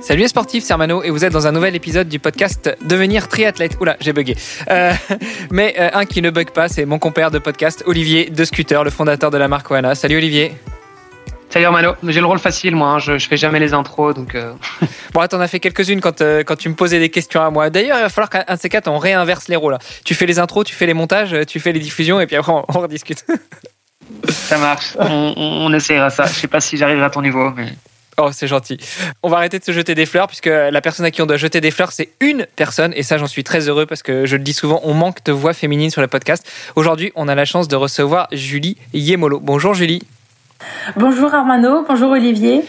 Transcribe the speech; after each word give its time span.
Salut 0.00 0.20
les 0.20 0.28
sportifs, 0.28 0.62
c'est 0.64 0.72
Armano 0.72 1.02
et 1.02 1.10
vous 1.10 1.24
êtes 1.24 1.32
dans 1.32 1.46
un 1.46 1.52
nouvel 1.52 1.74
épisode 1.74 2.08
du 2.08 2.18
podcast 2.18 2.76
Devenir 2.82 3.28
triathlète. 3.28 3.78
Oula, 3.80 3.96
j'ai 4.00 4.12
bugué. 4.12 4.36
Euh, 4.70 4.92
mais 5.50 5.74
euh, 5.78 5.88
un 5.94 6.04
qui 6.04 6.20
ne 6.20 6.30
bug 6.30 6.50
pas, 6.50 6.68
c'est 6.68 6.84
mon 6.84 6.98
compère 6.98 7.30
de 7.30 7.38
podcast, 7.38 7.82
Olivier 7.86 8.28
de 8.28 8.44
Scooter, 8.44 8.84
le 8.84 8.90
fondateur 8.90 9.30
de 9.30 9.38
la 9.38 9.48
marque 9.48 9.70
Oana. 9.70 9.94
Salut 9.94 10.16
Olivier. 10.16 10.52
Salut 11.48 11.64
Armano, 11.64 11.94
j'ai 12.02 12.20
le 12.20 12.26
rôle 12.26 12.38
facile 12.38 12.76
moi, 12.76 12.90
hein. 12.90 12.98
je, 12.98 13.18
je 13.18 13.26
fais 13.26 13.36
jamais 13.38 13.58
les 13.58 13.72
intros 13.72 14.14
donc. 14.14 14.34
Euh... 14.34 14.52
Bon, 15.14 15.26
t'en 15.26 15.40
as 15.40 15.48
fait 15.48 15.60
quelques-unes 15.60 16.00
quand, 16.00 16.20
euh, 16.20 16.42
quand 16.42 16.56
tu 16.56 16.68
me 16.68 16.74
posais 16.74 16.98
des 16.98 17.08
questions 17.08 17.40
à 17.40 17.50
moi. 17.50 17.70
D'ailleurs, 17.70 17.98
il 17.98 18.02
va 18.02 18.08
falloir 18.10 18.28
qu'un 18.28 18.54
de 18.54 18.60
ces 18.60 18.68
quatre 18.68 18.88
on 18.88 18.98
réinverse 18.98 19.48
les 19.48 19.56
rôles. 19.56 19.78
Tu 20.04 20.14
fais 20.14 20.26
les 20.26 20.38
intros, 20.38 20.66
tu 20.66 20.74
fais 20.74 20.86
les 20.86 20.94
montages, 20.94 21.34
tu 21.46 21.58
fais 21.58 21.72
les 21.72 21.80
diffusions 21.80 22.20
et 22.20 22.26
puis 22.26 22.36
après 22.36 22.52
on, 22.52 22.64
on 22.68 22.80
rediscute. 22.80 23.24
Ça 24.28 24.58
marche, 24.58 24.94
on, 24.98 25.34
on, 25.36 25.66
on 25.66 25.72
essaiera 25.72 26.10
ça. 26.10 26.26
Je 26.26 26.34
sais 26.34 26.48
pas 26.48 26.60
si 26.60 26.76
j'arriverai 26.76 27.06
à 27.06 27.10
ton 27.10 27.22
niveau, 27.22 27.50
mais. 27.56 27.72
Oh, 28.18 28.30
c'est 28.32 28.46
gentil. 28.46 28.78
On 29.22 29.28
va 29.28 29.36
arrêter 29.36 29.58
de 29.58 29.64
se 29.64 29.72
jeter 29.72 29.94
des 29.94 30.06
fleurs 30.06 30.26
puisque 30.26 30.46
la 30.46 30.80
personne 30.80 31.04
à 31.04 31.10
qui 31.10 31.20
on 31.20 31.26
doit 31.26 31.36
jeter 31.36 31.60
des 31.60 31.70
fleurs, 31.70 31.92
c'est 31.92 32.10
une 32.20 32.46
personne. 32.56 32.92
Et 32.96 33.02
ça, 33.02 33.18
j'en 33.18 33.26
suis 33.26 33.44
très 33.44 33.68
heureux 33.68 33.84
parce 33.84 34.02
que 34.02 34.24
je 34.24 34.36
le 34.36 34.42
dis 34.42 34.54
souvent, 34.54 34.80
on 34.84 34.94
manque 34.94 35.22
de 35.24 35.32
voix 35.32 35.52
féminines 35.52 35.90
sur 35.90 36.00
le 36.00 36.08
podcast. 36.08 36.48
Aujourd'hui, 36.76 37.12
on 37.14 37.28
a 37.28 37.34
la 37.34 37.44
chance 37.44 37.68
de 37.68 37.76
recevoir 37.76 38.28
Julie 38.32 38.78
Yemolo. 38.94 39.38
Bonjour 39.40 39.74
Julie. 39.74 40.02
Bonjour 40.96 41.34
Armano, 41.34 41.84
bonjour 41.86 42.12
Olivier. 42.12 42.64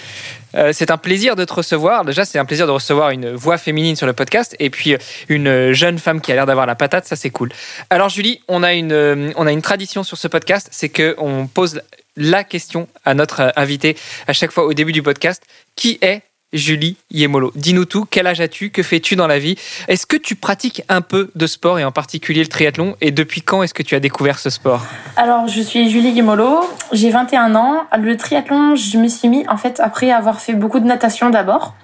Euh, 0.55 0.71
c'est 0.73 0.91
un 0.91 0.97
plaisir 0.97 1.35
de 1.35 1.45
te 1.45 1.53
recevoir. 1.53 2.05
Déjà, 2.05 2.25
c'est 2.25 2.39
un 2.39 2.45
plaisir 2.45 2.67
de 2.67 2.71
recevoir 2.71 3.11
une 3.11 3.33
voix 3.33 3.57
féminine 3.57 3.95
sur 3.95 4.07
le 4.07 4.13
podcast 4.13 4.55
et 4.59 4.69
puis 4.69 4.93
euh, 4.93 4.97
une 5.29 5.73
jeune 5.73 5.99
femme 5.99 6.21
qui 6.21 6.31
a 6.31 6.35
l'air 6.35 6.45
d'avoir 6.45 6.65
la 6.65 6.75
patate. 6.75 7.05
Ça, 7.05 7.15
c'est 7.15 7.29
cool. 7.29 7.51
Alors, 7.89 8.09
Julie, 8.09 8.41
on 8.47 8.63
a 8.63 8.73
une, 8.73 8.91
euh, 8.91 9.31
on 9.35 9.47
a 9.47 9.51
une 9.51 9.61
tradition 9.61 10.03
sur 10.03 10.17
ce 10.17 10.27
podcast, 10.27 10.69
c'est 10.71 10.89
qu'on 10.89 11.47
pose 11.47 11.81
la 12.15 12.43
question 12.43 12.87
à 13.05 13.13
notre 13.13 13.53
invité 13.55 13.95
à 14.27 14.33
chaque 14.33 14.51
fois 14.51 14.65
au 14.65 14.73
début 14.73 14.91
du 14.91 15.03
podcast. 15.03 15.43
Qui 15.75 15.99
est 16.01 16.23
Julie 16.53 16.95
Yemolo 17.11 17.51
Dis-nous 17.55 17.83
tout. 17.83 18.05
Quel 18.09 18.25
âge 18.25 18.39
as-tu 18.39 18.69
Que 18.69 18.81
fais-tu 18.81 19.17
dans 19.17 19.27
la 19.27 19.37
vie? 19.37 19.57
Est-ce 19.89 20.05
que 20.05 20.15
tu 20.15 20.35
pratiques 20.35 20.81
un 20.87 21.01
peu 21.01 21.29
de 21.35 21.45
sport 21.45 21.77
et 21.77 21.83
en 21.83 21.91
particulier 21.91 22.41
le 22.41 22.47
triathlon? 22.47 22.95
Et 23.01 23.11
depuis 23.11 23.41
quand 23.41 23.63
est-ce 23.63 23.73
que 23.73 23.83
tu 23.83 23.95
as 23.95 23.99
découvert 23.99 24.39
ce 24.39 24.49
sport? 24.49 24.85
Alors, 25.17 25.49
je 25.49 25.59
suis 25.61 25.89
Julie 25.89 26.11
Yemolo, 26.11 26.61
j'ai 26.93 27.09
21 27.09 27.55
ans. 27.55 27.83
Le 27.99 28.15
triathlon, 28.15 28.75
je 28.75 28.97
me 28.97 29.09
suis 29.09 29.27
mis 29.27 29.45
en 29.49 29.57
fait 29.57 29.81
après 29.81 30.11
avoir 30.11 30.39
fait 30.39 30.53
beaucoup 30.53 30.79
de 30.79 30.85
natation 30.85 31.29
d'abord. 31.29 31.75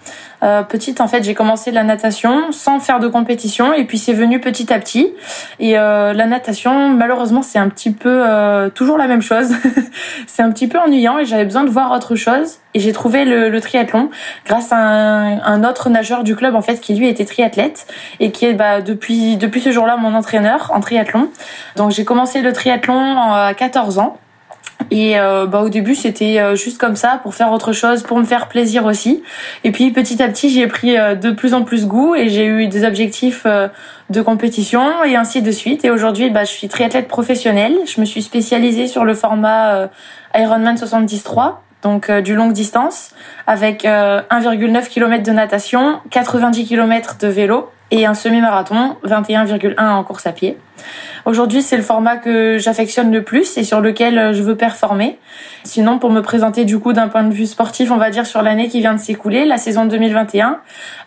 Euh, 0.44 0.62
petite, 0.64 1.00
en 1.00 1.08
fait, 1.08 1.24
j'ai 1.24 1.34
commencé 1.34 1.72
la 1.72 1.84
natation 1.84 2.52
sans 2.52 2.80
faire 2.80 3.00
de 3.00 3.08
compétition 3.08 3.74
et 3.74 3.86
puis 3.86 3.98
c'est 3.98 4.14
venu 4.14 4.40
petit 4.42 4.74
à 4.74 4.80
petit. 4.80 5.14
Et 5.60 5.80
euh, 5.80 6.14
la 6.14 6.26
natation, 6.26 6.90
malheureusement, 6.90 7.42
c'est 7.42 7.60
un 7.60 7.70
petit 7.70 7.92
peu 7.92 8.24
euh, 8.28 8.70
toujours 8.70 8.98
la 8.98 9.08
même 9.08 9.22
chose. 9.22 9.54
c'est 10.28 10.42
un 10.42 10.52
petit 10.52 10.68
peu 10.68 10.80
ennuyant 10.80 11.18
et 11.18 11.26
j'avais 11.26 11.46
besoin 11.46 11.64
de 11.64 11.70
voir 11.70 11.92
autre 11.92 12.16
chose. 12.16 12.58
Et 12.74 12.80
j'ai 12.80 12.92
trouvé 12.92 13.24
le, 13.24 13.50
le, 13.50 13.62
triathlon 13.62 14.10
grâce 14.46 14.72
à 14.72 14.78
un, 14.78 15.42
un, 15.42 15.64
autre 15.64 15.90
nageur 15.90 16.24
du 16.24 16.36
club 16.36 16.56
en 16.56 16.62
fait 16.62 16.82
qui 16.82 16.96
lui 16.96 17.08
était 17.08 17.24
triathlète 17.24 17.86
et 18.20 18.32
qui 18.32 18.46
est 18.46 18.54
bah, 18.54 18.82
depuis 18.82 19.38
depuis 19.38 19.62
ce 19.62 19.72
jour-là 19.72 19.96
mon 19.96 20.16
entraîneur 20.16 20.72
en 20.74 20.80
triathlon. 20.80 21.30
Donc 21.76 21.92
j'ai 21.92 22.04
commencé 22.04 22.42
le 22.42 22.52
triathlon 22.52 23.16
à 23.32 23.54
14 23.54 24.00
ans. 24.00 24.18
Et 24.94 25.20
euh, 25.20 25.48
bah, 25.48 25.62
au 25.62 25.70
début, 25.70 25.96
c'était 25.96 26.40
euh, 26.40 26.56
juste 26.56 26.78
comme 26.78 26.96
ça 26.96 27.20
pour 27.24 27.34
faire 27.34 27.52
autre 27.52 27.74
chose, 27.74 28.04
pour 28.04 28.20
me 28.20 28.26
faire 28.26 28.48
plaisir 28.48 28.86
aussi. 28.86 29.24
Et 29.64 29.72
puis 29.72 29.90
petit 29.90 30.22
à 30.22 30.28
petit, 30.28 30.52
j'ai 30.52 30.68
pris 30.68 31.00
euh, 31.00 31.16
de 31.16 31.32
plus 31.32 31.56
en 31.56 31.64
plus 31.64 31.88
goût 31.88 32.14
et 32.14 32.30
j'ai 32.30 32.46
eu 32.46 32.68
des 32.68 32.86
objectifs 32.86 33.42
euh, 33.48 33.70
de 34.12 34.22
compétition 34.22 35.04
et 35.04 35.16
ainsi 35.16 35.42
de 35.42 35.50
suite. 35.50 35.84
Et 35.84 35.90
aujourd'hui, 35.90 36.30
bah, 36.30 36.44
je 36.44 36.52
suis 36.52 36.68
triathlète 36.68 37.08
professionnelle. 37.08 37.76
Je 37.88 38.00
me 38.00 38.06
suis 38.06 38.22
spécialisée 38.22 38.86
sur 38.86 39.04
le 39.04 39.16
format 39.16 39.90
Ironman 40.36 40.78
73 40.78 41.54
donc 41.84 42.10
euh, 42.10 42.22
du 42.22 42.34
longue 42.34 42.54
distance, 42.54 43.12
avec 43.46 43.86
euh, 43.86 44.22
1,9 44.32 44.88
km 44.88 45.22
de 45.22 45.32
natation, 45.32 46.00
90 46.10 46.66
km 46.66 47.18
de 47.20 47.28
vélo 47.28 47.70
et 47.94 48.08
un 48.08 48.16
semi-marathon, 48.16 48.98
21,1 49.06 49.80
en 49.80 50.04
course 50.04 50.26
à 50.26 50.32
pied. 50.32 50.58
Aujourd'hui, 51.26 51.62
c'est 51.62 51.78
le 51.78 51.84
format 51.84 52.18
que 52.18 52.58
j'affectionne 52.58 53.12
le 53.12 53.24
plus 53.24 53.56
et 53.56 53.64
sur 53.64 53.82
lequel 53.82 54.18
euh, 54.18 54.34
je 54.34 54.42
veux 54.42 54.58
performer. 54.58 55.20
Sinon, 55.66 55.98
pour 55.98 56.10
me 56.12 56.22
présenter 56.22 56.66
du 56.66 56.78
coup 56.78 56.92
d'un 56.92 57.08
point 57.08 57.24
de 57.24 57.34
vue 57.34 57.46
sportif, 57.46 57.90
on 57.90 57.96
va 57.96 58.10
dire 58.10 58.26
sur 58.26 58.42
l'année 58.42 58.68
qui 58.68 58.82
vient 58.82 58.94
de 58.94 59.00
s'écouler, 59.00 59.46
la 59.46 59.58
saison 59.58 59.86
2021, 59.86 60.60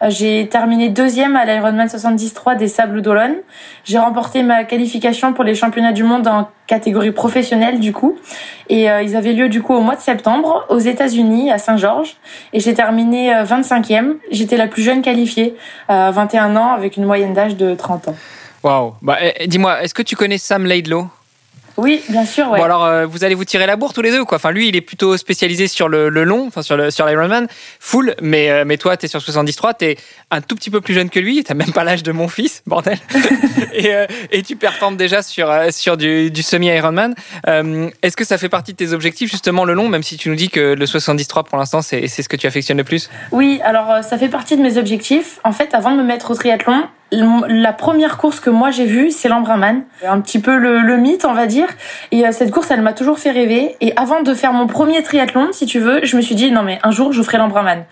euh, 0.02 0.06
j'ai 0.08 0.48
terminé 0.48 0.88
deuxième 0.88 1.36
à 1.36 1.44
l'Ironman 1.44 1.88
73 1.88 2.56
des 2.56 2.66
Sables 2.66 3.02
d'Olonne. 3.02 3.36
J'ai 3.84 3.98
remporté 3.98 4.42
ma 4.42 4.64
qualification 4.64 5.34
pour 5.34 5.44
les 5.44 5.54
championnats 5.54 5.92
du 5.92 6.04
monde 6.04 6.26
en 6.26 6.48
catégorie 6.66 7.12
professionnelle 7.12 7.80
du 7.80 7.92
coup 7.92 8.18
et 8.70 8.90
euh, 8.90 9.02
ils 9.02 9.14
avaient 9.14 9.34
lieu 9.34 9.50
du 9.50 9.60
coup 9.60 9.74
au 9.74 9.82
mois 9.82 9.94
de 9.94 10.00
septembre 10.00 10.64
aux 10.70 10.78
États-Unis 10.78 11.52
à 11.52 11.58
Saint-Georges 11.58 12.16
et 12.54 12.60
j'ai 12.60 12.72
terminé 12.72 13.32
25e. 13.32 14.14
J'étais 14.30 14.56
la 14.56 14.68
plus 14.68 14.82
jeune 14.82 15.02
qualifiée, 15.02 15.54
euh, 15.90 16.10
21 16.10 16.56
ans 16.56 16.72
avec 16.72 16.96
une 16.96 17.04
moyenne 17.04 17.34
d'âge 17.34 17.56
de 17.56 17.74
30 17.74 18.08
ans. 18.08 18.16
Waouh. 18.62 18.94
Bah, 19.02 19.18
eh, 19.20 19.46
dis-moi, 19.46 19.82
est-ce 19.82 19.94
que 19.94 20.02
tu 20.02 20.16
connais 20.16 20.38
Sam 20.38 20.64
Laidlow 20.64 21.08
oui, 21.76 22.02
bien 22.08 22.24
sûr. 22.24 22.50
Ouais. 22.50 22.58
Bon 22.58 22.64
alors, 22.64 22.84
euh, 22.84 23.06
vous 23.06 23.24
allez 23.24 23.34
vous 23.34 23.44
tirer 23.44 23.66
la 23.66 23.76
bourre 23.76 23.92
tous 23.92 24.02
les 24.02 24.10
deux, 24.10 24.24
quoi? 24.24 24.36
Enfin, 24.36 24.50
lui, 24.50 24.68
il 24.68 24.76
est 24.76 24.80
plutôt 24.80 25.16
spécialisé 25.16 25.68
sur 25.68 25.88
le, 25.88 26.08
le 26.08 26.24
long, 26.24 26.46
enfin 26.46 26.62
sur 26.62 26.76
le 26.76 26.90
sur 26.90 27.06
l'Ironman 27.06 27.46
full, 27.80 28.14
mais 28.20 28.50
euh, 28.50 28.64
mais 28.66 28.76
toi, 28.76 28.96
t'es 28.96 29.08
sur 29.08 29.20
73, 29.20 29.74
t'es 29.78 29.96
un 30.30 30.40
tout 30.40 30.54
petit 30.54 30.70
peu 30.70 30.80
plus 30.80 30.94
jeune 30.94 31.10
que 31.10 31.20
lui, 31.20 31.42
t'as 31.44 31.54
même 31.54 31.72
pas 31.72 31.84
l'âge 31.84 32.02
de 32.02 32.12
mon 32.12 32.28
fils, 32.28 32.62
bordel. 32.66 32.98
et, 33.72 33.94
euh, 33.94 34.06
et 34.32 34.42
tu 34.42 34.56
performes 34.56 34.96
déjà 34.96 35.22
sur 35.22 35.52
sur 35.70 35.96
du, 35.96 36.30
du 36.30 36.42
semi 36.42 36.68
Ironman. 36.68 37.14
Est-ce 37.46 38.16
que 38.16 38.24
ça 38.24 38.38
fait 38.38 38.48
partie 38.48 38.72
de 38.72 38.76
tes 38.76 38.92
objectifs 38.92 39.30
justement 39.30 39.64
le 39.64 39.74
long, 39.74 39.88
même 39.88 40.02
si 40.02 40.16
tu 40.16 40.28
nous 40.28 40.36
dis 40.36 40.48
que 40.48 40.74
le 40.74 40.86
73 40.86 41.44
pour 41.48 41.58
l'instant, 41.58 41.82
c'est 41.82 42.08
c'est 42.08 42.22
ce 42.22 42.28
que 42.28 42.36
tu 42.36 42.46
affectionnes 42.46 42.78
le 42.78 42.84
plus? 42.84 43.10
Oui, 43.32 43.60
alors 43.64 44.02
ça 44.02 44.18
fait 44.18 44.28
partie 44.28 44.56
de 44.56 44.62
mes 44.62 44.78
objectifs. 44.78 45.40
En 45.44 45.52
fait, 45.52 45.74
avant 45.74 45.92
de 45.92 45.96
me 45.96 46.04
mettre 46.04 46.30
au 46.30 46.34
triathlon, 46.34 46.84
la 47.12 47.72
première 47.72 48.18
course 48.18 48.40
que 48.40 48.50
moi 48.50 48.70
j'ai 48.70 48.84
vue, 48.84 49.10
c'est 49.10 49.28
l'Embrunman. 49.28 49.84
Un 50.04 50.20
petit 50.20 50.40
peu 50.40 50.56
le, 50.56 50.80
le, 50.80 50.96
mythe, 50.96 51.24
on 51.24 51.34
va 51.34 51.46
dire. 51.46 51.68
Et 52.10 52.26
euh, 52.26 52.32
cette 52.32 52.50
course, 52.50 52.70
elle 52.70 52.82
m'a 52.82 52.92
toujours 52.92 53.18
fait 53.18 53.30
rêver. 53.30 53.76
Et 53.80 53.92
avant 53.96 54.22
de 54.22 54.34
faire 54.34 54.52
mon 54.52 54.66
premier 54.66 55.02
triathlon, 55.02 55.52
si 55.52 55.66
tu 55.66 55.78
veux, 55.78 56.04
je 56.04 56.16
me 56.16 56.22
suis 56.22 56.34
dit, 56.34 56.50
non 56.50 56.62
mais 56.62 56.78
un 56.82 56.90
jour, 56.90 57.12
je 57.12 57.22
ferai 57.22 57.38
l'Embrunman. 57.38 57.84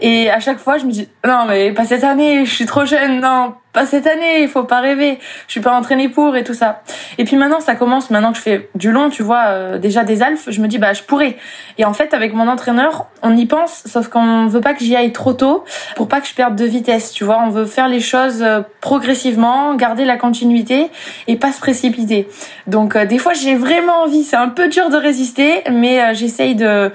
Et 0.00 0.30
à 0.30 0.40
chaque 0.40 0.58
fois, 0.58 0.78
je 0.78 0.84
me 0.84 0.90
dis, 0.90 1.08
non 1.26 1.46
mais 1.48 1.72
pas 1.72 1.84
cette 1.84 2.04
année, 2.04 2.44
je 2.44 2.54
suis 2.54 2.66
trop 2.66 2.84
jeune, 2.84 3.20
non, 3.20 3.54
pas 3.72 3.86
cette 3.86 4.06
année, 4.06 4.42
il 4.42 4.48
faut 4.48 4.64
pas 4.64 4.80
rêver. 4.80 5.18
Je 5.46 5.52
suis 5.52 5.60
pas 5.60 5.72
entraînée 5.72 6.08
pour 6.08 6.36
et 6.36 6.44
tout 6.44 6.54
ça. 6.54 6.82
Et 7.18 7.24
puis 7.24 7.36
maintenant, 7.36 7.60
ça 7.60 7.74
commence, 7.74 8.10
maintenant 8.10 8.32
que 8.32 8.38
je 8.38 8.42
fais 8.42 8.70
du 8.74 8.90
long, 8.90 9.10
tu 9.10 9.22
vois, 9.22 9.44
euh, 9.48 9.78
déjà 9.78 10.04
des 10.04 10.22
alphes, 10.22 10.48
je 10.50 10.60
me 10.60 10.68
dis, 10.68 10.78
bah 10.78 10.92
je 10.92 11.02
pourrais. 11.02 11.36
Et 11.76 11.84
en 11.84 11.92
fait, 11.92 12.14
avec 12.14 12.34
mon 12.34 12.48
entraîneur, 12.48 13.06
on 13.22 13.36
y 13.36 13.46
pense, 13.46 13.82
sauf 13.86 14.08
qu'on 14.08 14.46
veut 14.46 14.60
pas 14.60 14.74
que 14.74 14.82
j'y 14.82 14.96
aille 14.96 15.12
trop 15.12 15.32
tôt 15.32 15.64
pour 15.96 16.08
pas 16.08 16.20
que 16.20 16.26
je 16.26 16.34
perde 16.34 16.56
de 16.56 16.64
vitesse, 16.64 17.12
tu 17.12 17.24
vois. 17.24 17.40
On 17.44 17.50
veut 17.50 17.66
faire 17.66 17.88
les 17.88 18.00
choses 18.00 18.44
progressivement, 18.80 19.74
garder 19.74 20.04
la 20.04 20.16
continuité 20.16 20.90
et 21.26 21.36
pas 21.36 21.52
se 21.52 21.60
précipiter. 21.60 22.28
Donc 22.66 22.96
euh, 22.96 23.04
des 23.04 23.18
fois 23.18 23.32
j'ai 23.32 23.54
vraiment 23.54 24.02
envie, 24.04 24.24
c'est 24.24 24.36
un 24.36 24.48
peu 24.48 24.68
dur 24.68 24.90
de 24.90 24.96
résister, 24.96 25.62
mais 25.70 26.02
euh, 26.02 26.14
j'essaye 26.14 26.54
de 26.54 26.90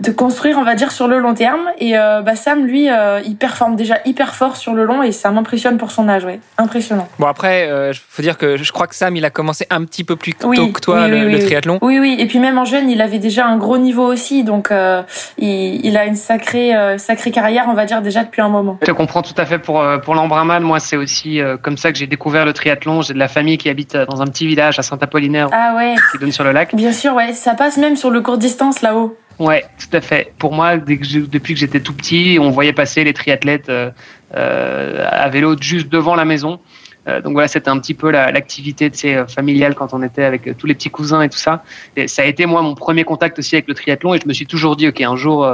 de 0.00 0.12
construire, 0.12 0.58
on 0.58 0.62
va 0.62 0.74
dire, 0.74 0.92
sur 0.92 1.08
le 1.08 1.18
long 1.18 1.34
terme. 1.34 1.70
Et 1.78 1.98
euh, 1.98 2.22
bah, 2.22 2.36
Sam, 2.36 2.66
lui, 2.66 2.88
euh, 2.88 3.20
il 3.24 3.36
performe 3.36 3.76
déjà 3.76 3.98
hyper 4.04 4.34
fort 4.34 4.56
sur 4.56 4.74
le 4.74 4.84
long 4.84 5.02
et 5.02 5.12
ça 5.12 5.30
m'impressionne 5.30 5.76
pour 5.76 5.90
son 5.90 6.08
âge, 6.08 6.24
ouais. 6.24 6.40
Impressionnant. 6.56 7.08
Bon, 7.18 7.26
après, 7.26 7.66
il 7.66 7.70
euh, 7.70 7.92
faut 8.08 8.22
dire 8.22 8.38
que 8.38 8.56
je 8.56 8.72
crois 8.72 8.86
que 8.86 8.94
Sam, 8.94 9.16
il 9.16 9.24
a 9.24 9.30
commencé 9.30 9.66
un 9.70 9.84
petit 9.84 10.04
peu 10.04 10.16
plus 10.16 10.34
tôt 10.34 10.48
oui, 10.48 10.72
que 10.72 10.80
toi, 10.80 11.04
oui, 11.04 11.10
le, 11.10 11.26
oui, 11.26 11.32
le, 11.32 11.38
triathlon. 11.40 11.78
Oui, 11.82 11.98
oui. 11.98 12.16
Et 12.18 12.26
puis 12.26 12.38
même 12.38 12.58
en 12.58 12.64
jeune, 12.64 12.90
il 12.90 13.00
avait 13.02 13.18
déjà 13.18 13.46
un 13.46 13.56
gros 13.56 13.78
niveau 13.78 14.04
aussi. 14.04 14.44
Donc, 14.44 14.70
euh, 14.70 15.02
il, 15.38 15.84
il, 15.84 15.96
a 15.96 16.04
une 16.04 16.16
sacrée, 16.16 16.72
sacrée 16.98 17.30
carrière, 17.30 17.66
on 17.68 17.74
va 17.74 17.84
dire, 17.84 18.02
déjà 18.02 18.22
depuis 18.22 18.42
un 18.42 18.48
moment. 18.48 18.78
Je 18.82 18.86
te 18.86 18.92
comprends 18.92 19.22
tout 19.22 19.34
à 19.36 19.46
fait 19.46 19.58
pour, 19.58 19.84
pour 20.04 20.14
l'Embrunman. 20.14 20.62
Moi, 20.62 20.80
c'est 20.80 20.96
aussi 20.96 21.40
comme 21.62 21.76
ça 21.76 21.92
que 21.92 21.98
j'ai 21.98 22.06
découvert 22.06 22.44
le 22.44 22.52
triathlon. 22.52 23.02
J'ai 23.02 23.14
de 23.14 23.18
la 23.18 23.28
famille 23.28 23.58
qui 23.58 23.68
habite 23.68 23.96
dans 23.96 24.22
un 24.22 24.26
petit 24.26 24.46
village 24.46 24.78
à 24.78 24.82
Saint-Apollinaire 24.82 25.48
ah, 25.52 25.74
ouais. 25.76 25.94
qui 26.12 26.18
donne 26.18 26.32
sur 26.32 26.44
le 26.44 26.52
lac. 26.52 26.74
Bien 26.74 26.92
sûr, 26.92 27.14
ouais. 27.14 27.32
Ça 27.32 27.54
passe 27.54 27.76
même 27.76 27.96
sur 27.96 28.10
le 28.10 28.20
court 28.20 28.38
distance 28.38 28.82
là-haut. 28.82 29.16
Ouais, 29.38 29.64
tout 29.78 29.96
à 29.96 30.00
fait. 30.00 30.32
Pour 30.38 30.52
moi, 30.52 30.76
depuis 30.76 31.54
que 31.54 31.60
j'étais 31.60 31.80
tout 31.80 31.92
petit, 31.94 32.38
on 32.40 32.50
voyait 32.50 32.72
passer 32.72 33.04
les 33.04 33.12
triathlètes 33.12 33.68
euh, 33.68 33.90
euh, 34.34 35.06
à 35.08 35.28
vélo 35.28 35.54
juste 35.60 35.88
devant 35.88 36.16
la 36.16 36.24
maison. 36.24 36.58
Euh, 37.06 37.20
donc 37.20 37.34
voilà, 37.34 37.46
c'était 37.46 37.68
un 37.68 37.78
petit 37.78 37.94
peu 37.94 38.10
l'activité 38.10 38.90
la, 39.14 39.28
familiale 39.28 39.76
quand 39.76 39.94
on 39.94 40.02
était 40.02 40.24
avec 40.24 40.56
tous 40.58 40.66
les 40.66 40.74
petits 40.74 40.90
cousins 40.90 41.22
et 41.22 41.28
tout 41.28 41.38
ça. 41.38 41.62
Et 41.96 42.08
ça 42.08 42.22
a 42.22 42.24
été 42.24 42.46
moi 42.46 42.62
mon 42.62 42.74
premier 42.74 43.04
contact 43.04 43.38
aussi 43.38 43.54
avec 43.54 43.68
le 43.68 43.74
triathlon 43.74 44.14
et 44.14 44.20
je 44.20 44.26
me 44.26 44.32
suis 44.32 44.46
toujours 44.46 44.74
dit 44.74 44.88
ok 44.88 45.00
un 45.02 45.16
jour 45.16 45.48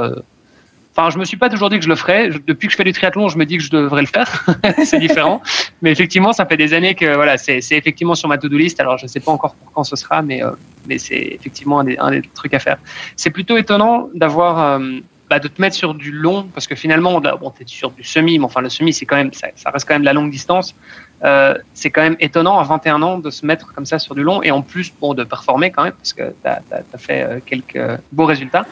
Enfin, 0.97 1.09
je 1.09 1.17
me 1.17 1.25
suis 1.25 1.35
pas 1.35 1.49
toujours 1.49 1.69
dit 1.69 1.77
que 1.77 1.83
je 1.83 1.89
le 1.89 1.95
ferais. 1.95 2.29
depuis 2.47 2.67
que 2.67 2.71
je 2.71 2.77
fais 2.77 2.85
du 2.85 2.93
triathlon, 2.93 3.27
je 3.27 3.37
me 3.37 3.45
dis 3.45 3.57
que 3.57 3.63
je 3.63 3.69
devrais 3.69 4.01
le 4.01 4.07
faire. 4.07 4.45
c'est 4.85 4.99
différent. 4.99 5.41
mais 5.81 5.91
effectivement, 5.91 6.31
ça 6.31 6.45
fait 6.45 6.55
des 6.55 6.73
années 6.73 6.95
que 6.95 7.15
voilà, 7.15 7.37
c'est 7.37 7.59
effectivement 7.71 8.15
sur 8.15 8.29
ma 8.29 8.37
to-do 8.37 8.57
list. 8.57 8.79
Alors, 8.79 8.97
je 8.97 9.07
sais 9.07 9.19
pas 9.19 9.31
encore 9.31 9.55
quand 9.73 9.83
ce 9.83 9.97
sera, 9.97 10.21
mais 10.21 10.41
euh, 10.41 10.51
mais 10.87 10.97
c'est 10.97 11.17
effectivement 11.17 11.79
un 11.79 11.83
des, 11.83 11.97
un 11.97 12.11
des, 12.11 12.21
trucs 12.21 12.53
à 12.53 12.59
faire. 12.59 12.77
C'est 13.17 13.29
plutôt 13.29 13.57
étonnant 13.57 14.09
d'avoir 14.13 14.79
euh, 14.79 14.99
bah, 15.29 15.39
de 15.39 15.47
te 15.47 15.59
mettre 15.61 15.75
sur 15.75 15.95
du 15.95 16.11
long, 16.11 16.47
parce 16.53 16.67
que 16.67 16.75
finalement, 16.75 17.19
bon, 17.19 17.51
tu 17.51 17.63
es 17.63 17.67
sur 17.67 17.91
du 17.91 18.03
semi, 18.03 18.37
mais 18.37 18.45
enfin, 18.45 18.61
le 18.61 18.69
semi, 18.69 18.93
c'est 18.93 19.05
quand 19.05 19.15
même, 19.15 19.33
ça, 19.33 19.47
ça, 19.55 19.71
reste 19.71 19.87
quand 19.87 19.95
même 19.95 20.03
de 20.03 20.05
la 20.05 20.13
longue 20.13 20.29
distance. 20.31 20.75
Euh, 21.23 21.55
c'est 21.73 21.89
quand 21.89 22.03
même 22.03 22.17
étonnant 22.19 22.59
à 22.59 22.63
21 22.63 23.01
ans 23.01 23.17
de 23.17 23.29
se 23.31 23.45
mettre 23.45 23.73
comme 23.73 23.85
ça 23.85 23.97
sur 23.97 24.13
du 24.13 24.21
long 24.21 24.43
et 24.43 24.51
en 24.51 24.61
plus, 24.61 24.93
bon, 25.01 25.13
de 25.13 25.23
performer 25.23 25.71
quand 25.71 25.83
même, 25.83 25.93
parce 25.93 26.13
que 26.13 26.33
tu 26.43 26.47
as, 26.47 26.61
fait 26.97 27.23
euh, 27.23 27.39
quelques 27.43 27.99
beaux 28.11 28.25
résultats. 28.25 28.65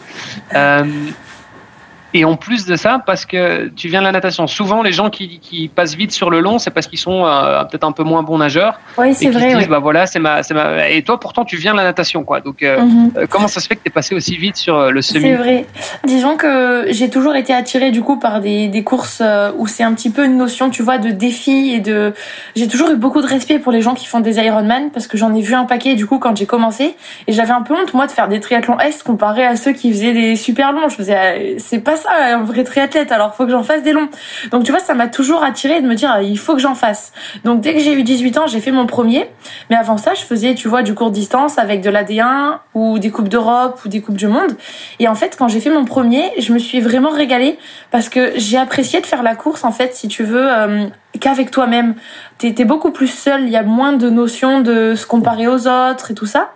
Euh, 2.13 2.19
et 2.19 2.25
en 2.25 2.35
plus 2.35 2.65
de 2.65 2.75
ça, 2.75 3.01
parce 3.05 3.25
que 3.25 3.67
tu 3.69 3.87
viens 3.87 3.99
de 3.99 4.05
la 4.05 4.11
natation, 4.11 4.47
souvent 4.47 4.81
les 4.83 4.91
gens 4.91 5.09
qui, 5.09 5.39
qui 5.39 5.67
passent 5.67 5.95
vite 5.95 6.11
sur 6.11 6.29
le 6.29 6.39
long, 6.39 6.59
c'est 6.59 6.71
parce 6.71 6.87
qu'ils 6.87 6.99
sont 6.99 7.25
euh, 7.25 7.63
peut-être 7.65 7.83
un 7.83 7.91
peu 7.91 8.03
moins 8.03 8.23
bons 8.23 8.37
nageurs. 8.37 8.79
Oui, 8.97 9.13
c'est 9.13 9.29
vrai. 9.29 9.55
Disent, 9.55 9.67
bah 9.67 9.79
voilà, 9.79 10.05
c'est 10.05 10.19
ma, 10.19 10.41
ma, 10.51 10.89
Et 10.89 11.01
toi, 11.03 11.19
pourtant, 11.19 11.45
tu 11.45 11.57
viens 11.57 11.73
de 11.73 11.77
la 11.77 11.83
natation, 11.83 12.23
quoi. 12.23 12.39
Donc, 12.39 12.63
euh, 12.63 12.81
mm 12.81 13.07
-hmm. 13.07 13.27
comment 13.27 13.47
ça 13.47 13.59
se 13.59 13.67
fait 13.67 13.75
que 13.75 13.83
tu 13.83 13.89
es 13.89 13.91
passé 13.91 14.15
aussi 14.15 14.37
vite 14.37 14.57
sur 14.57 14.91
le 14.91 15.01
semi? 15.01 15.21
C'est 15.23 15.35
vrai. 15.35 15.65
Disons 16.05 16.35
que 16.37 16.85
j'ai 16.89 17.09
toujours 17.09 17.35
été 17.35 17.53
attirée 17.53 17.91
du 17.91 18.01
coup 18.01 18.17
par 18.19 18.35
des, 18.41 18.67
des 18.67 18.83
courses 18.83 19.21
où 19.59 19.67
c'est 19.67 19.85
un 19.89 19.93
petit 19.97 20.11
peu 20.15 20.23
une 20.29 20.37
notion, 20.37 20.69
tu 20.69 20.81
vois, 20.87 20.97
de 21.07 21.11
défi 21.11 21.57
et 21.75 21.79
de. 21.89 22.13
J'ai 22.55 22.67
toujours 22.67 22.89
eu 22.93 22.97
beaucoup 23.05 23.21
de 23.21 23.27
respect 23.35 23.59
pour 23.63 23.71
les 23.71 23.81
gens 23.85 23.95
qui 23.99 24.05
font 24.11 24.21
des 24.29 24.35
Ironman 24.47 24.83
parce 24.91 25.07
que 25.09 25.17
j'en 25.17 25.33
ai 25.33 25.41
vu 25.41 25.53
un 25.63 25.65
paquet 25.73 25.93
du 25.95 26.05
coup 26.09 26.19
quand 26.23 26.35
j'ai 26.39 26.45
commencé 26.55 26.85
et 27.27 27.31
j'avais 27.35 27.55
un 27.59 27.63
peu 27.67 27.73
honte 27.77 27.93
moi 27.93 28.05
de 28.09 28.11
faire 28.17 28.27
des 28.33 28.39
triathlons 28.39 28.79
S 28.79 29.03
comparé 29.03 29.43
à 29.53 29.55
ceux 29.55 29.73
qui 29.73 29.91
faisaient 29.93 30.13
des 30.13 30.35
super 30.35 30.67
longs. 30.75 30.89
Je 30.89 30.95
faisais, 30.95 31.55
c'est 31.57 31.83
pas 31.89 31.97
ça 32.03 32.35
un 32.35 32.43
vrai 32.43 32.63
triathlète, 32.63 33.11
alors 33.11 33.35
faut 33.35 33.45
que 33.45 33.51
j'en 33.51 33.63
fasse 33.63 33.83
des 33.83 33.91
longs. 33.91 34.09
Donc 34.51 34.63
tu 34.63 34.71
vois, 34.71 34.79
ça 34.79 34.93
m'a 34.93 35.07
toujours 35.07 35.43
attiré 35.43 35.81
de 35.81 35.87
me 35.87 35.95
dire 35.95 36.19
il 36.21 36.37
faut 36.37 36.53
que 36.53 36.61
j'en 36.61 36.75
fasse. 36.75 37.13
Donc 37.43 37.61
dès 37.61 37.73
que 37.73 37.79
j'ai 37.79 37.93
eu 37.93 38.03
18 38.03 38.37
ans, 38.37 38.47
j'ai 38.47 38.59
fait 38.59 38.71
mon 38.71 38.85
premier, 38.85 39.29
mais 39.69 39.75
avant 39.75 39.97
ça, 39.97 40.13
je 40.13 40.21
faisais 40.21 40.55
tu 40.55 40.67
vois 40.67 40.83
du 40.83 40.93
court 40.93 41.11
distance 41.11 41.57
avec 41.57 41.81
de 41.81 41.89
l'AD1 41.89 42.59
ou 42.73 42.99
des 42.99 43.11
coupes 43.11 43.29
d'Europe 43.29 43.79
ou 43.85 43.89
des 43.89 44.01
coupes 44.01 44.17
du 44.17 44.27
monde. 44.27 44.55
Et 44.99 45.07
en 45.07 45.15
fait, 45.15 45.35
quand 45.37 45.47
j'ai 45.47 45.59
fait 45.59 45.69
mon 45.69 45.85
premier, 45.85 46.31
je 46.39 46.53
me 46.53 46.59
suis 46.59 46.81
vraiment 46.81 47.11
régalée 47.11 47.57
parce 47.91 48.09
que 48.09 48.33
j'ai 48.35 48.57
apprécié 48.57 49.01
de 49.01 49.05
faire 49.05 49.23
la 49.23 49.35
course 49.35 49.63
en 49.63 49.71
fait, 49.71 49.95
si 49.95 50.07
tu 50.07 50.23
veux 50.23 50.51
euh, 50.51 50.85
qu'avec 51.19 51.51
toi-même. 51.51 51.95
T'es 52.37 52.53
es 52.57 52.65
beaucoup 52.65 52.91
plus 52.91 53.07
seul, 53.07 53.43
il 53.43 53.49
y 53.49 53.55
a 53.55 53.63
moins 53.63 53.93
de 53.93 54.09
notions 54.09 54.61
de 54.61 54.95
se 54.95 55.05
comparer 55.05 55.47
aux 55.47 55.67
autres 55.67 56.11
et 56.11 56.13
tout 56.13 56.25
ça. 56.25 56.51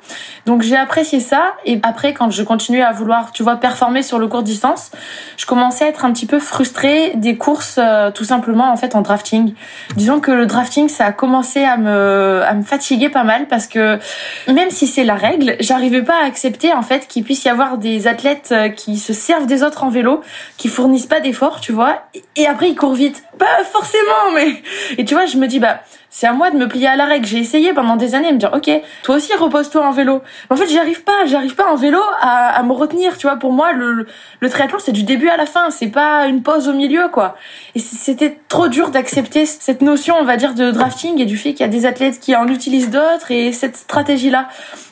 Donc 0.45 0.61
j'ai 0.61 0.75
apprécié 0.75 1.19
ça. 1.19 1.53
Et 1.65 1.79
après, 1.83 2.13
quand 2.13 2.29
je 2.29 2.43
continuais 2.43 2.81
à 2.81 2.91
vouloir, 2.91 3.31
tu 3.31 3.43
vois, 3.43 3.57
performer 3.57 4.03
sur 4.03 4.19
le 4.19 4.27
court 4.27 4.43
distance, 4.43 4.91
je 5.37 5.45
commençais 5.45 5.85
à 5.85 5.87
être 5.87 6.05
un 6.05 6.11
petit 6.11 6.25
peu 6.25 6.39
frustrée 6.39 7.13
des 7.15 7.37
courses, 7.37 7.79
euh, 7.81 8.11
tout 8.11 8.23
simplement 8.23 8.71
en 8.71 8.75
fait 8.75 8.95
en 8.95 9.01
drafting. 9.01 9.53
Disons 9.95 10.19
que 10.19 10.31
le 10.31 10.45
drafting, 10.45 10.89
ça 10.89 11.05
a 11.05 11.11
commencé 11.11 11.63
à 11.63 11.77
me 11.77 12.41
à 12.45 12.53
me 12.53 12.63
fatiguer 12.63 13.09
pas 13.09 13.23
mal 13.23 13.47
parce 13.47 13.67
que 13.67 13.99
même 14.47 14.69
si 14.69 14.87
c'est 14.87 15.03
la 15.03 15.15
règle, 15.15 15.55
j'arrivais 15.59 16.01
pas 16.01 16.21
à 16.21 16.25
accepter 16.25 16.73
en 16.73 16.81
fait 16.81 17.07
qu'il 17.07 17.23
puisse 17.23 17.43
y 17.45 17.49
avoir 17.49 17.77
des 17.77 18.07
athlètes 18.07 18.49
euh, 18.51 18.69
qui 18.69 18.97
se 18.97 19.13
servent 19.13 19.45
des 19.47 19.63
autres 19.63 19.83
en 19.83 19.89
vélo, 19.89 20.21
qui 20.57 20.67
fournissent 20.67 21.05
pas 21.05 21.19
d'efforts, 21.19 21.61
tu 21.61 21.71
vois, 21.71 22.03
et 22.35 22.47
après 22.47 22.69
ils 22.69 22.75
courent 22.75 22.95
vite. 22.95 23.23
Pas 23.37 23.63
forcément, 23.63 24.31
mais 24.33 24.61
et 24.97 25.05
tu 25.05 25.13
vois, 25.13 25.25
je 25.25 25.37
me 25.37 25.47
dis 25.47 25.59
bah 25.59 25.81
c'est 26.09 26.25
à 26.25 26.33
moi 26.33 26.49
de 26.49 26.57
me 26.57 26.67
plier 26.67 26.87
à 26.87 26.95
la 26.95 27.05
règle. 27.05 27.25
J'ai 27.25 27.37
essayé 27.37 27.73
pendant 27.73 27.95
des 27.95 28.15
années 28.15 28.29
de 28.29 28.33
me 28.33 28.39
dire 28.39 28.51
ok, 28.53 28.69
toi 29.03 29.15
aussi 29.15 29.33
repose-toi 29.35 29.85
en 29.85 29.91
vélo. 29.91 30.21
Mais 30.49 30.55
en 30.55 30.57
fait, 30.57 30.67
j'y 30.67 30.79
arrive 30.79 31.03
pas, 31.03 31.25
j'arrive 31.25 31.53
pas 31.53 31.67
en 31.67 31.75
vélo 31.75 31.99
à, 32.21 32.57
à, 32.57 32.63
me 32.63 32.71
retenir. 32.71 33.17
Tu 33.17 33.27
vois, 33.27 33.35
pour 33.35 33.51
moi, 33.51 33.73
le, 33.73 34.07
le 34.39 34.49
triathlon 34.49 34.79
c'est 34.79 34.91
du 34.91 35.03
début 35.03 35.29
à 35.29 35.37
la 35.37 35.45
fin, 35.45 35.69
c'est 35.69 35.89
pas 35.89 36.25
une 36.27 36.41
pause 36.41 36.67
au 36.67 36.73
milieu 36.73 37.09
quoi. 37.09 37.35
Et 37.75 37.79
c'était 37.79 38.39
trop 38.47 38.67
dur 38.67 38.89
d'accepter 38.89 39.45
cette 39.45 39.81
notion, 39.81 40.15
on 40.19 40.23
va 40.23 40.37
dire, 40.37 40.55
de 40.55 40.71
drafting 40.71 41.19
et 41.21 41.25
du 41.25 41.37
fait 41.37 41.51
qu'il 41.51 41.61
y 41.61 41.69
a 41.69 41.71
des 41.71 41.85
athlètes 41.85 42.19
qui 42.19 42.35
en 42.35 42.47
utilisent 42.47 42.89
d'autres 42.89 43.31
et 43.31 43.51
cette 43.51 43.77
stratégie 43.77 44.29
là. 44.29 44.47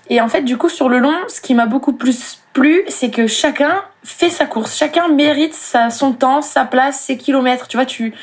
Et 0.10 0.22
en 0.22 0.28
fait, 0.28 0.42
du 0.42 0.58
coup, 0.58 0.70
sur 0.70 0.90
le 0.90 1.00
long, 1.00 1.16
ce 1.28 1.42
qui 1.42 1.56
m'a 1.56 1.66
beaucoup 1.66 1.94
plus 1.94 2.40
plu, 2.56 2.84
c'est 2.88 3.12
que 3.12 3.28
chacun 3.28 3.84
fait 4.04 4.30
sa 4.30 4.46
course, 4.46 4.76
chacun 4.76 5.10
mérite 5.10 5.54
sa, 5.54 5.92
son 5.92 6.14
temps, 6.14 6.42
sa 6.42 6.64
place, 6.64 7.00
ses 7.00 7.18
kilomètres. 7.18 7.68
Tu 7.68 7.78
vois, 7.78 7.86
tu 7.86 8.14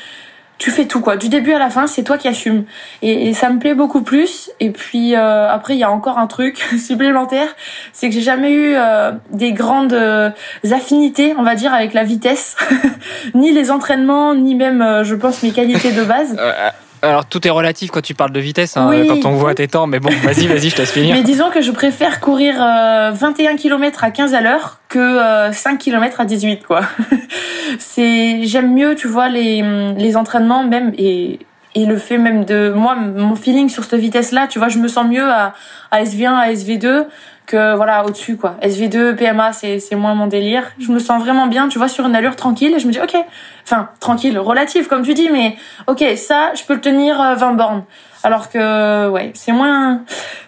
tu 0.59 0.71
fais 0.71 0.85
tout 0.85 1.01
quoi. 1.01 1.17
Du 1.17 1.29
début 1.29 1.51
à 1.51 1.59
la 1.59 1.69
fin 1.69 1.87
c'est 1.87 2.03
toi 2.03 2.17
qui 2.17 2.27
assumes. 2.27 2.63
Et, 3.01 3.27
et, 3.27 3.33
ça 3.33 3.49
me 3.49 3.59
plaît 3.59 3.73
beaucoup 3.73 4.01
plus. 4.01 4.49
Et 4.59 4.69
puis 4.69 5.15
euh, 5.15 5.49
après 5.49 5.75
il 5.75 5.79
y 5.79 5.83
a 5.83 5.91
encore 5.91 6.17
un 6.17 6.27
truc 6.27 6.57
supplémentaire. 6.77 7.47
C'est 7.91 8.07
que 8.07 8.15
j'ai 8.15 8.21
jamais 8.21 8.51
eu 8.51 8.73
euh, 8.75 9.11
des 9.31 9.51
grandes 9.51 9.93
euh, 9.93 10.29
affinités 10.71 11.35
on 11.37 11.43
va 11.43 11.55
dire 11.55 11.73
avec 11.73 11.93
la 11.93 12.03
vitesse. 12.03 12.55
Ni 13.33 13.51
les 13.51 13.71
entraînements 13.71 14.35
ni 14.35 14.55
même 14.55 14.81
euh, 14.81 15.03
je 15.03 15.15
pense 15.15 15.43
mes 15.43 15.51
qualités 15.51 15.91
de 15.91 16.03
base 16.03 16.37
alors 17.03 17.25
tout 17.25 17.45
est 17.45 17.51
relatif 17.51 17.91
quand 17.91 18.01
tu 18.01 18.13
parles 18.13 18.31
de 18.31 18.39
vitesse, 18.39 18.77
hein, 18.77 18.87
oui. 18.89 19.07
quand 19.07 19.29
on 19.29 19.33
voit 19.33 19.53
tes 19.53 19.67
temps, 19.67 19.87
mais 19.87 19.99
bon, 19.99 20.09
vas-y, 20.23 20.47
vas-y, 20.47 20.69
je 20.69 20.75
te 20.75 20.81
laisse 20.81 20.91
finir. 20.91 21.15
Mais 21.15 21.23
disons 21.23 21.49
que 21.49 21.61
je 21.61 21.71
préfère 21.71 22.19
courir 22.21 22.55
euh, 22.59 23.11
21 23.11 23.57
km 23.57 24.03
à 24.03 24.11
15 24.11 24.33
à 24.33 24.41
l'heure 24.41 24.79
que 24.87 24.99
euh, 24.99 25.51
5 25.51 25.77
km 25.77 26.21
à 26.21 26.25
18, 26.25 26.63
quoi. 26.65 26.81
c'est, 27.79 28.43
j'aime 28.43 28.73
mieux, 28.73 28.95
tu 28.95 29.07
vois, 29.07 29.27
les, 29.27 29.61
les 29.97 30.17
entraînements 30.17 30.63
même 30.63 30.93
et 30.97 31.39
et 31.75 31.85
le 31.85 31.97
fait 31.97 32.17
même 32.19 32.45
de 32.45 32.71
moi 32.71 32.95
mon 32.95 33.35
feeling 33.35 33.67
sur 33.67 33.83
cette 33.83 33.99
vitesse 33.99 34.31
là 34.31 34.47
tu 34.47 34.59
vois 34.59 34.67
je 34.67 34.77
me 34.77 34.87
sens 34.87 35.07
mieux 35.07 35.27
à, 35.27 35.53
à 35.89 36.03
SV1 36.03 36.33
à 36.33 36.53
SV2 36.53 37.07
que 37.45 37.75
voilà 37.75 38.05
au-dessus 38.05 38.37
quoi. 38.37 38.55
SV2, 38.61 39.15
PMA, 39.15 39.53
c'est 39.53 39.79
c'est 39.79 39.95
moins 39.95 40.15
mon 40.15 40.27
délire. 40.27 40.71
Je 40.79 40.91
me 40.91 40.99
sens 40.99 41.21
vraiment 41.21 41.47
bien, 41.47 41.67
tu 41.67 41.77
vois, 41.77 41.87
sur 41.87 42.05
une 42.05 42.15
allure 42.15 42.35
tranquille 42.35 42.73
et 42.75 42.79
je 42.79 42.87
me 42.87 42.91
dis 42.91 42.99
OK. 42.99 43.15
Enfin, 43.63 43.89
tranquille, 43.99 44.37
relative 44.39 44.87
comme 44.87 45.03
tu 45.03 45.13
dis 45.13 45.29
mais 45.29 45.55
OK, 45.87 46.03
ça, 46.15 46.53
je 46.55 46.63
peux 46.63 46.73
le 46.73 46.81
tenir 46.81 47.17
20 47.17 47.53
bornes. 47.53 47.83
Alors 48.23 48.49
que 48.49 49.09
ouais, 49.09 49.31
c'est 49.33 49.51
moins 49.51 50.01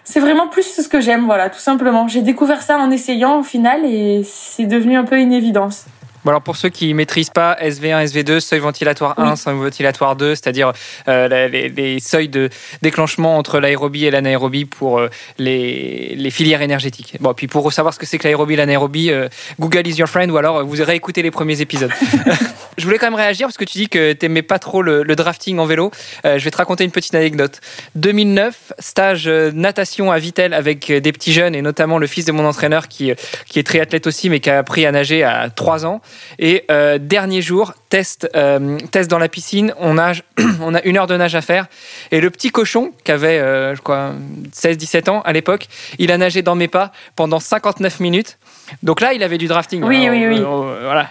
c'est 0.04 0.20
vraiment 0.20 0.48
plus 0.48 0.62
ce 0.62 0.88
que 0.88 1.00
j'aime 1.00 1.26
voilà, 1.26 1.50
tout 1.50 1.58
simplement. 1.58 2.08
J'ai 2.08 2.22
découvert 2.22 2.62
ça 2.62 2.78
en 2.78 2.90
essayant 2.90 3.40
au 3.40 3.42
final 3.42 3.84
et 3.84 4.22
c'est 4.24 4.66
devenu 4.66 4.96
un 4.96 5.04
peu 5.04 5.18
une 5.18 5.32
évidence. 5.32 5.86
Bon 6.26 6.32
alors 6.32 6.42
pour 6.42 6.56
ceux 6.56 6.70
qui 6.70 6.92
maîtrisent 6.92 7.30
pas 7.30 7.56
SV1, 7.62 8.04
SV2, 8.08 8.40
seuil 8.40 8.58
ventilatoire 8.58 9.16
1, 9.16 9.30
oui. 9.30 9.36
seuil 9.36 9.54
ventilatoire 9.54 10.16
2, 10.16 10.34
c'est-à-dire 10.34 10.72
euh, 11.06 11.46
les, 11.46 11.68
les, 11.68 12.00
seuils 12.00 12.28
de 12.28 12.50
déclenchement 12.82 13.38
entre 13.38 13.60
l'aérobie 13.60 14.06
et 14.06 14.10
l'anaérobie 14.10 14.64
pour 14.64 14.98
euh, 14.98 15.08
les, 15.38 16.16
les, 16.16 16.30
filières 16.32 16.62
énergétiques. 16.62 17.16
Bon, 17.20 17.32
puis 17.32 17.46
pour 17.46 17.72
savoir 17.72 17.94
ce 17.94 18.00
que 18.00 18.06
c'est 18.06 18.18
que 18.18 18.24
l'aérobie 18.24 18.54
et 18.54 18.56
l'anaérobie, 18.56 19.12
euh, 19.12 19.28
Google 19.60 19.86
is 19.86 19.98
your 19.98 20.08
friend 20.08 20.32
ou 20.32 20.36
alors 20.36 20.66
vous 20.66 20.82
réécoutez 20.82 21.22
les 21.22 21.30
premiers 21.30 21.60
épisodes. 21.60 21.92
je 22.76 22.84
voulais 22.84 22.98
quand 22.98 23.06
même 23.06 23.14
réagir 23.14 23.46
parce 23.46 23.56
que 23.56 23.64
tu 23.64 23.78
dis 23.78 23.88
que 23.88 24.12
t'aimais 24.12 24.42
pas 24.42 24.58
trop 24.58 24.82
le, 24.82 25.04
drafting 25.16 25.58
en 25.58 25.66
vélo. 25.66 25.90
je 26.24 26.38
vais 26.38 26.50
te 26.50 26.56
raconter 26.56 26.84
une 26.84 26.90
petite 26.90 27.14
anecdote. 27.14 27.60
2009, 27.94 28.74
stage 28.78 29.28
natation 29.28 30.12
à 30.12 30.18
Vitel 30.18 30.52
avec 30.52 30.92
des 30.92 31.12
petits 31.12 31.32
jeunes 31.32 31.54
et 31.54 31.62
notamment 31.62 31.98
le 31.98 32.06
fils 32.06 32.24
de 32.24 32.32
mon 32.32 32.44
entraîneur 32.44 32.88
qui, 32.88 33.12
qui 33.48 33.58
est 33.58 33.62
triathlète 33.62 34.06
aussi 34.06 34.28
mais 34.28 34.40
qui 34.40 34.50
a 34.50 34.58
appris 34.58 34.86
à 34.86 34.92
nager 34.92 35.22
à 35.22 35.48
3 35.50 35.86
ans. 35.86 36.00
Et 36.38 36.64
euh, 36.70 36.98
dernier 36.98 37.42
jour, 37.42 37.74
test, 37.88 38.28
euh, 38.34 38.78
test 38.90 39.10
dans 39.10 39.18
la 39.18 39.28
piscine, 39.28 39.74
on, 39.78 39.96
on 40.60 40.74
a 40.74 40.82
une 40.82 40.96
heure 40.96 41.06
de 41.06 41.16
nage 41.16 41.34
à 41.34 41.42
faire. 41.42 41.66
Et 42.10 42.20
le 42.20 42.30
petit 42.30 42.50
cochon, 42.50 42.92
qui 43.04 43.12
avait, 43.12 43.38
euh, 43.38 43.74
je 43.74 43.82
crois, 43.82 44.12
16-17 44.54 45.10
ans 45.10 45.22
à 45.22 45.32
l'époque, 45.32 45.66
il 45.98 46.12
a 46.12 46.18
nagé 46.18 46.42
dans 46.42 46.54
mes 46.54 46.68
pas 46.68 46.92
pendant 47.14 47.40
59 47.40 48.00
minutes. 48.00 48.38
Donc 48.82 49.00
là, 49.00 49.12
il 49.12 49.22
avait 49.22 49.38
du 49.38 49.46
drafting. 49.46 49.82
Oui, 49.82 50.08
oui, 50.10 50.26
oui. 50.26 50.40
voilà, 50.40 51.08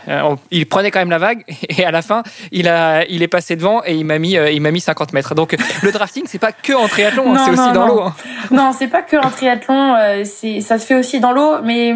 il 0.51 0.65
prenait 0.65 0.91
quand 0.91 0.99
même 0.99 1.09
la 1.09 1.17
vague 1.17 1.43
et 1.69 1.85
à 1.85 1.91
la 1.91 2.01
fin, 2.01 2.23
il, 2.51 2.67
a, 2.67 3.05
il 3.05 3.23
est 3.23 3.27
passé 3.27 3.55
devant 3.55 3.81
et 3.85 3.95
il 3.95 4.05
m'a 4.05 4.19
mis, 4.19 4.33
il 4.33 4.61
m'a 4.61 4.71
mis 4.71 4.81
50 4.81 5.13
mètres. 5.13 5.35
Donc 5.35 5.55
le 5.83 5.91
drafting, 5.91 6.23
c'est 6.27 6.39
pas 6.39 6.51
que 6.51 6.73
en 6.73 6.87
triathlon, 6.87 7.35
c'est 7.37 7.51
aussi 7.51 7.71
dans 7.71 7.87
l'eau. 7.87 8.01
Hein. 8.01 8.15
Non, 8.51 8.71
c'est 8.77 8.87
pas 8.87 9.01
que 9.01 9.17
en 9.17 9.29
triathlon, 9.29 9.95
c'est 10.23 10.61
ça 10.61 10.77
se 10.77 10.85
fait 10.85 10.95
aussi 10.95 11.19
dans 11.19 11.31
l'eau, 11.31 11.61
mais 11.63 11.95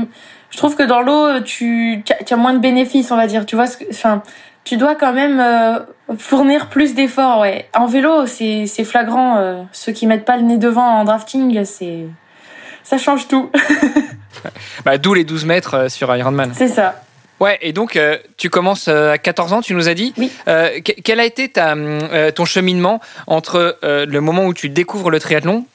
je 0.50 0.58
trouve 0.58 0.76
que 0.76 0.84
dans 0.84 1.02
l'eau, 1.02 1.40
tu, 1.42 2.04
tu 2.26 2.34
as 2.34 2.38
moins 2.38 2.54
de 2.54 2.60
bénéfices, 2.60 3.12
on 3.12 3.16
va 3.16 3.28
dire. 3.28 3.46
Tu 3.46 3.56
vois, 3.56 3.66
enfin, 3.92 4.24
tu 4.64 4.78
dois 4.78 4.96
quand 4.96 5.14
même 5.14 5.40
euh, 5.40 5.80
fournir 6.18 6.68
plus 6.68 6.96
d'efforts. 6.96 7.40
Ouais. 7.40 7.68
En 7.76 7.86
vélo, 7.86 8.26
c'est 8.26 8.68
flagrant. 8.84 9.38
Euh, 9.38 9.64
ceux 9.72 9.92
qui 9.92 10.08
mettent 10.08 10.26
pas 10.26 10.38
le 10.38 10.44
nez 10.44 10.58
devant 10.58 10.86
en 10.86 11.04
drafting, 11.04 11.64
c'est 11.66 12.06
ça 12.90 12.98
change 12.98 13.28
tout. 13.28 13.52
bah, 14.86 14.98
D'où 14.98 15.14
les 15.14 15.24
12 15.24 15.46
mètres 15.46 15.76
euh, 15.76 15.90
sur 15.90 16.16
Ironman. 16.16 16.54
C'est 16.56 16.68
ça. 16.68 17.04
Ouais, 17.40 17.60
et 17.62 17.72
donc 17.72 17.96
euh, 17.96 18.18
tu 18.36 18.50
commences 18.50 18.88
à 18.88 19.20
14 19.20 19.54
ans, 19.54 19.62
tu 19.62 19.76
nous 19.76 19.88
as 19.88 19.94
dit. 19.94 20.14
Oui. 20.18 20.32
Euh, 20.48 20.80
quel 20.82 21.20
a 21.20 21.26
été 21.26 21.50
ta, 21.50 21.74
euh, 21.76 22.32
ton 22.32 22.46
cheminement 22.46 23.00
entre 23.28 23.78
le 23.84 24.20
moment 24.20 24.46
où 24.46 24.54
tu 24.54 24.70
découvres 24.70 25.12
le 25.12 25.20
triathlon 25.20 25.66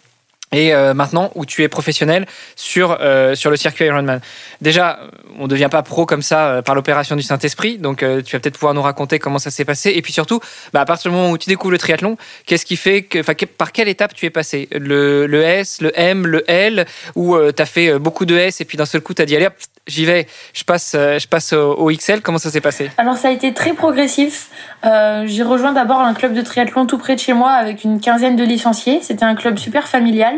et 0.55 0.73
euh, 0.73 0.95
maintenant 0.95 1.33
où 1.35 1.45
tu 1.45 1.63
es 1.65 1.69
professionnel 1.69 2.27
sur, 2.55 2.99
euh, 3.01 3.35
sur 3.35 3.51
le 3.51 3.57
circuit 3.57 3.87
Ironman. 3.87 4.21
Déjà, 4.61 5.01
on 5.39 5.43
ne 5.45 5.49
devient 5.49 5.69
pas 5.71 5.83
pro 5.83 6.07
comme 6.07 6.23
ça 6.23 6.47
euh, 6.47 6.63
par 6.63 6.77
l'opération 6.77 7.17
du 7.17 7.23
Saint-Esprit, 7.23 7.79
donc 7.79 7.99
tu 7.99 8.37
vas 8.37 8.41
peut-être 8.41 8.55
pouvoir 8.55 8.73
nous 8.73 8.83
raconter 8.83 9.19
comment 9.19 9.41
ça 9.41 9.51
s'est 9.51 9.65
passé. 9.65 9.91
Et 9.91 10.01
puis 10.01 10.13
surtout, 10.13 10.41
bah, 10.73 10.81
à 10.81 10.85
partir 10.85 11.11
du 11.11 11.17
moment 11.17 11.31
où 11.31 11.39
tu 11.39 11.49
découvres 11.49 11.73
le 11.73 11.79
triathlon, 11.79 12.17
qu'est-ce 12.47 12.65
qui 12.65 12.77
fait 12.77 13.03
que, 13.03 13.19
par 13.47 13.73
quelle 13.73 13.89
étape 13.89 14.15
tu 14.15 14.27
es 14.27 14.31
passé? 14.31 14.69
Le, 14.71 15.27
le, 15.27 15.43
S, 15.43 15.81
le 15.81 15.93
M, 15.99 16.27
le 16.27 16.49
L, 16.49 16.87
ou 17.17 17.37
tu 17.51 17.63
as 17.63 17.67
fait 17.67 17.99
beaucoup 17.99 18.25
de 18.25 18.37
S 18.37 18.61
et 18.61 18.65
puis 18.65 18.79
d'un 18.79 18.87
seul 18.87 19.01
coup 19.01 19.13
tu 19.13 19.23
as 19.23 19.27
dit 19.27 19.35
allez 19.35 19.47
hop, 19.47 19.55
j'y 19.87 20.05
vais, 20.05 20.26
je 20.53 20.64
passe, 20.64 20.93
je 20.93 21.26
passe 21.26 21.53
au, 21.53 21.91
XL. 21.91 22.21
Comment 22.21 22.38
ça 22.38 22.50
s'est 22.50 22.61
passé? 22.61 22.91
Alors 22.97 23.17
ça 23.17 23.29
a 23.29 23.31
été 23.31 23.53
très 23.53 23.75
progressif. 23.75 24.49
j'ai 24.83 25.43
rejoint 25.43 25.73
d'abord 25.73 26.00
un 26.00 26.14
club 26.14 26.35
de 26.35 26.43
triathlon 26.43 26.87
tout 26.87 26.99
près 26.99 27.14
de 27.14 27.21
chez 27.21 27.33
moi 27.33 27.50
avec 27.50 27.85
une 27.85 28.00
quinzaine 28.00 28.37
de 28.37 28.45
licenciés. 28.45 29.00
C'était 29.03 29.25
un 29.25 29.35
club 29.35 29.59
super 29.59 29.88
familial 29.88 30.37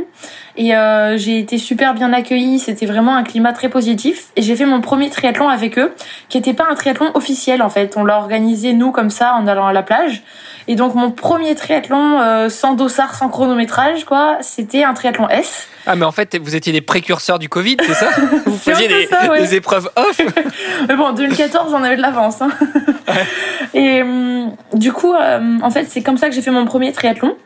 et 0.57 0.73
j'ai 1.17 1.39
été 1.39 1.59
super 1.59 1.95
bien 1.95 2.13
accueillie. 2.13 2.59
C'était 2.59 2.87
vraiment 2.87 3.17
un 3.17 3.23
climat 3.23 3.53
très 3.53 3.69
positif 3.69 4.27
et 4.37 4.43
j'ai 4.43 4.57
fait 4.57 4.67
mon 4.67 4.81
premier 4.81 5.11
triathlon 5.11 5.49
avec 5.49 5.79
eux, 5.79 5.95
qui 6.29 6.39
n'était 6.39 6.55
pas 6.55 6.67
un 6.71 6.75
triathlon 6.75 7.11
officiel 7.15 7.63
en 7.63 7.71
fait. 7.71 7.97
On 7.97 8.05
l'a 8.05 8.19
organisé 8.19 8.73
nous 8.73 8.93
comme 8.93 9.11
ça 9.11 9.35
en 9.35 9.47
allant 9.47 9.67
à 9.67 9.73
la 9.73 9.83
plage. 9.83 10.23
Et 10.69 10.75
donc 10.75 10.95
mon 10.95 11.11
premier 11.11 11.55
triathlon 11.55 12.21
euh, 12.21 12.49
sans 12.49 12.75
dossard, 12.75 13.15
sans 13.15 13.29
chronométrage, 13.29 14.05
quoi, 14.05 14.39
c'était 14.41 14.83
un 14.83 14.95
triathlon 14.95 15.29
S. 15.29 15.69
Ah 15.87 15.95
mais 15.95 16.05
en 16.05 16.13
fait 16.13 16.37
vous 16.37 16.57
étiez 16.57 16.73
des 16.73 16.81
précurseurs 16.81 17.39
du 17.39 17.49
Covid, 17.49 17.77
c'est 17.81 17.95
ça? 17.95 18.09
Vous 18.47 18.59
faisiez 18.59 18.89
des, 18.89 19.55
épreuves 19.55 19.89
off? 19.95 20.21
mais 20.89 20.97
bon, 20.97 21.13
2014 21.13 21.73
on 21.73 21.83
avait 21.83 21.97
de 21.97 22.03
l'avance. 22.03 22.43
Hein. 22.43 22.51
Et 23.75 24.03
hum, 24.03 24.53
du 24.75 24.93
coup, 24.93 25.15
euh, 25.15 25.59
en 25.63 25.71
fait 25.71 25.85
c'est 25.89 26.03
comme 26.03 26.17
ça 26.17 26.29
que 26.29 26.35
j'ai 26.35 26.43
fait 26.43 26.51
mon 26.51 26.65
premier 26.65 26.93
triathlon. 26.93 27.37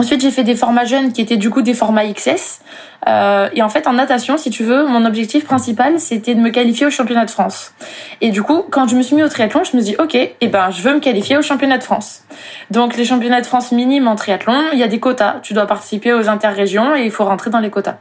Ensuite, 0.00 0.22
j'ai 0.22 0.30
fait 0.30 0.44
des 0.44 0.56
formats 0.56 0.86
jeunes 0.86 1.12
qui 1.12 1.20
étaient 1.20 1.36
du 1.36 1.50
coup 1.50 1.60
des 1.60 1.74
formats 1.74 2.10
XS. 2.10 2.62
Euh, 3.08 3.48
et 3.54 3.62
en 3.62 3.68
fait, 3.68 3.86
en 3.86 3.94
natation, 3.94 4.36
si 4.36 4.50
tu 4.50 4.62
veux, 4.62 4.86
mon 4.86 5.04
objectif 5.06 5.44
principal, 5.44 5.98
c'était 5.98 6.34
de 6.34 6.40
me 6.40 6.50
qualifier 6.50 6.86
au 6.86 6.90
championnat 6.90 7.24
de 7.24 7.30
France. 7.30 7.72
Et 8.20 8.30
du 8.30 8.42
coup, 8.42 8.64
quand 8.70 8.88
je 8.88 8.96
me 8.96 9.02
suis 9.02 9.16
mis 9.16 9.22
au 9.22 9.28
triathlon, 9.28 9.64
je 9.64 9.76
me 9.76 9.82
suis 9.82 9.92
dit, 9.92 9.96
ok, 9.98 10.14
eh 10.14 10.48
ben, 10.48 10.70
je 10.70 10.82
veux 10.82 10.94
me 10.94 11.00
qualifier 11.00 11.36
au 11.36 11.42
championnat 11.42 11.78
de 11.78 11.82
France. 11.82 12.22
Donc, 12.70 12.96
les 12.96 13.04
championnats 13.04 13.40
de 13.40 13.46
France 13.46 13.72
minimes 13.72 14.06
en 14.06 14.16
triathlon, 14.16 14.54
il 14.72 14.78
y 14.78 14.82
a 14.82 14.88
des 14.88 15.00
quotas. 15.00 15.36
Tu 15.42 15.54
dois 15.54 15.66
participer 15.66 16.12
aux 16.12 16.28
interrégions 16.28 16.94
et 16.94 17.04
il 17.04 17.10
faut 17.10 17.24
rentrer 17.24 17.50
dans 17.50 17.58
les 17.58 17.70
quotas. 17.70 17.96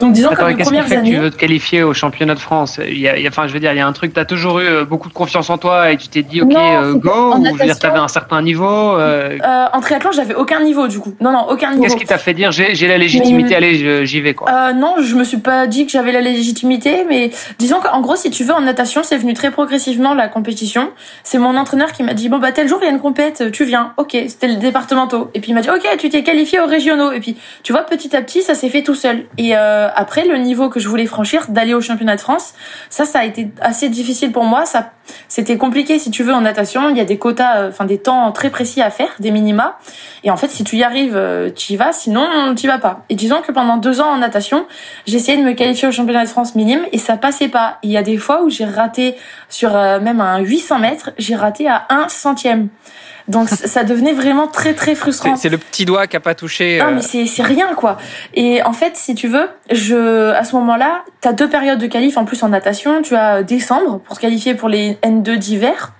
Donc, 0.00 0.12
disons 0.12 0.30
que 0.30 0.44
les 0.44 0.56
premières 0.56 0.90
années, 0.92 1.10
tu 1.10 1.16
veux 1.16 1.30
te 1.30 1.36
qualifier 1.36 1.82
au 1.82 1.92
championnat 1.92 2.34
de 2.34 2.40
France? 2.40 2.80
Il 2.86 2.98
y 2.98 3.08
a, 3.08 3.14
enfin, 3.28 3.46
je 3.46 3.52
veux 3.52 3.60
dire, 3.60 3.72
il 3.72 3.78
y 3.78 3.80
a 3.80 3.86
un 3.86 3.92
truc, 3.92 4.14
tu 4.14 4.20
as 4.20 4.24
toujours 4.24 4.60
eu 4.60 4.66
euh, 4.66 4.84
beaucoup 4.84 5.08
de 5.08 5.14
confiance 5.14 5.50
en 5.50 5.58
toi 5.58 5.90
et 5.90 5.96
tu 5.96 6.08
t'es 6.08 6.22
dit, 6.22 6.42
ok, 6.42 6.54
euh, 6.54 6.94
go. 6.94 7.34
Ou 7.34 7.44
je 7.44 7.50
veux 7.52 7.64
dire, 7.64 7.78
tu 7.78 7.86
avais 7.86 7.98
un 7.98 8.08
certain 8.08 8.40
niveau. 8.40 8.64
en 8.64 9.80
triathlon, 9.80 10.12
j'avais 10.12 10.34
aucun 10.34 10.60
niveau 10.60 10.86
du 10.86 11.00
coup. 11.00 11.14
Non, 11.20 11.32
non, 11.32 11.46
aucun 11.48 11.70
niveau. 11.70 11.82
Qu'est-ce 11.82 11.96
qui 11.96 12.06
t'a 12.06 12.18
fait 12.18 12.34
dire, 12.34 12.52
j'ai 12.52 12.86
la 12.86 12.98
légitimité, 12.98 13.56
allez, 13.56 14.06
j'y 14.06 14.20
vais 14.20 14.34
quoi. 14.34 14.43
Euh, 14.48 14.72
non, 14.72 14.96
je 15.00 15.14
me 15.14 15.24
suis 15.24 15.38
pas 15.38 15.66
dit 15.66 15.86
que 15.86 15.92
j'avais 15.92 16.12
la 16.12 16.20
légitimité, 16.20 17.04
mais 17.08 17.30
disons 17.58 17.80
qu'en 17.80 18.00
gros, 18.00 18.16
si 18.16 18.30
tu 18.30 18.44
veux, 18.44 18.54
en 18.54 18.60
natation, 18.60 19.02
c'est 19.02 19.16
venu 19.16 19.34
très 19.34 19.50
progressivement 19.50 20.14
la 20.14 20.28
compétition. 20.28 20.90
C'est 21.22 21.38
mon 21.38 21.56
entraîneur 21.56 21.92
qui 21.92 22.02
m'a 22.02 22.14
dit 22.14 22.28
bon 22.28 22.38
bah 22.38 22.52
tel 22.52 22.68
jour 22.68 22.78
il 22.82 22.86
y 22.86 22.88
a 22.88 22.90
une 22.90 23.00
compète, 23.00 23.50
tu 23.52 23.64
viens. 23.64 23.92
Ok, 23.96 24.16
c'était 24.28 24.48
le 24.48 24.56
départementaux. 24.56 25.30
Et 25.34 25.40
puis 25.40 25.50
il 25.50 25.54
m'a 25.54 25.60
dit 25.60 25.70
ok, 25.70 25.96
tu 25.98 26.08
t'es 26.08 26.22
qualifié 26.22 26.60
aux 26.60 26.66
régionaux. 26.66 27.12
Et 27.12 27.20
puis 27.20 27.36
tu 27.62 27.72
vois, 27.72 27.82
petit 27.82 28.14
à 28.16 28.22
petit, 28.22 28.42
ça 28.42 28.54
s'est 28.54 28.68
fait 28.68 28.82
tout 28.82 28.94
seul. 28.94 29.24
Et 29.38 29.56
euh, 29.56 29.88
après, 29.94 30.26
le 30.26 30.36
niveau 30.36 30.68
que 30.68 30.80
je 30.80 30.88
voulais 30.88 31.06
franchir, 31.06 31.46
d'aller 31.48 31.74
au 31.74 31.80
championnat 31.80 32.16
de 32.16 32.20
France, 32.20 32.54
ça, 32.90 33.04
ça 33.04 33.20
a 33.20 33.24
été 33.24 33.48
assez 33.60 33.88
difficile 33.88 34.32
pour 34.32 34.44
moi. 34.44 34.66
Ça, 34.66 34.92
c'était 35.28 35.56
compliqué 35.58 35.98
si 35.98 36.10
tu 36.10 36.22
veux 36.22 36.32
en 36.32 36.42
natation. 36.42 36.88
Il 36.90 36.96
y 36.96 37.00
a 37.00 37.04
des 37.04 37.18
quotas, 37.18 37.58
euh, 37.58 37.68
enfin 37.68 37.84
des 37.84 37.98
temps 37.98 38.30
très 38.32 38.50
précis 38.50 38.82
à 38.82 38.90
faire, 38.90 39.10
des 39.18 39.30
minima. 39.30 39.78
Et 40.22 40.30
en 40.30 40.36
fait, 40.36 40.48
si 40.48 40.64
tu 40.64 40.76
y 40.76 40.82
arrives, 40.82 41.16
euh, 41.16 41.50
tu 41.50 41.72
y 41.72 41.76
vas. 41.76 41.92
Sinon, 41.92 42.54
tu 42.54 42.64
y 42.64 42.66
vas 42.66 42.78
pas. 42.78 43.04
Et 43.08 43.14
disons 43.14 43.40
que 43.42 43.52
pendant 43.52 43.76
deux 43.76 44.00
ans 44.00 44.10
en 44.10 44.18
natation, 44.18 44.66
essayé 45.06 45.38
de 45.38 45.42
me 45.42 45.52
qualifier 45.52 45.88
au 45.88 45.92
championnat 45.92 46.24
de 46.24 46.28
France 46.28 46.54
minime 46.54 46.84
et 46.92 46.98
ça 46.98 47.16
passait 47.16 47.48
pas. 47.48 47.78
Il 47.82 47.90
y 47.90 47.96
a 47.96 48.02
des 48.02 48.18
fois 48.18 48.42
où 48.42 48.50
j'ai 48.50 48.64
raté 48.64 49.16
sur 49.48 49.74
euh, 49.76 50.00
même 50.00 50.20
un 50.20 50.38
800 50.38 50.78
mètres, 50.78 51.10
j'ai 51.18 51.36
raté 51.36 51.68
à 51.68 51.86
un 51.90 52.08
centième. 52.08 52.68
Donc 53.28 53.48
ça 53.48 53.84
devenait 53.84 54.12
vraiment 54.12 54.46
très 54.46 54.74
très 54.74 54.94
frustrant. 54.94 55.36
C'est 55.36 55.48
le 55.48 55.58
petit 55.58 55.84
doigt 55.84 56.06
qui 56.06 56.16
a 56.16 56.20
pas 56.20 56.34
touché. 56.34 56.78
Non 56.78 56.92
mais 56.92 57.02
c'est 57.02 57.26
c'est 57.26 57.42
rien 57.42 57.74
quoi. 57.74 57.98
Et 58.34 58.62
en 58.62 58.72
fait 58.72 58.96
si 58.96 59.14
tu 59.14 59.28
veux, 59.28 59.48
je 59.70 60.30
à 60.32 60.44
ce 60.44 60.54
moment-là, 60.56 61.04
tu 61.20 61.28
as 61.28 61.32
deux 61.32 61.48
périodes 61.48 61.78
de 61.78 61.86
qualif 61.86 62.16
en 62.16 62.24
plus 62.24 62.42
en 62.42 62.48
natation, 62.48 63.02
tu 63.02 63.16
as 63.16 63.42
décembre 63.42 64.00
pour 64.00 64.16
se 64.16 64.20
qualifier 64.20 64.54
pour 64.54 64.68
les 64.68 64.94
N2 65.02 65.36
d'hiver 65.36 65.92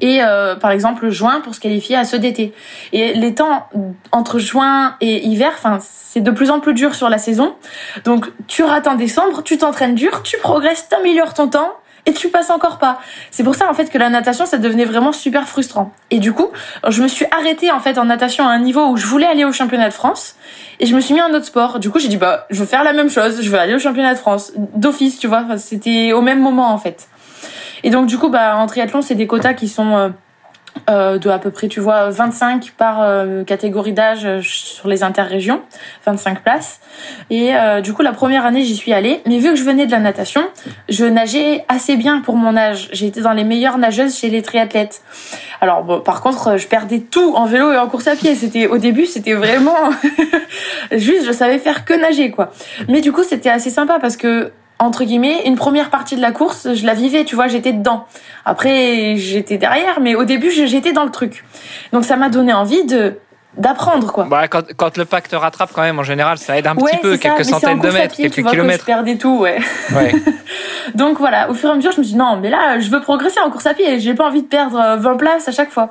et 0.00 0.22
euh, 0.22 0.56
par 0.56 0.70
exemple 0.70 1.10
juin 1.10 1.40
pour 1.40 1.54
se 1.54 1.60
qualifier 1.60 1.96
à 1.96 2.04
ceux 2.04 2.18
d'été. 2.18 2.52
Et 2.92 3.14
les 3.14 3.34
temps 3.34 3.68
entre 4.12 4.38
juin 4.38 4.96
et 5.00 5.24
hiver, 5.26 5.52
enfin 5.54 5.78
c'est 5.80 6.20
de 6.20 6.30
plus 6.30 6.50
en 6.50 6.60
plus 6.60 6.74
dur 6.74 6.94
sur 6.94 7.08
la 7.08 7.18
saison. 7.18 7.54
Donc 8.04 8.26
tu 8.46 8.62
rates 8.62 8.86
en 8.86 8.94
décembre, 8.94 9.42
tu 9.42 9.58
t'entraînes 9.58 9.94
dur, 9.94 10.22
tu 10.22 10.38
progresses, 10.38 10.88
t'améliores 10.88 11.34
ton 11.34 11.48
temps 11.48 11.72
et 12.06 12.12
tu 12.12 12.28
passes 12.28 12.50
encore 12.50 12.78
pas. 12.78 12.98
C'est 13.30 13.44
pour 13.44 13.54
ça 13.54 13.68
en 13.68 13.74
fait 13.74 13.90
que 13.90 13.98
la 13.98 14.08
natation 14.08 14.46
ça 14.46 14.58
devenait 14.58 14.84
vraiment 14.84 15.12
super 15.12 15.46
frustrant. 15.48 15.92
Et 16.10 16.18
du 16.18 16.32
coup, 16.32 16.48
je 16.88 17.02
me 17.02 17.08
suis 17.08 17.26
arrêtée 17.36 17.70
en 17.70 17.80
fait 17.80 17.98
en 17.98 18.04
natation 18.04 18.46
à 18.46 18.50
un 18.50 18.60
niveau 18.60 18.86
où 18.86 18.96
je 18.96 19.06
voulais 19.06 19.26
aller 19.26 19.44
au 19.44 19.52
championnat 19.52 19.88
de 19.88 19.94
France 19.94 20.36
et 20.80 20.86
je 20.86 20.94
me 20.94 21.00
suis 21.00 21.14
mis 21.14 21.22
en 21.22 21.32
autre 21.34 21.46
sport. 21.46 21.78
Du 21.78 21.90
coup, 21.90 21.98
j'ai 21.98 22.08
dit 22.08 22.16
bah 22.16 22.46
je 22.50 22.60
veux 22.60 22.66
faire 22.66 22.84
la 22.84 22.92
même 22.92 23.10
chose, 23.10 23.42
je 23.42 23.50
veux 23.50 23.58
aller 23.58 23.74
au 23.74 23.78
championnat 23.78 24.14
de 24.14 24.18
France 24.18 24.52
d'office, 24.56 25.18
tu 25.18 25.26
vois, 25.26 25.44
c'était 25.58 26.12
au 26.12 26.22
même 26.22 26.40
moment 26.40 26.72
en 26.72 26.78
fait. 26.78 27.08
Et 27.82 27.90
donc, 27.90 28.06
du 28.06 28.18
coup, 28.18 28.30
bah, 28.30 28.56
en 28.56 28.66
triathlon, 28.66 29.02
c'est 29.02 29.14
des 29.14 29.26
quotas 29.26 29.54
qui 29.54 29.68
sont 29.68 30.12
euh, 30.88 31.06
euh, 31.06 31.18
de 31.18 31.28
à 31.28 31.38
peu 31.38 31.50
près, 31.50 31.68
tu 31.68 31.80
vois, 31.80 32.10
25 32.10 32.72
par 32.76 33.02
euh, 33.02 33.44
catégorie 33.44 33.92
d'âge 33.92 34.40
sur 34.40 34.88
les 34.88 35.02
interrégions, 35.02 35.60
25 36.06 36.42
places. 36.42 36.80
Et 37.30 37.52
du 37.82 37.92
coup, 37.92 38.02
la 38.02 38.12
première 38.12 38.46
année, 38.46 38.62
j'y 38.64 38.76
suis 38.76 38.92
allée. 38.92 39.20
Mais 39.26 39.38
vu 39.38 39.50
que 39.50 39.56
je 39.56 39.64
venais 39.64 39.86
de 39.86 39.90
la 39.90 39.98
natation, 39.98 40.42
je 40.88 41.04
nageais 41.04 41.64
assez 41.68 41.96
bien 41.96 42.20
pour 42.20 42.36
mon 42.36 42.56
âge. 42.56 42.88
J'étais 42.92 43.20
dans 43.20 43.32
les 43.32 43.44
meilleures 43.44 43.78
nageuses 43.78 44.16
chez 44.16 44.30
les 44.30 44.42
triathlètes. 44.42 45.02
Alors, 45.60 45.84
bon, 45.84 46.00
par 46.00 46.22
contre, 46.22 46.56
je 46.56 46.66
perdais 46.66 47.00
tout 47.00 47.34
en 47.34 47.44
vélo 47.44 47.72
et 47.72 47.78
en 47.78 47.88
course 47.88 48.06
à 48.06 48.16
pied. 48.16 48.34
C'était 48.34 48.66
au 48.66 48.78
début, 48.78 49.06
c'était 49.06 49.34
vraiment 49.34 49.90
juste, 50.92 51.26
je 51.26 51.32
savais 51.32 51.58
faire 51.58 51.84
que 51.84 51.94
nager, 51.94 52.30
quoi. 52.30 52.50
Mais 52.88 53.00
du 53.00 53.12
coup, 53.12 53.22
c'était 53.22 53.50
assez 53.50 53.70
sympa 53.70 53.98
parce 54.00 54.16
que 54.16 54.52
entre 54.78 55.04
guillemets, 55.04 55.42
une 55.46 55.56
première 55.56 55.90
partie 55.90 56.16
de 56.16 56.20
la 56.20 56.32
course, 56.32 56.74
je 56.74 56.84
la 56.84 56.94
vivais, 56.94 57.24
tu 57.24 57.34
vois, 57.34 57.48
j'étais 57.48 57.72
dedans. 57.72 58.06
Après, 58.44 59.16
j'étais 59.16 59.56
derrière, 59.56 60.00
mais 60.00 60.14
au 60.14 60.24
début, 60.24 60.50
j'étais 60.50 60.92
dans 60.92 61.04
le 61.04 61.10
truc. 61.10 61.44
Donc 61.92 62.04
ça 62.04 62.16
m'a 62.16 62.28
donné 62.28 62.52
envie 62.52 62.84
de 62.84 63.18
d'apprendre 63.56 64.12
quoi. 64.12 64.24
Bah, 64.24 64.48
quand, 64.48 64.62
quand, 64.76 64.96
le 64.96 65.04
pack 65.04 65.28
te 65.28 65.36
rattrape 65.36 65.70
quand 65.72 65.82
même 65.82 65.98
en 65.98 66.02
général 66.02 66.38
ça 66.38 66.58
aide 66.58 66.66
un 66.66 66.74
petit 66.74 66.96
peu 66.98 67.16
quelques 67.16 67.44
centaines 67.44 67.80
de 67.80 67.90
mètres, 67.90 68.16
quelques 68.16 68.34
tu 68.34 68.42
vois, 68.42 68.50
kilomètres. 68.50 68.84
Que 68.84 68.92
je 68.92 68.96
perdais 68.96 69.16
tout 69.16 69.38
ouais. 69.38 69.58
ouais. 69.94 70.14
Donc 70.94 71.18
voilà, 71.18 71.50
au 71.50 71.54
fur 71.54 71.70
et 71.70 71.72
à 71.72 71.74
mesure 71.76 71.92
je 71.92 71.98
me 71.98 72.04
suis 72.04 72.12
dit 72.12 72.18
non 72.18 72.36
mais 72.36 72.50
là 72.50 72.78
je 72.78 72.90
veux 72.90 73.00
progresser 73.00 73.40
en 73.40 73.50
course 73.50 73.66
à 73.66 73.74
pied, 73.74 73.98
j'ai 73.98 74.14
pas 74.14 74.26
envie 74.26 74.42
de 74.42 74.48
perdre 74.48 74.96
20 74.98 75.10
euh, 75.12 75.14
places 75.16 75.48
à 75.48 75.52
chaque 75.52 75.70
fois. 75.70 75.90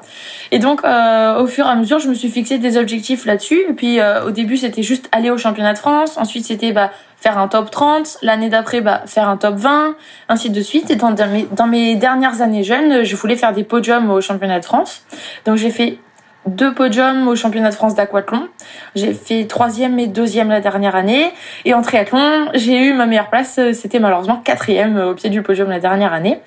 Et 0.52 0.60
donc 0.60 0.84
euh, 0.84 1.40
au 1.40 1.48
fur 1.48 1.66
et 1.66 1.70
à 1.70 1.76
mesure 1.76 2.00
je 2.00 2.08
me 2.08 2.14
suis 2.14 2.30
fixé 2.30 2.58
des 2.58 2.78
objectifs 2.78 3.26
là-dessus 3.26 3.62
et 3.70 3.74
puis 3.74 4.00
euh, 4.00 4.26
au 4.26 4.32
début 4.32 4.58
c'était 4.58 4.84
juste 4.84 5.10
aller 5.12 5.30
au 5.30 5.38
championnat 5.38 5.74
de 5.74 5.80
France, 5.80 6.18
ensuite 6.18 6.46
c'était 6.46 6.72
bah 6.72 6.92
faire 7.26 7.40
un 7.40 7.48
top 7.48 7.72
30, 7.72 8.20
l'année 8.22 8.50
d'après 8.50 8.82
bah, 8.82 9.02
faire 9.08 9.28
un 9.28 9.36
top 9.36 9.56
20, 9.56 9.96
ainsi 10.30 10.52
de 10.52 10.62
suite. 10.62 10.92
Et 10.92 10.96
dans, 10.96 11.12
mes, 11.28 11.48
dans 11.52 11.66
mes 11.66 11.96
dernières 11.96 12.44
années 12.44 12.64
jeunes, 12.64 13.04
je 13.04 13.16
voulais 13.16 13.36
faire 13.36 13.52
des 13.52 13.64
podiums 13.64 14.12
au 14.12 14.22
championnat 14.22 14.60
de 14.60 14.66
France. 14.66 15.02
Donc 15.46 15.56
j'ai 15.56 15.72
fait 15.72 15.98
deux 16.46 16.74
podiums 16.74 17.28
au 17.28 17.36
championnat 17.36 17.70
de 17.70 17.76
France 17.76 17.96
d'aquathlon. 17.96 18.48
J'ai 18.96 19.14
fait 19.14 19.46
troisième 19.46 20.00
et 20.00 20.08
deuxième 20.08 20.50
la 20.50 20.62
dernière 20.62 20.96
année. 20.96 21.32
Et 21.66 21.74
en 21.74 21.82
triathlon, 21.82 22.50
j'ai 22.54 22.78
eu 22.78 22.94
ma 22.94 23.06
meilleure 23.06 23.30
place. 23.30 23.60
C'était 23.74 24.00
malheureusement 24.00 24.38
quatrième 24.38 24.98
au 24.98 25.14
pied 25.14 25.30
du 25.30 25.42
podium 25.42 25.70
la 25.70 25.80
dernière 25.80 26.14
année. 26.14 26.40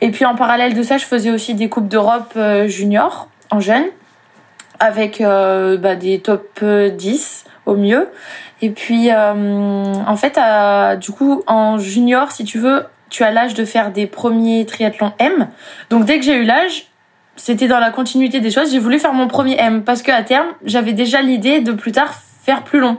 Et 0.00 0.10
puis 0.10 0.24
en 0.24 0.34
parallèle 0.34 0.74
de 0.74 0.82
ça, 0.82 0.98
je 0.98 1.04
faisais 1.04 1.30
aussi 1.30 1.54
des 1.54 1.68
coupes 1.68 1.88
d'Europe 1.88 2.32
euh, 2.36 2.68
junior 2.68 3.28
en 3.50 3.60
jeune 3.60 3.84
avec 4.78 5.20
euh, 5.20 5.76
bah, 5.76 5.94
des 5.94 6.20
top 6.20 6.64
10 6.64 7.44
au 7.66 7.76
mieux. 7.76 8.08
Et 8.62 8.70
puis, 8.70 9.10
euh, 9.10 9.94
en 10.06 10.16
fait, 10.16 10.38
euh, 10.38 10.96
du 10.96 11.12
coup, 11.12 11.42
en 11.46 11.78
junior, 11.78 12.30
si 12.32 12.44
tu 12.44 12.58
veux, 12.58 12.84
tu 13.08 13.24
as 13.24 13.30
l'âge 13.30 13.54
de 13.54 13.64
faire 13.64 13.90
des 13.90 14.06
premiers 14.06 14.66
triathlons 14.66 15.12
M. 15.18 15.48
Donc, 15.88 16.04
dès 16.04 16.18
que 16.18 16.24
j'ai 16.24 16.34
eu 16.34 16.44
l'âge, 16.44 16.89
c'était 17.40 17.68
dans 17.68 17.78
la 17.78 17.90
continuité 17.90 18.40
des 18.40 18.50
choses. 18.50 18.70
J'ai 18.70 18.78
voulu 18.78 18.98
faire 18.98 19.12
mon 19.12 19.28
premier 19.28 19.56
M 19.58 19.82
parce 19.82 20.02
qu'à 20.02 20.22
terme, 20.22 20.46
j'avais 20.64 20.92
déjà 20.92 21.22
l'idée 21.22 21.60
de 21.60 21.72
plus 21.72 21.92
tard 21.92 22.14
faire 22.42 22.62
plus 22.62 22.80
long. 22.80 22.96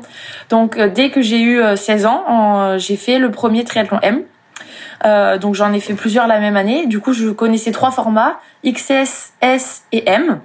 Donc, 0.50 0.77
euh, 0.77 0.88
dès 0.88 1.10
que 1.10 1.21
j'ai 1.21 1.41
eu 1.41 1.62
16 1.75 2.05
ans, 2.05 2.77
j'ai 2.77 2.95
fait 2.95 3.17
le 3.19 3.31
premier 3.31 3.63
triathlon 3.63 4.00
M. 4.01 4.24
donc, 5.39 5.55
j'en 5.55 5.74
ai 5.74 5.79
fait 5.79 5.93
plusieurs 5.93 6.27
la 6.27 6.39
même 6.39 6.57
année. 6.57 6.86
Du 6.86 7.00
coup, 7.00 7.13
je 7.13 7.29
connaissais 7.29 7.71
trois 7.71 7.91
formats 7.91 8.39
XS, 8.63 9.33
S 9.41 9.83
et 9.91 10.07
M. 10.07 10.41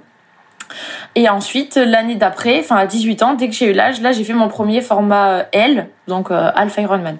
Et 1.15 1.29
ensuite, 1.29 1.75
l'année 1.75 2.15
d'après, 2.15 2.59
enfin 2.59 2.75
à 2.75 2.85
18 2.85 3.23
ans, 3.23 3.33
dès 3.33 3.47
que 3.47 3.55
j'ai 3.55 3.71
eu 3.71 3.73
l'âge, 3.73 4.01
là 4.01 4.11
j'ai 4.11 4.23
fait 4.23 4.33
mon 4.33 4.47
premier 4.47 4.81
format 4.81 5.29
euh, 5.29 5.43
L, 5.51 5.87
donc 6.07 6.31
euh, 6.31 6.51
Alpha 6.55 6.81
Ironman. 6.81 7.17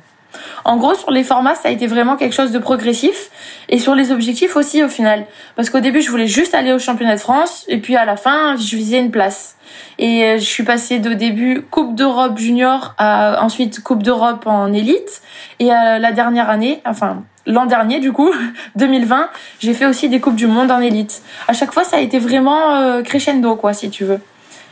En 0.65 0.77
gros, 0.77 0.95
sur 0.95 1.11
les 1.11 1.23
formats, 1.23 1.55
ça 1.55 1.69
a 1.69 1.71
été 1.71 1.87
vraiment 1.87 2.15
quelque 2.15 2.33
chose 2.33 2.51
de 2.51 2.59
progressif 2.59 3.29
et 3.69 3.79
sur 3.79 3.95
les 3.95 4.11
objectifs 4.11 4.55
aussi 4.55 4.83
au 4.83 4.89
final. 4.89 5.25
Parce 5.55 5.69
qu'au 5.69 5.79
début, 5.79 6.01
je 6.01 6.09
voulais 6.09 6.27
juste 6.27 6.53
aller 6.53 6.73
au 6.73 6.79
championnat 6.79 7.15
de 7.15 7.21
France 7.21 7.65
et 7.67 7.77
puis 7.77 7.95
à 7.95 8.05
la 8.05 8.17
fin, 8.17 8.55
je 8.55 8.75
visais 8.75 8.99
une 8.99 9.11
place. 9.11 9.55
Et 9.99 10.23
euh, 10.23 10.37
je 10.37 10.45
suis 10.45 10.63
passée 10.63 10.99
de 10.99 11.13
début 11.13 11.63
Coupe 11.69 11.95
d'Europe 11.95 12.37
junior 12.37 12.93
à 12.97 13.43
ensuite 13.43 13.81
Coupe 13.83 14.03
d'Europe 14.03 14.45
en 14.45 14.71
élite 14.73 15.21
et 15.59 15.71
à 15.71 15.99
la 15.99 16.11
dernière 16.11 16.49
année, 16.49 16.81
enfin 16.85 17.23
l'an 17.45 17.65
dernier 17.65 17.99
du 17.99 18.11
coup, 18.11 18.31
2020, 18.75 19.29
j'ai 19.59 19.73
fait 19.73 19.85
aussi 19.85 20.09
des 20.09 20.19
coupes 20.19 20.35
du 20.35 20.47
monde 20.47 20.69
en 20.71 20.79
élite. 20.79 21.21
À 21.47 21.53
chaque 21.53 21.73
fois, 21.73 21.83
ça 21.83 21.97
a 21.97 21.99
été 21.99 22.19
vraiment 22.19 22.75
euh, 22.75 23.01
crescendo 23.01 23.55
quoi, 23.55 23.73
si 23.73 23.89
tu 23.89 24.03
veux. 24.03 24.19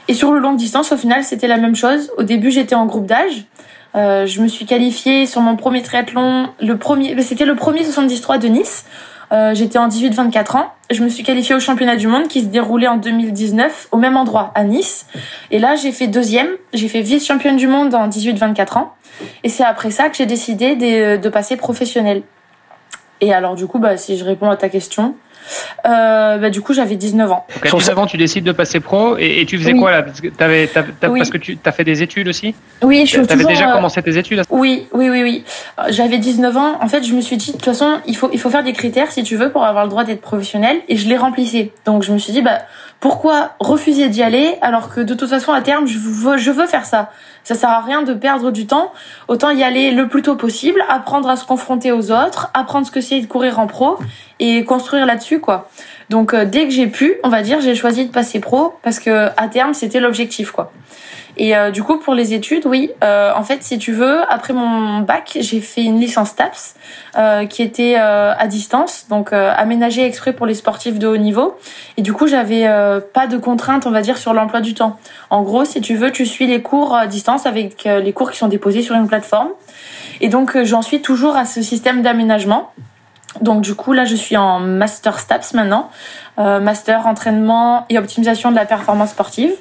Et 0.07 0.13
sur 0.13 0.31
le 0.31 0.39
long 0.39 0.53
distance, 0.53 0.91
au 0.91 0.97
final, 0.97 1.23
c'était 1.23 1.47
la 1.47 1.57
même 1.57 1.75
chose. 1.75 2.11
Au 2.17 2.23
début, 2.23 2.51
j'étais 2.51 2.75
en 2.75 2.85
groupe 2.85 3.07
d'âge. 3.07 3.45
Je 3.95 4.41
me 4.41 4.47
suis 4.47 4.65
qualifiée 4.65 5.25
sur 5.25 5.41
mon 5.41 5.55
premier 5.55 5.81
triathlon, 5.81 6.49
le 6.59 6.77
premier, 6.77 7.19
c'était 7.21 7.45
le 7.45 7.55
premier 7.55 7.83
73 7.83 8.39
de 8.39 8.47
Nice. 8.47 8.85
J'étais 9.53 9.77
en 9.77 9.87
18-24 9.87 10.57
ans. 10.57 10.71
Je 10.91 11.03
me 11.03 11.09
suis 11.09 11.23
qualifiée 11.23 11.55
au 11.55 11.59
championnat 11.59 11.95
du 11.95 12.07
monde 12.07 12.27
qui 12.27 12.41
se 12.41 12.45
déroulait 12.45 12.87
en 12.87 12.97
2019 12.97 13.87
au 13.91 13.97
même 13.97 14.17
endroit, 14.17 14.51
à 14.53 14.63
Nice. 14.63 15.07
Et 15.51 15.59
là, 15.59 15.75
j'ai 15.75 15.91
fait 15.91 16.07
deuxième. 16.07 16.47
J'ai 16.73 16.87
fait 16.87 17.01
vice-championne 17.01 17.57
du 17.57 17.67
monde 17.67 17.95
en 17.95 18.07
18-24 18.07 18.77
ans. 18.77 18.93
Et 19.43 19.49
c'est 19.49 19.63
après 19.63 19.91
ça 19.91 20.09
que 20.09 20.17
j'ai 20.17 20.25
décidé 20.25 20.75
de, 20.75 21.17
de 21.17 21.29
passer 21.29 21.57
professionnel. 21.57 22.23
Et 23.21 23.33
alors, 23.33 23.55
du 23.55 23.67
coup, 23.67 23.79
bah, 23.79 23.97
si 23.97 24.17
je 24.17 24.25
réponds 24.25 24.49
à 24.49 24.57
ta 24.57 24.69
question, 24.69 25.15
euh, 25.85 26.37
bah, 26.37 26.49
du 26.49 26.61
coup, 26.61 26.73
j'avais 26.73 26.95
19 26.95 27.31
ans. 27.31 27.45
Donc, 27.53 27.65
à 27.65 27.77
19 27.77 27.97
ans, 27.97 28.05
tu 28.07 28.17
décides 28.17 28.43
de 28.43 28.51
passer 28.51 28.79
pro 28.79 29.17
et, 29.17 29.45
tu 29.47 29.57
faisais 29.57 29.73
quoi 29.73 29.91
là? 29.91 30.03
Parce 30.03 30.21
que, 30.21 30.27
avais, 30.39 30.67
parce 30.67 31.29
que 31.29 31.37
tu 31.37 31.57
as 31.63 31.71
fait 31.71 31.83
des 31.83 32.01
études 32.01 32.27
aussi? 32.27 32.55
Oui, 32.81 33.05
je 33.05 33.21
Tu 33.21 33.33
avais 33.33 33.45
déjà 33.45 33.69
euh, 33.69 33.73
commencé 33.73 34.01
tes 34.01 34.17
études 34.17 34.41
Oui, 34.49 34.87
oui, 34.93 35.09
oui, 35.09 35.21
oui. 35.23 35.43
J'avais 35.89 36.17
19 36.17 36.57
ans. 36.57 36.77
En 36.81 36.87
fait, 36.87 37.03
je 37.03 37.13
me 37.13 37.21
suis 37.21 37.37
dit, 37.37 37.47
de 37.47 37.57
toute 37.57 37.65
façon, 37.65 37.99
il 38.07 38.15
faut, 38.15 38.29
il 38.33 38.39
faut 38.39 38.49
faire 38.49 38.63
des 38.63 38.73
critères 38.73 39.11
si 39.11 39.23
tu 39.23 39.35
veux 39.35 39.51
pour 39.51 39.63
avoir 39.63 39.83
le 39.83 39.89
droit 39.89 40.03
d'être 40.03 40.21
professionnel 40.21 40.77
et 40.87 40.97
je 40.97 41.07
les 41.07 41.17
remplissais. 41.17 41.71
Donc, 41.85 42.03
je 42.03 42.11
me 42.11 42.17
suis 42.17 42.33
dit, 42.33 42.41
bah, 42.41 42.61
pourquoi 42.99 43.51
refuser 43.59 44.09
d'y 44.09 44.23
aller 44.23 44.57
alors 44.61 44.93
que 44.93 45.01
de 45.01 45.13
toute 45.13 45.29
façon, 45.29 45.51
à 45.51 45.61
terme, 45.61 45.85
je 45.87 45.97
veux, 45.97 46.67
faire 46.67 46.85
ça? 46.85 47.11
Ça 47.43 47.53
sert 47.53 47.69
à 47.69 47.81
rien 47.81 48.01
de 48.01 48.13
perdre 48.13 48.51
du 48.51 48.65
temps. 48.65 48.91
Autant 49.27 49.51
y 49.51 49.63
aller 49.63 49.91
le 49.91 50.07
plus 50.07 50.21
tôt 50.21 50.35
possible, 50.35 50.83
apprendre 50.89 51.29
à 51.29 51.35
se 51.35 51.45
confronter 51.45 51.91
aux 51.91 52.11
autres, 52.11 52.49
apprendre 52.53 52.87
ce 52.87 52.91
que 52.91 53.01
c'est 53.01 53.19
de 53.19 53.27
courir 53.27 53.59
en 53.59 53.67
pro 53.67 53.97
et 54.39 54.63
construire 54.63 55.05
là-dessus, 55.05 55.39
quoi. 55.39 55.69
Donc, 56.09 56.33
euh, 56.33 56.45
dès 56.45 56.65
que 56.65 56.71
j'ai 56.71 56.87
pu, 56.87 57.15
on 57.23 57.29
va 57.29 57.41
dire, 57.41 57.61
j'ai 57.61 57.75
choisi 57.75 58.05
de 58.05 58.11
passer 58.11 58.39
pro 58.39 58.73
parce 58.81 58.99
que 58.99 59.29
à 59.37 59.47
terme, 59.47 59.73
c'était 59.73 59.99
l'objectif, 59.99 60.51
quoi. 60.51 60.71
Et 61.37 61.55
euh, 61.55 61.71
du 61.71 61.83
coup, 61.83 61.97
pour 61.97 62.13
les 62.13 62.33
études, 62.33 62.65
oui. 62.65 62.91
Euh, 63.03 63.31
en 63.35 63.43
fait, 63.43 63.61
si 63.63 63.77
tu 63.77 63.91
veux, 63.91 64.19
après 64.31 64.53
mon 64.53 64.99
bac, 64.99 65.37
j'ai 65.39 65.59
fait 65.59 65.83
une 65.83 65.99
licence 65.99 66.35
TAPS 66.35 66.75
euh, 67.17 67.45
qui 67.45 67.61
était 67.61 67.95
euh, 67.97 68.33
à 68.37 68.47
distance, 68.47 69.07
donc 69.09 69.33
euh, 69.33 69.51
aménagée 69.55 70.05
exprès 70.05 70.33
pour 70.33 70.45
les 70.45 70.53
sportifs 70.53 70.97
de 70.97 71.07
haut 71.07 71.17
niveau. 71.17 71.55
Et 71.97 72.01
du 72.01 72.13
coup, 72.13 72.27
j'avais 72.27 72.65
pas 73.13 73.27
de 73.27 73.37
contraintes, 73.37 73.85
on 73.85 73.91
va 73.91 74.01
dire, 74.01 74.17
sur 74.17 74.33
l'emploi 74.33 74.61
du 74.61 74.73
temps. 74.73 74.97
En 75.29 75.43
gros, 75.43 75.65
si 75.65 75.81
tu 75.81 75.95
veux, 75.95 76.11
tu 76.11 76.25
suis 76.25 76.47
les 76.47 76.61
cours 76.61 76.95
à 76.95 77.07
distance 77.07 77.45
avec 77.45 77.83
les 77.83 78.13
cours 78.13 78.31
qui 78.31 78.37
sont 78.37 78.47
déposés 78.47 78.81
sur 78.81 78.95
une 78.95 79.07
plateforme. 79.07 79.49
Et 80.21 80.29
donc, 80.29 80.57
j'en 80.63 80.81
suis 80.81 81.01
toujours 81.01 81.35
à 81.35 81.45
ce 81.45 81.61
système 81.61 82.01
d'aménagement. 82.01 82.71
Donc 83.41 83.61
du 83.61 83.75
coup 83.75 83.93
là 83.93 84.05
je 84.05 84.15
suis 84.15 84.37
en 84.37 84.59
master 84.59 85.19
STAPS 85.19 85.53
maintenant, 85.53 85.89
euh, 86.39 86.59
master 86.59 87.07
entraînement 87.07 87.85
et 87.89 87.97
optimisation 87.97 88.51
de 88.51 88.55
la 88.55 88.65
performance 88.65 89.11
sportive. 89.11 89.51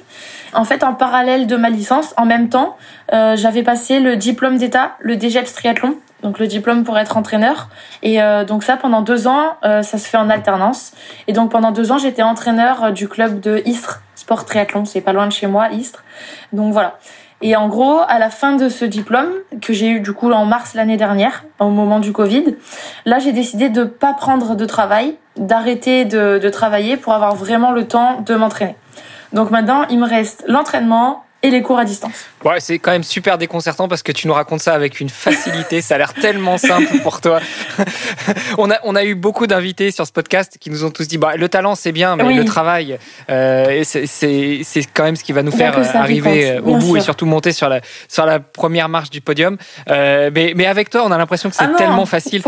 En 0.53 0.63
fait 0.63 0.83
en 0.83 0.93
parallèle 0.93 1.47
de 1.47 1.55
ma 1.57 1.69
licence, 1.69 2.13
en 2.17 2.25
même 2.25 2.49
temps, 2.49 2.77
euh, 3.13 3.35
j'avais 3.35 3.63
passé 3.63 3.99
le 3.99 4.15
diplôme 4.15 4.57
d'état, 4.57 4.95
le 4.99 5.19
DGEPS 5.19 5.53
triathlon, 5.53 5.95
donc 6.23 6.39
le 6.39 6.47
diplôme 6.47 6.83
pour 6.85 6.97
être 6.97 7.17
entraîneur. 7.17 7.69
Et 8.01 8.21
euh, 8.21 8.45
donc 8.45 8.63
ça 8.63 8.77
pendant 8.77 9.01
deux 9.01 9.27
ans, 9.27 9.57
ça 9.61 9.83
se 9.83 10.07
fait 10.07 10.17
en 10.17 10.29
alternance. 10.29 10.93
Et 11.27 11.33
donc 11.33 11.51
pendant 11.51 11.71
deux 11.71 11.91
ans 11.91 11.97
j'étais 11.97 12.23
entraîneur 12.23 12.93
du 12.93 13.09
club 13.09 13.41
de 13.41 13.61
Istres 13.65 14.01
Sport 14.15 14.45
Triathlon, 14.45 14.85
c'est 14.85 15.01
pas 15.01 15.13
loin 15.13 15.27
de 15.27 15.31
chez 15.31 15.47
moi, 15.47 15.69
Istres. 15.69 16.03
Donc 16.53 16.71
voilà. 16.71 16.97
Et 17.41 17.55
en 17.55 17.67
gros, 17.67 17.99
à 18.07 18.17
la 18.17 18.29
fin 18.29 18.55
de 18.55 18.69
ce 18.69 18.85
diplôme, 18.85 19.29
que 19.61 19.73
j'ai 19.73 19.89
eu 19.89 19.99
du 19.99 20.13
coup 20.13 20.31
en 20.31 20.45
mars 20.45 20.73
l'année 20.73 20.97
dernière, 20.97 21.43
au 21.59 21.69
moment 21.69 21.99
du 21.99 22.11
Covid, 22.13 22.55
là 23.05 23.19
j'ai 23.19 23.33
décidé 23.33 23.69
de 23.69 23.83
pas 23.83 24.13
prendre 24.13 24.55
de 24.55 24.65
travail, 24.65 25.17
d'arrêter 25.35 26.05
de, 26.05 26.39
de 26.41 26.49
travailler 26.49 26.95
pour 26.95 27.13
avoir 27.13 27.35
vraiment 27.35 27.71
le 27.71 27.87
temps 27.87 28.21
de 28.21 28.35
m'entraîner. 28.35 28.75
Donc 29.33 29.51
maintenant, 29.51 29.83
il 29.89 29.99
me 29.99 30.07
reste 30.07 30.45
l'entraînement, 30.47 31.24
et 31.45 31.51
les 31.51 31.61
cours 31.61 31.77
à 31.77 31.85
distance. 31.85 32.25
Ouais, 32.43 32.59
c'est 32.59 32.79
quand 32.79 32.91
même 32.91 33.03
super 33.03 33.37
déconcertant 33.37 33.87
parce 33.87 34.03
que 34.03 34.11
tu 34.11 34.27
nous 34.27 34.33
racontes 34.33 34.61
ça 34.61 34.73
avec 34.73 34.99
une 34.99 35.09
facilité. 35.09 35.81
ça 35.81 35.95
a 35.95 35.97
l'air 35.99 36.13
tellement 36.13 36.57
simple 36.57 36.99
pour 37.03 37.21
toi. 37.21 37.39
on, 38.57 38.71
a, 38.71 38.75
on 38.83 38.95
a 38.95 39.03
eu 39.03 39.15
beaucoup 39.15 39.45
d'invités 39.45 39.91
sur 39.91 40.07
ce 40.07 40.11
podcast 40.11 40.57
qui 40.59 40.69
nous 40.69 40.83
ont 40.83 40.89
tous 40.89 41.07
dit 41.07 41.17
bah, 41.17 41.35
le 41.37 41.47
talent, 41.49 41.75
c'est 41.75 41.91
bien, 41.91 42.15
mais 42.15 42.33
le 42.33 42.45
travail, 42.45 42.97
euh, 43.29 43.83
c'est 43.83 44.87
quand 44.93 45.03
même 45.03 45.15
ce 45.15 45.23
qui 45.23 45.33
va 45.33 45.43
nous 45.43 45.51
faire 45.51 45.77
arriver 45.95 46.51
euh, 46.51 46.61
au 46.61 46.77
bout 46.77 46.97
et 46.97 47.01
surtout 47.01 47.25
monter 47.25 47.51
sur 47.51 47.69
la, 47.69 47.81
sur 48.07 48.25
la 48.25 48.39
première 48.39 48.89
marche 48.89 49.09
du 49.09 49.21
podium. 49.21 49.57
Euh, 49.89 50.31
mais, 50.33 50.53
mais 50.55 50.65
avec 50.65 50.89
toi, 50.89 51.03
on 51.05 51.11
a 51.11 51.17
l'impression 51.17 51.49
que 51.49 51.55
c'est 51.55 51.63
ah 51.63 51.77
tellement 51.77 52.05
facile. 52.05 52.41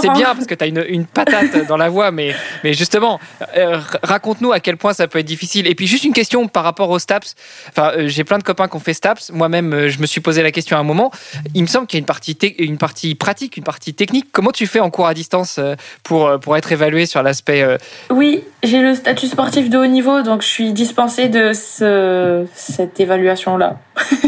c'est 0.00 0.12
bien 0.12 0.34
parce 0.34 0.46
que 0.46 0.54
tu 0.54 0.64
as 0.64 0.68
une, 0.68 0.84
une 0.88 1.06
patate 1.06 1.66
dans 1.66 1.76
la 1.76 1.88
voix, 1.88 2.10
mais, 2.10 2.34
mais 2.62 2.72
justement, 2.72 3.18
euh, 3.56 3.80
raconte-nous 4.02 4.52
à 4.52 4.60
quel 4.60 4.76
point 4.76 4.92
ça 4.92 5.08
peut 5.08 5.18
être 5.18 5.26
difficile. 5.26 5.66
Et 5.66 5.74
puis, 5.74 5.86
juste 5.86 6.04
une 6.04 6.12
question 6.12 6.46
par 6.48 6.62
rapport 6.62 6.90
aux 6.90 6.98
STAPS. 6.98 7.34
Enfin, 7.68 7.92
j'ai 8.06 8.24
plein 8.24 8.38
de 8.38 8.43
copains 8.44 8.68
qui 8.68 8.76
ont 8.76 8.80
fait 8.80 8.94
STAPS. 8.94 9.32
Moi-même, 9.32 9.72
euh, 9.72 9.88
je 9.88 9.98
me 9.98 10.06
suis 10.06 10.20
posé 10.20 10.42
la 10.42 10.52
question 10.52 10.76
à 10.76 10.80
un 10.80 10.84
moment. 10.84 11.10
Il 11.54 11.62
me 11.62 11.66
semble 11.66 11.86
qu'il 11.86 11.96
y 11.96 11.98
a 11.98 12.02
une 12.02 12.06
partie, 12.06 12.36
une 12.58 12.78
partie 12.78 13.14
pratique, 13.14 13.56
une 13.56 13.64
partie 13.64 13.94
technique. 13.94 14.26
Comment 14.30 14.52
tu 14.52 14.66
fais 14.66 14.80
en 14.80 14.90
cours 14.90 15.06
à 15.06 15.14
distance 15.14 15.56
euh, 15.58 15.74
pour, 16.02 16.26
euh, 16.26 16.38
pour 16.38 16.56
être 16.56 16.70
évalué 16.70 17.06
sur 17.06 17.22
l'aspect. 17.22 17.64
Oui, 18.10 18.44
j'ai 18.62 18.80
le 18.80 18.94
statut 18.94 19.26
sportif 19.26 19.70
de 19.70 19.78
haut 19.78 19.86
niveau, 19.86 20.22
donc 20.22 20.42
je 20.42 20.46
suis 20.46 20.72
dispensée 20.72 21.28
de 21.28 21.52
ce, 21.52 22.46
cette 22.54 23.00
évaluation-là. 23.00 23.78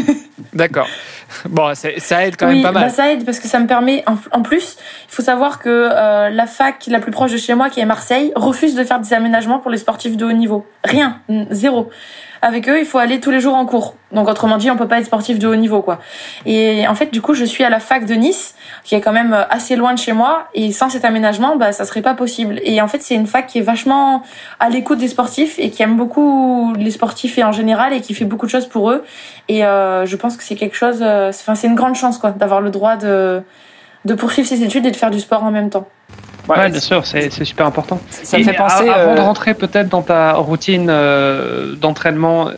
D'accord. 0.53 0.87
Bon, 1.49 1.73
ça 1.75 2.25
aide 2.25 2.35
quand 2.37 2.47
même 2.47 2.63
pas 2.63 2.71
mal. 2.71 2.85
Bah 2.85 2.89
ça 2.89 3.11
aide 3.11 3.25
parce 3.25 3.39
que 3.39 3.47
ça 3.47 3.59
me 3.59 3.67
permet. 3.67 4.03
En, 4.31 4.41
plus, 4.41 4.77
il 5.07 5.13
faut 5.13 5.21
savoir 5.21 5.59
que 5.59 6.29
la 6.29 6.47
fac 6.47 6.87
la 6.87 6.99
plus 6.99 7.11
proche 7.11 7.31
de 7.31 7.37
chez 7.37 7.53
moi, 7.53 7.69
qui 7.69 7.79
est 7.79 7.85
Marseille, 7.85 8.31
refuse 8.35 8.73
de 8.73 8.83
faire 8.83 8.99
des 8.99 9.13
aménagements 9.13 9.59
pour 9.59 9.69
les 9.69 9.77
sportifs 9.77 10.17
de 10.17 10.25
haut 10.25 10.31
niveau. 10.31 10.65
Rien, 10.83 11.19
zéro 11.51 11.91
avec 12.41 12.69
eux, 12.69 12.79
il 12.79 12.85
faut 12.85 12.97
aller 12.97 13.19
tous 13.19 13.31
les 13.31 13.39
jours 13.39 13.55
en 13.55 13.65
cours. 13.65 13.95
Donc 14.11 14.29
autrement 14.29 14.57
dit, 14.57 14.71
on 14.71 14.77
peut 14.77 14.87
pas 14.87 14.99
être 14.99 15.05
sportif 15.05 15.37
de 15.37 15.47
haut 15.47 15.55
niveau 15.55 15.81
quoi. 15.81 15.99
Et 16.45 16.87
en 16.87 16.95
fait, 16.95 17.11
du 17.11 17.21
coup, 17.21 17.33
je 17.33 17.43
suis 17.43 17.63
à 17.63 17.69
la 17.69 17.79
fac 17.79 18.05
de 18.05 18.13
Nice, 18.13 18.55
qui 18.83 18.95
est 18.95 19.01
quand 19.01 19.11
même 19.11 19.33
assez 19.49 19.75
loin 19.75 19.93
de 19.93 19.99
chez 19.99 20.13
moi, 20.13 20.47
et 20.53 20.71
sans 20.71 20.89
cet 20.89 21.03
aménagement, 21.03 21.57
bah 21.57 21.71
ça 21.71 21.85
serait 21.85 22.01
pas 22.01 22.13
possible. 22.13 22.59
Et 22.63 22.81
en 22.81 22.87
fait, 22.87 23.01
c'est 23.01 23.15
une 23.15 23.27
fac 23.27 23.47
qui 23.47 23.59
est 23.59 23.61
vachement 23.61 24.23
à 24.59 24.69
l'écoute 24.69 24.99
des 24.99 25.07
sportifs 25.07 25.59
et 25.59 25.69
qui 25.69 25.83
aime 25.83 25.97
beaucoup 25.97 26.73
les 26.77 26.91
sportifs 26.91 27.37
et 27.37 27.43
en 27.43 27.51
général 27.51 27.93
et 27.93 28.01
qui 28.01 28.13
fait 28.13 28.25
beaucoup 28.25 28.45
de 28.45 28.51
choses 28.51 28.67
pour 28.67 28.91
eux. 28.91 29.03
Et 29.49 29.65
euh, 29.65 30.05
je 30.05 30.15
pense 30.15 30.37
que 30.37 30.43
c'est 30.43 30.55
quelque 30.55 30.75
chose, 30.75 30.99
euh, 31.01 31.29
enfin 31.29 31.55
c'est 31.55 31.67
une 31.67 31.75
grande 31.75 31.95
chance 31.95 32.17
quoi, 32.17 32.31
d'avoir 32.31 32.61
le 32.61 32.69
droit 32.69 32.95
de 32.95 33.41
de 34.07 34.13
poursuivre 34.13 34.47
ses 34.47 34.63
études 34.63 34.85
et 34.85 34.91
de 34.91 34.95
faire 34.95 35.11
du 35.11 35.19
sport 35.19 35.43
en 35.43 35.51
même 35.51 35.69
temps. 35.69 35.87
Ouais, 36.47 36.69
bien 36.69 36.79
sûr, 36.79 37.05
c'est 37.05 37.29
super 37.43 37.65
important. 37.65 37.99
Ça 38.09 38.37
me 38.37 38.43
fait 38.43 38.53
penser. 38.53 38.87
Avant 38.87 39.15
de 39.15 39.19
euh, 39.19 39.23
rentrer 39.23 39.53
peut-être 39.53 39.89
dans 39.89 40.01
ta 40.01 40.33
routine 40.33 40.87
euh, 40.89 41.75
d'entraînement, 41.75 42.51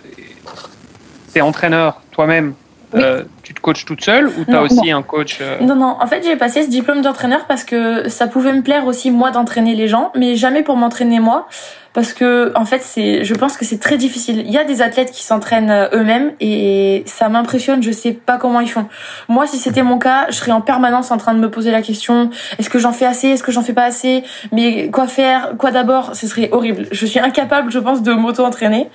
t'es 1.33 1.41
entraîneur 1.41 2.01
toi-même. 2.11 2.53
Euh, 2.93 3.23
tu 3.49 3.55
te 3.55 3.61
coaches 3.61 3.83
toute 3.83 4.03
seule 4.03 4.27
ou 4.27 4.45
tu 4.45 4.55
as 4.55 4.61
aussi 4.61 4.91
un 4.91 5.01
coach 5.01 5.39
Non, 5.59 5.73
non. 5.75 5.97
En 5.99 6.05
fait, 6.05 6.23
j'ai 6.23 6.35
passé 6.35 6.61
ce 6.61 6.69
diplôme 6.69 7.01
d'entraîneur 7.01 7.45
parce 7.47 7.63
que 7.63 8.07
ça 8.07 8.27
pouvait 8.27 8.53
me 8.53 8.61
plaire 8.61 8.85
aussi, 8.85 9.09
moi, 9.09 9.31
d'entraîner 9.31 9.73
les 9.73 9.87
gens, 9.87 10.11
mais 10.15 10.35
jamais 10.35 10.61
pour 10.61 10.75
m'entraîner 10.75 11.19
moi 11.19 11.47
parce 11.93 12.13
que 12.13 12.51
en 12.55 12.65
fait 12.65 12.81
c'est 12.81 13.23
je 13.23 13.33
pense 13.33 13.57
que 13.57 13.65
c'est 13.65 13.79
très 13.79 13.97
difficile. 13.97 14.43
Il 14.45 14.51
y 14.51 14.57
a 14.57 14.63
des 14.63 14.81
athlètes 14.81 15.11
qui 15.11 15.23
s'entraînent 15.23 15.71
euh, 15.71 15.87
eux-mêmes 15.93 16.33
et 16.39 17.03
ça 17.05 17.29
m'impressionne, 17.29 17.81
je 17.81 17.91
sais 17.91 18.11
pas 18.11 18.37
comment 18.37 18.59
ils 18.59 18.69
font. 18.69 18.87
Moi 19.27 19.47
si 19.47 19.57
c'était 19.57 19.83
mon 19.83 19.97
cas, 19.97 20.27
je 20.29 20.35
serais 20.35 20.51
en 20.51 20.61
permanence 20.61 21.11
en 21.11 21.17
train 21.17 21.33
de 21.33 21.39
me 21.39 21.49
poser 21.49 21.71
la 21.71 21.81
question 21.81 22.29
est-ce 22.57 22.69
que 22.69 22.79
j'en 22.79 22.91
fais 22.91 23.05
assez, 23.05 23.29
est-ce 23.29 23.43
que 23.43 23.51
j'en 23.51 23.63
fais 23.63 23.73
pas 23.73 23.85
assez 23.85 24.23
Mais 24.51 24.89
quoi 24.89 25.07
faire 25.07 25.53
Quoi 25.57 25.71
d'abord 25.71 26.15
Ce 26.15 26.27
serait 26.27 26.49
horrible. 26.51 26.87
Je 26.91 27.05
suis 27.05 27.19
incapable, 27.19 27.71
je 27.71 27.79
pense 27.79 28.03
de 28.03 28.13
m'auto-entraîner. 28.13 28.89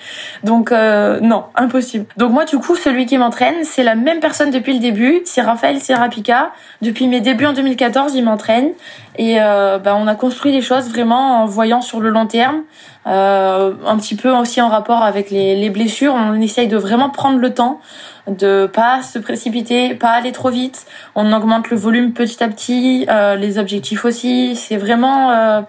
Donc 0.44 0.70
euh, 0.70 1.18
non, 1.20 1.44
impossible. 1.56 2.06
Donc 2.16 2.32
moi 2.32 2.44
du 2.44 2.58
coup, 2.58 2.76
celui 2.76 3.06
qui 3.06 3.18
m'entraîne, 3.18 3.64
c'est 3.64 3.82
la 3.82 3.96
même 3.96 4.20
personne 4.20 4.43
depuis 4.50 4.72
le 4.74 4.78
début, 4.78 5.22
c'est 5.24 5.42
Raphaël 5.42 5.80
Serapika. 5.80 6.52
Depuis 6.82 7.06
mes 7.06 7.20
débuts 7.20 7.46
en 7.46 7.52
2014, 7.52 8.14
il 8.14 8.24
m'entraîne 8.24 8.70
et 9.16 9.40
euh, 9.40 9.78
bah, 9.78 9.96
on 9.98 10.06
a 10.06 10.14
construit 10.14 10.52
les 10.52 10.62
choses 10.62 10.88
vraiment 10.88 11.42
en 11.42 11.46
voyant 11.46 11.80
sur 11.80 12.00
le 12.00 12.10
long 12.10 12.26
terme, 12.26 12.62
euh, 13.06 13.72
un 13.86 13.96
petit 13.96 14.16
peu 14.16 14.30
aussi 14.30 14.60
en 14.60 14.68
rapport 14.68 15.02
avec 15.02 15.30
les, 15.30 15.56
les, 15.56 15.70
blessures. 15.70 16.14
On 16.14 16.40
essaye 16.40 16.68
de 16.68 16.76
vraiment 16.76 17.10
prendre 17.10 17.38
le 17.38 17.54
temps, 17.54 17.80
de 18.26 18.66
pas 18.66 19.02
se 19.02 19.18
précipiter, 19.18 19.94
pas 19.94 20.10
aller 20.10 20.32
trop 20.32 20.50
vite. 20.50 20.86
On 21.14 21.32
augmente 21.32 21.70
le 21.70 21.76
volume 21.76 22.12
petit 22.12 22.42
à 22.42 22.48
petit, 22.48 23.06
euh, 23.08 23.36
les 23.36 23.58
objectifs 23.58 24.04
aussi. 24.04 24.56
C'est 24.56 24.76
vraiment 24.76 25.30
euh, 25.30 25.60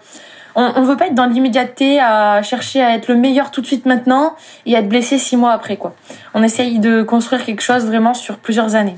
on, 0.55 0.71
on 0.75 0.81
veut 0.83 0.97
pas 0.97 1.07
être 1.07 1.15
dans 1.15 1.25
l'immédiateté 1.25 1.99
à 1.99 2.41
chercher 2.43 2.81
à 2.81 2.95
être 2.95 3.07
le 3.07 3.15
meilleur 3.15 3.51
tout 3.51 3.61
de 3.61 3.67
suite 3.67 3.85
maintenant 3.85 4.35
et 4.65 4.75
à 4.75 4.79
être 4.79 4.89
blessé 4.89 5.17
six 5.17 5.37
mois 5.37 5.51
après 5.51 5.77
quoi. 5.77 5.95
On 6.33 6.43
essaye 6.43 6.79
de 6.79 7.03
construire 7.03 7.43
quelque 7.43 7.61
chose 7.61 7.85
vraiment 7.85 8.13
sur 8.13 8.37
plusieurs 8.37 8.75
années. 8.75 8.97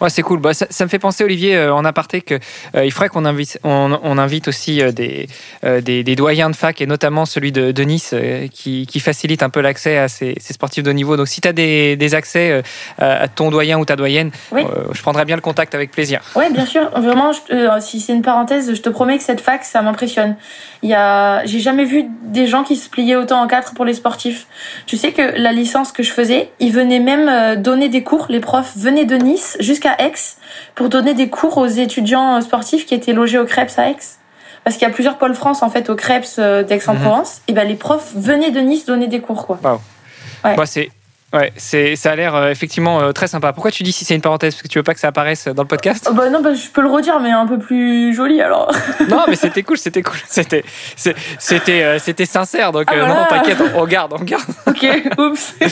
Ouais, 0.00 0.08
c'est 0.08 0.22
cool. 0.22 0.40
Bah, 0.40 0.54
ça, 0.54 0.66
ça, 0.70 0.84
me 0.84 0.88
fait 0.88 0.98
penser, 0.98 1.24
Olivier, 1.24 1.56
euh, 1.56 1.74
en 1.74 1.84
aparté, 1.84 2.22
qu'il 2.22 2.38
euh, 2.74 2.88
faudrait 2.90 3.10
qu'on 3.10 3.26
invite, 3.26 3.58
on, 3.64 3.98
on, 4.02 4.16
invite 4.16 4.48
aussi 4.48 4.80
euh, 4.80 4.92
des, 4.92 5.28
des, 5.62 6.02
des, 6.02 6.16
doyens 6.16 6.48
de 6.48 6.56
fac, 6.56 6.80
et 6.80 6.86
notamment 6.86 7.26
celui 7.26 7.52
de, 7.52 7.70
de 7.70 7.82
Nice, 7.82 8.14
qui, 8.52 8.86
qui, 8.86 9.00
facilite 9.00 9.42
un 9.42 9.50
peu 9.50 9.60
l'accès 9.60 9.98
à 9.98 10.08
ces, 10.08 10.34
ces, 10.40 10.54
sportifs 10.54 10.82
de 10.84 10.90
haut 10.90 10.94
niveau. 10.94 11.16
Donc, 11.18 11.28
si 11.28 11.42
tu 11.42 11.48
as 11.48 11.52
des, 11.52 11.96
des 11.96 12.14
accès 12.14 12.62
à 12.98 13.28
ton 13.28 13.50
doyen 13.50 13.78
ou 13.78 13.84
ta 13.84 13.96
doyenne, 13.96 14.30
je 14.52 15.02
prendrai 15.02 15.24
bien 15.24 15.36
le 15.36 15.42
contact 15.42 15.74
avec 15.74 15.90
plaisir. 15.90 16.20
Oui, 16.34 16.44
bien 16.52 16.66
sûr. 16.66 16.90
Vraiment, 16.98 17.32
si 17.80 18.00
c'est 18.00 18.12
une 18.12 18.22
parenthèse, 18.22 18.74
je 18.74 18.80
te 18.80 18.88
promets 18.88 19.18
que 19.18 19.24
cette 19.24 19.40
fac, 19.40 19.64
ça 19.64 19.82
m'impressionne. 19.82 20.36
Il 20.82 20.92
a, 20.94 21.44
j'ai 21.44 21.60
jamais 21.60 21.84
vu 21.84 22.04
des 22.22 22.46
gens 22.46 22.64
qui 22.64 22.76
se 22.76 22.88
pliaient 22.88 23.16
autant 23.16 23.42
en 23.42 23.46
quatre 23.46 23.74
pour 23.74 23.84
les 23.84 23.94
sportifs. 23.94 24.46
Tu 24.86 24.96
sais 24.96 25.12
que 25.12 25.22
la 25.22 25.52
licence 25.52 25.92
que 25.92 26.02
je 26.02 26.12
faisais, 26.12 26.50
ils 26.58 26.72
venaient 26.72 27.00
même 27.00 27.60
donner 27.60 27.88
des 27.88 28.02
cours. 28.02 28.26
Les 28.28 28.40
profs 28.40 28.76
venaient 28.76 29.04
de 29.04 29.16
Nice 29.16 29.56
jusqu'à 29.60 29.89
jusqu'à 29.90 30.04
Aix 30.04 30.36
pour 30.74 30.88
donner 30.88 31.14
des 31.14 31.28
cours 31.28 31.58
aux 31.58 31.66
étudiants 31.66 32.40
sportifs 32.40 32.86
qui 32.86 32.94
étaient 32.94 33.12
logés 33.12 33.38
au 33.38 33.46
Krebs 33.46 33.78
à 33.78 33.90
Aix. 33.90 33.96
Parce 34.64 34.76
qu'il 34.76 34.86
y 34.86 34.90
a 34.90 34.94
plusieurs 34.94 35.16
pôles 35.16 35.34
France 35.34 35.62
en 35.62 35.70
fait 35.70 35.88
au 35.88 35.96
Krebs 35.96 36.36
d'Aix-en-Provence. 36.36 37.36
Mhm. 37.36 37.42
Et 37.48 37.52
ben 37.52 37.66
les 37.66 37.76
profs 37.76 38.12
venaient 38.14 38.50
de 38.50 38.60
Nice 38.60 38.84
donner 38.86 39.06
des 39.06 39.20
cours 39.20 39.46
quoi. 39.46 39.58
Wow. 39.62 39.80
Ouais. 40.44 40.66
c'est 40.66 40.90
Ouais, 41.32 41.52
c'est, 41.56 41.94
ça 41.94 42.10
a 42.10 42.16
l'air 42.16 42.34
euh, 42.34 42.50
effectivement 42.50 43.00
euh, 43.00 43.12
très 43.12 43.28
sympa. 43.28 43.52
Pourquoi 43.52 43.70
tu 43.70 43.84
dis 43.84 43.92
si 43.92 44.04
c'est 44.04 44.16
une 44.16 44.20
parenthèse? 44.20 44.54
Parce 44.54 44.62
que 44.62 44.68
tu 44.68 44.78
veux 44.78 44.82
pas 44.82 44.94
que 44.94 45.00
ça 45.00 45.08
apparaisse 45.08 45.46
dans 45.46 45.62
le 45.62 45.68
podcast? 45.68 46.08
Oh, 46.10 46.14
bah 46.14 46.28
Non, 46.28 46.42
bah, 46.42 46.54
je 46.54 46.68
peux 46.68 46.80
le 46.80 46.88
redire, 46.88 47.20
mais 47.20 47.30
un 47.30 47.46
peu 47.46 47.56
plus 47.56 48.12
joli 48.12 48.42
alors. 48.42 48.72
non, 49.08 49.22
mais 49.28 49.36
c'était 49.36 49.62
cool, 49.62 49.78
c'était 49.78 50.02
cool. 50.02 50.18
C'était, 50.26 50.64
c'était, 50.96 51.82
euh, 51.84 51.98
c'était 52.00 52.26
sincère, 52.26 52.72
donc 52.72 52.86
ah, 52.88 53.06
non, 53.06 53.26
t'inquiète, 53.28 53.58
on, 53.60 53.82
on 53.82 53.86
garde, 53.86 54.12
on 54.18 54.24
garde. 54.24 54.42
ok, 54.66 54.86
oups. 55.18 55.54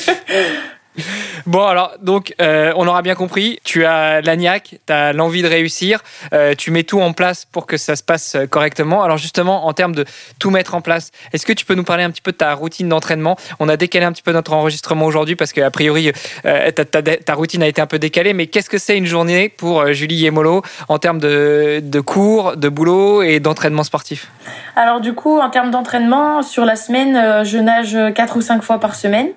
Bon, 1.46 1.64
alors, 1.64 1.92
donc, 2.03 2.35
euh, 2.40 2.72
on 2.77 2.87
aura 2.87 3.03
bien 3.03 3.14
compris, 3.14 3.59
tu 3.64 3.85
as 3.85 4.20
l'agnac, 4.20 4.77
tu 4.87 4.92
as 4.92 5.12
l'envie 5.12 5.42
de 5.42 5.48
réussir, 5.48 6.03
euh, 6.33 6.55
tu 6.57 6.70
mets 6.70 6.83
tout 6.83 7.01
en 7.01 7.12
place 7.12 7.44
pour 7.44 7.66
que 7.66 7.77
ça 7.77 7.96
se 7.96 8.03
passe 8.03 8.37
correctement. 8.51 9.03
Alors, 9.03 9.18
justement, 9.18 9.66
en 9.66 9.72
termes 9.72 9.94
de 9.94 10.05
tout 10.38 10.51
mettre 10.51 10.74
en 10.74 10.81
place, 10.81 11.11
est-ce 11.33 11.46
que 11.46 11.53
tu 11.53 11.64
peux 11.64 11.74
nous 11.74 11.85
parler 11.85 12.05
un 12.05 12.11
petit 12.11 12.22
peu 12.22 12.33
de 12.33 12.37
ta 12.37 12.55
routine 12.55 12.88
d'entraînement? 12.88 13.37
On 13.61 13.68
a 13.68 13.77
décalé 13.77 14.05
un 14.05 14.12
petit 14.12 14.22
peu 14.22 14.33
notre 14.33 14.53
enregistrement 14.53 15.07
aujourd'hui 15.07 15.37
parce 15.37 15.53
qu'a 15.53 15.70
priori, 15.70 16.12
euh, 16.44 16.70
ta, 16.70 17.35
routine 17.35 17.62
a 17.62 17.68
été 17.68 17.81
un 17.81 17.87
peu 17.87 17.98
décalée, 17.98 18.33
mais 18.33 18.46
qu'est-ce 18.46 18.70
que 18.70 18.79
c'est 18.79 18.96
une 18.96 19.07
journée 19.07 19.48
pour 19.48 19.92
Julie 19.92 20.16
Yemolo 20.16 20.62
en 20.88 20.98
termes 20.98 21.18
de, 21.18 21.81
de 21.83 22.01
cours, 22.01 22.57
de 22.57 22.68
boulot 22.68 23.22
et 23.22 23.40
d'entraînement 23.40 23.85
sportif? 23.85 24.31
Alors, 24.77 25.01
du 25.01 25.12
coup, 25.12 25.38
en 25.38 25.51
termes 25.51 25.70
d'entraînement, 25.70 26.42
sur 26.42 26.64
la 26.64 26.77
semaine, 26.77 27.44
je 27.44 27.59
nage 27.59 27.96
4 28.14 28.37
ou 28.37 28.40
5 28.40 28.62
fois 28.62 28.79
par 28.79 28.94
semaine. 28.94 29.29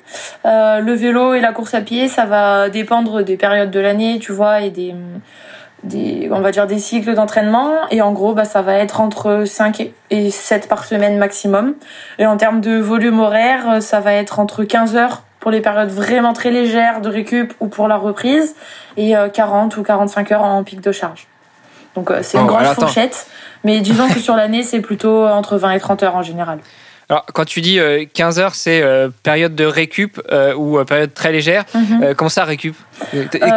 le 0.45 0.93
vélo 0.93 1.33
et 1.33 1.41
la 1.41 1.51
course 1.51 1.73
à 1.73 1.81
pied, 1.81 1.90
ça 2.07 2.25
va 2.25 2.69
dépendre 2.69 3.23
des 3.23 3.37
périodes 3.37 3.71
de 3.71 3.79
l'année, 3.79 4.19
tu 4.19 4.31
vois, 4.31 4.61
et 4.61 4.69
des, 4.69 4.95
des, 5.83 6.29
on 6.31 6.41
va 6.41 6.51
dire 6.51 6.67
des 6.67 6.79
cycles 6.79 7.13
d'entraînement. 7.13 7.71
Et 7.91 8.01
en 8.01 8.11
gros, 8.11 8.33
bah, 8.33 8.45
ça 8.45 8.61
va 8.61 8.75
être 8.75 9.01
entre 9.01 9.43
5 9.45 9.91
et 10.09 10.31
7 10.31 10.67
par 10.67 10.85
semaine 10.85 11.17
maximum. 11.17 11.75
Et 12.19 12.25
en 12.25 12.37
termes 12.37 12.61
de 12.61 12.77
volume 12.77 13.19
horaire, 13.19 13.81
ça 13.81 13.99
va 13.99 14.13
être 14.13 14.39
entre 14.39 14.63
15 14.63 14.95
heures 14.95 15.23
pour 15.39 15.51
les 15.51 15.59
périodes 15.59 15.89
vraiment 15.89 16.33
très 16.33 16.51
légères 16.51 17.01
de 17.01 17.09
récup 17.09 17.53
ou 17.59 17.67
pour 17.67 17.87
la 17.87 17.97
reprise, 17.97 18.55
et 18.95 19.15
40 19.33 19.73
euh, 19.75 19.81
ou 19.81 19.83
45 19.83 20.31
heures 20.31 20.43
en 20.43 20.63
pic 20.63 20.79
de 20.81 20.91
charge. 20.91 21.27
Donc 21.95 22.11
euh, 22.11 22.19
c'est 22.21 22.37
une 22.37 22.45
oh, 22.45 22.47
grosse 22.47 22.75
fourchette, 22.75 23.25
mais 23.63 23.81
disons 23.81 24.07
que 24.07 24.19
sur 24.19 24.35
l'année, 24.35 24.63
c'est 24.63 24.81
plutôt 24.81 25.25
entre 25.25 25.57
20 25.57 25.71
et 25.71 25.79
30 25.79 26.03
heures 26.03 26.15
en 26.15 26.21
général. 26.21 26.59
Alors, 27.11 27.25
quand 27.33 27.43
tu 27.43 27.59
dis 27.59 27.77
15 28.13 28.39
euh, 28.39 28.41
heures, 28.41 28.55
c'est 28.55 28.81
euh, 28.81 29.09
période 29.21 29.53
de 29.53 29.65
récup 29.65 30.21
euh, 30.31 30.55
ou 30.55 30.81
période 30.85 31.13
très 31.13 31.33
légère. 31.33 31.65
Mhm. 31.75 32.15
comment 32.15 32.29
ça 32.29 32.45
récup? 32.45 32.73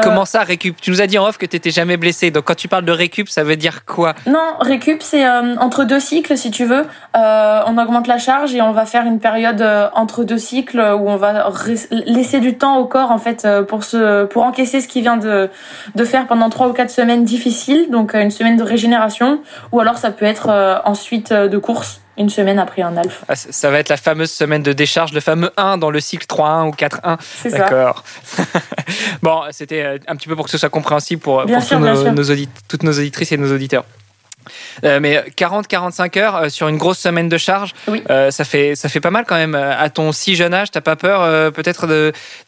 Comment 0.02 0.24
ça 0.24 0.40
récup? 0.40 0.76
Tu 0.80 0.90
nous 0.90 1.00
as 1.00 1.06
dit 1.06 1.18
en 1.18 1.28
off 1.28 1.38
que 1.38 1.46
tu 1.46 1.54
n'étais 1.54 1.70
jamais 1.70 1.96
blessé. 1.96 2.32
Donc, 2.32 2.46
quand 2.46 2.56
tu 2.56 2.66
parles 2.66 2.84
de 2.84 2.90
récup, 2.90 3.28
ça 3.28 3.44
veut 3.44 3.54
dire 3.54 3.84
quoi? 3.84 4.14
Non, 4.26 4.54
récup, 4.58 5.02
c'est 5.02 5.24
entre 5.28 5.84
deux 5.84 6.00
cycles, 6.00 6.36
si 6.36 6.50
tu 6.50 6.64
veux. 6.64 6.84
on 7.14 7.78
augmente 7.78 8.08
la 8.08 8.18
charge 8.18 8.56
et 8.56 8.60
on 8.60 8.72
va 8.72 8.86
faire 8.86 9.06
une 9.06 9.20
période 9.20 9.64
entre 9.94 10.24
deux 10.24 10.38
cycles 10.38 10.80
où 10.80 11.08
on 11.08 11.16
va 11.16 11.48
laisser 11.90 12.40
du 12.40 12.56
temps 12.56 12.78
au 12.78 12.86
corps, 12.86 13.12
en 13.12 13.18
fait, 13.18 13.46
pour, 13.68 13.84
se, 13.84 14.24
pour 14.24 14.42
encaisser 14.42 14.80
ce 14.80 14.88
qu'il 14.88 15.02
vient 15.02 15.16
de, 15.16 15.48
de 15.94 16.04
faire 16.04 16.26
pendant 16.26 16.50
trois 16.50 16.66
ou 16.66 16.72
quatre 16.72 16.90
semaines 16.90 17.24
difficiles. 17.24 17.86
Donc, 17.88 18.14
une 18.14 18.32
semaine 18.32 18.56
de 18.56 18.64
régénération. 18.64 19.40
Ou 19.70 19.78
alors, 19.78 19.98
ça 19.98 20.10
peut 20.10 20.26
être 20.26 20.82
ensuite 20.84 21.32
de 21.32 21.58
course 21.58 22.00
une 22.16 22.30
semaine 22.30 22.58
après 22.58 22.82
un 22.82 22.96
alpha. 22.96 23.24
Ah, 23.28 23.36
ça 23.36 23.70
va 23.70 23.78
être 23.78 23.88
la 23.88 23.96
fameuse 23.96 24.30
semaine 24.30 24.62
de 24.62 24.72
décharge, 24.72 25.12
le 25.12 25.20
fameux 25.20 25.50
1 25.56 25.78
dans 25.78 25.90
le 25.90 26.00
cycle 26.00 26.26
3-1 26.26 26.68
ou 26.68 26.70
4-1. 26.70 27.18
C'est 27.20 27.50
ça. 27.50 27.58
D'accord. 27.58 28.04
bon, 29.22 29.42
c'était 29.50 29.82
euh, 29.82 29.98
un 30.06 30.16
petit 30.16 30.28
peu 30.28 30.36
pour 30.36 30.44
que 30.44 30.50
ce 30.50 30.58
soit 30.58 30.68
compréhensible 30.68 31.20
pour, 31.20 31.44
toutes 32.68 32.82
nos 32.82 32.98
auditrices 32.98 33.32
et 33.32 33.36
nos 33.36 33.52
auditeurs. 33.52 33.84
Euh, 34.84 35.00
mais 35.00 35.24
40-45 35.36 36.18
heures 36.18 36.36
euh, 36.36 36.48
sur 36.48 36.68
une 36.68 36.76
grosse 36.76 36.98
semaine 36.98 37.28
de 37.28 37.38
charge, 37.38 37.72
euh, 38.10 38.30
ça, 38.30 38.44
fait, 38.44 38.74
ça 38.74 38.88
fait 38.88 39.00
pas 39.00 39.10
mal 39.10 39.24
quand 39.26 39.36
même. 39.36 39.54
À 39.54 39.88
ton 39.90 40.12
si 40.12 40.34
jeune 40.34 40.54
âge, 40.54 40.70
t'as 40.70 40.80
pas 40.80 40.96
peur 40.96 41.52
peut-être 41.52 41.86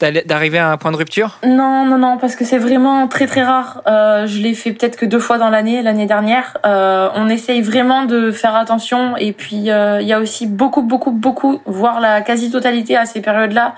d'arriver 0.01 0.59
à 0.59 0.71
un 0.71 0.77
point 0.77 0.93
de 0.93 0.97
rupture? 0.97 1.39
Non, 1.45 1.85
non, 1.85 1.99
non, 1.99 2.19
parce 2.19 2.37
que 2.37 2.45
c'est 2.45 2.59
vraiment 2.59 3.09
très 3.09 3.27
très 3.27 3.45
rare. 3.45 3.83
je 3.87 4.39
l'ai 4.41 4.55
fait 4.55 4.73
peut-être 4.73 4.97
que 4.97 5.07
deux 5.07 5.19
fois 5.19 5.39
dans 5.39 5.51
l'année, 5.51 5.83
l'année 5.83 6.07
dernière. 6.07 6.59
on 6.65 7.29
essaye 7.29 7.63
vraiment 7.63 8.05
de 8.05 8.31
faire 8.31 8.55
attention 8.55 9.17
et 9.17 9.33
puis 9.33 9.57
il 9.57 9.65
y 10.07 10.13
a 10.13 10.21
aussi 10.21 10.47
beaucoup, 10.47 10.83
beaucoup, 10.83 11.11
beaucoup, 11.11 11.61
voire 11.67 12.01
la 12.01 12.21
quasi-totalité 12.21 12.97
à 12.97 13.07
ces 13.07 13.21
périodes-là, 13.21 13.75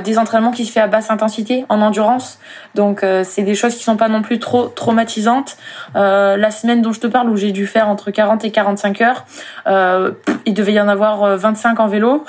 des 0.00 0.18
entraînements 0.18 0.52
qui 0.52 0.64
se 0.64 0.72
fait 0.72 0.80
à 0.80 0.86
basse 0.86 1.10
intensité, 1.10 1.64
en 1.68 1.80
endurance. 1.80 2.38
Donc 2.74 3.04
c'est 3.24 3.42
des 3.42 3.54
choses 3.54 3.74
qui 3.74 3.84
sont 3.84 3.96
pas 3.96 4.08
non 4.08 4.22
plus 4.22 4.38
trop 4.38 4.66
traumatisantes. 4.68 5.56
la 5.94 6.50
semaine 6.50 6.82
dont 6.82 6.92
je 6.92 7.00
te 7.00 7.06
parle, 7.06 7.30
j'ai 7.36 7.52
dû 7.52 7.66
faire 7.66 7.88
entre 7.88 8.10
40 8.10 8.44
et 8.44 8.50
45 8.50 9.00
heures. 9.00 9.26
Euh, 9.66 10.12
il 10.44 10.54
devait 10.54 10.72
y 10.72 10.80
en 10.80 10.88
avoir 10.88 11.36
25 11.36 11.78
euh, 11.78 11.82
en 11.82 11.86
vélo, 11.86 12.24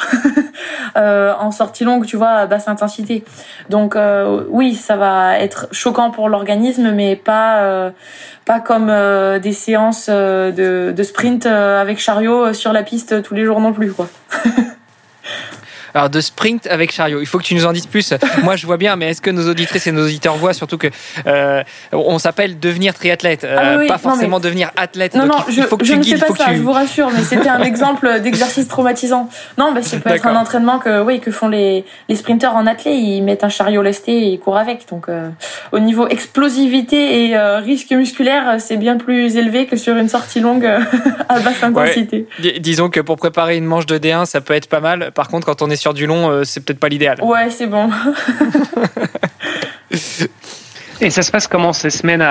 euh, 0.97 1.33
en 1.39 1.51
sortie 1.51 1.83
longue, 1.83 2.05
tu 2.05 2.17
vois, 2.17 2.29
à 2.29 2.45
basse 2.45 2.67
intensité. 2.67 3.23
Donc 3.69 3.97
oui, 4.49 4.75
ça 4.75 4.95
va 4.95 5.39
être 5.39 5.67
choquant 5.71 6.11
pour 6.11 6.29
l'organisme, 6.29 6.91
mais 6.91 7.15
pas 7.15 7.91
pas 8.45 8.59
comme 8.59 8.91
des 9.39 9.53
séances 9.53 10.09
de, 10.09 10.93
de 10.95 11.03
sprint 11.03 11.45
avec 11.45 11.99
chariot 11.99 12.53
sur 12.53 12.73
la 12.73 12.83
piste 12.83 13.21
tous 13.23 13.33
les 13.33 13.45
jours 13.45 13.59
non 13.59 13.73
plus, 13.73 13.91
quoi. 13.91 14.07
Alors 15.97 16.11
de 16.11 16.21
sprint 16.21 16.67
avec 16.67 16.91
chariot, 16.91 17.21
il 17.21 17.25
faut 17.25 17.39
que 17.39 17.43
tu 17.43 17.55
nous 17.55 17.65
en 17.65 17.73
dises 17.73 17.87
plus. 17.87 18.13
Moi 18.43 18.55
je 18.55 18.67
vois 18.67 18.77
bien, 18.77 18.95
mais 18.95 19.09
est-ce 19.09 19.19
que 19.19 19.31
nos 19.31 19.49
auditrices 19.49 19.87
et 19.87 19.91
nos 19.91 20.05
auditeurs 20.05 20.35
voient 20.35 20.53
surtout 20.53 20.77
que 20.77 20.89
euh, 21.25 21.63
on 21.91 22.19
s'appelle 22.19 22.59
devenir 22.59 22.93
triathlète, 22.93 23.43
euh, 23.43 23.79
ah 23.83 23.87
pas 23.87 23.97
forcément 23.97 24.39
devenir 24.39 24.69
athlète. 24.77 25.15
Non, 25.15 25.25
non, 25.25 25.39
je, 25.47 25.53
je 25.81 25.93
ne 25.95 26.03
fais 26.03 26.17
pas 26.19 26.35
ça, 26.35 26.53
je 26.53 26.61
vous 26.61 26.71
rassure, 26.71 27.09
mais 27.09 27.23
c'était 27.23 27.49
un 27.49 27.63
exemple 27.63 28.21
d'exercice 28.21 28.67
traumatisant. 28.67 29.27
Non, 29.57 29.71
bah, 29.71 29.81
ça 29.81 29.97
peut 29.97 30.11
être 30.11 30.27
un 30.27 30.35
entraînement 30.35 30.77
que, 30.77 31.01
oui, 31.01 31.19
que 31.19 31.31
font 31.31 31.47
les, 31.47 31.83
les 32.09 32.15
sprinteurs 32.15 32.55
en 32.55 32.67
athlète, 32.67 32.93
ils 32.95 33.23
mettent 33.23 33.43
un 33.43 33.49
chariot 33.49 33.81
lesté 33.81 34.11
et 34.11 34.33
ils 34.33 34.39
courent 34.39 34.59
avec. 34.59 34.87
Donc 34.91 35.09
euh, 35.09 35.29
au 35.71 35.79
niveau 35.79 36.07
explosivité 36.07 37.25
et 37.25 37.39
risque 37.39 37.89
musculaire, 37.89 38.57
c'est 38.59 38.77
bien 38.77 38.97
plus 38.97 39.35
élevé 39.35 39.65
que 39.65 39.77
sur 39.77 39.95
une 39.95 40.09
sortie 40.09 40.41
longue 40.41 40.69
à 41.29 41.39
basse 41.39 41.63
intensité. 41.63 42.27
Disons 42.59 42.91
que 42.91 42.99
pour 42.99 43.15
préparer 43.15 43.57
une 43.57 43.65
manche 43.65 43.87
de 43.87 43.97
D1, 43.97 44.25
ça 44.25 44.41
peut 44.41 44.53
être 44.53 44.69
pas 44.69 44.79
mal. 44.79 45.11
Par 45.15 45.29
contre, 45.29 45.47
quand 45.47 45.63
on 45.63 45.71
est 45.71 45.75
sur 45.75 45.86
du 45.93 46.05
long, 46.05 46.29
euh, 46.29 46.43
c'est 46.43 46.63
peut-être 46.63 46.79
pas 46.79 46.89
l'idéal. 46.89 47.21
Ouais, 47.21 47.49
c'est 47.49 47.67
bon. 47.67 47.89
Et 50.99 51.11
ça 51.11 51.21
se 51.21 51.29
passe 51.29 51.47
comment 51.47 51.73
ces 51.73 51.91
semaines, 51.91 52.25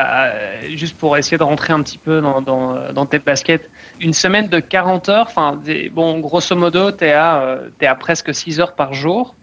juste 0.75 0.99
pour 0.99 1.17
essayer 1.17 1.39
de 1.39 1.45
rentrer 1.45 1.73
un 1.73 1.83
petit 1.83 1.99
peu 1.99 2.21
dans, 2.21 2.41
dans, 2.41 3.07
tes 3.07 3.21
baskets? 3.21 3.71
Une 4.01 4.13
semaine 4.13 4.49
de 4.49 4.59
40 4.59 5.09
heures, 5.09 5.27
enfin, 5.29 5.63
bon, 5.93 6.19
grosso 6.19 6.57
modo, 6.57 6.91
tu 6.91 7.05
es, 7.05 7.13
à, 7.13 7.61
es 7.81 7.87
à 7.87 7.95
presque 7.95 8.35
6 8.35 8.59
heures 8.59 8.75
par 8.75 8.93
jour. 8.93 9.37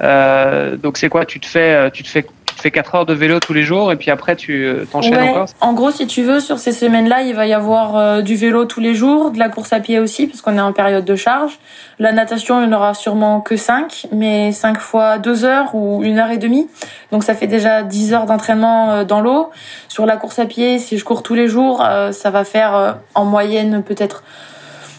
Euh, 0.00 0.78
donc 0.78 0.96
c'est 0.96 1.10
quoi? 1.10 1.26
Tu 1.26 1.38
te 1.38 1.44
fais, 1.46 1.90
tu 1.90 2.02
te 2.02 2.08
fais 2.08 2.24
tu 2.56 2.62
fais 2.62 2.70
4 2.70 2.94
heures 2.94 3.06
de 3.06 3.12
vélo 3.12 3.38
tous 3.38 3.52
les 3.52 3.64
jours 3.64 3.92
et 3.92 3.96
puis 3.96 4.10
après 4.10 4.34
tu 4.34 4.64
euh, 4.64 4.86
t'enchaînes 4.86 5.28
encore 5.28 5.46
En 5.60 5.74
gros, 5.74 5.90
si 5.90 6.06
tu 6.06 6.22
veux, 6.22 6.40
sur 6.40 6.58
ces 6.58 6.72
semaines-là, 6.72 7.20
il 7.22 7.34
va 7.34 7.46
y 7.46 7.52
avoir 7.52 7.96
euh, 7.96 8.22
du 8.22 8.34
vélo 8.34 8.64
tous 8.64 8.80
les 8.80 8.94
jours, 8.94 9.30
de 9.30 9.38
la 9.38 9.50
course 9.50 9.74
à 9.74 9.80
pied 9.80 9.98
aussi, 9.98 10.26
parce 10.26 10.40
qu'on 10.40 10.56
est 10.56 10.60
en 10.60 10.72
période 10.72 11.04
de 11.04 11.16
charge. 11.16 11.58
La 11.98 12.12
natation, 12.12 12.62
il 12.62 12.68
n'y 12.68 12.74
en 12.74 12.76
aura 12.78 12.94
sûrement 12.94 13.42
que 13.42 13.58
5, 13.58 14.06
mais 14.10 14.52
5 14.52 14.78
fois 14.78 15.18
2 15.18 15.44
heures 15.44 15.74
ou 15.74 16.02
1 16.02 16.16
heure 16.16 16.30
et 16.30 16.38
demie. 16.38 16.66
Donc 17.12 17.24
ça 17.24 17.34
fait 17.34 17.46
déjà 17.46 17.82
10 17.82 18.14
heures 18.14 18.26
d'entraînement 18.26 18.90
euh, 18.90 19.04
dans 19.04 19.20
l'eau. 19.20 19.50
Sur 19.88 20.06
la 20.06 20.16
course 20.16 20.38
à 20.38 20.46
pied, 20.46 20.78
si 20.78 20.96
je 20.96 21.04
cours 21.04 21.22
tous 21.22 21.34
les 21.34 21.48
jours, 21.48 21.86
ça 22.12 22.30
va 22.30 22.44
faire 22.44 22.98
en 23.14 23.24
moyenne 23.24 23.82
peut-être 23.82 24.22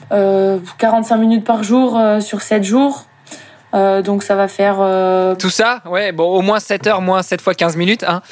45 0.10 1.18
minutes 1.18 1.44
par 1.44 1.64
jour 1.64 2.00
sur 2.20 2.42
7 2.42 2.64
jours. 2.64 3.06
Euh, 3.74 4.02
donc 4.02 4.24
ça 4.24 4.36
va 4.36 4.48
faire... 4.48 4.78
Euh... 4.80 5.36
Tout 5.36 5.50
ça 5.50 5.82
Ouais, 5.86 6.12
bon, 6.12 6.26
au 6.26 6.42
moins 6.42 6.60
7 6.60 6.88
heures, 6.88 7.02
moins 7.02 7.22
7 7.22 7.42
fois 7.42 7.54
15 7.54 7.76
minutes. 7.76 8.06
Hein 8.08 8.22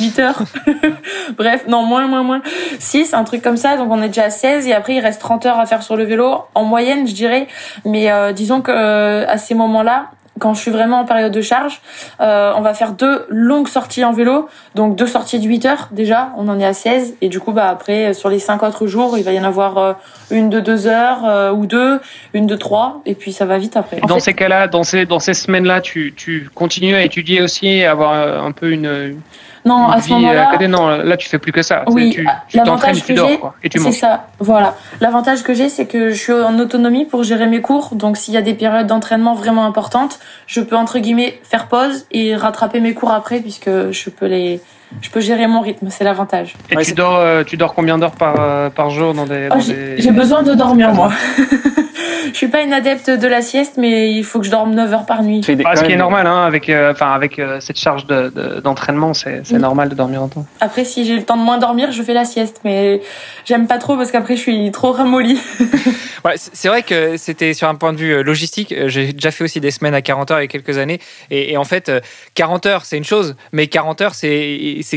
8 0.00 0.18
heures. 0.18 0.42
Bref, 1.36 1.64
non, 1.68 1.82
moins, 1.82 2.06
moins, 2.06 2.22
moins. 2.22 2.42
6, 2.78 3.14
un 3.14 3.24
truc 3.24 3.42
comme 3.42 3.56
ça. 3.56 3.76
Donc 3.76 3.90
on 3.90 4.02
est 4.02 4.08
déjà 4.08 4.24
à 4.24 4.30
16 4.30 4.66
et 4.66 4.72
après 4.72 4.94
il 4.94 5.00
reste 5.00 5.20
30 5.20 5.46
heures 5.46 5.58
à 5.58 5.66
faire 5.66 5.82
sur 5.82 5.96
le 5.96 6.04
vélo. 6.04 6.42
En 6.54 6.64
moyenne, 6.64 7.06
je 7.06 7.14
dirais. 7.14 7.46
Mais 7.84 8.10
euh, 8.10 8.32
disons 8.32 8.60
que 8.62 8.72
euh, 8.72 9.26
à 9.28 9.38
ces 9.38 9.54
moments-là, 9.54 10.10
quand 10.40 10.54
je 10.54 10.60
suis 10.60 10.70
vraiment 10.72 11.00
en 11.00 11.04
période 11.04 11.32
de 11.32 11.40
charge, 11.40 11.80
euh, 12.20 12.52
on 12.56 12.60
va 12.62 12.74
faire 12.74 12.92
deux 12.92 13.26
longues 13.28 13.68
sorties 13.68 14.04
en 14.04 14.12
vélo, 14.12 14.48
donc 14.74 14.96
deux 14.96 15.06
sorties 15.06 15.38
de 15.38 15.46
8 15.46 15.66
heures 15.66 15.88
déjà, 15.92 16.32
on 16.36 16.48
en 16.48 16.58
est 16.58 16.64
à 16.64 16.72
16, 16.72 17.14
et 17.20 17.28
du 17.28 17.38
coup 17.38 17.52
bah 17.52 17.68
après 17.68 18.12
sur 18.14 18.28
les 18.28 18.40
cinq 18.40 18.62
autres 18.64 18.86
jours, 18.88 19.16
il 19.16 19.22
va 19.22 19.32
y 19.32 19.38
en 19.38 19.44
avoir 19.44 19.78
euh, 19.78 19.92
une 20.30 20.50
de 20.50 20.58
2 20.58 20.86
heures 20.88 21.24
euh, 21.24 21.52
ou 21.52 21.66
deux, 21.66 22.00
une 22.34 22.46
de 22.46 22.56
3, 22.56 23.02
et 23.06 23.14
puis 23.14 23.32
ça 23.32 23.44
va 23.44 23.58
vite 23.58 23.76
après. 23.76 24.00
dans 24.08 24.18
ces 24.18 24.34
cas-là, 24.34 24.66
dans 24.66 24.82
ces, 24.82 25.06
dans 25.06 25.20
ces 25.20 25.34
semaines-là, 25.34 25.80
tu, 25.80 26.14
tu 26.16 26.50
continues 26.54 26.96
à 26.96 27.02
étudier 27.02 27.42
aussi, 27.42 27.84
à 27.84 27.92
avoir 27.92 28.12
un 28.12 28.52
peu 28.52 28.72
une 28.72 29.20
Non, 29.64 29.88
à 29.88 30.00
ce 30.00 30.10
euh, 30.10 30.14
moment-là. 30.16 30.48
à 30.48 30.52
côté, 30.52 30.68
non, 30.68 30.88
là 30.88 31.16
tu 31.16 31.28
fais 31.28 31.38
plus 31.38 31.52
que 31.52 31.62
ça. 31.62 31.84
Oui, 31.88 32.10
tu, 32.14 32.26
tu 32.48 32.58
t'entraînes, 32.58 32.94
l'avantage 32.94 33.04
tu 33.04 33.14
dors 33.14 33.40
quoi, 33.40 33.54
et 33.62 33.68
tu 33.68 33.78
C'est 33.78 33.92
ça, 33.92 34.26
voilà. 34.38 34.74
L'avantage 35.00 35.42
que 35.42 35.52
j'ai, 35.54 35.68
c'est 35.68 35.86
que 35.86 36.10
je 36.10 36.14
suis 36.18 36.32
en 36.32 36.58
autonomie 36.58 37.04
pour 37.04 37.22
gérer 37.24 37.46
mes 37.46 37.60
cours. 37.60 37.90
Donc, 37.92 38.16
s'il 38.16 38.34
y 38.34 38.36
a 38.36 38.42
des 38.42 38.54
périodes 38.54 38.86
d'entraînement 38.86 39.34
vraiment 39.34 39.66
importantes, 39.66 40.18
je 40.46 40.60
peux 40.60 40.76
entre 40.76 40.98
guillemets 40.98 41.38
faire 41.42 41.66
pause 41.66 42.06
et 42.10 42.36
rattraper 42.36 42.80
mes 42.80 42.94
cours 42.94 43.12
après, 43.12 43.40
puisque 43.40 43.70
je 43.90 44.10
peux 44.10 44.26
les, 44.26 44.60
je 45.02 45.10
peux 45.10 45.20
gérer 45.20 45.46
mon 45.46 45.60
rythme. 45.60 45.88
C'est 45.90 46.04
l'avantage. 46.04 46.54
Et 46.70 46.76
Ouais, 46.76 46.84
tu 46.84 46.94
dors, 46.94 47.16
euh, 47.16 47.44
tu 47.44 47.56
dors 47.56 47.74
combien 47.74 47.98
d'heures 47.98 48.12
par, 48.12 48.36
euh, 48.38 48.70
par 48.70 48.90
jour 48.90 49.14
dans 49.14 49.26
des, 49.26 49.48
Oh, 49.50 49.58
des- 49.58 50.00
j'ai 50.00 50.12
besoin 50.12 50.42
de 50.42 50.54
dormir 50.54 50.92
moi. 50.94 51.10
je 52.30 52.36
suis 52.36 52.48
pas 52.48 52.62
une 52.62 52.72
adepte 52.72 53.10
de 53.10 53.28
la 53.28 53.42
sieste, 53.42 53.74
mais 53.76 54.12
il 54.12 54.24
faut 54.24 54.38
que 54.40 54.46
je 54.46 54.50
dorme 54.50 54.74
9 54.74 54.92
heures 54.92 55.06
par 55.06 55.22
nuit. 55.22 55.40
Bah, 55.62 55.76
ce 55.76 55.84
qui 55.84 55.92
est 55.92 55.96
normal, 55.96 56.26
hein, 56.26 56.44
avec, 56.44 56.68
euh, 56.68 56.92
enfin, 56.92 57.12
avec 57.12 57.38
euh, 57.38 57.58
cette 57.60 57.78
charge 57.78 58.06
de, 58.06 58.28
de- 58.34 58.60
d'entraînement, 58.60 59.14
c'est, 59.14 59.50
Mm. 59.50 59.56
normal 59.58 59.88
de 59.88 59.94
dormir 59.94 60.20
longtemps. 60.20 60.46
Après, 60.60 60.84
si 60.84 61.04
j'ai 61.04 61.16
le 61.16 61.22
temps 61.24 61.36
de 61.36 61.42
moins 61.42 61.58
dormir, 61.58 61.92
je 61.92 62.02
fais 62.02 62.14
la 62.14 62.24
sieste, 62.24 62.60
mais 62.64 63.00
j'aime 63.44 63.66
pas 63.66 63.78
trop 63.78 63.96
parce 63.96 64.10
qu'après 64.10 64.36
je 64.36 64.40
suis 64.42 64.70
trop 64.70 64.92
ramollie. 64.92 65.40
Ouais, 66.22 66.34
c'est 66.36 66.68
vrai 66.68 66.82
que 66.82 67.16
c'était 67.16 67.54
sur 67.54 67.66
un 67.66 67.74
point 67.76 67.94
de 67.94 67.98
vue 67.98 68.12
euh, 68.12 68.22
logistique. 68.22 68.74
J'ai 68.88 69.14
déjà 69.14 69.30
fait 69.30 69.42
aussi 69.42 69.58
des 69.58 69.70
semaines 69.70 69.94
à 69.94 70.02
40 70.02 70.30
heures 70.30 70.38
il 70.40 70.42
y 70.42 70.44
a 70.44 70.48
quelques 70.48 70.76
années. 70.76 71.00
Et, 71.30 71.52
et 71.52 71.56
en 71.56 71.64
fait, 71.64 71.88
euh, 71.88 72.00
40 72.34 72.66
heures, 72.66 72.84
c'est 72.84 72.98
une 72.98 73.04
chose, 73.04 73.36
mais 73.52 73.68
40 73.68 74.02
heures, 74.02 74.14
c'est 74.14 74.28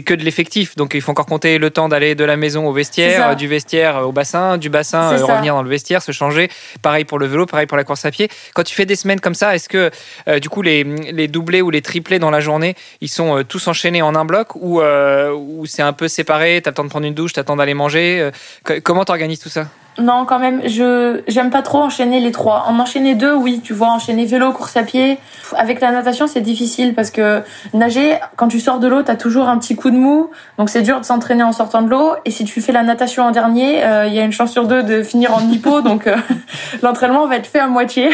que 0.05 0.13
de 0.13 0.21
l'effectif. 0.21 0.75
Donc 0.75 0.91
il 0.95 0.99
faut 1.01 1.11
encore 1.11 1.25
compter 1.25 1.59
le 1.59 1.69
temps 1.69 1.87
d'aller 1.87 2.15
de 2.15 2.25
la 2.25 2.35
maison 2.35 2.67
au 2.67 2.73
vestiaire, 2.73 3.37
du 3.37 3.47
vestiaire 3.47 4.05
au 4.05 4.11
bassin, 4.11 4.57
du 4.57 4.69
bassin, 4.69 5.13
euh, 5.13 5.23
revenir 5.25 5.53
dans 5.55 5.63
le 5.63 5.69
vestiaire, 5.69 6.01
se 6.01 6.11
changer. 6.11 6.49
Pareil 6.93 7.05
pour 7.05 7.17
le 7.17 7.25
vélo, 7.25 7.47
pareil 7.47 7.65
pour 7.65 7.75
la 7.75 7.83
course 7.83 8.05
à 8.05 8.11
pied. 8.11 8.29
Quand 8.53 8.61
tu 8.61 8.75
fais 8.75 8.85
des 8.85 8.95
semaines 8.95 9.19
comme 9.19 9.33
ça, 9.33 9.55
est-ce 9.55 9.67
que 9.67 9.89
euh, 10.27 10.37
du 10.37 10.47
coup 10.47 10.61
les, 10.61 10.83
les 10.83 11.27
doublés 11.27 11.63
ou 11.63 11.71
les 11.71 11.81
triplés 11.81 12.19
dans 12.19 12.29
la 12.29 12.39
journée, 12.39 12.75
ils 13.01 13.09
sont 13.09 13.39
euh, 13.39 13.43
tous 13.43 13.67
enchaînés 13.67 14.03
en 14.03 14.13
un 14.13 14.25
bloc 14.25 14.49
ou, 14.53 14.79
euh, 14.79 15.31
ou 15.33 15.65
c'est 15.65 15.81
un 15.81 15.93
peu 15.93 16.07
séparé 16.07 16.61
T'as 16.63 16.69
le 16.69 16.75
temps 16.75 16.83
de 16.83 16.89
prendre 16.89 17.07
une 17.07 17.15
douche, 17.15 17.33
t'as 17.33 17.41
le 17.41 17.45
temps 17.45 17.55
d'aller 17.55 17.73
manger 17.73 18.29
co- 18.63 18.75
Comment 18.83 19.05
t'organises 19.05 19.39
tout 19.39 19.49
ça? 19.49 19.65
Non, 19.99 20.25
quand 20.25 20.39
même, 20.39 20.61
je 20.65 21.21
j'aime 21.27 21.51
pas 21.51 21.61
trop 21.61 21.79
enchaîner 21.79 22.19
les 22.19 22.31
trois. 22.31 22.65
En 22.67 22.79
enchaîner 22.79 23.13
deux, 23.13 23.33
oui, 23.35 23.61
tu 23.63 23.73
vois, 23.73 23.89
enchaîner 23.89 24.25
vélo, 24.25 24.51
course 24.51 24.75
à 24.75 24.83
pied. 24.83 25.19
Avec 25.55 25.81
la 25.81 25.91
natation, 25.91 26.25
c'est 26.25 26.41
difficile 26.41 26.95
parce 26.95 27.11
que 27.11 27.43
nager, 27.75 28.17
quand 28.35 28.47
tu 28.47 28.59
sors 28.59 28.79
de 28.79 28.87
l'eau, 28.87 29.03
t'as 29.03 29.15
toujours 29.15 29.47
un 29.47 29.57
petit 29.59 29.75
coup 29.75 29.91
de 29.91 29.95
mou, 29.95 30.31
donc 30.57 30.71
c'est 30.71 30.81
dur 30.81 30.99
de 30.99 31.05
s'entraîner 31.05 31.43
en 31.43 31.51
sortant 31.51 31.83
de 31.83 31.89
l'eau. 31.89 32.13
Et 32.25 32.31
si 32.31 32.43
tu 32.43 32.59
fais 32.59 32.71
la 32.71 32.81
natation 32.81 33.23
en 33.23 33.31
dernier, 33.31 33.83
euh, 33.83 34.07
il 34.07 34.13
y 34.13 34.19
a 34.19 34.23
une 34.23 34.31
chance 34.31 34.51
sur 34.51 34.67
deux 34.67 34.81
de 34.81 35.03
finir 35.03 35.35
en 35.35 35.41
hypo, 35.41 35.81
donc 35.81 36.07
euh, 36.07 36.15
l'entraînement 36.81 37.27
va 37.27 37.35
être 37.35 37.47
fait 37.47 37.59
à 37.59 37.67
moitié. 37.67 38.09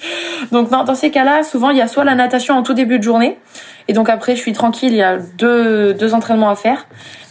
donc 0.50 0.70
dans, 0.70 0.84
dans 0.84 0.94
ces 0.94 1.10
cas-là, 1.10 1.42
souvent 1.42 1.68
il 1.68 1.76
y 1.76 1.82
a 1.82 1.88
soit 1.88 2.04
la 2.04 2.14
natation 2.14 2.54
en 2.54 2.62
tout 2.62 2.74
début 2.74 2.98
de 2.98 3.04
journée, 3.04 3.38
et 3.86 3.92
donc 3.92 4.08
après 4.08 4.34
je 4.34 4.40
suis 4.40 4.54
tranquille, 4.54 4.92
il 4.92 4.98
y 4.98 5.02
a 5.02 5.18
deux 5.18 5.92
deux 5.92 6.14
entraînements 6.14 6.48
à 6.48 6.56
faire, 6.56 6.86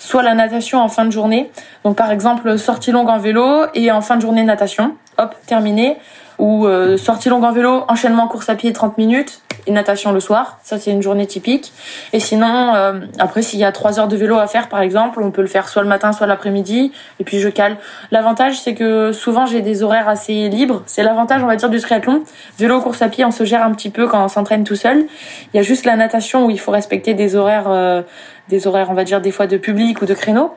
soit 0.07 0.23
la 0.23 0.33
natation 0.33 0.79
en 0.79 0.87
fin 0.87 1.03
de 1.03 1.11
journée. 1.11 1.51
Donc 1.83 1.97
par 1.97 2.11
exemple 2.11 2.57
sortie 2.57 2.91
longue 2.91 3.09
en 3.09 3.19
vélo 3.19 3.65
et 3.73 3.91
en 3.91 4.01
fin 4.01 4.15
de 4.15 4.21
journée 4.21 4.43
natation. 4.43 4.95
Hop, 5.17 5.35
terminé. 5.45 5.97
Ou 6.39 6.67
euh, 6.67 6.97
sortie 6.97 7.29
longue 7.29 7.43
en 7.43 7.51
vélo, 7.51 7.83
enchaînement 7.87 8.27
course 8.27 8.49
à 8.49 8.55
pied 8.55 8.71
30 8.71 8.97
minutes 8.97 9.41
et 9.65 9.71
natation 9.71 10.11
le 10.11 10.19
soir. 10.19 10.59
Ça 10.63 10.77
c'est 10.77 10.91
une 10.91 11.01
journée 11.01 11.27
typique. 11.27 11.73
Et 12.13 12.19
sinon, 12.19 12.73
euh, 12.75 13.01
après 13.19 13.41
s'il 13.41 13.59
y 13.59 13.65
a 13.65 13.71
3 13.71 13.99
heures 13.99 14.07
de 14.07 14.15
vélo 14.15 14.37
à 14.37 14.47
faire 14.47 14.69
par 14.69 14.81
exemple, 14.81 15.21
on 15.21 15.31
peut 15.31 15.41
le 15.41 15.47
faire 15.47 15.67
soit 15.67 15.81
le 15.81 15.89
matin, 15.89 16.13
soit 16.13 16.27
l'après-midi. 16.27 16.91
Et 17.19 17.23
puis 17.23 17.39
je 17.39 17.49
cale. 17.49 17.77
L'avantage 18.11 18.61
c'est 18.61 18.75
que 18.75 19.11
souvent 19.11 19.45
j'ai 19.45 19.61
des 19.61 19.83
horaires 19.83 20.07
assez 20.07 20.49
libres. 20.49 20.83
C'est 20.85 21.03
l'avantage 21.03 21.43
on 21.43 21.47
va 21.47 21.55
dire 21.55 21.69
du 21.69 21.79
triathlon. 21.79 22.23
Vélo, 22.57 22.81
course 22.81 23.01
à 23.01 23.09
pied, 23.09 23.25
on 23.25 23.31
se 23.31 23.43
gère 23.43 23.63
un 23.63 23.71
petit 23.71 23.89
peu 23.89 24.07
quand 24.07 24.23
on 24.23 24.27
s'entraîne 24.27 24.63
tout 24.63 24.75
seul. 24.75 25.05
Il 25.53 25.57
y 25.57 25.59
a 25.59 25.63
juste 25.63 25.85
la 25.85 25.95
natation 25.95 26.45
où 26.45 26.49
il 26.49 26.59
faut 26.59 26.71
respecter 26.71 27.13
des 27.13 27.35
horaires, 27.35 27.69
euh, 27.69 28.01
des 28.49 28.67
horaires 28.67 28.89
on 28.89 28.93
va 28.93 29.03
dire 29.03 29.21
des 29.21 29.31
fois 29.31 29.47
de 29.47 29.57
public 29.57 30.01
ou 30.01 30.05
de 30.05 30.13
créneau. 30.13 30.51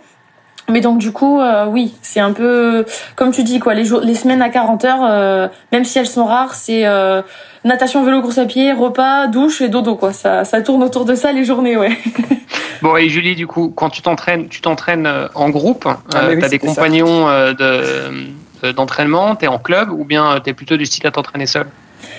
Mais 0.71 0.81
donc 0.81 0.99
du 0.99 1.13
coup, 1.13 1.41
euh, 1.41 1.67
oui, 1.67 1.95
c'est 2.03 2.21
un 2.21 2.33
peu 2.33 2.85
comme 3.17 3.31
tu 3.33 3.43
dis 3.43 3.59
quoi, 3.59 3.75
les 3.75 3.85
jours, 3.85 4.01
les 4.01 4.15
semaines 4.15 4.43
à 4.43 4.49
40 4.49 4.85
heures, 4.85 5.05
euh, 5.09 5.49
même 5.73 5.85
si 5.85 5.99
elles 5.99 6.07
sont 6.07 6.25
rares, 6.25 6.55
c'est 6.55 6.87
euh, 6.87 7.23
natation, 7.65 8.05
vélo, 8.05 8.23
course 8.23 8.39
à 8.39 8.45
pied, 8.47 8.73
repas, 8.73 9.27
douche 9.27 9.61
et 9.61 9.69
dodo 9.69 9.97
quoi. 9.97 10.13
Ça, 10.13 10.45
ça 10.45 10.61
tourne 10.63 10.83
autour 10.83 11.05
de 11.05 11.15
ça 11.15 11.33
les 11.33 11.45
journées, 11.45 11.77
ouais. 11.77 11.97
Bon, 12.83 12.97
et 12.97 13.11
Julie, 13.11 13.35
du 13.35 13.47
coup, 13.47 13.71
quand 13.77 13.91
tu 13.91 14.01
t'entraînes, 14.01 14.49
tu 14.49 14.63
t'entraînes 14.63 15.07
en 15.35 15.51
groupe, 15.51 15.87
Ah, 15.87 15.99
euh, 16.15 16.35
oui, 16.35 16.41
t'as 16.41 16.49
des 16.49 16.59
ça. 16.59 16.67
compagnons 16.67 17.29
euh, 17.29 17.53
de, 17.53 18.73
d'entraînement, 18.73 19.37
t'es 19.37 19.49
en 19.49 19.59
club, 19.59 19.91
ou 19.91 20.05
bien 20.05 20.41
t'es 20.43 20.55
plutôt 20.55 20.79
du 20.79 20.87
style 20.87 21.07
à 21.07 21.11
t'entraîner 21.11 21.45
seul? 21.47 21.67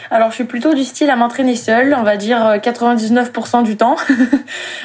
Alors 0.10 0.30
je 0.30 0.36
suis 0.36 0.44
plutôt 0.44 0.74
du 0.74 0.84
style 0.84 1.10
à 1.10 1.15
m'entraîner 1.15 1.56
seule, 1.56 1.96
on 1.98 2.04
va 2.04 2.17
dire 2.17 2.46
euh, 2.46 2.58
99% 2.58 3.63
du 3.63 3.78
temps. 3.78 3.96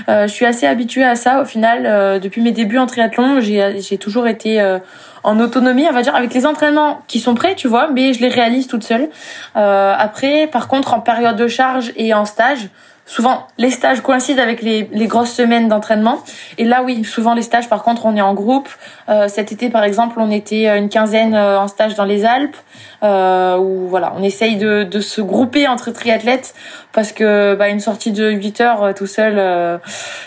Euh, 0.08 0.28
je 0.28 0.32
suis 0.32 0.46
assez 0.46 0.66
habituée 0.66 1.02
à 1.02 1.16
ça 1.16 1.40
au 1.40 1.44
final. 1.44 1.84
euh, 1.86 2.18
depuis 2.20 2.40
mes 2.40 2.52
débuts 2.52 2.78
en 2.78 2.86
triathlon, 2.86 3.40
j'ai 3.40 3.98
toujours 3.98 4.28
été 4.28 4.60
euh, 4.60 4.78
en 5.24 5.40
autonomie, 5.40 5.86
on 5.88 5.92
va 5.92 6.02
dire, 6.02 6.14
avec 6.14 6.32
les 6.32 6.46
entraînements 6.46 7.02
qui 7.08 7.18
sont 7.18 7.34
prêts, 7.34 7.54
tu 7.56 7.66
vois, 7.66 7.90
mais 7.90 8.12
je 8.12 8.20
les 8.20 8.28
réalise 8.28 8.68
toute 8.68 8.84
seule. 8.84 9.08
Euh, 9.56 9.94
après, 9.98 10.46
par 10.46 10.68
contre, 10.68 10.94
en 10.94 11.00
période 11.00 11.36
de 11.36 11.48
charge 11.48 11.92
et 11.96 12.14
en 12.14 12.24
stage, 12.24 12.68
souvent 13.06 13.46
les 13.56 13.70
stages 13.70 14.02
coïncident 14.02 14.42
avec 14.42 14.60
les, 14.60 14.88
les 14.92 15.06
grosses 15.06 15.32
semaines 15.32 15.68
d'entraînement. 15.68 16.18
Et 16.58 16.64
là, 16.64 16.82
oui, 16.84 17.04
souvent 17.04 17.34
les 17.34 17.42
stages, 17.42 17.68
par 17.68 17.82
contre, 17.82 18.04
on 18.04 18.16
est 18.16 18.20
en 18.20 18.34
groupe. 18.34 18.68
Euh, 19.08 19.28
cet 19.28 19.52
été, 19.52 19.70
par 19.70 19.84
exemple, 19.84 20.18
on 20.18 20.30
était 20.30 20.76
une 20.76 20.88
quinzaine 20.88 21.34
euh, 21.34 21.58
en 21.58 21.68
stage 21.68 21.94
dans 21.94 22.04
les 22.04 22.24
Alpes. 22.24 22.56
Euh, 23.02 23.58
où 23.58 23.88
voilà, 23.88 24.14
on 24.16 24.22
essaye 24.22 24.56
de, 24.56 24.82
de 24.82 25.00
se 25.00 25.20
grouper 25.20 25.68
entre 25.68 25.90
triathlètes 25.90 26.54
parce 26.96 27.12
que 27.12 27.54
bah, 27.54 27.68
une 27.68 27.78
sortie 27.78 28.10
de 28.10 28.30
8 28.30 28.60
heures 28.62 28.82
euh, 28.82 28.92
tout 28.94 29.06
seul, 29.06 29.34
euh, 29.36 29.76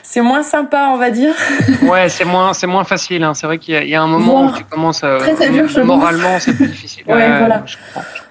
c'est 0.04 0.22
moins 0.22 0.44
sympa, 0.44 0.90
on 0.94 0.98
va 0.98 1.10
dire. 1.10 1.34
Ouais, 1.82 2.10
c'est 2.10 2.26
moins, 2.26 2.54
c'est 2.54 2.68
moins 2.68 2.84
facile. 2.84 3.24
Hein. 3.24 3.34
C'est 3.34 3.48
vrai 3.48 3.58
qu'il 3.58 3.76
y, 3.84 3.90
y 3.90 3.96
a 3.96 4.02
un 4.02 4.08
moment 4.08 4.46
où 4.46 4.52
tu 4.52 4.64
commences 4.66 5.04
euh, 5.04 5.18
très, 5.18 5.34
très 5.34 5.50
dur, 5.50 5.68
je 5.68 5.82
moralement, 5.82 6.38
c'est 6.40 6.54
plus 6.54 6.68
difficile. 6.68 7.04
Ouais, 7.08 7.40
voilà. 7.40 7.64
je. 7.66 7.78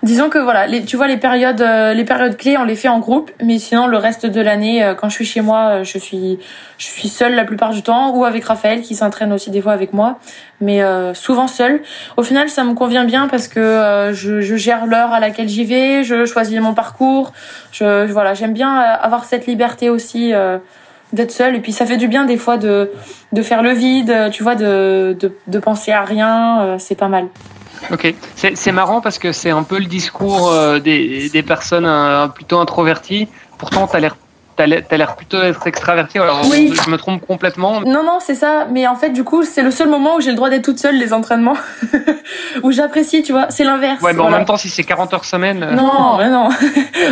Disons 0.04 0.28
que 0.28 0.38
voilà, 0.38 0.68
les, 0.68 0.84
tu 0.84 0.96
vois 0.96 1.08
les 1.08 1.16
périodes, 1.16 1.60
euh, 1.60 1.92
les 1.92 2.04
périodes 2.04 2.36
clés, 2.36 2.56
on 2.56 2.64
les 2.64 2.76
fait 2.76 2.88
en 2.88 3.00
groupe, 3.00 3.32
mais 3.42 3.58
sinon 3.58 3.88
le 3.88 3.96
reste 3.96 4.26
de 4.26 4.37
l'année, 4.40 4.84
euh, 4.84 4.94
quand 4.94 5.08
je 5.08 5.14
suis 5.14 5.24
chez 5.24 5.40
moi, 5.40 5.68
euh, 5.68 5.84
je 5.84 5.98
suis, 5.98 6.38
je 6.78 6.86
suis 6.86 7.08
seule 7.08 7.34
la 7.34 7.44
plupart 7.44 7.70
du 7.70 7.82
temps, 7.82 8.10
ou 8.16 8.24
avec 8.24 8.44
Raphaël 8.44 8.82
qui 8.82 8.94
s'entraîne 8.94 9.32
aussi 9.32 9.50
des 9.50 9.60
fois 9.60 9.72
avec 9.72 9.92
moi, 9.92 10.18
mais 10.60 10.82
euh, 10.82 11.14
souvent 11.14 11.46
seule. 11.46 11.82
Au 12.16 12.22
final, 12.22 12.48
ça 12.48 12.64
me 12.64 12.74
convient 12.74 13.04
bien 13.04 13.28
parce 13.28 13.48
que 13.48 14.10
je, 14.12 14.40
je 14.40 14.56
gère 14.56 14.86
l'heure 14.86 15.12
à 15.12 15.20
laquelle 15.20 15.48
j'y 15.48 15.64
vais, 15.64 16.02
je 16.04 16.24
choisis 16.24 16.58
mon 16.60 16.74
parcours, 16.74 17.32
je, 17.72 18.10
voilà, 18.10 18.34
j'aime 18.34 18.52
bien 18.52 18.74
avoir 18.74 19.24
cette 19.24 19.46
liberté 19.46 19.90
aussi. 19.90 20.32
d'être 21.14 21.30
seule 21.30 21.54
et 21.56 21.60
puis 21.60 21.72
ça 21.72 21.86
fait 21.86 21.96
du 21.96 22.06
bien 22.06 22.26
des 22.26 22.36
fois 22.36 22.58
de 22.58 22.90
de 23.32 23.42
faire 23.42 23.62
le 23.62 23.72
vide 23.72 24.28
tu 24.30 24.42
vois 24.42 24.56
de 24.56 25.16
de, 25.18 25.32
de 25.46 25.58
penser 25.58 25.90
à 25.90 26.02
rien 26.02 26.76
c'est 26.78 26.96
pas 26.96 27.08
mal 27.08 27.28
Ok, 27.90 28.12
c'est 28.34 28.72
marrant 28.72 29.00
parce 29.00 29.18
que 29.18 29.32
c'est 29.32 29.50
un 29.50 29.62
peu 29.62 29.78
le 29.78 29.86
discours 29.86 30.52
des, 30.84 31.30
des 31.30 31.42
personnes 31.42 31.88
plutôt 32.34 32.58
introverties. 32.58 33.28
Pourtant, 33.56 33.80
l'air 33.80 33.88
t'as 33.90 34.00
l'air 34.00 34.16
t'as 34.66 34.96
l'air 34.96 35.14
plutôt 35.16 35.40
être 35.40 35.66
extraverti. 35.66 36.18
Alors, 36.18 36.42
Oui. 36.50 36.72
je 36.84 36.90
me 36.90 36.96
trompe 36.96 37.24
complètement. 37.26 37.80
Non, 37.82 38.02
non, 38.02 38.18
c'est 38.20 38.34
ça. 38.34 38.66
Mais 38.70 38.86
en 38.88 38.96
fait, 38.96 39.10
du 39.10 39.22
coup, 39.24 39.44
c'est 39.44 39.62
le 39.62 39.70
seul 39.70 39.88
moment 39.88 40.16
où 40.16 40.20
j'ai 40.20 40.30
le 40.30 40.36
droit 40.36 40.50
d'être 40.50 40.64
toute 40.64 40.78
seule, 40.78 40.96
les 40.98 41.12
entraînements. 41.12 41.56
où 42.62 42.72
j'apprécie, 42.72 43.22
tu 43.22 43.32
vois. 43.32 43.46
C'est 43.50 43.64
l'inverse. 43.64 44.02
Ouais, 44.02 44.12
mais 44.12 44.20
en 44.20 44.30
même 44.30 44.44
temps, 44.44 44.56
si 44.56 44.68
c'est 44.68 44.82
40 44.84 45.14
heures 45.14 45.24
semaine. 45.24 45.62
euh, 45.62 45.72
Non, 45.74 46.18
mais 46.18 46.28
non. 46.28 46.48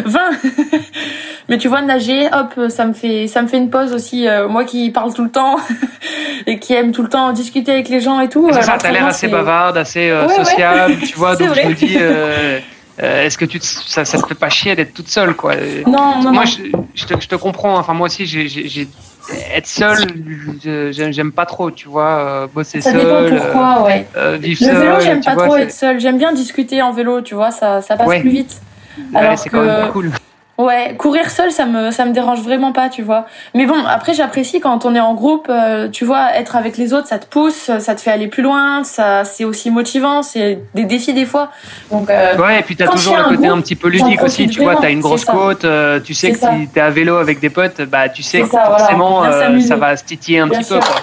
20. 0.05 0.21
mais 1.49 1.59
tu 1.59 1.69
vois, 1.69 1.83
nager, 1.83 2.29
hop, 2.33 2.69
ça 2.71 2.85
me 2.85 2.93
fait, 2.93 3.29
ça 3.29 3.43
me 3.43 3.47
fait 3.47 3.59
une 3.59 3.71
pause 3.71 3.93
aussi. 3.93 4.27
euh, 4.29 4.49
moi 4.49 4.65
qui 4.65 4.91
parle 4.91 5.15
tout 5.15 5.23
le 5.25 5.31
temps 5.31 5.57
et 6.47 6.59
qui 6.59 6.75
aime 6.75 6.93
tout 6.93 7.03
le 7.03 7.09
temps 7.09 7.33
discuter 7.33 7.73
avec 7.73 7.89
les 7.89 8.01
gens 8.01 8.19
et 8.21 8.29
tout. 8.29 8.49
C'est 8.53 8.59
euh, 8.59 8.63
ça, 8.63 8.77
t'as 8.79 8.91
l'air 8.91 9.07
assez 9.07 9.29
bavarde, 9.29 9.77
assez 9.77 10.11
euh, 10.11 10.27
Ouais, 10.27 10.39
ouais. 10.39 10.45
sociable, 10.45 10.97
tu 11.07 11.17
vois. 11.17 11.37
Donc 11.37 11.49
je 11.49 11.53
vrai. 11.53 11.69
me 11.69 11.75
dis, 11.75 11.97
euh, 11.99 12.59
euh, 13.03 13.25
est-ce 13.25 13.37
que 13.39 13.45
tu 13.45 13.59
te- 13.61 13.65
ça, 13.65 14.05
ça 14.05 14.19
te 14.21 14.27
fait 14.27 14.35
pas 14.35 14.49
chier 14.49 14.75
d'être 14.75 14.95
toute 14.95 15.09
seule, 15.09 15.35
quoi? 15.35 15.55
Non, 15.87 16.23
non, 16.23 16.33
Moi, 16.33 16.45
non. 16.45 16.51
je, 16.51 16.63
je 16.95 17.05
te, 17.07 17.21
je 17.21 17.29
te 17.29 17.35
comprends. 17.35 17.77
Enfin, 17.79 17.93
moi 17.95 18.07
aussi, 18.07 18.27
j'ai, 18.27 18.47
être 19.55 19.67
seul, 19.67 19.99
j'aime, 20.93 21.33
pas 21.33 21.47
trop, 21.47 21.71
tu 21.71 21.89
vois. 21.89 22.19
euh, 22.19 22.47
bosser 22.47 22.81
Ça 22.81 22.93
seul, 22.93 23.01
dépend 23.29 23.37
pourquoi, 23.45 23.83
ouais. 23.85 24.07
euh, 24.17 24.37
vivre 24.41 24.61
Le 24.61 24.67
seul. 24.67 24.77
vélo, 24.83 25.01
j'aime 25.01 25.21
pas 25.23 25.35
vois, 25.35 25.45
trop 25.47 25.57
être 25.57 25.73
seule. 25.73 26.01
J'aime 26.01 26.19
bien 26.19 26.33
discuter 26.33 26.81
en 26.83 26.93
vélo, 26.93 27.21
tu 27.23 27.35
vois, 27.35 27.51
ça, 27.51 27.83
ça 27.83 27.97
passe 27.97 28.07
Ouais. 28.07 28.21
plus 28.21 28.31
vite. 28.31 28.61
ouais, 29.13 29.37
c'est 29.37 29.49
que- 29.51 29.57
quand 29.57 29.63
même 29.65 29.89
cool. 29.93 30.11
Ouais, 30.59 30.95
courir 30.97 31.31
seul, 31.31 31.51
ça 31.51 31.67
me, 31.67 31.91
ça 31.91 32.07
me 32.07 32.13
dérange 32.13 32.41
vraiment 32.41 32.73
pas, 32.73 32.89
tu 32.89 33.03
vois. 33.03 33.27
Mais 33.55 33.67
bon, 33.67 33.85
après, 33.87 34.15
j'apprécie 34.15 34.59
quand 34.59 34.87
on 34.87 34.95
est 34.95 35.01
en 35.01 35.13
groupe, 35.15 35.49
euh, 35.51 35.89
tu 35.89 36.07
vois, 36.07 36.35
être 36.35 36.57
avec 36.57 36.79
les 36.79 36.95
autres, 36.95 37.09
ça 37.09 37.19
te 37.19 37.27
pousse, 37.27 37.71
ça 37.79 37.95
te 37.95 38.01
fait 38.01 38.11
aller 38.11 38.27
plus 38.27 38.43
loin, 38.43 38.83
ça, 38.83 39.25
c'est 39.25 39.45
aussi 39.45 39.71
motivant, 39.71 40.23
c'est 40.23 40.59
des 40.75 40.85
défis 40.85 41.13
des 41.13 41.27
fois. 41.27 41.51
Donc, 41.91 42.09
euh, 42.09 42.37
Ouais, 42.39 42.61
et 42.61 42.63
puis 42.63 42.75
t'as 42.75 42.89
toujours 42.89 43.17
le 43.17 43.21
un 43.21 43.25
côté 43.25 43.37
groupe, 43.37 43.59
un 43.59 43.61
petit 43.61 43.77
peu 43.77 43.89
ludique 43.89 44.23
aussi, 44.23 44.49
tu 44.49 44.63
vois, 44.63 44.77
t'as 44.77 44.91
une 44.91 45.01
grosse 45.01 45.27
côte, 45.27 45.67
euh, 45.67 46.01
tu 46.01 46.15
sais 46.15 46.33
que 46.33 46.39
ça. 46.39 46.53
si 46.59 46.69
t'es 46.69 46.81
à 46.81 46.89
vélo 46.91 47.17
avec 47.17 47.39
des 47.39 47.51
potes, 47.51 47.83
bah 47.83 48.09
tu 48.09 48.23
sais 48.23 48.41
que 48.41 48.49
ça, 48.49 48.65
forcément 48.65 49.25
euh, 49.25 49.61
ça 49.61 49.77
va 49.77 49.95
se 49.97 50.05
titiller 50.05 50.39
un 50.39 50.47
Bien 50.47 50.61
petit 50.61 50.73
peu. 50.73 50.81
Quoi. 50.81 50.97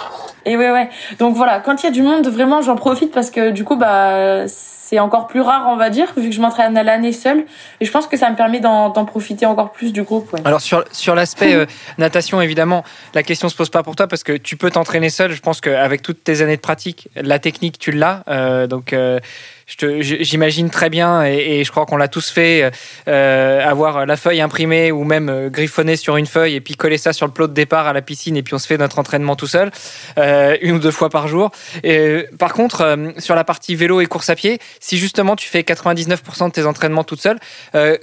et 0.45 0.57
ouais, 0.57 0.71
ouais. 0.71 0.89
Donc 1.19 1.35
voilà, 1.35 1.59
quand 1.59 1.83
il 1.83 1.85
y 1.85 1.89
a 1.89 1.91
du 1.91 2.01
monde, 2.01 2.27
vraiment, 2.27 2.63
j'en 2.63 2.75
profite 2.75 3.11
parce 3.11 3.29
que 3.29 3.51
du 3.51 3.63
coup, 3.63 3.75
bah, 3.75 4.47
c'est 4.93 4.99
encore 4.99 5.25
plus 5.25 5.41
rare, 5.41 5.65
on 5.69 5.75
va 5.75 5.89
dire, 5.89 6.13
vu 6.15 6.29
que 6.29 6.36
je 6.36 6.39
m'entraîne 6.39 6.77
à 6.77 6.84
l'année 6.84 7.13
seule. 7.13 7.45
Et 7.79 7.86
je 7.86 7.91
pense 7.91 8.06
que 8.06 8.15
ça 8.15 8.29
me 8.29 8.36
permet 8.36 8.60
d'en 8.60 8.91
profiter 9.06 9.47
encore 9.47 9.71
plus 9.71 9.91
du 9.91 10.03
groupe. 10.03 10.36
Alors 10.45 10.62
sur, 10.62 10.84
sur 10.91 11.15
l'aspect 11.15 11.53
euh, 11.56 11.65
natation, 11.97 12.39
évidemment, 12.41 12.84
la 13.15 13.23
question 13.23 13.49
se 13.49 13.56
pose 13.56 13.71
pas 13.71 13.82
pour 13.82 13.95
toi 13.95 14.08
parce 14.08 14.23
que 14.23 14.34
tu 14.34 14.56
peux 14.56 14.69
t'entraîner 14.69 15.10
seul. 15.10 15.32
Je 15.32 15.41
pense 15.41 15.62
qu'avec 15.62 16.03
toutes 16.03 16.23
tes 16.23 16.41
années 16.41 16.58
de 16.58 16.62
pratique, 16.62 17.10
la 17.15 17.39
technique, 17.39 17.79
tu 17.79 17.91
l'as. 17.91 18.21
Euh, 18.27 18.67
donc 18.67 18.93
euh, 18.93 19.19
j'imagine 19.65 20.69
très 20.69 20.89
bien, 20.89 21.23
et, 21.23 21.63
je 21.63 21.71
crois 21.71 21.86
qu'on 21.86 21.95
l'a 21.95 22.10
tous 22.10 22.29
fait, 22.29 22.69
avoir 23.08 24.06
la 24.06 24.17
feuille 24.17 24.41
imprimée 24.41 24.91
ou 24.91 25.06
même 25.06 25.47
griffonner 25.47 25.95
sur 25.95 26.17
une 26.17 26.25
feuille 26.25 26.56
et 26.56 26.62
puis 26.62 26.75
coller 26.75 26.97
ça 26.97 27.13
sur 27.13 27.25
le 27.25 27.32
plot 27.32 27.47
de 27.47 27.53
départ 27.53 27.88
à 27.88 27.93
la 27.93 28.01
piscine 28.01 28.36
et 28.36 28.43
puis 28.43 28.53
on 28.53 28.58
se 28.58 28.67
fait 28.67 28.77
notre 28.77 28.99
entraînement 28.99 29.38
tout 29.38 29.47
seul, 29.47 29.71
une 30.17 30.75
ou 30.75 30.79
deux 30.79 30.91
fois 30.91 31.10
par 31.10 31.29
jour. 31.29 31.49
Et, 31.82 32.27
par 32.38 32.53
contre, 32.53 32.97
sur 33.19 33.36
la 33.36 33.45
partie 33.45 33.75
vélo 33.75 34.01
et 34.01 34.06
course 34.06 34.29
à 34.29 34.36
pied, 34.36 34.60
si 34.83 34.97
justement 34.97 35.35
tu 35.35 35.47
fais 35.47 35.61
99% 35.61 36.47
de 36.47 36.51
tes 36.51 36.65
entraînements 36.65 37.03
toute 37.03 37.21
seule, 37.21 37.39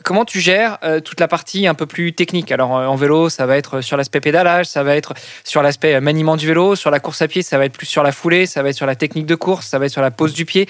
comment 0.02 0.24
tu 0.24 0.40
gères 0.40 0.78
toute 1.04 1.20
la 1.20 1.28
partie 1.28 1.66
un 1.66 1.74
peu 1.74 1.86
plus 1.86 2.12
technique? 2.12 2.52
Alors 2.52 2.70
en 2.70 2.96
vélo, 2.96 3.28
ça 3.28 3.46
va 3.46 3.56
être 3.56 3.80
sur 3.80 3.96
l'aspect 3.96 4.20
pédalage, 4.20 4.66
ça 4.66 4.82
va 4.82 4.96
être 4.96 5.14
sur 5.44 5.62
l'aspect 5.62 6.00
maniement 6.00 6.36
du 6.36 6.46
vélo, 6.46 6.76
sur 6.76 6.90
la 6.90 7.00
course 7.00 7.22
à 7.22 7.28
pied, 7.28 7.42
ça 7.42 7.58
va 7.58 7.66
être 7.66 7.76
plus 7.76 7.86
sur 7.86 8.02
la 8.02 8.12
foulée, 8.12 8.46
ça 8.46 8.62
va 8.62 8.70
être 8.70 8.76
sur 8.76 8.86
la 8.86 8.96
technique 8.96 9.26
de 9.26 9.34
course, 9.34 9.66
ça 9.66 9.78
va 9.78 9.86
être 9.86 9.92
sur 9.92 10.02
la 10.02 10.10
pose 10.10 10.32
du 10.32 10.44
pied. 10.44 10.68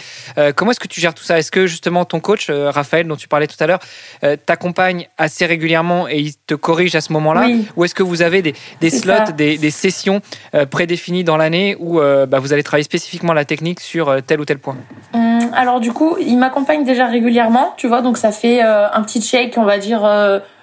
comment 0.56 0.72
est-ce 0.72 0.80
que 0.80 0.88
tu 0.88 1.00
gères 1.00 1.14
tout 1.14 1.24
ça? 1.24 1.38
Est-ce 1.38 1.50
que 1.50 1.66
justement 1.66 2.04
ton 2.04 2.20
coach, 2.20 2.48
euh, 2.50 2.70
Raphaël, 2.70 3.06
dont 3.06 3.16
tu 3.16 3.28
parlais 3.28 3.46
tout 3.46 3.56
à 3.60 3.66
l'heure, 3.66 3.80
euh, 4.24 4.36
t'accompagne 4.36 5.08
assez 5.18 5.46
régulièrement 5.46 6.08
et 6.08 6.18
il 6.18 6.34
te 6.34 6.54
corrige 6.54 6.94
à 6.94 7.00
ce 7.00 7.12
moment-là? 7.12 7.48
Ou 7.76 7.84
est-ce 7.84 7.94
que 7.94 8.02
vous 8.02 8.22
avez 8.22 8.42
des, 8.42 8.54
slots, 8.90 9.32
des, 9.36 9.70
sessions 9.70 10.20
euh, 10.54 10.66
prédéfinies 10.66 11.24
dans 11.24 11.36
l'année 11.36 11.76
où 11.78 11.98
bah, 12.00 12.38
vous 12.38 12.52
allez 12.52 12.62
travailler 12.62 12.84
spécifiquement 12.84 13.32
la 13.32 13.44
technique 13.44 13.80
sur 13.80 14.22
tel 14.26 14.40
ou 14.40 14.44
tel 14.44 14.58
point? 14.58 14.76
Hum, 15.14 15.50
Alors 15.54 15.80
du 15.80 15.92
coup, 15.92 15.99
il 16.20 16.36
m'accompagne 16.36 16.84
déjà 16.84 17.06
régulièrement, 17.06 17.74
tu 17.76 17.88
vois, 17.88 18.02
donc 18.02 18.16
ça 18.16 18.32
fait 18.32 18.60
un 18.60 19.02
petit 19.02 19.20
check, 19.20 19.54
on 19.56 19.64
va 19.64 19.78
dire 19.78 20.08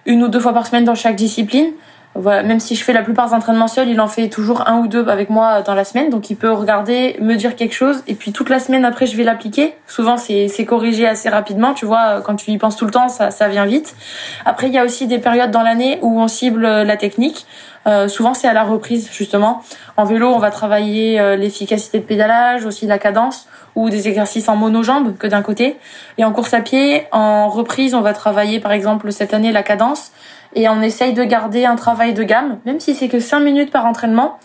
une 0.05 0.23
ou 0.23 0.27
deux 0.27 0.39
fois 0.39 0.53
par 0.53 0.67
semaine 0.67 0.85
dans 0.85 0.95
chaque 0.95 1.15
discipline 1.15 1.71
même 2.23 2.59
si 2.59 2.75
je 2.75 2.83
fais 2.83 2.93
la 2.93 3.03
plupart 3.03 3.27
des 3.27 3.33
entraînements 3.33 3.67
seul, 3.67 3.89
il 3.89 3.99
en 4.01 4.07
fait 4.07 4.29
toujours 4.29 4.67
un 4.67 4.79
ou 4.79 4.87
deux 4.87 5.07
avec 5.07 5.29
moi 5.29 5.61
dans 5.61 5.73
la 5.73 5.83
semaine. 5.83 6.09
Donc 6.09 6.29
il 6.29 6.35
peut 6.35 6.51
regarder, 6.51 7.17
me 7.21 7.35
dire 7.35 7.55
quelque 7.55 7.73
chose, 7.73 8.03
et 8.07 8.15
puis 8.15 8.31
toute 8.31 8.49
la 8.49 8.59
semaine 8.59 8.85
après, 8.85 9.05
je 9.05 9.15
vais 9.15 9.23
l'appliquer. 9.23 9.75
Souvent, 9.87 10.17
c'est 10.17 10.65
corrigé 10.65 11.07
assez 11.07 11.29
rapidement. 11.29 11.73
Tu 11.73 11.85
vois, 11.85 12.21
quand 12.21 12.35
tu 12.35 12.51
y 12.51 12.57
penses 12.57 12.75
tout 12.75 12.85
le 12.85 12.91
temps, 12.91 13.09
ça, 13.09 13.31
ça 13.31 13.47
vient 13.47 13.65
vite. 13.65 13.95
Après, 14.45 14.67
il 14.67 14.73
y 14.73 14.77
a 14.77 14.83
aussi 14.83 15.07
des 15.07 15.19
périodes 15.19 15.51
dans 15.51 15.63
l'année 15.63 15.99
où 16.01 16.19
on 16.19 16.27
cible 16.27 16.63
la 16.63 16.97
technique. 16.97 17.45
Euh, 17.87 18.09
souvent, 18.09 18.33
c'est 18.33 18.47
à 18.47 18.53
la 18.53 18.63
reprise, 18.63 19.09
justement. 19.11 19.63
En 19.95 20.03
vélo, 20.03 20.27
on 20.27 20.39
va 20.39 20.51
travailler 20.51 21.19
euh, 21.19 21.37
l'efficacité 21.37 21.99
de 21.99 22.03
pédalage, 22.03 22.65
aussi 22.65 22.85
la 22.85 22.99
cadence, 22.99 23.47
ou 23.75 23.89
des 23.89 24.09
exercices 24.09 24.49
en 24.49 24.57
monojambe 24.57 25.17
que 25.17 25.27
d'un 25.27 25.41
côté. 25.41 25.77
Et 26.17 26.25
en 26.25 26.33
course 26.33 26.53
à 26.53 26.59
pied, 26.59 27.05
en 27.11 27.47
reprise, 27.47 27.95
on 27.95 28.01
va 28.01 28.13
travailler, 28.13 28.59
par 28.59 28.73
exemple, 28.73 29.11
cette 29.13 29.33
année, 29.33 29.53
la 29.53 29.63
cadence 29.63 30.11
et 30.57 30.67
on 30.67 30.81
essaye 30.81 31.13
de 31.13 31.23
garder 31.23 31.65
un 31.65 31.75
travail 31.75 32.13
de 32.13 32.23
gamme, 32.23 32.57
même 32.65 32.79
si 32.79 32.95
c'est 32.95 33.07
que 33.07 33.19
5 33.19 33.39
minutes 33.39 33.71
par 33.71 33.85
entraînement 33.85 34.39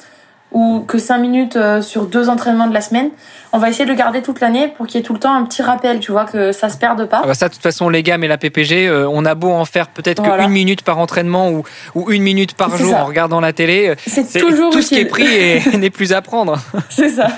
ou 0.53 0.85
que 0.87 0.99
5 0.99 1.17
minutes 1.17 1.57
euh, 1.57 1.81
sur 1.81 2.05
deux 2.05 2.29
entraînements 2.29 2.67
de 2.67 2.75
la 2.75 2.83
semaine. 2.83 3.09
On 3.55 3.59
va 3.59 3.71
essayer 3.71 3.87
de 3.87 3.91
le 3.91 3.97
garder 3.97 4.21
toute 4.21 4.41
l'année 4.41 4.69
pour 4.69 4.87
qu'il 4.87 5.01
y 5.01 5.03
ait 5.03 5.07
tout 5.07 5.15
le 5.15 5.19
temps 5.19 5.33
un 5.33 5.45
petit 5.45 5.63
rappel, 5.63 5.99
tu 5.99 6.13
vois, 6.13 6.27
que 6.27 6.53
ça 6.53 6.69
se 6.69 6.77
perde 6.77 7.07
pas. 7.07 7.23
Ah 7.25 7.27
bah 7.27 7.33
ça, 7.33 7.49
de 7.49 7.55
toute 7.55 7.63
façon, 7.63 7.89
les 7.89 8.03
gammes 8.03 8.23
et 8.25 8.29
la 8.29 8.37
PPG, 8.37 8.87
euh, 8.87 9.09
on 9.11 9.25
a 9.25 9.35
beau 9.35 9.51
en 9.51 9.65
faire 9.65 9.89
peut-être 9.89 10.23
qu'une 10.23 10.51
minute 10.51 10.83
par 10.83 10.99
entraînement 10.99 11.51
ou, 11.51 11.65
ou 11.95 12.13
une 12.13 12.23
minute 12.23 12.53
par 12.53 12.77
jour 12.77 12.95
en 12.95 13.07
regardant 13.07 13.41
la 13.41 13.55
télé. 13.55 13.95
C'est 14.07 14.39
toujours 14.39 14.71
Tout 14.71 14.83
ce 14.83 14.91
qui 14.91 15.01
est 15.01 15.07
pris 15.07 15.25
n'est 15.79 15.89
plus 15.89 16.13
à 16.13 16.21
prendre. 16.21 16.59
C'est 16.91 17.09
ça. 17.09 17.29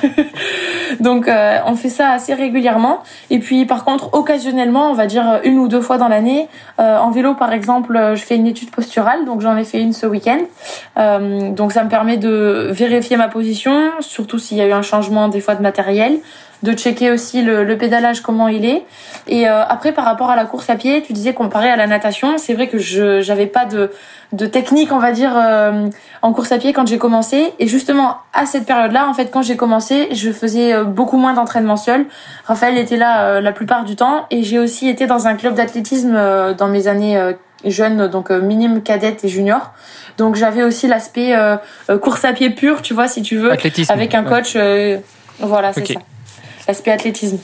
Donc 1.00 1.28
euh, 1.28 1.58
on 1.66 1.74
fait 1.74 1.88
ça 1.88 2.10
assez 2.10 2.34
régulièrement. 2.34 3.02
Et 3.30 3.38
puis 3.38 3.66
par 3.66 3.84
contre, 3.84 4.12
occasionnellement, 4.14 4.90
on 4.90 4.94
va 4.94 5.06
dire 5.06 5.40
une 5.44 5.58
ou 5.58 5.68
deux 5.68 5.80
fois 5.80 5.98
dans 5.98 6.08
l'année, 6.08 6.48
euh, 6.80 6.98
en 6.98 7.10
vélo 7.10 7.34
par 7.34 7.52
exemple, 7.52 7.98
je 8.14 8.22
fais 8.22 8.36
une 8.36 8.46
étude 8.46 8.70
posturale, 8.70 9.24
donc 9.24 9.40
j'en 9.40 9.56
ai 9.56 9.64
fait 9.64 9.80
une 9.80 9.92
ce 9.92 10.06
week-end. 10.06 10.40
Euh, 10.98 11.50
donc 11.50 11.72
ça 11.72 11.84
me 11.84 11.88
permet 11.88 12.16
de 12.16 12.68
vérifier 12.70 13.16
ma 13.16 13.28
position, 13.28 13.90
surtout 14.00 14.38
s'il 14.38 14.58
y 14.58 14.60
a 14.60 14.66
eu 14.66 14.72
un 14.72 14.82
changement 14.82 15.28
des 15.28 15.40
fois 15.40 15.54
de 15.54 15.62
matériel 15.62 16.18
de 16.62 16.72
checker 16.72 17.10
aussi 17.10 17.42
le, 17.42 17.76
pédalage 17.76 18.20
comment 18.20 18.48
il 18.48 18.64
est. 18.64 18.84
Et 19.26 19.48
euh, 19.48 19.62
après 19.64 19.92
par 19.92 20.04
rapport 20.04 20.30
à 20.30 20.36
la 20.36 20.44
course 20.44 20.70
à 20.70 20.76
pied, 20.76 21.02
tu 21.02 21.12
disais 21.12 21.34
comparé 21.34 21.68
à 21.68 21.76
la 21.76 21.86
natation, 21.86 22.38
c'est 22.38 22.54
vrai 22.54 22.68
que 22.68 22.78
je 22.78 23.20
j'avais 23.20 23.46
pas 23.46 23.64
de 23.64 23.90
de 24.32 24.46
technique 24.46 24.90
on 24.90 24.98
va 24.98 25.12
dire 25.12 25.32
euh, 25.36 25.86
en 26.22 26.32
course 26.32 26.50
à 26.52 26.58
pied 26.58 26.72
quand 26.72 26.86
j'ai 26.86 26.98
commencé 26.98 27.52
et 27.58 27.68
justement 27.68 28.16
à 28.32 28.46
cette 28.46 28.66
période-là 28.66 29.06
en 29.08 29.14
fait 29.14 29.30
quand 29.30 29.42
j'ai 29.42 29.56
commencé, 29.56 30.08
je 30.12 30.30
faisais 30.30 30.72
euh, 30.72 30.84
beaucoup 30.84 31.16
moins 31.16 31.34
d'entraînement 31.34 31.76
seul. 31.76 32.06
Raphaël 32.44 32.78
était 32.78 32.96
là 32.96 33.40
la 33.40 33.52
plupart 33.52 33.84
du 33.84 33.96
temps 33.96 34.26
et 34.30 34.42
j'ai 34.42 34.58
aussi 34.58 34.88
été 34.88 35.06
dans 35.06 35.26
un 35.26 35.34
club 35.34 35.54
d'athlétisme 35.54 36.18
dans 36.56 36.68
mes 36.68 36.88
années 36.88 37.34
jeunes 37.64 38.08
donc 38.08 38.30
minime 38.30 38.82
cadette 38.82 39.24
et 39.24 39.28
junior. 39.28 39.72
Donc 40.18 40.36
j'avais 40.36 40.62
aussi 40.62 40.86
l'aspect 40.86 41.34
course 42.02 42.24
à 42.24 42.32
pied 42.32 42.50
pur, 42.50 42.82
tu 42.82 42.94
vois 42.94 43.08
si 43.08 43.22
tu 43.22 43.36
veux 43.36 43.52
avec 43.88 44.14
un 44.14 44.24
coach 44.24 44.56
voilà, 45.40 45.72
c'est 45.72 45.86
ça 45.86 46.00
l'aspect 46.66 46.90
athlétisme. 46.90 47.38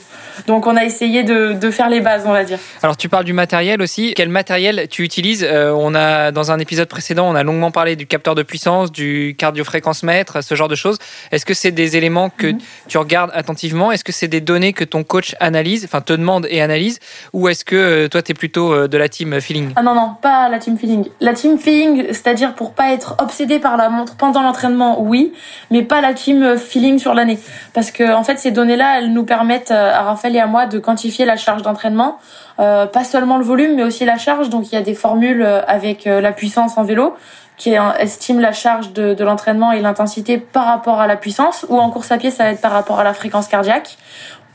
Donc 0.47 0.67
on 0.67 0.75
a 0.75 0.83
essayé 0.83 1.23
de, 1.23 1.53
de, 1.53 1.71
faire 1.71 1.89
les 1.89 2.01
bases, 2.01 2.23
on 2.25 2.31
va 2.31 2.43
dire. 2.43 2.59
Alors 2.83 2.97
tu 2.97 3.09
parles 3.09 3.25
du 3.25 3.33
matériel 3.33 3.81
aussi. 3.81 4.13
Quel 4.15 4.29
matériel 4.29 4.87
tu 4.89 5.03
utilises 5.03 5.45
euh, 5.47 5.71
On 5.75 5.95
a 5.95 6.31
dans 6.31 6.51
un 6.51 6.59
épisode 6.59 6.87
précédent, 6.87 7.29
on 7.29 7.35
a 7.35 7.43
longuement 7.43 7.71
parlé 7.71 7.95
du 7.95 8.07
capteur 8.07 8.35
de 8.35 8.43
puissance, 8.43 8.91
du 8.91 9.35
cardiofréquence-mètre, 9.37 10.43
ce 10.43 10.55
genre 10.55 10.67
de 10.67 10.75
choses. 10.75 10.97
Est-ce 11.31 11.45
que 11.45 11.53
c'est 11.53 11.71
des 11.71 11.97
éléments 11.97 12.29
que 12.29 12.47
mhm. 12.47 12.59
tu 12.87 12.97
regardes 12.97 13.31
attentivement? 13.33 13.91
Est-ce 13.91 14.03
que 14.03 14.11
c'est 14.11 14.27
des 14.27 14.41
données 14.41 14.73
que 14.73 14.83
ton 14.83 15.03
coach 15.03 15.35
analyse, 15.39 15.85
enfin 15.85 16.01
te 16.01 16.13
demande 16.13 16.47
et 16.49 16.61
analyse? 16.61 16.99
Ou 17.33 17.49
est-ce 17.49 17.65
que 17.65 17.75
euh, 17.75 18.07
toi 18.07 18.21
tu 18.21 18.31
es 18.31 18.35
plutôt 18.35 18.73
euh, 18.73 18.87
de 18.87 18.97
la 18.97 19.09
team 19.09 19.39
feeling? 19.41 19.71
Ah 19.75 19.83
non 19.83 19.95
non, 19.95 20.15
pas 20.21 20.49
la 20.49 20.59
team 20.59 20.77
feeling. 20.77 21.05
La 21.19 21.33
team 21.33 21.57
feeling, 21.57 22.07
c'est-à-dire 22.07 22.53
pour 22.55 22.73
pas 22.73 22.91
être 22.91 23.15
obsédé 23.19 23.59
par 23.59 23.77
la 23.77 23.89
montre 23.89 24.15
pendant 24.15 24.41
l'entraînement, 24.41 25.01
oui, 25.01 25.33
mais 25.69 25.83
pas 25.83 26.01
la 26.01 26.13
team 26.13 26.57
feeling 26.57 26.99
sur 26.99 27.13
l'année, 27.13 27.39
parce 27.73 27.91
que 27.91 28.13
en 28.13 28.23
fait 28.23 28.37
ces 28.37 28.51
données-là, 28.51 28.99
elles 28.99 29.13
nous 29.13 29.23
permettent 29.23 29.71
à 29.71 30.03
Raphaël 30.21 30.35
et 30.35 30.39
à 30.39 30.45
moi 30.45 30.67
de 30.67 30.77
quantifier 30.77 31.25
la 31.25 31.35
charge 31.35 31.63
d'entraînement, 31.63 32.19
euh, 32.59 32.85
pas 32.85 33.03
seulement 33.03 33.37
le 33.37 33.43
volume, 33.43 33.75
mais 33.75 33.83
aussi 33.83 34.05
la 34.05 34.17
charge. 34.17 34.49
Donc 34.49 34.71
il 34.71 34.75
y 34.75 34.77
a 34.77 34.81
des 34.81 34.93
formules 34.93 35.41
euh, 35.41 35.61
avec 35.65 36.05
euh, 36.05 36.21
la 36.21 36.31
puissance 36.31 36.77
en 36.77 36.83
vélo 36.83 37.15
qui 37.57 37.75
estime 37.99 38.39
la 38.39 38.53
charge 38.53 38.91
de, 38.91 39.13
de 39.13 39.23
l'entraînement 39.23 39.71
et 39.71 39.81
l'intensité 39.81 40.39
par 40.39 40.65
rapport 40.65 40.99
à 40.99 41.05
la 41.05 41.15
puissance, 41.15 41.63
ou 41.69 41.77
en 41.77 41.91
course 41.91 42.11
à 42.11 42.17
pied, 42.17 42.31
ça 42.31 42.45
va 42.45 42.49
être 42.49 42.61
par 42.61 42.71
rapport 42.71 42.99
à 42.99 43.03
la 43.03 43.13
fréquence 43.13 43.47
cardiaque, 43.47 43.97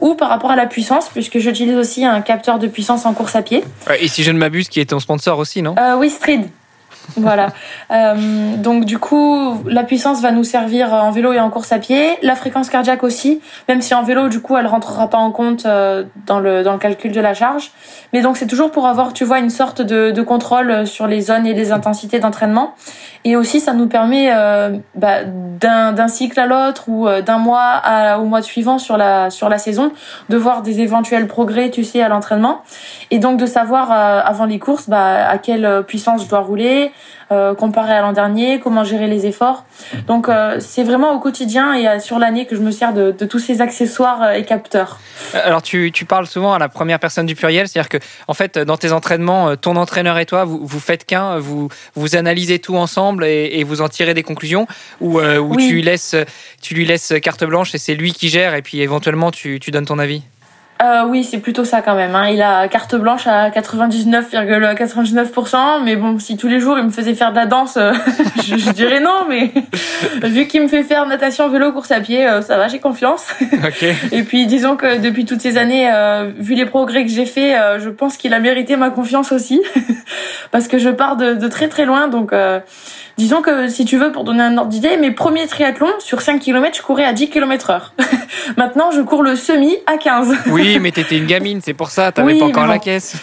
ou 0.00 0.14
par 0.14 0.28
rapport 0.28 0.50
à 0.50 0.56
la 0.56 0.66
puissance, 0.66 1.08
puisque 1.10 1.38
j'utilise 1.38 1.76
aussi 1.76 2.04
un 2.04 2.20
capteur 2.20 2.58
de 2.58 2.66
puissance 2.66 3.06
en 3.06 3.14
course 3.14 3.36
à 3.36 3.42
pied. 3.42 3.62
Et 4.00 4.08
si 4.08 4.24
je 4.24 4.32
ne 4.32 4.38
m'abuse, 4.38 4.68
qui 4.68 4.80
est 4.80 4.90
ton 4.90 4.98
sponsor 4.98 5.38
aussi, 5.38 5.62
non? 5.62 5.76
Euh, 5.78 5.94
Oui, 5.96 6.10
Street 6.10 6.46
voilà. 7.16 7.48
Euh, 7.90 8.56
donc 8.56 8.84
du 8.84 8.98
coup, 8.98 9.62
la 9.66 9.84
puissance 9.84 10.20
va 10.20 10.32
nous 10.32 10.44
servir 10.44 10.92
en 10.92 11.10
vélo 11.10 11.32
et 11.32 11.40
en 11.40 11.50
course 11.50 11.72
à 11.72 11.78
pied. 11.78 12.18
La 12.22 12.34
fréquence 12.34 12.68
cardiaque 12.68 13.02
aussi, 13.04 13.40
même 13.68 13.80
si 13.80 13.94
en 13.94 14.02
vélo, 14.02 14.28
du 14.28 14.40
coup, 14.40 14.56
elle 14.56 14.66
rentrera 14.66 15.08
pas 15.08 15.18
en 15.18 15.30
compte 15.30 15.66
euh, 15.66 16.04
dans 16.26 16.40
le 16.40 16.62
dans 16.62 16.72
le 16.72 16.78
calcul 16.78 17.12
de 17.12 17.20
la 17.20 17.34
charge. 17.34 17.70
Mais 18.12 18.22
donc 18.22 18.36
c'est 18.36 18.46
toujours 18.46 18.70
pour 18.70 18.86
avoir, 18.86 19.12
tu 19.12 19.24
vois, 19.24 19.38
une 19.38 19.50
sorte 19.50 19.82
de, 19.82 20.10
de 20.10 20.22
contrôle 20.22 20.86
sur 20.86 21.06
les 21.06 21.20
zones 21.20 21.46
et 21.46 21.54
les 21.54 21.72
intensités 21.72 22.18
d'entraînement. 22.18 22.74
Et 23.26 23.34
aussi, 23.34 23.58
ça 23.58 23.72
nous 23.72 23.88
permet 23.88 24.30
euh, 24.32 24.78
bah, 24.94 25.24
d'un 25.24 26.06
cycle 26.06 26.38
à 26.38 26.46
l'autre 26.46 26.84
ou 26.86 27.08
euh, 27.08 27.22
d'un 27.22 27.38
mois 27.38 27.72
à, 27.82 28.20
au 28.20 28.24
mois 28.24 28.40
suivant 28.40 28.78
sur 28.78 28.96
la 28.96 29.30
sur 29.30 29.48
la 29.48 29.58
saison, 29.58 29.90
de 30.28 30.36
voir 30.36 30.62
des 30.62 30.78
éventuels 30.78 31.26
progrès, 31.26 31.70
tu 31.70 31.82
sais, 31.82 32.00
à 32.02 32.08
l'entraînement, 32.08 32.62
et 33.10 33.18
donc 33.18 33.36
de 33.36 33.46
savoir 33.46 33.90
euh, 33.90 34.20
avant 34.24 34.44
les 34.44 34.60
courses 34.60 34.88
bah, 34.88 35.28
à 35.28 35.38
quelle 35.38 35.82
puissance 35.88 36.22
je 36.22 36.28
dois 36.28 36.38
rouler, 36.38 36.92
euh, 37.32 37.54
comparé 37.56 37.92
à 37.92 38.02
l'an 38.02 38.12
dernier, 38.12 38.60
comment 38.60 38.84
gérer 38.84 39.08
les 39.08 39.26
efforts. 39.26 39.64
Donc 40.06 40.28
euh, 40.28 40.58
c'est 40.60 40.84
vraiment 40.84 41.12
au 41.12 41.18
quotidien 41.18 41.74
et 41.74 41.88
euh, 41.88 41.98
sur 41.98 42.20
l'année 42.20 42.46
que 42.46 42.54
je 42.54 42.60
me 42.60 42.70
sers 42.70 42.92
de, 42.92 43.10
de, 43.10 43.26
tous 43.26 43.40
ces 43.40 43.60
accessoires 43.60 44.32
et 44.32 44.44
capteurs. 44.44 45.00
Alors 45.34 45.60
tu, 45.60 45.90
tu, 45.92 46.04
parles 46.04 46.28
souvent 46.28 46.52
à 46.52 46.60
la 46.60 46.68
première 46.68 47.00
personne 47.00 47.26
du 47.26 47.34
pluriel, 47.34 47.66
c'est-à-dire 47.66 47.88
que 47.88 47.98
en 48.28 48.34
fait 48.34 48.58
dans 48.58 48.76
tes 48.76 48.92
entraînements, 48.92 49.56
ton 49.56 49.74
entraîneur 49.74 50.18
et 50.18 50.26
toi, 50.26 50.44
vous, 50.44 50.64
vous 50.64 50.78
faites 50.78 51.04
qu'un, 51.04 51.38
vous, 51.38 51.68
vous 51.96 52.14
analysez 52.14 52.60
tout 52.60 52.76
ensemble 52.76 53.24
et, 53.24 53.50
et 53.54 53.64
vous 53.64 53.80
en 53.80 53.88
tirez 53.88 54.14
des 54.14 54.22
conclusions, 54.22 54.68
ou, 55.00 55.20
ou 55.20 55.56
tu, 55.56 55.80
laisses, 55.80 56.14
tu 56.62 56.74
lui 56.74 56.84
laisses 56.84 57.12
carte 57.20 57.44
blanche 57.44 57.74
et 57.74 57.78
c'est 57.78 57.94
lui 57.94 58.12
qui 58.12 58.28
gère 58.28 58.54
et 58.54 58.62
puis 58.62 58.80
éventuellement 58.80 59.32
tu, 59.32 59.58
tu 59.58 59.72
donnes 59.72 59.86
ton 59.86 59.98
avis? 59.98 60.22
Euh, 60.82 61.04
oui, 61.08 61.24
c'est 61.24 61.38
plutôt 61.38 61.64
ça 61.64 61.80
quand 61.80 61.94
même. 61.94 62.14
Hein. 62.14 62.28
Il 62.28 62.42
a 62.42 62.68
carte 62.68 62.96
blanche 62.96 63.26
à 63.26 63.48
99,99%, 63.48 65.82
mais 65.82 65.96
bon, 65.96 66.18
si 66.18 66.36
tous 66.36 66.48
les 66.48 66.60
jours 66.60 66.78
il 66.78 66.84
me 66.84 66.90
faisait 66.90 67.14
faire 67.14 67.30
de 67.30 67.36
la 67.36 67.46
danse, 67.46 67.78
euh, 67.78 67.92
je, 68.44 68.70
dirais 68.72 69.00
non, 69.00 69.24
mais 69.28 69.52
vu 70.28 70.46
qu'il 70.46 70.60
me 70.60 70.68
fait 70.68 70.82
faire 70.82 71.06
natation, 71.06 71.48
vélo, 71.48 71.72
course 71.72 71.92
à 71.92 72.00
pied, 72.00 72.26
euh, 72.26 72.42
ça 72.42 72.58
va, 72.58 72.68
j'ai 72.68 72.78
confiance. 72.78 73.34
Et 74.12 74.22
puis 74.22 74.46
disons 74.46 74.76
que 74.76 74.98
depuis 74.98 75.24
toutes 75.24 75.40
ces 75.40 75.56
années, 75.56 75.90
euh, 75.90 76.30
vu 76.38 76.54
les 76.54 76.66
progrès 76.66 77.04
que 77.04 77.10
j'ai 77.10 77.26
fait, 77.26 77.56
je 77.78 77.88
pense 77.88 78.18
qu'il 78.18 78.34
a 78.34 78.40
mérité 78.40 78.76
ma 78.76 78.90
confiance 78.90 79.32
aussi, 79.32 79.62
parce 80.50 80.68
que 80.68 80.78
je 80.78 80.90
pars 80.90 81.16
de, 81.16 81.34
de, 81.34 81.48
très 81.48 81.68
très 81.68 81.86
loin, 81.86 82.08
donc 82.08 82.34
Disons 83.18 83.40
que 83.40 83.68
si 83.68 83.86
tu 83.86 83.96
veux, 83.96 84.12
pour 84.12 84.24
donner 84.24 84.42
un 84.42 84.58
ordre 84.58 84.68
d'idée, 84.68 84.98
mes 84.98 85.10
premiers 85.10 85.46
triathlons, 85.46 85.88
sur 86.00 86.20
5 86.20 86.38
km, 86.38 86.76
je 86.76 86.82
courais 86.82 87.06
à 87.06 87.14
10 87.14 87.30
km 87.30 87.70
heure. 87.70 87.94
Maintenant, 88.58 88.90
je 88.90 89.00
cours 89.00 89.22
le 89.22 89.36
semi 89.36 89.74
à 89.86 89.96
15. 89.96 90.34
Oui, 90.48 90.65
mais 90.80 90.92
t'étais 90.92 91.18
une 91.18 91.26
gamine, 91.26 91.60
c'est 91.62 91.74
pour 91.74 91.90
ça, 91.90 92.12
t'avais 92.12 92.38
pas 92.38 92.46
encore 92.46 92.66
la 92.66 92.78
caisse. 92.78 93.16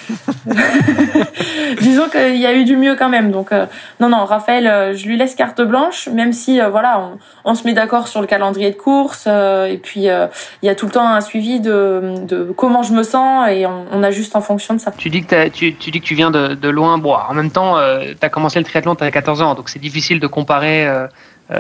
Disons 1.82 2.10
qu'il 2.10 2.38
y 2.38 2.46
a 2.46 2.54
eu 2.54 2.64
du 2.64 2.78
mieux 2.78 2.96
quand 2.96 3.10
même. 3.10 3.32
Donc, 3.32 3.52
euh, 3.52 3.66
non, 4.00 4.10
non, 4.10 4.26
Raphaël, 4.26 4.68
euh, 4.68 4.94
je 4.96 5.08
lui 5.08 5.18
laisse 5.18 5.36
carte 5.36 5.62
blanche, 5.62 6.08
même 6.08 6.34
si, 6.34 6.62
euh, 6.62 6.70
voilà, 6.70 7.12
on, 7.46 7.56
se 7.56 7.66
met 7.66 7.74
d'accord 7.74 8.08
sur 8.08 8.22
le 8.22 8.28
calendrier 8.28 8.72
de 8.72 8.76
course. 8.76 9.28
et 9.28 9.80
puis, 9.82 10.06
il 10.06 10.66
y 10.66 10.70
a 10.70 10.76
tout 10.76 10.86
le 10.86 10.92
temps 10.92 11.08
un 11.08 11.22
suivi 11.22 11.60
de, 11.60 12.16
de 12.28 12.54
comment 12.56 12.84
je 12.84 12.94
me 12.94 13.04
sens 13.04 13.48
et 13.50 13.66
on, 13.66 14.04
ajuste 14.04 14.36
en 14.36 14.42
fonction 14.42 14.74
de 14.74 14.80
ça. 14.80 14.92
Tu 14.98 15.10
dis 15.10 15.24
que, 15.24 15.48
tu, 15.50 15.76
tu, 15.76 15.92
dis 15.92 16.02
que 16.02 16.06
tu 16.06 16.16
viens 16.16 16.30
de, 16.30 16.56
de 16.56 16.70
loin. 16.70 16.98
Bon, 16.98 17.16
en 17.16 17.34
même 17.34 17.52
temps, 17.52 17.78
tu 18.02 18.18
as 18.22 18.30
commencé 18.30 18.60
le 18.60 18.66
triathlon, 18.66 18.96
tu 18.96 19.04
as 19.04 19.12
14 19.12 19.42
ans, 19.42 19.56
donc 19.56 19.70
c'est 19.70 19.80
difficile 19.80 20.20
de 20.20 20.28
comparer 20.28 20.86
euh, 20.88 21.08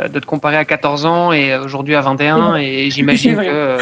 de 0.07 0.19
te 0.19 0.25
comparer 0.25 0.57
à 0.57 0.65
14 0.65 1.05
ans 1.05 1.31
et 1.31 1.55
aujourd'hui 1.55 1.95
à 1.95 2.01
21 2.01 2.55
et 2.55 2.89
j'imagine 2.89 3.35
que 3.37 3.77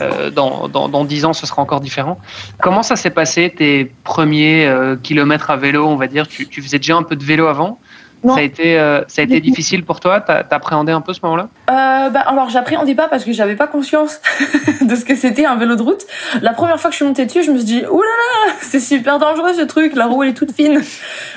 euh, 0.00 0.30
dans, 0.30 0.68
dans, 0.68 0.88
dans, 0.88 1.04
10 1.04 1.24
ans 1.24 1.32
ce 1.32 1.46
sera 1.46 1.62
encore 1.62 1.80
différent. 1.80 2.18
Comment 2.60 2.82
ça 2.82 2.96
s'est 2.96 3.10
passé 3.10 3.52
tes 3.56 3.90
premiers 4.04 4.66
euh, 4.66 4.96
kilomètres 4.96 5.50
à 5.50 5.56
vélo, 5.56 5.86
on 5.86 5.96
va 5.96 6.06
dire? 6.06 6.28
Tu, 6.28 6.48
tu 6.48 6.62
faisais 6.62 6.78
déjà 6.78 6.96
un 6.96 7.02
peu 7.02 7.16
de 7.16 7.24
vélo 7.24 7.46
avant? 7.46 7.78
Ça 8.24 8.38
a 8.38 8.42
été, 8.42 8.78
euh, 8.78 9.02
ça 9.06 9.22
a 9.22 9.24
été 9.24 9.40
difficile 9.40 9.84
pour 9.84 10.00
toi? 10.00 10.20
T'appréhendais 10.20 10.92
un 10.92 11.00
peu 11.00 11.12
ce 11.12 11.20
moment-là? 11.22 11.48
Euh, 11.70 12.10
bah, 12.10 12.20
Alors, 12.20 12.50
j'appréhendais 12.50 12.94
pas 12.94 13.08
parce 13.08 13.24
que 13.24 13.32
j'avais 13.32 13.56
pas 13.56 13.66
conscience 13.66 14.20
de 14.80 14.94
ce 14.96 15.04
que 15.04 15.14
c'était 15.14 15.46
un 15.46 15.56
vélo 15.56 15.76
de 15.76 15.82
route. 15.82 16.04
La 16.42 16.52
première 16.52 16.80
fois 16.80 16.90
que 16.90 16.94
je 16.94 16.98
suis 16.98 17.06
montée 17.06 17.26
dessus, 17.26 17.42
je 17.42 17.50
me 17.50 17.56
suis 17.58 17.66
dit, 17.66 17.82
oulala, 17.86 18.54
c'est 18.60 18.80
super 18.80 19.18
dangereux 19.18 19.52
ce 19.54 19.62
truc, 19.62 19.94
la 19.94 20.06
roue 20.06 20.22
elle 20.22 20.30
est 20.30 20.34
toute 20.34 20.52
fine. 20.52 20.80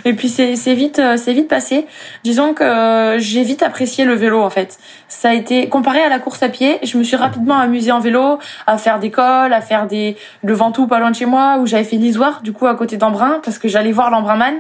Et 0.06 0.14
puis 0.14 0.30
c'est 0.30 0.54
vite, 0.74 1.00
euh, 1.00 1.18
c'est 1.18 1.34
vite 1.34 1.48
passé. 1.48 1.86
Disons 2.24 2.54
que 2.54 2.64
euh, 2.64 3.20
j'ai 3.20 3.44
vite 3.44 3.64
apprécié 3.64 4.06
le 4.06 4.14
vélo 4.14 4.42
en 4.42 4.50
fait. 4.50 4.78
Ça 5.08 5.30
a 5.30 5.34
été 5.34 5.70
comparé 5.70 6.02
à 6.02 6.10
la 6.10 6.20
course 6.20 6.44
à 6.44 6.50
pied, 6.50 6.80
je 6.84 6.98
me 6.98 7.04
suis 7.04 7.16
rapidement 7.16 7.58
amusée 7.58 7.92
en 7.92 8.00
vélo, 8.00 8.40
à 8.66 8.78
faire 8.78 9.00
des 9.00 9.12
cols, 9.12 9.54
à 9.54 9.62
faire 9.62 9.88
des 9.88 10.18
le 10.44 10.54
Ventoux 10.54 10.88
pas 10.88 11.00
loin 11.00 11.12
de 11.12 11.16
chez 11.16 11.26
moi, 11.26 11.58
où 11.60 11.66
j'avais 11.66 11.84
fait 11.84 11.98
l'Isoire 11.98 12.42
du 12.42 12.54
coup 12.54 12.68
à 12.68 12.76
côté 12.76 12.98
d'Embrun 12.98 13.40
parce 13.44 13.58
que 13.58 13.68
j'allais 13.68 13.92
voir 13.92 14.10
l'Embrunman. 14.10 14.56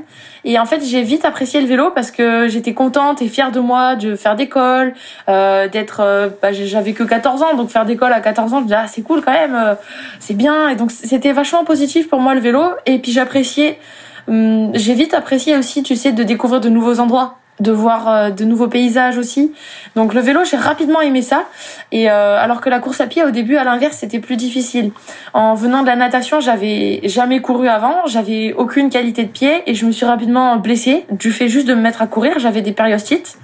Et 0.50 0.58
en 0.58 0.66
fait, 0.66 0.82
j'ai 0.82 1.04
vite 1.04 1.26
apprécié 1.26 1.60
le 1.60 1.68
vélo 1.68 1.92
parce 1.92 2.10
que 2.10 2.48
j'étais 2.48 2.74
contente 2.74 3.22
et 3.22 3.28
fière 3.28 3.52
de 3.52 3.60
moi 3.60 3.98
de 3.98 4.16
faire 4.16 4.38
d'école, 4.38 4.94
euh, 5.28 5.68
d'être. 5.68 6.00
Euh, 6.00 6.30
bah, 6.42 6.54
j'avais 6.54 6.94
que 6.94 7.04
14 7.04 7.44
ans, 7.44 7.54
donc 7.54 7.70
faire 7.70 7.86
d'école 7.86 8.14
à 8.14 8.22
14 8.22 8.54
ans, 8.54 8.60
je 8.60 8.64
disais 8.64 8.76
ah 8.78 8.88
c'est 8.88 9.02
cool 9.02 9.22
quand 9.22 9.34
même, 9.34 9.56
euh, 9.56 9.76
c'est 10.22 10.36
bien. 10.36 10.70
Et 10.70 10.78
donc 10.78 10.92
c'était 10.92 11.34
vachement 11.34 11.66
positif 11.66 12.08
pour 12.08 12.22
moi 12.22 12.34
le 12.34 12.40
vélo. 12.40 12.64
Et 12.86 13.00
puis 13.00 13.12
j'appréciais. 13.12 13.78
Hum, 14.30 14.72
j'ai 14.74 14.94
vite 14.94 15.14
apprécié 15.14 15.58
aussi, 15.58 15.84
tu 15.84 15.98
sais, 15.98 16.14
de 16.14 16.24
découvrir 16.24 16.62
de 16.62 16.70
nouveaux 16.70 17.02
endroits 17.02 17.40
de 17.60 17.72
voir 17.72 18.08
euh, 18.08 18.30
de 18.30 18.46
nouveaux 18.46 18.68
paysages 18.68 19.18
aussi. 19.18 19.52
Donc 19.96 20.14
le 20.14 20.22
vélo, 20.22 20.42
j'ai 20.50 20.58
rapidement 20.58 21.02
aimé 21.02 21.22
ça. 21.22 21.46
Et 21.92 22.10
euh, 22.10 22.38
alors 22.40 22.62
que 22.62 22.70
la 22.70 22.80
course 22.80 23.02
à 23.02 23.08
pied, 23.08 23.24
au 23.24 23.32
début, 23.32 23.58
à 23.58 23.64
l'inverse, 23.64 23.98
c'était 23.98 24.20
plus 24.20 24.36
difficile. 24.36 24.92
En 25.34 25.56
venant 25.56 25.82
de 25.82 25.88
la 25.88 25.96
natation, 25.96 26.40
j'avais 26.40 27.02
jamais 27.06 27.42
couru 27.42 27.68
avant, 27.68 28.06
j'avais 28.06 28.54
aucune 28.54 28.90
qualité 28.90 29.24
de 29.24 29.30
pied 29.30 29.64
et 29.66 29.74
je 29.74 29.86
me 29.86 29.92
suis 29.92 30.06
rapidement 30.06 30.58
blessée 30.58 31.06
du 31.12 31.32
fait 31.32 31.48
juste 31.48 31.68
de 31.68 31.74
me 31.74 31.82
mettre 31.82 32.02
à 32.02 32.08
courir. 32.08 32.38
J'avais 32.38 32.62
des 32.62 32.74
périostites. 32.74 33.38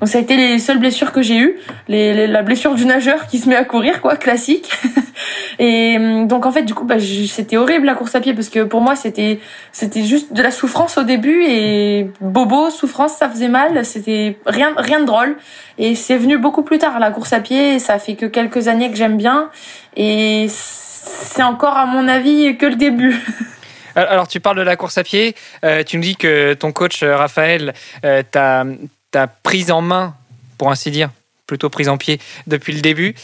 Donc 0.00 0.08
ça 0.08 0.18
a 0.18 0.20
été 0.20 0.36
les 0.36 0.58
seules 0.58 0.78
blessures 0.78 1.12
que 1.12 1.22
j'ai 1.22 1.38
eues. 1.38 1.56
Les, 1.88 2.26
la 2.26 2.42
blessure 2.42 2.74
du 2.74 2.84
nageur 2.84 3.26
qui 3.26 3.38
se 3.38 3.48
met 3.48 3.56
à 3.56 3.64
courir, 3.64 4.00
quoi, 4.00 4.16
classique. 4.16 4.70
et 5.58 5.96
hum, 5.96 6.26
donc 6.26 6.44
en 6.44 6.52
fait, 6.52 6.62
du 6.62 6.74
coup, 6.74 6.84
bah, 6.84 6.96
c'était 7.00 7.56
horrible 7.56 7.86
la 7.86 7.94
course 7.94 8.14
à 8.14 8.20
pied 8.20 8.34
parce 8.34 8.50
que 8.50 8.64
pour 8.64 8.80
moi, 8.80 8.94
c'était 8.94 9.40
c'était 9.72 10.02
juste 10.02 10.32
de 10.32 10.42
la 10.42 10.50
souffrance 10.50 10.98
au 10.98 11.02
début 11.02 11.44
et 11.44 12.10
bobo, 12.20 12.70
souffrance, 12.70 13.14
ça 13.14 13.28
faisait 13.28 13.48
c'était 13.84 14.38
rien, 14.46 14.72
rien 14.76 15.00
de 15.00 15.06
drôle. 15.06 15.36
Et 15.78 15.94
c'est 15.94 16.16
venu 16.16 16.38
beaucoup 16.38 16.62
plus 16.62 16.78
tard, 16.78 16.98
la 16.98 17.10
course 17.10 17.32
à 17.32 17.40
pied, 17.40 17.78
ça 17.78 17.98
fait 17.98 18.14
que 18.14 18.26
quelques 18.26 18.68
années 18.68 18.90
que 18.90 18.96
j'aime 18.96 19.16
bien. 19.16 19.50
Et 19.96 20.46
c'est 20.48 21.42
encore, 21.42 21.76
à 21.76 21.86
mon 21.86 22.08
avis, 22.08 22.56
que 22.56 22.66
le 22.66 22.76
début. 22.76 23.16
Alors, 23.96 24.26
tu 24.26 24.40
parles 24.40 24.56
de 24.56 24.62
la 24.62 24.76
course 24.76 24.98
à 24.98 25.04
pied. 25.04 25.34
Euh, 25.64 25.82
tu 25.84 25.96
nous 25.96 26.02
dis 26.02 26.16
que 26.16 26.54
ton 26.54 26.72
coach, 26.72 27.02
euh, 27.02 27.16
Raphaël, 27.16 27.74
euh, 28.04 28.22
t'a 28.30 29.26
prise 29.42 29.70
en 29.70 29.80
main, 29.80 30.14
pour 30.58 30.70
ainsi 30.70 30.90
dire, 30.90 31.10
plutôt 31.46 31.70
prise 31.70 31.88
en 31.88 31.96
pied 31.96 32.20
depuis 32.46 32.72
le 32.72 32.80
début. 32.80 33.14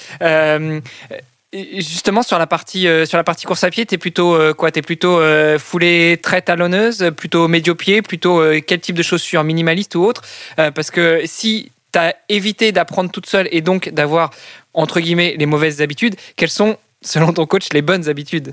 Justement 1.53 2.23
sur 2.23 2.39
la 2.39 2.47
partie 2.47 2.87
euh, 2.87 3.05
sur 3.07 3.19
la 3.19 3.25
course 3.25 3.65
à 3.65 3.71
pied, 3.71 3.85
t'es 3.85 3.99
plutôt 3.99 4.37
euh, 4.37 4.55
quoi? 4.55 4.71
T'es 4.71 4.83
plutôt 4.83 5.19
euh, 5.19 5.59
foulée 5.59 6.17
très 6.23 6.43
talonneuse, 6.43 7.11
plutôt 7.17 7.49
médio-pied, 7.49 8.03
plutôt 8.03 8.41
quel 8.65 8.79
type 8.79 8.95
de 8.95 9.03
chaussures, 9.03 9.43
minimaliste 9.43 9.97
ou 9.97 10.05
autre? 10.05 10.23
Parce 10.57 10.93
que 10.93 11.23
si 11.25 11.73
t'as 11.91 12.13
évité 12.29 12.71
d'apprendre 12.71 13.11
toute 13.11 13.27
seule 13.27 13.49
et 13.51 13.63
donc 13.63 13.89
d'avoir 13.89 14.31
entre 14.75 15.01
guillemets 15.01 15.35
les 15.37 15.47
mauvaises 15.47 15.83
habitudes, 15.83 16.15
quelles 16.37 16.51
sont 16.51 16.77
selon 17.03 17.33
ton 17.33 17.47
coach 17.47 17.73
les 17.73 17.83
bonnes 17.83 18.09
habitudes? 18.09 18.53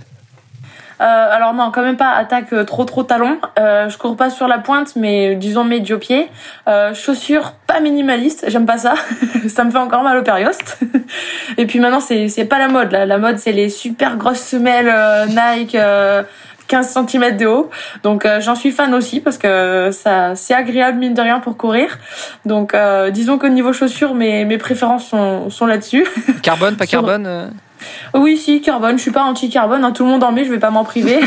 Alors 0.99 1.53
non, 1.53 1.71
quand 1.71 1.83
même 1.83 1.97
pas 1.97 2.11
attaque 2.13 2.53
euh, 2.53 2.63
trop 2.63 2.85
trop 2.85 3.03
talon. 3.03 3.37
Euh, 3.59 3.89
je 3.89 3.97
cours 3.97 4.15
pas 4.15 4.29
sur 4.29 4.47
la 4.47 4.57
pointe, 4.57 4.95
mais 4.95 5.35
disons 5.35 5.63
médio 5.63 5.97
pied. 5.97 6.29
Euh, 6.67 6.93
chaussures 6.93 7.53
pas 7.67 7.79
minimalistes, 7.79 8.45
j'aime 8.47 8.65
pas 8.65 8.77
ça. 8.77 8.95
ça 9.47 9.63
me 9.63 9.71
fait 9.71 9.77
encore 9.77 10.03
mal 10.03 10.17
au 10.17 10.23
périoste. 10.23 10.79
Et 11.57 11.65
puis 11.65 11.79
maintenant 11.79 11.99
c'est 11.99 12.29
c'est 12.29 12.45
pas 12.45 12.59
la 12.59 12.67
mode 12.67 12.91
là. 12.91 13.05
La 13.05 13.17
mode 13.17 13.37
c'est 13.37 13.51
les 13.51 13.69
super 13.69 14.17
grosses 14.17 14.41
semelles 14.41 14.93
Nike. 15.29 15.77
15 16.67 17.05
cm 17.07 17.37
de 17.37 17.45
haut. 17.45 17.69
Donc 18.03 18.27
j'en 18.41 18.53
suis 18.53 18.71
fan 18.71 18.93
aussi 18.93 19.21
parce 19.21 19.37
que 19.37 19.91
ça 19.93 20.35
c'est 20.35 20.53
agréable 20.53 20.97
mine 20.97 21.13
de 21.13 21.21
rien 21.21 21.39
pour 21.39 21.55
courir. 21.55 21.97
Donc 22.43 22.75
disons 23.11 23.37
qu'au 23.37 23.47
niveau 23.47 23.71
chaussures 23.71 24.13
mes 24.13 24.43
mes 24.43 24.57
préférences 24.57 25.07
sont 25.07 25.49
sont 25.49 25.65
là-dessus. 25.65 26.05
Carbone 26.41 26.75
pas 26.75 26.85
carbone 26.87 27.53
oui, 28.13 28.38
si, 28.38 28.61
carbone. 28.61 28.97
Je 28.97 29.01
suis 29.01 29.11
pas 29.11 29.23
anti-carbone. 29.23 29.84
Hein, 29.84 29.91
tout 29.91 30.03
le 30.03 30.09
monde 30.09 30.23
en 30.23 30.32
met, 30.32 30.45
je 30.45 30.51
vais 30.51 30.59
pas 30.59 30.69
m'en 30.69 30.84
priver. 30.84 31.19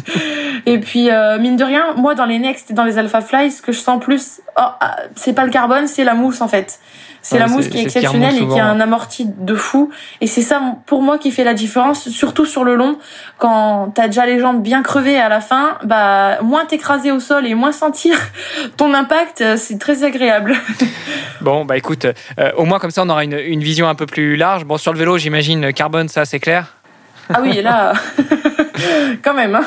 et 0.66 0.78
puis, 0.78 1.10
euh, 1.10 1.38
mine 1.38 1.56
de 1.56 1.64
rien, 1.64 1.94
moi, 1.96 2.14
dans 2.14 2.26
les 2.26 2.38
Next 2.38 2.70
et 2.70 2.74
dans 2.74 2.84
les 2.84 2.98
Alpha 2.98 3.20
Fly, 3.20 3.50
ce 3.50 3.62
que 3.62 3.72
je 3.72 3.78
sens 3.78 4.02
plus, 4.02 4.40
oh, 4.56 4.60
ah, 4.80 4.96
c'est 5.16 5.32
pas 5.32 5.44
le 5.44 5.50
carbone, 5.50 5.86
c'est 5.86 6.04
la 6.04 6.14
mousse, 6.14 6.40
en 6.40 6.48
fait. 6.48 6.78
C'est 7.22 7.38
la 7.38 7.46
mousse 7.46 7.68
qui 7.68 7.78
est 7.78 7.82
exceptionnelle 7.82 8.36
et 8.36 8.46
qui 8.46 8.58
a 8.58 8.66
un 8.66 8.80
amorti 8.80 9.26
de 9.26 9.54
fou. 9.54 9.90
Et 10.20 10.26
c'est 10.26 10.42
ça, 10.42 10.60
pour 10.86 11.02
moi, 11.02 11.18
qui 11.18 11.30
fait 11.30 11.44
la 11.44 11.54
différence, 11.54 12.08
surtout 12.08 12.44
sur 12.44 12.64
le 12.64 12.74
long. 12.74 12.98
Quand 13.38 13.92
t'as 13.94 14.08
déjà 14.08 14.26
les 14.26 14.40
jambes 14.40 14.62
bien 14.62 14.82
crevées 14.82 15.18
à 15.18 15.28
la 15.28 15.40
fin, 15.40 15.78
bah, 15.84 16.42
moins 16.42 16.64
t'écraser 16.64 17.12
au 17.12 17.20
sol 17.20 17.46
et 17.46 17.54
moins 17.54 17.72
sentir 17.72 18.16
ton 18.76 18.92
impact, 18.92 19.40
euh, 19.40 19.56
c'est 19.56 19.78
très 19.78 20.04
agréable. 20.04 20.54
bon, 21.40 21.64
bah 21.64 21.76
écoute, 21.76 22.06
euh, 22.38 22.50
au 22.56 22.64
moins 22.64 22.78
comme 22.78 22.90
ça, 22.90 23.02
on 23.02 23.08
aura 23.08 23.24
une, 23.24 23.38
une 23.38 23.62
vision 23.62 23.88
un 23.88 23.94
peu 23.94 24.06
plus 24.06 24.36
large. 24.36 24.64
Bon, 24.64 24.76
sur 24.76 24.92
le 24.92 24.98
vélo, 24.98 25.16
j'imagine, 25.16 25.72
carbone, 25.72 26.08
ça, 26.08 26.24
c'est 26.24 26.40
clair? 26.40 26.74
Ah 27.28 27.38
oui, 27.40 27.60
là, 27.62 27.92
quand 29.22 29.34
même. 29.34 29.54
Hein. 29.54 29.64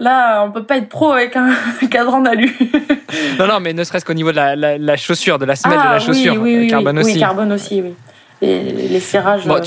Là, 0.00 0.44
on 0.44 0.50
peut 0.50 0.64
pas 0.64 0.78
être 0.78 0.88
pro 0.88 1.12
avec 1.12 1.36
un 1.36 1.52
cadran 1.90 2.20
d'alu. 2.20 2.56
non, 3.38 3.46
non, 3.46 3.60
mais 3.60 3.72
ne 3.72 3.84
serait-ce 3.84 4.04
qu'au 4.04 4.14
niveau 4.14 4.32
de 4.32 4.36
la, 4.36 4.96
chaussure, 4.96 5.38
de 5.38 5.44
la 5.44 5.56
semelle 5.56 5.78
de 5.78 5.84
la 5.84 5.90
ah 5.92 5.98
chaussure. 5.98 6.36
Oui, 6.40 6.56
oui, 6.58 6.68
carbone 6.68 6.98
aussi. 6.98 7.14
Oui, 7.14 7.20
carbone 7.20 7.52
aussi, 7.52 7.82
oui. 7.82 7.94
Et 8.40 8.60
les 8.60 9.00
serrages. 9.00 9.46
Bon, 9.46 9.60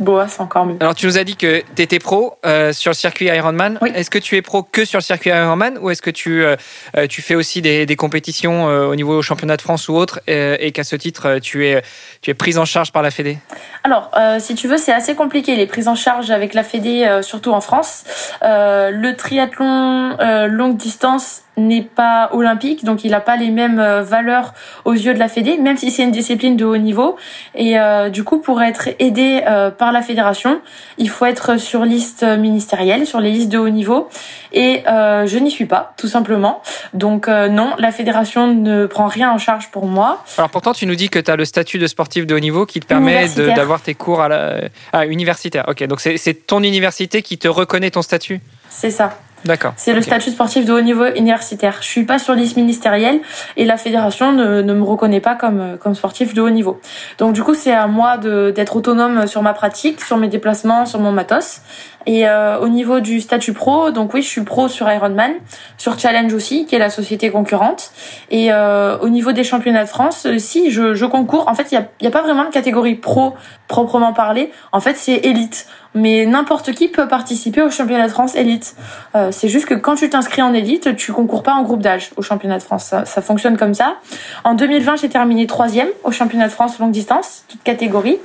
Boas 0.00 0.36
encore 0.38 0.64
mieux. 0.64 0.76
Alors 0.80 0.94
tu 0.94 1.06
nous 1.06 1.18
as 1.18 1.24
dit 1.24 1.36
que 1.36 1.62
tu 1.76 1.82
étais 1.82 1.98
pro 1.98 2.38
euh, 2.46 2.72
sur 2.72 2.90
le 2.90 2.94
circuit 2.94 3.26
Ironman. 3.26 3.78
Est-ce 3.94 4.10
que 4.10 4.18
tu 4.18 4.36
es 4.36 4.42
pro 4.42 4.62
que 4.62 4.84
sur 4.86 4.98
le 4.98 5.02
circuit 5.02 5.30
Ironman 5.30 5.78
ou 5.78 5.90
est-ce 5.90 6.00
que 6.00 6.10
tu, 6.10 6.42
euh, 6.42 6.56
euh, 6.96 7.06
tu 7.06 7.20
fais 7.20 7.34
aussi 7.34 7.60
des, 7.60 7.84
des 7.84 7.96
compétitions 7.96 8.64
au 8.64 8.94
niveau 8.94 9.20
championnat 9.20 9.56
de 9.56 9.62
France 9.62 9.88
ou 9.88 9.94
autre 9.94 10.20
et 10.26 10.72
qu'à 10.72 10.84
ce 10.84 10.96
titre 10.96 11.38
tu 11.38 11.66
es, 11.66 11.82
tu 12.22 12.30
es 12.30 12.34
prise 12.34 12.58
en 12.58 12.64
charge 12.64 12.92
par 12.92 13.02
la 13.02 13.10
Fédé? 13.10 13.38
Alors 13.84 14.10
si 14.38 14.54
tu 14.54 14.68
veux 14.68 14.78
c'est 14.78 14.92
assez 14.92 15.14
compliqué 15.14 15.54
les 15.56 15.66
prises 15.66 15.88
en 15.88 15.94
charge 15.94 16.30
avec 16.30 16.54
la 16.54 16.64
Fédé 16.64 17.20
surtout 17.22 17.52
en 17.52 17.60
France. 17.60 18.04
le 18.42 19.12
triathlon 19.12 20.16
longue 20.46 20.76
distance 20.76 21.42
n'est 21.66 21.82
pas 21.82 22.30
olympique, 22.32 22.84
donc 22.84 23.04
il 23.04 23.10
n'a 23.10 23.20
pas 23.20 23.36
les 23.36 23.50
mêmes 23.50 23.78
euh, 23.78 24.02
valeurs 24.02 24.54
aux 24.84 24.92
yeux 24.92 25.14
de 25.14 25.18
la 25.18 25.28
Fédé, 25.28 25.58
même 25.58 25.76
si 25.76 25.90
c'est 25.90 26.02
une 26.02 26.10
discipline 26.10 26.56
de 26.56 26.64
haut 26.64 26.76
niveau. 26.76 27.16
Et 27.54 27.78
euh, 27.78 28.08
du 28.08 28.24
coup, 28.24 28.38
pour 28.38 28.62
être 28.62 28.88
aidé 28.98 29.42
euh, 29.46 29.70
par 29.70 29.92
la 29.92 30.02
fédération, 30.02 30.60
il 30.98 31.08
faut 31.08 31.26
être 31.26 31.58
sur 31.58 31.84
liste 31.84 32.22
ministérielle, 32.22 33.06
sur 33.06 33.20
les 33.20 33.30
listes 33.30 33.50
de 33.50 33.58
haut 33.58 33.68
niveau. 33.68 34.08
Et 34.52 34.82
je 34.86 35.38
n'y 35.38 35.50
suis 35.50 35.66
pas, 35.66 35.94
tout 35.96 36.08
simplement. 36.08 36.60
Donc 36.92 37.28
non, 37.28 37.74
la 37.78 37.92
fédération 37.92 38.52
ne 38.52 38.86
prend 38.86 39.06
rien 39.06 39.30
en 39.30 39.38
charge 39.38 39.70
pour 39.70 39.86
moi. 39.86 40.24
Alors 40.38 40.50
pourtant, 40.50 40.72
tu 40.72 40.86
nous 40.86 40.96
dis 40.96 41.08
que 41.08 41.18
tu 41.18 41.30
as 41.30 41.36
le 41.36 41.44
statut 41.44 41.78
de 41.78 41.86
sportif 41.86 42.26
de 42.26 42.34
haut 42.34 42.40
niveau 42.40 42.66
qui 42.66 42.80
te 42.80 42.86
permet 42.86 43.28
d'avoir 43.28 43.80
tes 43.80 43.94
cours 43.94 44.20
à 44.20 44.28
la 44.28 45.06
universitaire. 45.06 45.66
Ok, 45.68 45.84
donc 45.84 46.00
c'est 46.00 46.46
ton 46.46 46.62
université 46.62 47.22
qui 47.22 47.38
te 47.38 47.48
reconnaît 47.48 47.90
ton 47.90 48.02
statut? 48.02 48.40
C'est 48.68 48.90
ça. 48.90 49.18
D'accord. 49.44 49.72
C'est 49.76 49.92
le 49.92 50.02
statut 50.02 50.30
sportif 50.30 50.66
de 50.66 50.72
haut 50.72 50.80
niveau 50.80 51.06
universitaire. 51.14 51.78
Je 51.80 51.86
suis 51.86 52.04
pas 52.04 52.18
sur 52.18 52.34
liste 52.34 52.56
ministérielle 52.56 53.20
et 53.56 53.64
la 53.64 53.76
fédération 53.76 54.32
ne, 54.32 54.62
ne 54.62 54.74
me 54.74 54.82
reconnaît 54.82 55.20
pas 55.20 55.34
comme, 55.34 55.78
comme 55.78 55.94
sportif 55.94 56.34
de 56.34 56.42
haut 56.42 56.50
niveau. 56.50 56.80
Donc 57.18 57.32
du 57.32 57.42
coup, 57.42 57.54
c'est 57.54 57.72
à 57.72 57.86
moi 57.86 58.18
d'être 58.18 58.76
autonome 58.76 59.26
sur 59.26 59.42
ma 59.42 59.54
pratique, 59.54 60.00
sur 60.00 60.16
mes 60.16 60.28
déplacements, 60.28 60.86
sur 60.86 61.00
mon 61.00 61.12
matos. 61.12 61.60
Et 62.06 62.26
euh, 62.26 62.58
au 62.58 62.68
niveau 62.68 63.00
du 63.00 63.20
statut 63.20 63.52
pro, 63.52 63.90
donc 63.90 64.14
oui, 64.14 64.22
je 64.22 64.28
suis 64.28 64.42
pro 64.42 64.68
sur 64.68 64.90
Ironman, 64.90 65.32
sur 65.76 65.98
Challenge 65.98 66.32
aussi, 66.32 66.66
qui 66.66 66.74
est 66.74 66.78
la 66.78 66.90
société 66.90 67.30
concurrente. 67.30 67.92
Et 68.30 68.52
euh, 68.52 68.98
au 68.98 69.08
niveau 69.08 69.32
des 69.32 69.44
championnats 69.44 69.84
de 69.84 69.88
France, 69.88 70.26
euh, 70.26 70.38
si 70.38 70.70
je, 70.70 70.94
je 70.94 71.04
concours, 71.04 71.46
en 71.48 71.54
fait, 71.54 71.72
il 71.72 71.78
n'y 71.78 71.84
a, 71.84 71.88
y 72.00 72.06
a 72.06 72.10
pas 72.10 72.22
vraiment 72.22 72.44
de 72.44 72.50
catégorie 72.50 72.94
pro 72.94 73.34
proprement 73.68 74.12
parlé. 74.12 74.50
En 74.72 74.80
fait, 74.80 74.96
c'est 74.96 75.14
élite. 75.14 75.66
Mais 75.94 76.24
n'importe 76.24 76.72
qui 76.72 76.88
peut 76.88 77.08
participer 77.08 77.62
au 77.62 77.70
championnat 77.70 78.06
de 78.06 78.12
France 78.12 78.36
élite. 78.36 78.76
Euh, 79.16 79.30
c'est 79.32 79.48
juste 79.48 79.66
que 79.66 79.74
quand 79.74 79.96
tu 79.96 80.08
t'inscris 80.08 80.42
en 80.42 80.54
élite, 80.54 80.96
tu 80.96 81.12
concours 81.12 81.42
pas 81.42 81.54
en 81.54 81.62
groupe 81.62 81.80
d'âge 81.80 82.10
au 82.16 82.22
championnat 82.22 82.58
de 82.58 82.62
France. 82.62 82.84
Ça, 82.84 83.04
ça 83.04 83.22
fonctionne 83.22 83.56
comme 83.56 83.74
ça. 83.74 83.96
En 84.44 84.54
2020, 84.54 84.96
j'ai 84.96 85.08
terminé 85.08 85.46
troisième 85.46 85.88
au 86.04 86.12
championnat 86.12 86.46
de 86.46 86.52
France 86.52 86.78
longue 86.78 86.92
distance, 86.92 87.44
toute 87.48 87.62
catégorie. 87.62 88.18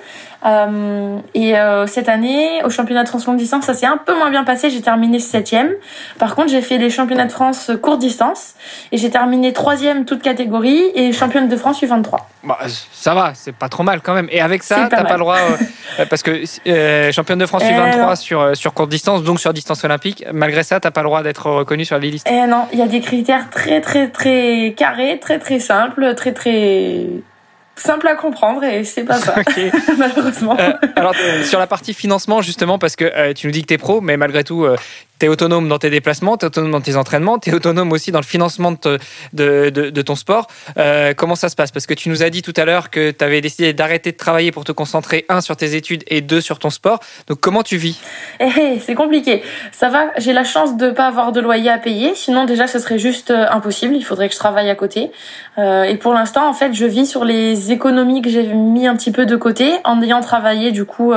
Euh, 0.45 1.17
et 1.33 1.57
euh, 1.57 1.87
cette 1.87 2.09
année, 2.09 2.63
au 2.63 2.69
championnat 2.69 3.03
de 3.03 3.09
France 3.09 3.25
longue 3.25 3.37
distance, 3.37 3.65
ça 3.65 3.73
s'est 3.73 3.85
un 3.85 3.97
peu 3.97 4.15
moins 4.15 4.29
bien 4.29 4.43
passé. 4.43 4.69
J'ai 4.69 4.81
terminé 4.81 5.19
septième. 5.19 5.71
Par 6.19 6.35
contre, 6.35 6.49
j'ai 6.49 6.61
fait 6.61 6.77
les 6.77 6.89
championnats 6.89 7.25
de 7.25 7.31
France 7.31 7.71
courte 7.81 7.99
distance 7.99 8.53
et 8.91 8.97
j'ai 8.97 9.09
terminé 9.09 9.53
troisième 9.53 10.05
toute 10.05 10.21
catégorie 10.21 10.83
et 10.93 11.11
championne 11.11 11.47
de 11.47 11.57
France 11.57 11.81
U23. 11.81 12.17
Bah, 12.43 12.59
ça 12.91 13.15
va, 13.15 13.31
c'est 13.33 13.55
pas 13.55 13.69
trop 13.69 13.83
mal 13.83 14.01
quand 14.01 14.13
même. 14.13 14.27
Et 14.31 14.41
avec 14.41 14.61
ça, 14.61 14.87
t'as 14.89 15.03
pas 15.03 15.13
le 15.13 15.19
droit, 15.19 15.37
euh, 15.99 16.05
parce 16.09 16.21
que 16.21 16.43
championne 17.11 17.39
de 17.39 17.45
France 17.45 17.63
Eh 17.65 17.73
U23 17.73 17.97
non. 17.97 18.15
sur, 18.15 18.55
sur 18.55 18.73
courte 18.73 18.89
distance, 18.89 19.23
donc 19.23 19.39
sur 19.39 19.51
distance 19.53 19.83
olympique, 19.83 20.23
malgré 20.31 20.61
ça, 20.63 20.79
t'as 20.79 20.91
pas 20.91 21.01
le 21.01 21.07
droit 21.07 21.23
d'être 21.23 21.49
reconnu 21.49 21.85
sur 21.85 21.97
les 21.97 22.11
listes. 22.11 22.27
Eh 22.29 22.45
non, 22.47 22.67
il 22.71 22.79
y 22.79 22.83
a 22.83 22.87
des 22.87 23.01
critères 23.01 23.49
très 23.49 23.81
très 23.81 24.09
très 24.09 24.75
carrés, 24.77 25.19
très 25.19 25.39
très 25.39 25.59
simples, 25.59 26.13
très 26.15 26.33
très 26.33 27.07
simples 27.75 28.07
à 28.07 28.15
comprendre 28.15 28.63
et 28.63 28.83
c'est 28.83 29.03
pas 29.03 29.17
ça, 29.17 29.35
malheureusement. 29.97 30.57
Euh, 30.59 30.73
alors, 30.95 31.13
euh, 31.21 31.43
sur 31.43 31.59
la 31.59 31.67
partie 31.67 31.93
financement, 31.93 32.41
justement, 32.41 32.79
parce 32.79 32.95
que 32.95 33.05
euh, 33.05 33.33
tu 33.33 33.47
nous 33.47 33.51
dis 33.51 33.61
que 33.61 33.67
tu 33.67 33.73
es 33.73 33.77
pro, 33.77 34.01
mais 34.01 34.17
malgré 34.17 34.43
tout, 34.43 34.67
tu 35.19 35.25
es 35.25 35.29
autonome 35.29 35.67
dans 35.67 35.79
tes 35.79 35.89
déplacements, 35.89 36.37
tu 36.37 36.45
es 36.45 36.47
autonome 36.47 36.71
dans 36.71 36.81
tes 36.81 36.95
entraînements, 36.95 37.39
tu 37.39 37.49
es 37.49 37.53
autonome 37.53 37.91
aussi 37.91 38.11
dans 38.11 38.19
le 38.19 38.25
financement 38.25 38.73
de, 39.33 40.01
ton 40.01 40.15
sport. 40.15 40.47
Euh, 40.77 41.13
comment 41.15 41.35
ça 41.35 41.49
se 41.49 41.55
passe? 41.55 41.71
Parce 41.71 41.85
que 41.85 41.93
tu 41.93 42.09
nous 42.09 42.23
as 42.23 42.29
dit 42.29 42.41
tout 42.41 42.53
à 42.57 42.65
l'heure 42.65 42.89
que 42.89 43.11
tu 43.11 43.23
avais 43.23 43.41
décidé 43.41 43.73
d'arrêter 43.73 44.11
de 44.11 44.17
travailler 44.17 44.51
pour 44.51 44.63
te 44.63 44.71
concentrer, 44.71 45.25
un, 45.29 45.41
sur 45.41 45.55
tes 45.55 45.75
études 45.75 46.03
et 46.07 46.21
deux, 46.21 46.41
sur 46.41 46.59
ton 46.59 46.69
sport. 46.69 46.99
Donc, 47.27 47.39
comment 47.39 47.63
tu 47.63 47.77
vis? 47.77 47.99
Eh, 48.39 48.49
eh, 48.59 48.79
c'est 48.79 48.95
compliqué. 48.95 49.41
Ça 49.71 49.89
va, 49.89 50.11
j'ai 50.17 50.33
la 50.33 50.43
chance 50.43 50.77
de 50.77 50.91
pas 50.91 51.07
avoir 51.07 51.31
de 51.31 51.39
loyer 51.39 51.69
à 51.69 51.77
payer. 51.77 52.13
Sinon, 52.15 52.45
déjà, 52.45 52.67
ce 52.67 52.79
serait 52.79 52.99
juste 52.99 53.31
euh, 53.31 53.45
impossible. 53.49 53.95
Il 53.95 54.03
faudrait 54.03 54.27
que 54.27 54.33
je 54.33 54.39
travaille 54.39 54.69
à 54.69 54.75
côté. 54.75 55.11
Euh, 55.57 55.83
et 55.83 55.97
pour 55.97 56.13
l'instant, 56.13 56.47
en 56.47 56.53
fait, 56.53 56.73
je 56.73 56.85
vis 56.85 57.05
sur 57.05 57.23
les 57.23 57.71
économies 57.71 58.21
que 58.21 58.29
j'ai 58.29 58.43
mis 58.47 58.87
un 58.87 58.95
petit 58.95 59.11
peu 59.11 59.25
de 59.25 59.35
côté 59.35 59.71
en 59.83 60.01
ayant 60.01 60.21
travaillé 60.21 60.71
du 60.71 60.85
coup 60.85 61.13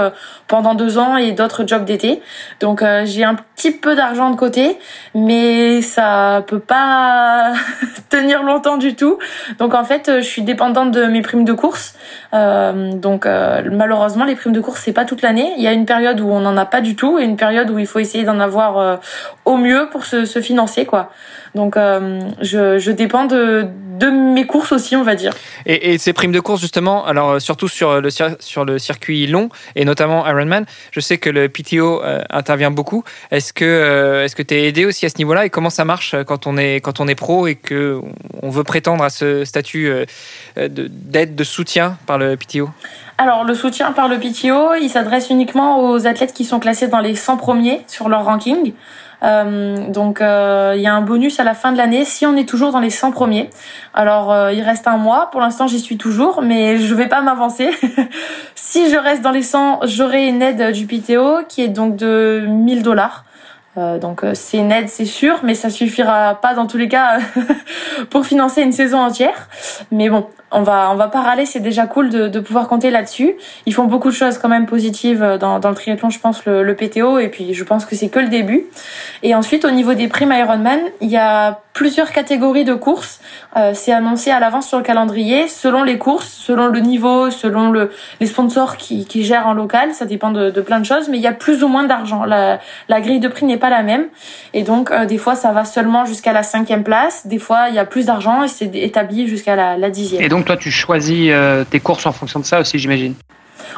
pendant 0.46 0.74
deux 0.74 0.98
ans 0.98 1.16
et 1.16 1.32
d'autres 1.32 1.66
jobs 1.66 1.84
d'été. 1.84 2.20
Donc, 2.60 2.82
j'ai 3.04 3.24
un 3.24 3.34
petit 3.34 3.72
peu 3.72 3.87
d'argent 3.94 4.30
de 4.30 4.36
côté, 4.36 4.78
mais 5.14 5.82
ça 5.82 6.44
peut 6.46 6.58
pas 6.58 7.52
tenir 8.10 8.42
longtemps 8.42 8.76
du 8.76 8.94
tout. 8.94 9.18
Donc, 9.58 9.74
en 9.74 9.84
fait, 9.84 10.08
euh, 10.08 10.20
je 10.20 10.26
suis 10.26 10.42
dépendante 10.42 10.90
de 10.90 11.04
mes 11.04 11.22
primes 11.22 11.44
de 11.44 11.52
course. 11.52 11.94
Euh, 12.34 12.92
donc, 12.92 13.26
euh, 13.26 13.62
malheureusement, 13.70 14.24
les 14.24 14.34
primes 14.34 14.52
de 14.52 14.60
course, 14.60 14.82
c'est 14.84 14.92
pas 14.92 15.04
toute 15.04 15.22
l'année. 15.22 15.52
Il 15.56 15.62
y 15.62 15.66
a 15.66 15.72
une 15.72 15.86
période 15.86 16.20
où 16.20 16.28
on 16.28 16.40
n'en 16.40 16.56
a 16.56 16.66
pas 16.66 16.80
du 16.80 16.96
tout 16.96 17.18
et 17.18 17.24
une 17.24 17.36
période 17.36 17.70
où 17.70 17.78
il 17.78 17.86
faut 17.86 17.98
essayer 17.98 18.24
d'en 18.24 18.40
avoir 18.40 19.00
au 19.44 19.56
mieux 19.56 19.88
pour 19.90 20.04
se 20.04 20.40
financer, 20.40 20.84
quoi. 20.84 21.10
Donc, 21.54 21.76
euh, 21.76 22.20
je, 22.40 22.78
je 22.78 22.90
dépends 22.90 23.24
de, 23.24 23.66
de 23.98 24.06
mes 24.08 24.46
courses 24.46 24.72
aussi, 24.72 24.94
on 24.96 25.02
va 25.02 25.14
dire. 25.14 25.32
et, 25.66 25.92
et 25.92 25.98
ces 25.98 26.12
primes 26.12 26.32
de 26.32 26.40
course, 26.40 26.60
justement, 26.60 27.04
alors 27.06 27.30
euh, 27.30 27.38
surtout 27.40 27.68
sur 27.68 28.00
le, 28.00 28.10
sur 28.10 28.64
le 28.64 28.78
circuit 28.78 29.26
long 29.26 29.48
et 29.74 29.84
notamment 29.84 30.26
Ironman, 30.26 30.66
je 30.92 31.00
sais 31.00 31.18
que 31.18 31.30
le 31.30 31.48
PTO 31.48 32.02
euh, 32.02 32.22
intervient 32.30 32.70
beaucoup. 32.70 33.02
Est-ce 33.30 33.52
que 33.52 33.64
euh, 33.64 34.24
est-ce 34.24 34.36
que 34.36 34.42
tu 34.42 34.54
es 34.54 34.68
aidé 34.68 34.84
aussi 34.84 35.06
à 35.06 35.08
ce 35.08 35.18
niveau-là? 35.18 35.46
Et 35.46 35.50
comment 35.50 35.70
ça 35.70 35.84
marche 35.84 36.14
quand 36.26 36.46
on 36.46 36.56
est 36.56 36.76
quand 36.80 37.00
on 37.00 37.08
est 37.08 37.14
pro 37.14 37.46
et 37.46 37.54
que 37.56 38.00
on 38.42 38.50
veut 38.50 38.64
prétendre 38.64 39.02
à 39.02 39.10
ce 39.10 39.44
statut 39.44 39.90
de- 40.56 40.88
d'aide 40.88 41.34
de 41.34 41.44
soutien 41.44 41.98
par 42.06 42.18
le 42.18 42.36
PTO 42.36 42.70
Alors, 43.16 43.44
le 43.44 43.54
soutien 43.54 43.92
par 43.92 44.08
le 44.08 44.18
PTO, 44.18 44.74
il 44.80 44.88
s'adresse 44.88 45.30
uniquement 45.30 45.90
aux 45.90 46.06
athlètes 46.06 46.32
qui 46.34 46.44
sont 46.44 46.60
classés 46.60 46.88
dans 46.88 47.00
les 47.00 47.14
100 47.16 47.36
premiers 47.36 47.82
sur 47.88 48.08
leur 48.08 48.24
ranking. 48.24 48.72
Euh, 49.22 49.88
donc, 49.88 50.20
euh, 50.20 50.74
il 50.76 50.82
y 50.82 50.86
a 50.86 50.94
un 50.94 51.00
bonus 51.00 51.40
à 51.40 51.44
la 51.44 51.54
fin 51.54 51.72
de 51.72 51.76
l'année 51.76 52.04
si 52.04 52.26
on 52.26 52.36
est 52.36 52.48
toujours 52.48 52.72
dans 52.72 52.80
les 52.80 52.90
100 52.90 53.10
premiers. 53.10 53.50
Alors, 53.94 54.32
euh, 54.32 54.52
il 54.52 54.62
reste 54.62 54.86
un 54.86 54.96
mois. 54.96 55.28
Pour 55.30 55.40
l'instant, 55.40 55.66
j'y 55.66 55.80
suis 55.80 55.96
toujours, 55.96 56.42
mais 56.42 56.78
je 56.78 56.94
vais 56.94 57.08
pas 57.08 57.20
m'avancer. 57.20 57.70
si 58.54 58.90
je 58.90 58.96
reste 58.96 59.22
dans 59.22 59.32
les 59.32 59.42
100, 59.42 59.80
j'aurai 59.84 60.28
une 60.28 60.42
aide 60.42 60.72
du 60.72 60.86
PTO 60.86 61.44
qui 61.48 61.62
est 61.62 61.68
donc 61.68 61.96
de 61.96 62.44
1000 62.46 62.82
dollars. 62.82 63.24
Euh, 63.78 63.98
donc 63.98 64.24
euh, 64.24 64.32
c'est 64.34 64.58
aide, 64.58 64.88
c'est 64.88 65.04
sûr, 65.04 65.40
mais 65.44 65.54
ça 65.54 65.70
suffira 65.70 66.34
pas 66.40 66.54
dans 66.54 66.66
tous 66.66 66.78
les 66.78 66.88
cas 66.88 67.18
pour 68.10 68.26
financer 68.26 68.62
une 68.62 68.72
saison 68.72 68.98
entière. 68.98 69.48
Mais 69.92 70.10
bon, 70.10 70.26
on 70.50 70.62
va 70.62 70.90
on 70.90 70.96
va 70.96 71.08
pas 71.08 71.22
râler, 71.22 71.46
c'est 71.46 71.60
déjà 71.60 71.86
cool 71.86 72.10
de, 72.10 72.40
pouvoir 72.40 72.68
compter 72.68 72.90
là-dessus. 72.90 73.34
Ils 73.66 73.74
font 73.74 73.84
beaucoup 73.84 74.08
de 74.08 74.14
choses 74.14 74.38
quand 74.38 74.48
même 74.48 74.66
positives 74.66 75.38
dans, 75.40 75.60
dans 75.60 75.68
le 75.68 75.74
triathlon, 75.74 76.10
je 76.10 76.18
pense 76.18 76.44
le, 76.44 76.62
le 76.62 76.74
PTO, 76.74 77.18
et 77.18 77.28
puis 77.28 77.54
je 77.54 77.64
pense 77.64 77.86
que 77.86 77.94
c'est 77.94 78.08
que 78.08 78.18
le 78.18 78.28
début. 78.28 78.64
Et 79.22 79.34
ensuite 79.34 79.64
au 79.64 79.70
niveau 79.70 79.94
des 79.94 80.08
primes 80.08 80.32
Ironman, 80.32 80.80
il 81.00 81.10
y 81.10 81.16
a 81.16 81.60
plusieurs 81.72 82.10
catégories 82.10 82.64
de 82.64 82.74
courses. 82.74 83.20
Euh, 83.58 83.72
c'est 83.74 83.92
annoncé 83.92 84.30
à 84.30 84.38
l'avance 84.38 84.68
sur 84.68 84.78
le 84.78 84.84
calendrier, 84.84 85.48
selon 85.48 85.82
les 85.82 85.98
courses, 85.98 86.28
selon 86.28 86.68
le 86.68 86.80
niveau, 86.80 87.30
selon 87.30 87.70
le 87.70 87.90
les 88.20 88.26
sponsors 88.26 88.76
qui, 88.76 89.04
qui 89.04 89.24
gèrent 89.24 89.46
en 89.46 89.54
local. 89.54 89.94
Ça 89.94 90.06
dépend 90.06 90.30
de, 90.30 90.50
de 90.50 90.60
plein 90.60 90.78
de 90.78 90.86
choses, 90.86 91.08
mais 91.08 91.16
il 91.16 91.22
y 91.22 91.26
a 91.26 91.32
plus 91.32 91.64
ou 91.64 91.68
moins 91.68 91.84
d'argent. 91.84 92.24
La, 92.24 92.60
la 92.88 93.00
grille 93.00 93.20
de 93.20 93.28
prix 93.28 93.46
n'est 93.46 93.58
pas 93.58 93.70
la 93.70 93.82
même, 93.82 94.06
et 94.54 94.62
donc 94.62 94.90
euh, 94.90 95.06
des 95.06 95.18
fois 95.18 95.34
ça 95.34 95.52
va 95.52 95.64
seulement 95.64 96.04
jusqu'à 96.06 96.32
la 96.32 96.42
cinquième 96.42 96.84
place, 96.84 97.26
des 97.26 97.38
fois 97.38 97.68
il 97.68 97.74
y 97.74 97.78
a 97.78 97.84
plus 97.84 98.06
d'argent 98.06 98.44
et 98.44 98.48
c'est 98.48 98.70
établi 98.74 99.26
jusqu'à 99.26 99.56
la, 99.56 99.76
la 99.76 99.90
dixième. 99.90 100.22
Et 100.22 100.28
donc, 100.28 100.44
toi, 100.44 100.56
tu 100.56 100.70
choisis 100.70 101.30
euh, 101.30 101.64
tes 101.64 101.80
courses 101.80 102.06
en 102.06 102.12
fonction 102.12 102.40
de 102.40 102.44
ça 102.44 102.60
aussi, 102.60 102.78
j'imagine? 102.78 103.14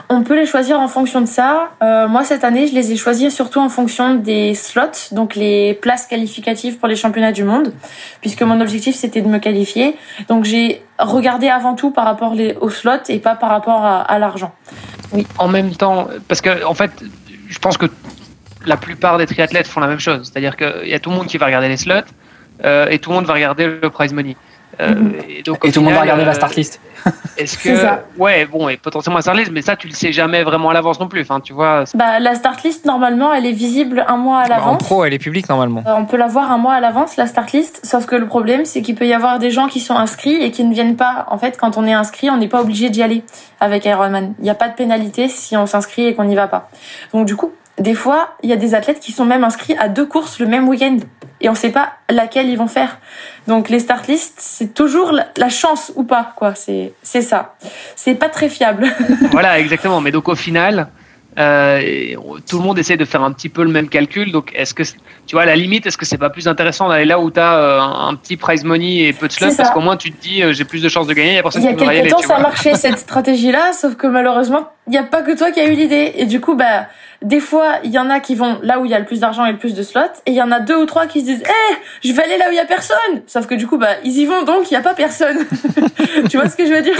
On 0.09 0.23
peut 0.23 0.35
les 0.35 0.47
choisir 0.47 0.81
en 0.81 0.89
fonction 0.89 1.21
de 1.21 1.27
ça. 1.27 1.71
Euh, 1.83 2.09
moi, 2.09 2.25
cette 2.25 2.45
année, 2.45 2.67
je 2.67 2.75
les 2.75 2.93
ai 2.93 2.97
choisis 2.97 3.35
surtout 3.35 3.61
en 3.61 3.69
fonction 3.69 4.15
des 4.15 4.55
slots, 4.55 5.13
donc 5.13 5.35
les 5.35 5.75
places 5.75 6.07
qualificatives 6.07 6.79
pour 6.79 6.89
les 6.89 6.97
championnats 6.97 7.33
du 7.33 7.45
monde, 7.45 7.73
puisque 8.21 8.43
mon 8.43 8.61
objectif, 8.61 8.97
c'était 8.97 9.21
de 9.21 9.29
me 9.29 9.39
qualifier. 9.39 9.97
Donc, 10.29 10.45
j'ai 10.45 10.83
regardé 10.99 11.49
avant 11.49 11.75
tout 11.75 11.91
par 11.91 12.05
rapport 12.05 12.35
aux 12.61 12.71
slots 12.71 13.09
et 13.09 13.19
pas 13.19 13.35
par 13.35 13.51
rapport 13.51 13.85
à, 13.85 14.19
l'argent. 14.19 14.53
En 15.39 15.49
même 15.49 15.71
temps, 15.73 16.09
parce 16.29 16.41
que, 16.41 16.65
en 16.65 16.75
fait, 16.75 16.91
je 17.49 17.59
pense 17.59 17.77
que 17.77 17.87
la 18.67 18.77
plupart 18.77 19.19
des 19.19 19.27
triathlètes 19.27 19.67
font 19.67 19.81
la 19.81 19.87
même 19.87 20.01
chose. 20.01 20.31
C'est-à-dire 20.31 20.57
qu'il 20.57 20.89
y 20.89 20.95
a 20.95 20.99
tout 20.99 21.11
le 21.11 21.17
monde 21.17 21.27
qui 21.27 21.39
va 21.39 21.47
regarder 21.47 21.69
les 21.69 21.77
slots 21.77 21.95
euh, 22.65 22.89
et 22.89 22.99
tout 22.99 23.11
le 23.11 23.17
monde 23.17 23.27
va 23.27 23.35
regarder 23.35 23.67
le 23.67 23.91
prize 23.91 24.13
money. 24.13 24.37
Euh, 24.81 24.95
et 25.29 25.43
donc, 25.43 25.65
Et 25.65 25.73
tout 25.73 25.81
le 25.81 25.87
monde 25.87 25.95
va 25.95 26.01
regarder 26.03 26.25
la 26.25 26.31
euh, 26.31 26.35
start 26.35 26.55
list. 26.57 26.81
Est-ce 27.39 27.59
C'est 27.59 27.71
que 27.73 27.77
ça. 27.77 28.03
ouais 28.19 28.45
bon 28.45 28.69
et 28.69 28.77
potentiellement 28.77 29.17
la 29.19 29.23
start 29.23 29.37
list 29.39 29.51
mais 29.51 29.63
ça 29.63 29.75
tu 29.75 29.89
le 29.89 29.95
sais 29.95 30.13
jamais 30.13 30.43
vraiment 30.43 30.69
à 30.69 30.75
l'avance 30.75 31.01
non 31.01 31.09
plus 31.09 31.23
enfin 31.23 31.41
tu 31.41 31.55
vois 31.55 31.85
Bah, 31.95 32.21
la 32.21 32.35
start 32.35 32.63
list, 32.63 32.85
normalement, 32.85 33.33
elle 33.33 33.47
est 33.47 33.53
visible 33.53 34.05
un 34.07 34.17
mois 34.19 34.41
à 34.41 34.49
Bah, 34.49 34.55
en 34.57 34.59
l'avance. 34.67 34.83
pro, 34.83 35.05
elle 35.05 35.15
est 35.15 35.19
publique 35.19 35.49
normalement. 35.49 35.83
Euh, 35.87 35.95
On 35.97 36.05
peut 36.05 36.19
la 36.19 36.27
voir 36.29 36.53
un 36.53 36.59
mois 36.59 36.75
à 36.75 36.81
l'avance, 36.81 37.17
la 37.17 37.27
start 37.27 37.53
list, 37.53 37.81
sauf 37.85 38.05
que 38.07 38.17
le 38.17 38.27
problème, 38.27 38.65
c'est 38.67 38.83
qu'il 38.83 38.95
peut 38.95 39.07
y 39.07 39.15
avoir 39.15 39.39
des 39.39 39.51
gens 39.51 39.67
qui 39.67 39.81
sont 39.81 39.95
inscrits 39.97 40.43
et 40.43 40.51
qui 40.51 40.63
ne 40.65 40.73
viennent 40.75 40.97
pas. 40.97 41.25
En 41.31 41.39
fait, 41.39 41.57
quand 41.59 41.79
on 41.79 41.87
est 41.87 41.95
inscrit, 41.95 42.29
on 42.31 42.37
n'est 42.37 42.49
pas 42.49 42.61
obligé 42.61 42.91
d'y 42.91 43.03
aller 43.03 43.25
avec 43.61 43.87
Ironman. 43.87 44.35
Il 44.39 44.45
n'y 44.45 44.51
a 44.51 44.55
pas 44.55 44.69
de 44.69 44.75
pénalité 44.75 45.29
si 45.29 45.57
on 45.57 45.65
s'inscrit 45.67 46.07
et 46.07 46.15
qu'on 46.15 46.25
n'y 46.25 46.37
va 46.37 46.49
pas. 46.49 46.69
Donc 47.15 47.27
du 47.27 47.35
coup, 47.37 47.53
des 47.81 47.95
fois, 47.95 48.37
il 48.43 48.51
y 48.51 48.53
a 48.53 48.57
des 48.57 48.75
athlètes 48.75 49.01
qui 49.01 49.11
sont 49.13 49.25
même 49.25 49.43
inscrits 49.43 49.77
à 49.79 49.89
deux 49.89 50.07
courses 50.07 50.39
le 50.39 50.47
même 50.47 50.69
week-end 50.69 50.99
et 51.41 51.49
on 51.49 51.53
ne 51.53 51.57
sait 51.57 51.71
pas 51.71 51.95
laquelle 52.11 52.49
ils 52.49 52.59
vont 52.59 52.67
faire. 52.69 52.99
Donc 53.49 53.69
les 53.71 53.79
start 53.81 54.07
lists, 54.07 54.37
c'est 54.39 54.75
toujours 54.75 55.13
la- 55.13 55.49
chance 55.49 55.91
ou 55.97 56.05
pas, 56.05 56.33
quoi. 56.37 56.55
C'est 56.55 56.93
c'est 57.03 57.23
ça. 57.23 57.57
C'est 57.97 58.15
pas 58.15 58.29
très 58.29 58.49
fiable. 58.49 58.87
voilà 59.33 59.59
exactement 59.59 60.01
mais 60.01 60.13
donc 60.13 60.29
au 60.29 60.37
final 60.37 60.89
euh, 61.39 62.15
tout 62.49 62.59
le 62.59 62.65
monde 62.65 62.79
essaie 62.79 62.97
de 62.97 63.05
faire 63.05 63.23
un 63.23 63.33
petit 63.33 63.49
peu 63.49 63.63
le 63.63 63.71
même 63.71 63.89
calcul 63.89 64.33
donc 64.33 64.51
est-ce 64.55 64.75
que 64.75 64.83
tu 64.83 65.37
vois 65.37 65.43
à 65.43 65.47
la 65.47 65.55
limite 65.55 65.87
est-ce 65.87 65.97
que 65.97 66.05
c'est 66.05 66.19
pas 66.19 66.29
plus 66.29 66.49
intéressant 66.49 66.89
d'aller 66.89 67.05
là 67.05 67.21
où 67.21 67.31
tu 67.31 67.39
as 67.39 67.53
un, 67.81 68.09
un 68.09 68.15
petit 68.17 68.37
prize 68.37 68.65
money 68.65 69.05
et 69.07 69.13
peu 69.13 69.29
de 69.29 69.33
ça. 69.33 69.49
parce 69.57 69.71
qu'au 69.71 69.81
moins 69.81 69.97
tu 69.97 70.11
te 70.11 70.21
dis 70.21 70.43
euh, 70.43 70.53
j'ai 70.53 70.65
plus 70.65 70.83
de 70.83 70.89
chances 70.89 71.07
de 71.07 71.15
gagner 71.15 71.31
il 71.31 71.37
y 71.37 71.39
a 71.39 71.43
personne 71.43 71.63
Il 71.63 71.67
y 71.67 71.69
a 71.69 71.75
qui 71.75 71.85
quelques 71.87 72.11
temps, 72.11 72.19
ça 72.19 72.27
vois. 72.35 72.41
marchait 72.41 72.75
cette 72.75 72.99
stratégie-là, 73.07 73.73
sauf 73.73 73.95
que 73.95 74.09
malheureusement, 74.09 74.69
il 74.91 74.95
n'y 74.95 74.99
a 74.99 75.05
pas 75.05 75.23
que 75.23 75.37
toi 75.37 75.53
qui 75.53 75.61
as 75.61 75.67
eu 75.67 75.75
l'idée. 75.75 76.15
Et 76.17 76.27
du 76.27 76.41
coup, 76.41 76.57
bah, 76.57 76.89
des 77.23 77.39
fois, 77.39 77.75
il 77.85 77.93
y 77.93 77.99
en 77.99 78.11
a 78.11 78.19
qui 78.19 78.35
vont 78.35 78.59
là 78.63 78.81
où 78.81 78.87
il 78.87 78.91
y 78.91 78.95
a 78.95 78.99
le 78.99 79.05
plus 79.05 79.21
d'argent 79.21 79.47
et 79.47 79.53
le 79.53 79.59
plus 79.59 79.73
de 79.73 79.85
slots, 79.85 80.01
et 80.27 80.33
il 80.33 80.35
y 80.35 80.43
en 80.43 80.51
a 80.51 80.59
deux 80.59 80.77
ou 80.77 80.85
trois 80.85 81.07
qui 81.07 81.21
se 81.21 81.27
disent, 81.27 81.43
eh, 81.45 82.09
je 82.09 82.13
vais 82.13 82.25
aller 82.25 82.39
là 82.39 82.47
où 82.49 82.53
il 82.53 82.57
y 82.57 82.61
a 82.61 82.65
personne. 82.65 83.23
Sauf 83.29 83.47
que 83.47 83.55
du 83.55 83.69
coup, 83.69 83.79
bah, 83.79 83.95
ils 84.05 84.19
y 84.19 84.27
vont, 84.27 84.43
donc 84.43 84.69
il 84.69 84.75
y 84.75 84.77
a 84.77 84.81
pas 84.81 84.95
personne. 84.95 85.47
tu 86.29 86.39
vois 86.39 86.49
ce 86.49 86.57
que 86.57 86.67
je 86.67 86.73
veux 86.73 86.83
dire? 86.83 86.97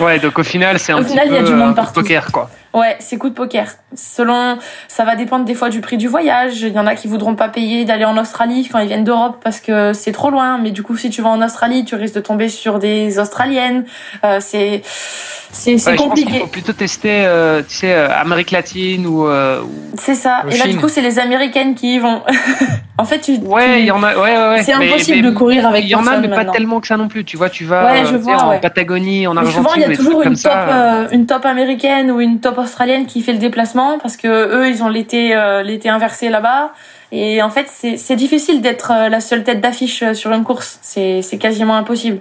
Ouais, 0.00 0.18
donc 0.18 0.38
au 0.38 0.44
final, 0.44 0.78
c'est 0.78 0.92
un 0.92 0.98
au 0.98 1.04
final, 1.04 1.28
il 1.28 1.32
y 1.32 1.36
a 1.38 1.42
du 1.42 1.54
monde 1.54 1.74
partout. 1.74 2.02
poker, 2.02 2.30
quoi. 2.30 2.50
Ouais, 2.74 2.96
c'est 2.98 3.16
coup 3.16 3.28
de 3.28 3.34
poker. 3.34 3.68
Selon, 3.94 4.58
ça 4.88 5.04
va 5.04 5.14
dépendre 5.14 5.44
des 5.44 5.54
fois 5.54 5.68
du 5.68 5.80
prix 5.80 5.96
du 5.96 6.08
voyage. 6.08 6.62
Il 6.62 6.72
y 6.72 6.78
en 6.80 6.88
a 6.88 6.96
qui 6.96 7.06
voudront 7.06 7.36
pas 7.36 7.48
payer 7.48 7.84
d'aller 7.84 8.04
en 8.04 8.18
Australie 8.18 8.68
quand 8.70 8.80
ils 8.80 8.88
viennent 8.88 9.04
d'Europe 9.04 9.40
parce 9.44 9.60
que 9.60 9.92
c'est 9.92 10.10
trop 10.10 10.30
loin. 10.30 10.58
Mais 10.58 10.72
du 10.72 10.82
coup, 10.82 10.96
si 10.96 11.08
tu 11.08 11.22
vas 11.22 11.28
en 11.28 11.40
Australie, 11.40 11.84
tu 11.84 11.94
risques 11.94 12.16
de 12.16 12.20
tomber 12.20 12.48
sur 12.48 12.80
des 12.80 13.20
Australiennes. 13.20 13.84
Euh, 14.24 14.38
c'est, 14.40 14.82
c'est, 14.84 15.78
c'est 15.78 15.94
compliqué. 15.94 16.32
il 16.34 16.40
faut 16.40 16.46
plutôt 16.48 16.72
tester, 16.72 17.13
euh, 17.24 17.62
tu 17.62 17.76
sais, 17.76 17.92
euh, 17.92 18.08
Amérique 18.10 18.50
latine 18.50 19.06
ou. 19.06 19.26
Euh, 19.26 19.62
c'est 19.98 20.14
ça. 20.14 20.42
Et 20.50 20.56
là, 20.56 20.66
du 20.66 20.76
coup, 20.76 20.88
c'est 20.88 21.00
les 21.00 21.18
Américaines 21.18 21.74
qui 21.74 21.96
y 21.96 21.98
vont. 21.98 22.22
en 22.98 23.04
fait, 23.04 23.20
tu. 23.20 23.36
Ouais, 23.38 23.80
il 23.80 23.86
y 23.86 23.90
en 23.90 24.02
a. 24.02 24.14
Ouais, 24.14 24.36
ouais, 24.36 24.48
ouais. 24.50 24.62
C'est 24.62 24.72
impossible 24.72 25.22
de 25.22 25.30
courir 25.30 25.66
avec. 25.66 25.84
Il 25.84 25.90
y 25.90 25.94
en 25.94 26.06
a, 26.06 26.18
mais 26.18 26.28
pas 26.28 26.44
tellement 26.44 26.80
que 26.80 26.86
ça 26.86 26.96
non 26.96 27.08
plus. 27.08 27.24
Tu 27.24 27.36
vois, 27.36 27.50
tu 27.50 27.64
vas. 27.64 27.84
Ouais, 27.84 28.06
je 28.06 28.16
vois, 28.16 28.42
en 28.42 28.58
Patagonie, 28.58 29.26
en 29.26 29.36
Argentine. 29.36 29.62
Souvent, 29.62 29.74
il 29.74 29.82
y 29.82 29.84
a 29.84 29.96
toujours 29.96 30.22
une 30.22 30.36
top, 30.36 30.52
une 31.12 31.26
top 31.26 31.46
américaine 31.46 32.10
ou 32.10 32.20
une 32.20 32.40
top 32.40 32.58
australienne 32.58 33.06
qui 33.06 33.22
fait 33.22 33.32
le 33.32 33.38
déplacement 33.38 33.98
parce 33.98 34.16
que 34.16 34.28
eux, 34.28 34.68
ils 34.68 34.82
ont 34.82 34.88
l'été 34.88 35.34
l'été 35.64 35.88
inversé 35.88 36.28
là-bas. 36.28 36.72
Et 37.12 37.42
en 37.42 37.50
fait, 37.50 37.66
c'est 37.68 38.16
difficile 38.16 38.60
d'être 38.60 38.90
euh, 38.92 39.08
la 39.08 39.20
seule 39.20 39.44
tête 39.44 39.60
d'affiche 39.60 40.02
euh, 40.02 40.14
sur 40.14 40.32
une 40.32 40.42
course. 40.42 40.78
C'est 40.82 41.38
quasiment 41.38 41.76
impossible. 41.76 42.20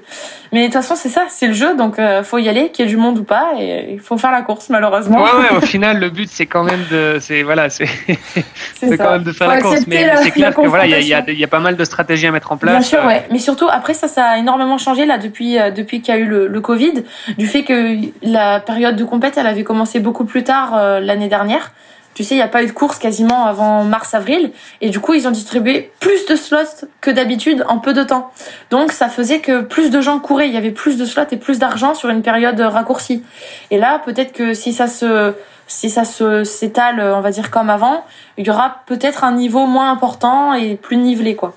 Mais 0.52 0.62
de 0.62 0.66
toute 0.66 0.76
façon, 0.76 0.96
c'est 0.96 1.10
ça, 1.10 1.26
c'est 1.30 1.48
le 1.48 1.54
jeu. 1.54 1.76
Donc, 1.76 2.00
faut 2.24 2.38
y 2.38 2.48
aller, 2.48 2.70
qu'il 2.70 2.86
y 2.86 2.88
ait 2.88 2.92
du 2.92 2.98
monde 2.98 3.18
ou 3.18 3.24
pas. 3.24 3.54
Et 3.60 3.94
il 3.94 4.00
faut 4.00 4.18
faire 4.18 4.32
la 4.32 4.44
course, 4.44 4.70
malheureusement. 4.70 5.24
Ouais, 5.24 5.32
ouais, 5.40 5.58
au 5.58 5.62
final, 5.66 6.00
le 6.00 6.10
but, 6.10 6.30
c'est 6.30 6.46
quand 6.46 6.64
même 6.64 6.86
de, 6.92 7.18
c'est 7.20 7.42
voilà, 7.42 7.70
c'est 7.70 7.86
quand 8.82 9.12
même 9.12 9.24
de 9.24 9.32
faire 9.32 9.48
la 9.48 9.62
course. 9.62 9.88
Mais 9.88 10.12
c'est 10.22 10.32
clair 10.32 10.54
que 10.54 10.68
voilà, 10.68 10.86
il 10.86 11.08
y 11.08 11.14
a, 11.14 11.24
y 11.28 11.44
a, 11.44 11.48
pas 11.48 11.60
mal 11.60 11.76
de 11.76 11.84
stratégies 11.84 12.28
à 12.28 12.32
mettre 12.32 12.52
en 12.52 12.58
place. 12.58 12.74
Bien 12.74 12.82
sûr, 12.82 13.04
ouais. 13.06 13.26
Mais 13.32 13.40
surtout, 13.40 13.68
après, 13.70 13.96
ça, 13.96 14.08
ça 14.08 14.26
a 14.26 14.38
énormément 14.38 14.78
changé 14.78 15.06
là 15.06 15.18
depuis 15.18 15.58
depuis 15.76 16.02
qu'il 16.02 16.14
y 16.14 16.18
a 16.18 16.20
eu 16.20 16.26
le, 16.26 16.48
le, 16.48 16.62
Covid, 16.62 17.04
du 17.38 17.48
fait 17.48 17.64
que 17.64 17.98
la 18.22 18.60
période 18.60 18.96
de 18.96 19.04
compète, 19.04 19.38
elle 19.38 19.48
avait 19.48 19.64
commencé 19.64 20.00
beaucoup 20.00 20.26
plus 20.26 20.44
tard 20.44 21.00
l'année 21.00 21.30
dernière. 21.30 21.72
Tu 22.14 22.24
sais, 22.24 22.36
il 22.36 22.38
n'y 22.38 22.44
a 22.44 22.48
pas 22.48 22.64
eu 22.64 22.68
de 22.68 22.72
course 22.72 23.00
quasiment 23.00 23.46
avant 23.46 23.84
mars-avril. 23.84 24.52
Et 24.82 24.90
du 24.90 25.00
coup, 25.00 25.14
ils 25.14 25.28
ont 25.28 25.32
distribué 25.32 25.92
plus 26.00 26.26
de 26.26 26.36
slots 26.36 26.88
que 27.02 27.12
d'habitude 27.12 27.66
en 27.68 27.80
peu 27.80 27.94
de 27.94 28.04
temps. 28.04 28.32
Donc, 28.70 28.92
ça 28.92 29.10
faisait 29.10 29.40
que 29.40 29.62
plus 29.62 29.90
de 29.90 30.02
gens 30.02 30.20
couraient. 30.20 30.48
Il 30.48 30.54
y 30.54 30.58
avait 30.58 30.72
plus 30.72 30.98
de 30.98 31.06
slots 31.06 31.24
et 31.32 31.38
plus 31.38 31.60
d'argent 31.60 31.96
sur 31.96 32.10
une 32.10 32.22
période 32.22 32.60
raccourcie. 32.60 33.24
Et 33.72 33.78
là, 33.78 34.00
peut-être 34.04 34.34
que 34.34 34.54
si 34.54 34.74
ça 34.74 34.88
se, 34.88 35.34
si 35.68 35.90
ça 35.90 36.06
se 36.06 36.44
s'étale, 36.44 37.00
on 37.00 37.22
va 37.22 37.32
dire 37.32 37.52
comme 37.52 37.70
avant, 37.70 38.06
il 38.38 38.46
y 38.46 38.50
aura 38.50 38.82
peut-être 38.86 39.24
un 39.24 39.32
niveau 39.32 39.66
moins 39.66 39.92
important 39.92 40.54
et 40.54 40.76
plus 40.76 40.98
nivelé, 40.98 41.36
quoi. 41.36 41.56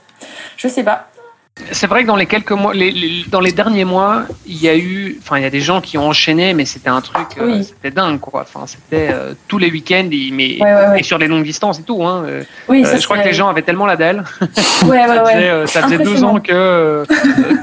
Je 0.57 0.69
sais 0.69 0.83
pas. 0.83 1.09
C'est 1.73 1.87
vrai 1.87 2.03
que 2.03 2.07
dans 2.07 2.17
les 2.17 2.27
quelques 2.27 2.53
mois, 2.53 2.75
les, 2.75 3.25
dans 3.29 3.41
les 3.41 3.51
derniers 3.51 3.87
mois, 3.87 4.25
il 4.47 4.61
y 4.61 4.69
a 4.69 4.77
eu, 4.77 5.19
enfin, 5.23 5.39
il 5.39 5.43
y 5.43 5.47
a 5.47 5.51
des 5.51 5.63
gens 5.63 5.81
qui 5.81 5.97
ont 5.97 6.09
enchaîné, 6.09 6.53
mais 6.53 6.67
c'était 6.67 6.91
un 6.91 7.01
truc, 7.01 7.29
euh, 7.39 7.63
c'était 7.63 7.91
dingue, 7.91 8.21
quoi. 8.21 8.43
Enfin, 8.43 8.67
c'était 8.67 9.09
euh, 9.11 9.33
tous 9.49 9.57
les 9.57 9.71
week-ends, 9.71 10.09
mais 10.33 10.59
et 10.99 11.03
sur 11.03 11.17
les 11.17 11.27
longues 11.27 11.45
distances 11.45 11.79
et 11.79 11.83
tout. 11.83 12.05
Hein. 12.05 12.25
Euh, 12.27 12.43
oui, 12.69 12.85
je 12.85 13.03
crois 13.03 13.19
que 13.19 13.25
les 13.25 13.33
gens 13.33 13.49
avaient 13.49 13.63
tellement 13.63 13.87
la 13.87 13.97
dalle. 13.97 14.25
Ouais, 14.85 14.99
ça 15.07 15.25
faisait, 15.25 15.67
ça 15.67 15.83
faisait 15.83 15.99
deux 15.99 16.23
ans 16.25 16.41
que 16.41 17.05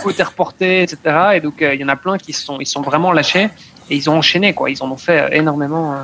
tout 0.01 0.09
était 0.09 0.23
reporté, 0.23 0.81
etc. 0.81 0.97
Et 1.35 1.39
donc, 1.39 1.55
il 1.59 1.79
y 1.79 1.85
en 1.85 1.89
a 1.89 1.95
plein 1.95 2.17
qui 2.17 2.33
sont, 2.33 2.59
ils 2.59 2.65
sont 2.65 2.81
vraiment 2.81 3.11
lâchés 3.11 3.49
et 3.91 3.95
ils 3.95 4.09
ont 4.09 4.17
enchaîné, 4.17 4.53
quoi. 4.53 4.71
Ils 4.71 4.81
en 4.81 4.89
ont 4.89 4.97
fait 4.97 5.29
énormément 5.37 5.95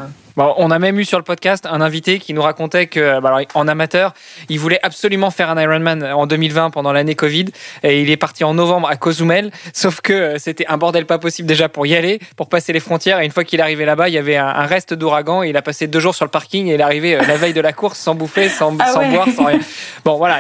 on 0.58 0.72
a 0.72 0.80
même 0.80 1.00
eu 1.00 1.06
sur 1.06 1.18
le 1.18 1.24
podcast 1.24 1.66
un 1.66 1.82
invité 1.82 2.20
qui 2.20 2.34
nous 2.34 2.42
racontait 2.42 2.88
que, 2.88 3.20
bah, 3.20 3.38
en 3.54 3.68
amateur, 3.68 4.14
il 4.50 4.60
voulait 4.60 4.80
absolument 4.84 5.32
faire 5.32 5.50
un 5.50 5.62
Ironman 5.62 6.04
en 6.04 6.28
2020 6.28 6.70
pendant 6.72 6.92
l'année 6.92 7.16
Covid 7.16 7.46
et 7.84 8.02
il 8.02 8.10
est 8.10 8.18
parti 8.18 8.44
en 8.44 8.54
novembre 8.54 8.90
à 8.90 8.96
Cozumel. 8.96 9.52
Sauf 9.74 10.02
que 10.02 10.14
euh, 10.14 10.38
c'était 10.38 10.66
un 10.68 10.78
bordel 10.78 11.06
pas 11.06 11.18
possible 11.18 11.48
déjà 11.48 11.70
pour 11.70 11.86
y 11.86 11.96
aller, 11.96 12.20
pour 12.36 12.50
passer 12.50 12.74
les 12.74 12.80
frontières. 12.80 13.20
Et 13.20 13.26
une 13.26 13.32
fois 13.32 13.44
qu'il 13.44 13.60
est 13.60 13.64
arrivé 13.64 13.86
là-bas, 13.86 14.10
il 14.10 14.16
y 14.16 14.18
avait 14.18 14.38
un, 14.38 14.66
reste 14.66 14.94
d'ouragan. 14.94 15.44
Il 15.44 15.58
a 15.58 15.62
passé 15.62 15.88
deux 15.88 16.00
jours 16.00 16.16
sur 16.16 16.26
le 16.26 16.32
parking 16.32 16.68
et 16.68 16.76
il 16.76 16.80
est 16.80 16.84
arrivé 16.84 17.16
euh, 17.16 17.26
la 17.26 17.38
veille 17.38 17.54
de 17.54 17.62
la 17.62 17.74
course 17.74 18.00
sans 18.00 18.16
bouffer, 18.16 18.50
sans, 18.50 18.76
ah 18.80 18.94
boire, 19.10 19.28
sans 19.36 19.46
rien. 19.46 19.60
Bon, 20.06 20.18
voilà. 20.18 20.40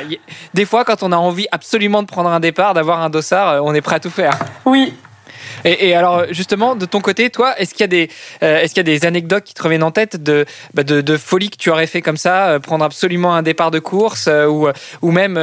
Des 0.53 0.65
fois, 0.65 0.85
quand 0.85 1.03
on 1.03 1.11
a 1.11 1.17
envie 1.17 1.47
absolument 1.51 2.01
de 2.01 2.07
prendre 2.07 2.29
un 2.29 2.39
départ, 2.39 2.73
d'avoir 2.73 3.01
un 3.01 3.09
dossard, 3.09 3.49
euh, 3.49 3.59
on 3.61 3.73
est 3.73 3.81
prêt 3.81 3.95
à 3.95 3.99
tout 3.99 4.09
faire. 4.09 4.37
Oui, 4.65 4.93
et, 5.65 5.93
alors, 5.93 6.25
justement, 6.31 6.75
de 6.75 6.85
ton 6.85 7.01
côté, 7.01 7.29
toi, 7.29 7.57
est-ce 7.59 7.73
qu'il 7.73 7.81
y, 7.81 7.83
a 7.83 7.87
des, 7.87 8.09
euh, 8.43 8.59
est-ce 8.59 8.73
qu'il 8.73 8.87
y 8.87 8.89
a 8.91 8.99
des 8.99 9.05
anecdotes 9.05 9.43
qui 9.43 9.53
te 9.53 9.61
reviennent 9.61 9.83
en 9.83 9.91
tête 9.91 10.21
de, 10.21 10.45
bah, 10.73 10.83
folie 11.17 11.49
que 11.49 11.57
tu 11.57 11.69
aurais 11.69 11.87
fait 11.87 12.01
comme 12.01 12.17
ça, 12.17 12.49
euh, 12.49 12.59
prendre 12.59 12.85
absolument 12.85 13.35
un 13.35 13.41
départ 13.41 13.71
de 13.71 13.79
course, 13.79 14.27
euh, 14.27 14.71
ou, 15.01 15.11
même 15.11 15.35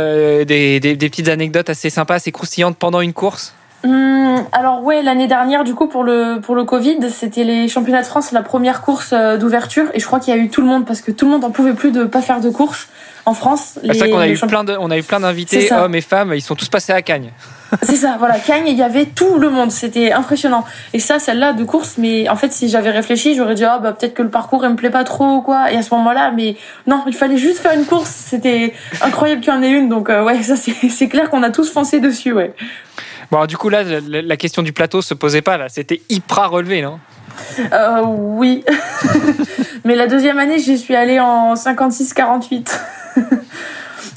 des, 0.44 0.80
des, 0.80 0.96
petites 0.96 1.28
anecdotes 1.28 1.70
assez 1.70 1.90
sympas, 1.90 2.14
assez 2.14 2.32
croustillantes 2.32 2.78
pendant 2.78 3.00
une 3.00 3.12
course? 3.12 3.54
Hum, 3.86 4.44
alors 4.52 4.82
ouais, 4.82 5.02
l'année 5.02 5.26
dernière, 5.26 5.64
du 5.64 5.74
coup, 5.74 5.86
pour 5.86 6.04
le 6.04 6.40
pour 6.40 6.54
le 6.54 6.64
Covid, 6.64 7.10
c'était 7.10 7.44
les 7.44 7.68
championnats 7.68 8.02
de 8.02 8.06
France, 8.06 8.32
la 8.32 8.42
première 8.42 8.82
course 8.82 9.14
d'ouverture, 9.38 9.86
et 9.94 10.00
je 10.00 10.06
crois 10.06 10.20
qu'il 10.20 10.34
y 10.34 10.38
a 10.38 10.40
eu 10.40 10.48
tout 10.48 10.60
le 10.60 10.66
monde 10.66 10.86
parce 10.86 11.00
que 11.00 11.10
tout 11.10 11.24
le 11.26 11.32
monde 11.32 11.44
en 11.44 11.50
pouvait 11.50 11.74
plus 11.74 11.92
de 11.92 12.04
pas 12.04 12.22
faire 12.22 12.40
de 12.40 12.50
course 12.50 12.88
en 13.24 13.34
France. 13.34 13.78
C'est 13.82 13.94
ça 13.94 14.08
qu'on 14.08 14.18
a 14.18 14.28
eu 14.28 14.38
plein 14.38 14.64
de, 14.64 14.76
on 14.78 14.90
a 14.90 14.98
eu 14.98 15.02
plein 15.02 15.20
d'invités, 15.20 15.72
hommes 15.72 15.94
et 15.94 16.00
femmes, 16.00 16.32
ils 16.34 16.40
sont 16.42 16.54
tous 16.54 16.68
passés 16.68 16.92
à 16.92 17.02
Cagnes. 17.02 17.32
C'est 17.82 17.96
ça, 17.96 18.16
voilà. 18.18 18.38
Cagnes, 18.38 18.68
il 18.68 18.76
y 18.76 18.82
avait 18.82 19.06
tout 19.06 19.38
le 19.38 19.50
monde. 19.50 19.72
C'était 19.72 20.12
impressionnant. 20.12 20.64
Et 20.92 20.98
ça, 20.98 21.18
celle-là 21.18 21.52
de 21.52 21.64
course, 21.64 21.96
mais 21.98 22.28
en 22.28 22.36
fait, 22.36 22.52
si 22.52 22.68
j'avais 22.68 22.90
réfléchi, 22.90 23.34
j'aurais 23.34 23.54
dit, 23.54 23.64
ah, 23.64 23.78
bah, 23.78 23.92
peut-être 23.92 24.14
que 24.14 24.22
le 24.22 24.30
parcours, 24.30 24.64
il 24.64 24.70
me 24.70 24.76
plaît 24.76 24.90
pas 24.90 25.04
trop, 25.04 25.40
quoi. 25.40 25.72
Et 25.72 25.76
à 25.76 25.82
ce 25.82 25.92
moment-là, 25.94 26.30
mais 26.30 26.56
non, 26.86 27.02
il 27.06 27.14
fallait 27.14 27.38
juste 27.38 27.58
faire 27.58 27.72
une 27.72 27.84
course. 27.84 28.10
C'était 28.10 28.72
incroyable 29.00 29.40
qu'il 29.40 29.52
y 29.52 29.56
en 29.56 29.62
ait 29.62 29.70
une. 29.70 29.88
Donc, 29.88 30.10
euh, 30.10 30.24
ouais, 30.24 30.42
ça, 30.42 30.54
c'est 30.56 31.08
clair 31.08 31.30
qu'on 31.30 31.42
a 31.42 31.50
tous 31.50 31.72
foncé 31.72 32.00
dessus, 32.00 32.32
ouais. 32.32 32.54
Bon, 33.30 33.46
du 33.46 33.56
coup, 33.56 33.68
là, 33.68 33.82
la, 33.82 34.36
question 34.36 34.62
du 34.62 34.72
plateau 34.72 35.02
se 35.02 35.14
posait 35.14 35.42
pas, 35.42 35.56
là. 35.56 35.68
C'était 35.68 36.00
hyper 36.08 36.50
relevé, 36.50 36.82
non? 36.82 36.98
Euh, 37.72 38.02
oui. 38.04 38.64
mais 39.84 39.94
la 39.94 40.06
deuxième 40.06 40.38
année, 40.38 40.58
j'y 40.58 40.78
suis 40.78 40.94
allée 40.94 41.20
en 41.20 41.54
56-48. 41.54 42.68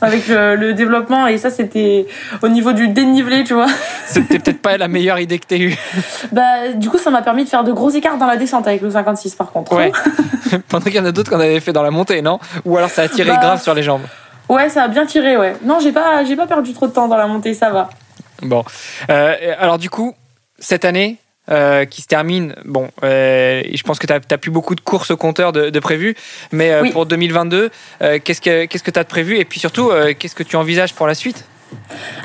avec 0.02 0.28
le, 0.28 0.74
développement 0.74 1.28
et 1.28 1.38
ça 1.38 1.50
c'était 1.50 2.08
au 2.42 2.48
niveau 2.48 2.72
du 2.72 2.88
dénivelé 2.88 3.44
tu 3.44 3.54
vois 3.54 3.68
c'était 4.06 4.40
peut-être 4.40 4.62
pas 4.62 4.78
la 4.78 4.88
meilleure 4.88 5.20
idée 5.20 5.40
que 5.40 5.46
t'aies 5.46 5.60
eue 5.60 5.78
bah 6.32 6.70
du 6.74 6.90
coup 6.90 6.98
ça 6.98 7.10
m'a 7.10 7.22
permis 7.22 7.44
de 7.44 7.50
faire 7.50 7.66
de 7.66 7.72
gros 7.74 7.90
écarts 7.90 8.18
dans 8.18 8.26
la 8.26 8.38
descente 8.38 8.66
avec 8.68 8.82
le 8.82 8.90
56 8.90 9.36
par 9.36 9.52
contre 9.52 9.76
ouais 9.76 9.92
pendant 10.70 10.86
qu'il 10.86 10.96
y 10.96 11.00
en 11.00 11.06
a 11.06 11.12
d'autres 11.12 11.30
qu'on 11.30 11.40
avait 11.40 11.60
fait 11.60 11.74
dans 11.74 11.84
la 11.84 11.92
montée 11.92 12.22
non? 12.22 12.40
Ou 12.66 12.78
alors 12.78 12.90
ça 12.90 13.04
a 13.04 13.08
tiré 13.10 13.30
bah, 13.32 13.38
grave 13.42 13.62
sur 13.62 13.74
les 13.74 13.84
jambes 13.84 14.04
ouais 14.48 14.70
ça 14.70 14.84
a 14.84 14.88
bien 14.88 15.06
tiré 15.06 15.36
ouais 15.36 15.56
non 15.64 15.80
j'ai 15.82 15.92
pas 15.92 16.24
j'ai 16.24 16.38
pas 16.38 16.48
perdu 16.48 16.74
trop 16.74 16.88
de 16.88 16.94
temps 16.94 17.10
dans 17.10 17.18
la 17.18 17.28
montée 17.28 17.54
ça 17.54 17.70
va 17.70 17.90
bon 18.42 18.64
euh, 19.10 19.56
alors 19.58 19.78
du 19.78 19.90
coup 19.90 20.16
cette 20.60 20.86
année 20.86 21.18
euh, 21.52 21.86
qui 21.86 22.04
se 22.04 22.08
termine. 22.08 22.54
Bon, 22.66 22.90
euh, 23.04 23.64
je 23.74 23.82
pense 23.82 23.98
que 23.98 24.06
tu 24.06 24.14
n'as 24.14 24.38
plus 24.38 24.52
beaucoup 24.52 24.76
de 24.76 24.82
courses 24.82 25.10
au 25.10 25.18
compteur 25.18 25.52
de, 25.52 25.72
de 25.72 25.80
prévues, 25.80 26.16
mais 26.52 26.72
euh, 26.72 26.92
pour 26.92 27.08
2022, 27.08 27.72
qu'est-ce 28.24 28.40
que 28.40 28.92
tu 28.92 29.00
as 29.00 29.04
de 29.04 29.10
prévu? 29.10 29.38
Et 29.38 29.46
puis 29.46 29.60
surtout, 29.60 29.90
qu'est-ce 30.20 30.36
que 30.36 30.44
tu 30.44 30.58
envisages 30.58 30.94
pour 30.94 31.08
la 31.08 31.16
suite? 31.16 31.46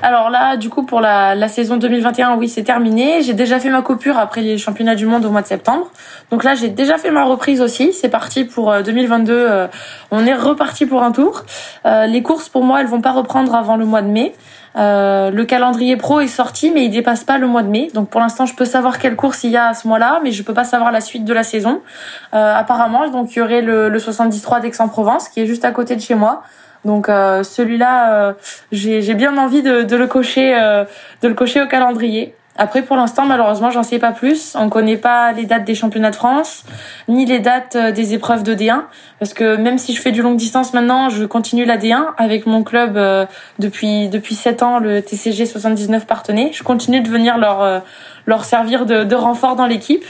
Alors 0.02 0.28
là, 0.28 0.58
du 0.58 0.68
coup, 0.68 0.84
pour 0.84 1.00
la, 1.00 1.34
la 1.34 1.48
saison 1.48 1.78
2021, 1.78 2.36
oui, 2.36 2.50
c'est 2.50 2.64
terminé. 2.64 3.22
J'ai 3.22 3.32
déjà 3.32 3.58
fait 3.60 3.70
ma 3.70 3.80
coupure 3.80 4.18
après 4.18 4.42
les 4.42 4.58
championnats 4.58 4.94
du 4.94 5.06
monde 5.06 5.24
au 5.24 5.30
mois 5.30 5.42
de 5.42 5.46
septembre. 5.46 5.90
Donc 6.30 6.44
là, 6.44 6.54
j'ai 6.54 6.68
déjà 6.68 6.98
fait 6.98 7.10
ma 7.10 7.24
reprise 7.24 7.62
aussi. 7.62 7.94
C'est 7.94 8.10
parti 8.10 8.44
pour 8.44 8.74
2022. 8.82 9.68
on 10.10 10.26
est 10.26 10.34
reparti 10.34 10.84
pour 10.84 11.02
un 11.02 11.12
tour. 11.12 11.44
les 11.84 12.22
courses, 12.22 12.50
pour 12.50 12.62
moi, 12.62 12.82
elles 12.82 12.88
vont 12.88 13.00
pas 13.00 13.12
reprendre 13.12 13.54
avant 13.54 13.76
le 13.76 13.86
mois 13.86 14.02
de 14.02 14.08
mai. 14.08 14.34
Euh, 14.76 15.30
le 15.30 15.44
calendrier 15.44 15.96
pro 15.96 16.20
est 16.20 16.26
sorti, 16.26 16.70
mais 16.70 16.86
il 16.86 16.90
dépasse 16.90 17.24
pas 17.24 17.38
le 17.38 17.46
mois 17.46 17.62
de 17.62 17.68
mai. 17.68 17.90
Donc 17.94 18.10
pour 18.10 18.20
l'instant, 18.20 18.46
je 18.46 18.54
peux 18.54 18.64
savoir 18.64 18.98
quelle 18.98 19.16
course 19.16 19.44
il 19.44 19.50
y 19.50 19.56
a 19.56 19.68
à 19.68 19.74
ce 19.74 19.86
mois-là, 19.86 20.20
mais 20.22 20.32
je 20.32 20.42
peux 20.42 20.54
pas 20.54 20.64
savoir 20.64 20.90
la 20.92 21.00
suite 21.00 21.24
de 21.24 21.32
la 21.32 21.42
saison. 21.42 21.80
Euh, 22.34 22.54
apparemment, 22.54 23.08
donc 23.08 23.34
il 23.34 23.38
y 23.38 23.42
aurait 23.42 23.62
le, 23.62 23.88
le 23.88 23.98
73 23.98 24.62
d'Aix-en-Provence, 24.62 25.28
qui 25.28 25.40
est 25.40 25.46
juste 25.46 25.64
à 25.64 25.70
côté 25.70 25.96
de 25.96 26.00
chez 26.00 26.14
moi. 26.14 26.42
Donc 26.84 27.08
euh, 27.08 27.42
celui-là, 27.42 28.34
j'ai 28.72 29.14
bien 29.14 29.38
envie 29.38 29.62
de, 29.62 29.82
de 29.82 29.96
le 29.96 30.06
cocher, 30.06 30.54
de 31.22 31.28
le 31.28 31.34
cocher 31.34 31.62
au 31.62 31.66
calendrier. 31.66 32.34
Après, 32.56 32.82
pour 32.82 32.96
l'instant, 32.96 33.26
malheureusement, 33.26 33.70
j'en 33.70 33.82
sais 33.82 33.98
pas 33.98 34.12
plus. 34.12 34.54
On 34.58 34.68
connaît 34.68 34.96
pas 34.96 35.32
les 35.32 35.44
dates 35.44 35.64
des 35.64 35.74
championnats 35.74 36.10
de 36.10 36.16
France, 36.16 36.64
ni 37.08 37.26
les 37.26 37.40
dates 37.40 37.74
euh, 37.74 37.90
des 37.90 38.14
épreuves 38.14 38.44
de 38.44 38.54
D1. 38.54 38.82
Parce 39.18 39.34
que 39.34 39.56
même 39.56 39.76
si 39.76 39.92
je 39.94 40.00
fais 40.00 40.12
du 40.12 40.22
longue 40.22 40.36
distance 40.36 40.72
maintenant, 40.72 41.08
je 41.08 41.24
continue 41.24 41.64
la 41.64 41.76
D1 41.76 42.04
avec 42.16 42.46
mon 42.46 42.62
club 42.62 42.96
euh, 42.96 43.26
depuis 43.58 44.08
depuis 44.08 44.36
7 44.36 44.62
ans, 44.62 44.78
le 44.78 45.02
TCG 45.02 45.46
79 45.46 46.06
Partenay. 46.06 46.50
Je 46.52 46.62
continue 46.62 47.00
de 47.00 47.08
venir 47.08 47.38
leur 47.38 47.60
euh, 47.62 47.80
leur 48.26 48.44
servir 48.44 48.86
de, 48.86 49.02
de 49.02 49.14
renfort 49.16 49.56
dans 49.56 49.66
l'équipe. 49.66 50.04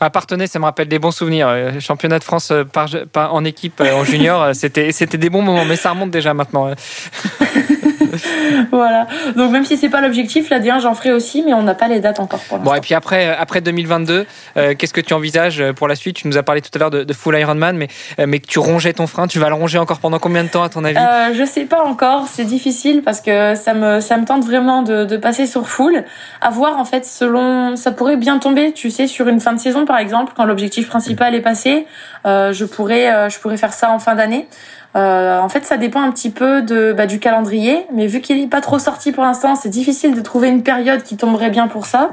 À 0.00 0.10
Partenay, 0.10 0.48
ça 0.48 0.58
me 0.58 0.64
rappelle 0.64 0.88
des 0.88 0.98
bons 0.98 1.12
souvenirs. 1.12 1.48
Championnat 1.78 2.18
de 2.18 2.24
France 2.24 2.52
par, 2.72 3.32
en 3.32 3.44
équipe 3.44 3.80
en 3.80 4.04
junior, 4.04 4.52
c'était 4.52 4.90
c'était 4.90 5.16
des 5.16 5.30
bons 5.30 5.42
moments, 5.42 5.64
mais 5.64 5.76
ça 5.76 5.90
remonte 5.90 6.10
déjà 6.10 6.34
maintenant. 6.34 6.70
voilà. 8.70 9.06
Donc 9.36 9.50
même 9.50 9.64
si 9.64 9.76
c'est 9.76 9.88
pas 9.88 10.00
l'objectif, 10.00 10.50
la 10.50 10.60
D1 10.60 10.80
j'en 10.80 10.94
ferai 10.94 11.12
aussi, 11.12 11.42
mais 11.42 11.54
on 11.54 11.62
n'a 11.62 11.74
pas 11.74 11.88
les 11.88 12.00
dates 12.00 12.20
encore 12.20 12.40
pour 12.40 12.58
l'instant. 12.58 12.70
Bon 12.70 12.76
et 12.76 12.80
puis 12.80 12.94
après, 12.94 13.34
après 13.34 13.60
2022, 13.60 14.26
euh, 14.56 14.74
qu'est-ce 14.76 14.92
que 14.92 15.00
tu 15.00 15.14
envisages 15.14 15.62
pour 15.72 15.88
la 15.88 15.94
suite? 15.94 16.16
Tu 16.16 16.28
nous 16.28 16.38
as 16.38 16.42
parlé 16.42 16.60
tout 16.60 16.70
à 16.74 16.78
l'heure 16.78 16.90
de, 16.90 17.04
de, 17.04 17.12
Full 17.12 17.38
Ironman, 17.38 17.76
mais 17.76 17.88
euh, 18.18 18.26
mais 18.26 18.40
que 18.40 18.46
tu 18.46 18.58
rongeais 18.58 18.92
ton 18.92 19.06
frein, 19.06 19.26
tu 19.26 19.38
vas 19.38 19.48
le 19.48 19.54
ronger 19.54 19.78
encore 19.78 19.98
pendant 19.98 20.18
combien 20.18 20.44
de 20.44 20.48
temps 20.48 20.62
à 20.62 20.68
ton 20.68 20.84
avis? 20.84 20.98
Euh, 20.98 21.34
Je 21.34 21.44
sais 21.44 21.64
pas 21.64 21.82
encore, 21.84 22.26
c'est 22.28 22.44
difficile 22.44 23.02
parce 23.02 23.20
que 23.20 23.54
ça 23.54 23.74
me 23.74 24.00
ça 24.00 24.16
me 24.16 24.24
tente 24.24 24.44
vraiment 24.44 24.82
de, 24.82 25.04
de 25.04 25.16
passer 25.16 25.46
sur 25.46 25.68
Full. 25.68 26.04
À 26.40 26.50
voir 26.50 26.78
en 26.78 26.84
fait 26.84 27.04
selon, 27.04 27.76
ça 27.76 27.92
pourrait 27.92 28.16
bien 28.16 28.38
tomber, 28.38 28.72
tu 28.72 28.90
sais, 28.90 29.06
sur 29.06 29.28
une 29.28 29.40
fin 29.40 29.52
de 29.52 29.60
saison 29.60 29.84
par 29.84 29.98
exemple, 29.98 30.32
quand 30.36 30.44
l'objectif 30.44 30.88
principal 30.88 31.34
est 31.34 31.40
passé, 31.40 31.86
euh, 32.26 32.52
je 32.52 32.64
pourrais 32.64 33.30
je 33.30 33.38
pourrais 33.38 33.56
faire 33.56 33.72
ça 33.72 33.90
en 33.90 33.98
fin 33.98 34.14
d'année. 34.14 34.48
Euh, 34.96 35.40
en 35.40 35.48
fait, 35.48 35.64
ça 35.64 35.76
dépend 35.76 36.02
un 36.02 36.12
petit 36.12 36.30
peu 36.30 36.62
de, 36.62 36.92
bah, 36.92 37.06
du 37.06 37.18
calendrier, 37.18 37.86
mais 37.92 38.06
vu 38.06 38.20
qu'il 38.20 38.40
n'est 38.40 38.46
pas 38.46 38.60
trop 38.60 38.78
sorti 38.78 39.10
pour 39.10 39.24
l'instant, 39.24 39.56
c'est 39.56 39.68
difficile 39.68 40.14
de 40.14 40.20
trouver 40.20 40.48
une 40.48 40.62
période 40.62 41.02
qui 41.02 41.16
tomberait 41.16 41.50
bien 41.50 41.66
pour 41.66 41.86
ça. 41.86 42.10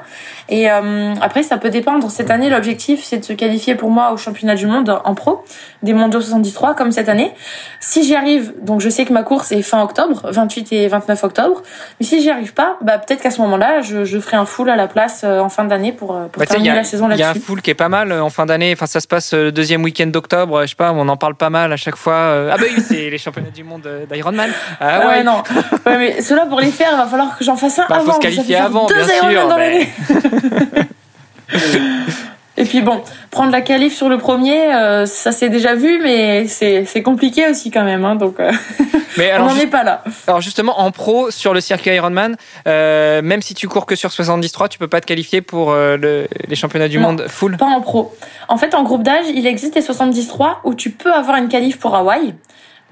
Et 0.49 0.69
euh, 0.69 1.13
après, 1.21 1.43
ça 1.43 1.57
peut 1.57 1.69
dépendre. 1.69 2.09
Cette 2.09 2.31
année, 2.31 2.49
l'objectif, 2.49 3.03
c'est 3.03 3.19
de 3.19 3.25
se 3.25 3.33
qualifier 3.33 3.75
pour 3.75 3.91
moi 3.91 4.11
au 4.11 4.17
championnat 4.17 4.55
du 4.55 4.65
monde 4.65 4.99
en 5.03 5.13
pro, 5.13 5.43
des 5.83 5.93
mondiaux 5.93 6.21
73, 6.21 6.75
comme 6.75 6.91
cette 6.91 7.07
année. 7.07 7.31
Si 7.79 8.03
j'y 8.03 8.15
arrive, 8.15 8.53
donc 8.61 8.81
je 8.81 8.89
sais 8.89 9.05
que 9.05 9.13
ma 9.13 9.23
course 9.23 9.51
est 9.51 9.61
fin 9.61 9.81
octobre, 9.83 10.21
28 10.31 10.73
et 10.73 10.87
29 10.87 11.23
octobre, 11.23 11.61
mais 11.99 12.05
si 12.05 12.21
j'y 12.21 12.31
arrive 12.31 12.53
pas, 12.53 12.77
bah, 12.81 12.97
peut-être 12.97 13.21
qu'à 13.21 13.31
ce 13.31 13.41
moment-là, 13.41 13.81
je, 13.81 14.05
je, 14.05 14.19
ferai 14.19 14.37
un 14.37 14.45
full 14.45 14.69
à 14.69 14.75
la 14.75 14.87
place 14.87 15.21
euh, 15.23 15.39
en 15.39 15.49
fin 15.49 15.65
d'année 15.65 15.91
pour, 15.91 16.07
pour 16.31 16.39
bah, 16.39 16.45
terminer 16.47 16.73
la 16.73 16.83
saison 16.83 17.07
là-dessus. 17.07 17.21
Il 17.21 17.25
y 17.25 17.27
a 17.27 17.31
un 17.31 17.41
full 17.41 17.61
qui 17.61 17.69
est 17.69 17.75
pas 17.75 17.89
mal 17.89 18.11
en 18.11 18.29
fin 18.29 18.47
d'année. 18.47 18.71
Enfin, 18.73 18.87
ça 18.87 18.99
se 18.99 19.07
passe 19.07 19.33
le 19.33 19.51
deuxième 19.51 19.83
week-end 19.83 20.07
d'octobre. 20.07 20.63
Je 20.63 20.67
sais 20.67 20.75
pas, 20.75 20.91
on 20.93 21.07
en 21.07 21.17
parle 21.17 21.35
pas 21.35 21.51
mal 21.51 21.71
à 21.71 21.77
chaque 21.77 21.95
fois. 21.95 22.49
Ah 22.51 22.57
bah 22.57 22.65
c'est 22.79 23.09
les 23.09 23.17
championnats 23.17 23.49
du 23.49 23.63
monde 23.63 23.87
d'Ironman. 24.11 24.49
Ah 24.79 24.99
ouais, 24.99 25.05
ouais 25.05 25.23
non. 25.23 25.43
Ouais, 25.85 25.97
mais 25.97 26.21
cela 26.21 26.45
pour 26.45 26.59
les 26.59 26.71
faire, 26.71 26.89
il 26.93 26.97
va 26.97 27.05
falloir 27.05 27.37
que 27.37 27.43
j'en 27.43 27.55
fasse 27.55 27.79
un 27.79 27.87
bah, 27.87 27.95
avant. 27.95 28.13
Faut 28.13 28.13
se 28.13 28.19
qualifier 28.19 28.55
avant, 28.57 28.85
deux 28.87 28.95
bien 28.95 29.29
sûr. 29.29 29.47
Dans 29.47 29.57
l'année. 29.57 29.89
Et 32.61 32.65
puis 32.65 32.81
bon, 32.81 33.01
prendre 33.31 33.51
la 33.51 33.61
qualif 33.61 33.95
sur 33.95 34.07
le 34.07 34.19
premier, 34.19 34.71
euh, 34.75 35.07
ça 35.07 35.31
s'est 35.31 35.49
déjà 35.49 35.73
vu, 35.73 35.99
mais 36.03 36.45
c'est 36.47 37.01
compliqué 37.01 37.49
aussi 37.49 37.71
quand 37.71 37.83
même. 37.83 38.05
Hein, 38.05 38.15
donc 38.15 38.39
euh, 38.39 38.51
mais 39.17 39.31
alors, 39.31 39.47
on 39.47 39.55
n'en 39.55 39.59
est 39.59 39.65
pas 39.65 39.83
là. 39.83 40.03
Alors 40.27 40.41
justement, 40.41 40.79
en 40.79 40.91
pro, 40.91 41.31
sur 41.31 41.55
le 41.55 41.59
circuit 41.59 41.89
Ironman, 41.91 42.35
euh, 42.67 43.23
même 43.23 43.41
si 43.41 43.55
tu 43.55 43.67
cours 43.67 43.87
que 43.87 43.95
sur 43.95 44.11
73, 44.11 44.69
tu 44.69 44.77
peux 44.77 44.87
pas 44.87 45.01
te 45.01 45.07
qualifier 45.07 45.41
pour 45.41 45.71
euh, 45.71 45.97
le, 45.97 46.27
les 46.47 46.55
championnats 46.55 46.87
du 46.87 46.99
non, 46.99 47.07
monde 47.07 47.25
full 47.27 47.57
Pas 47.57 47.65
en 47.65 47.81
pro. 47.81 48.15
En 48.47 48.57
fait, 48.57 48.75
en 48.75 48.83
groupe 48.83 49.01
d'âge, 49.01 49.25
il 49.33 49.47
existe 49.47 49.73
les 49.73 49.81
73 49.81 50.57
où 50.63 50.75
tu 50.75 50.91
peux 50.91 51.11
avoir 51.11 51.37
une 51.37 51.47
qualif 51.47 51.79
pour 51.79 51.95
Hawaï. 51.95 52.35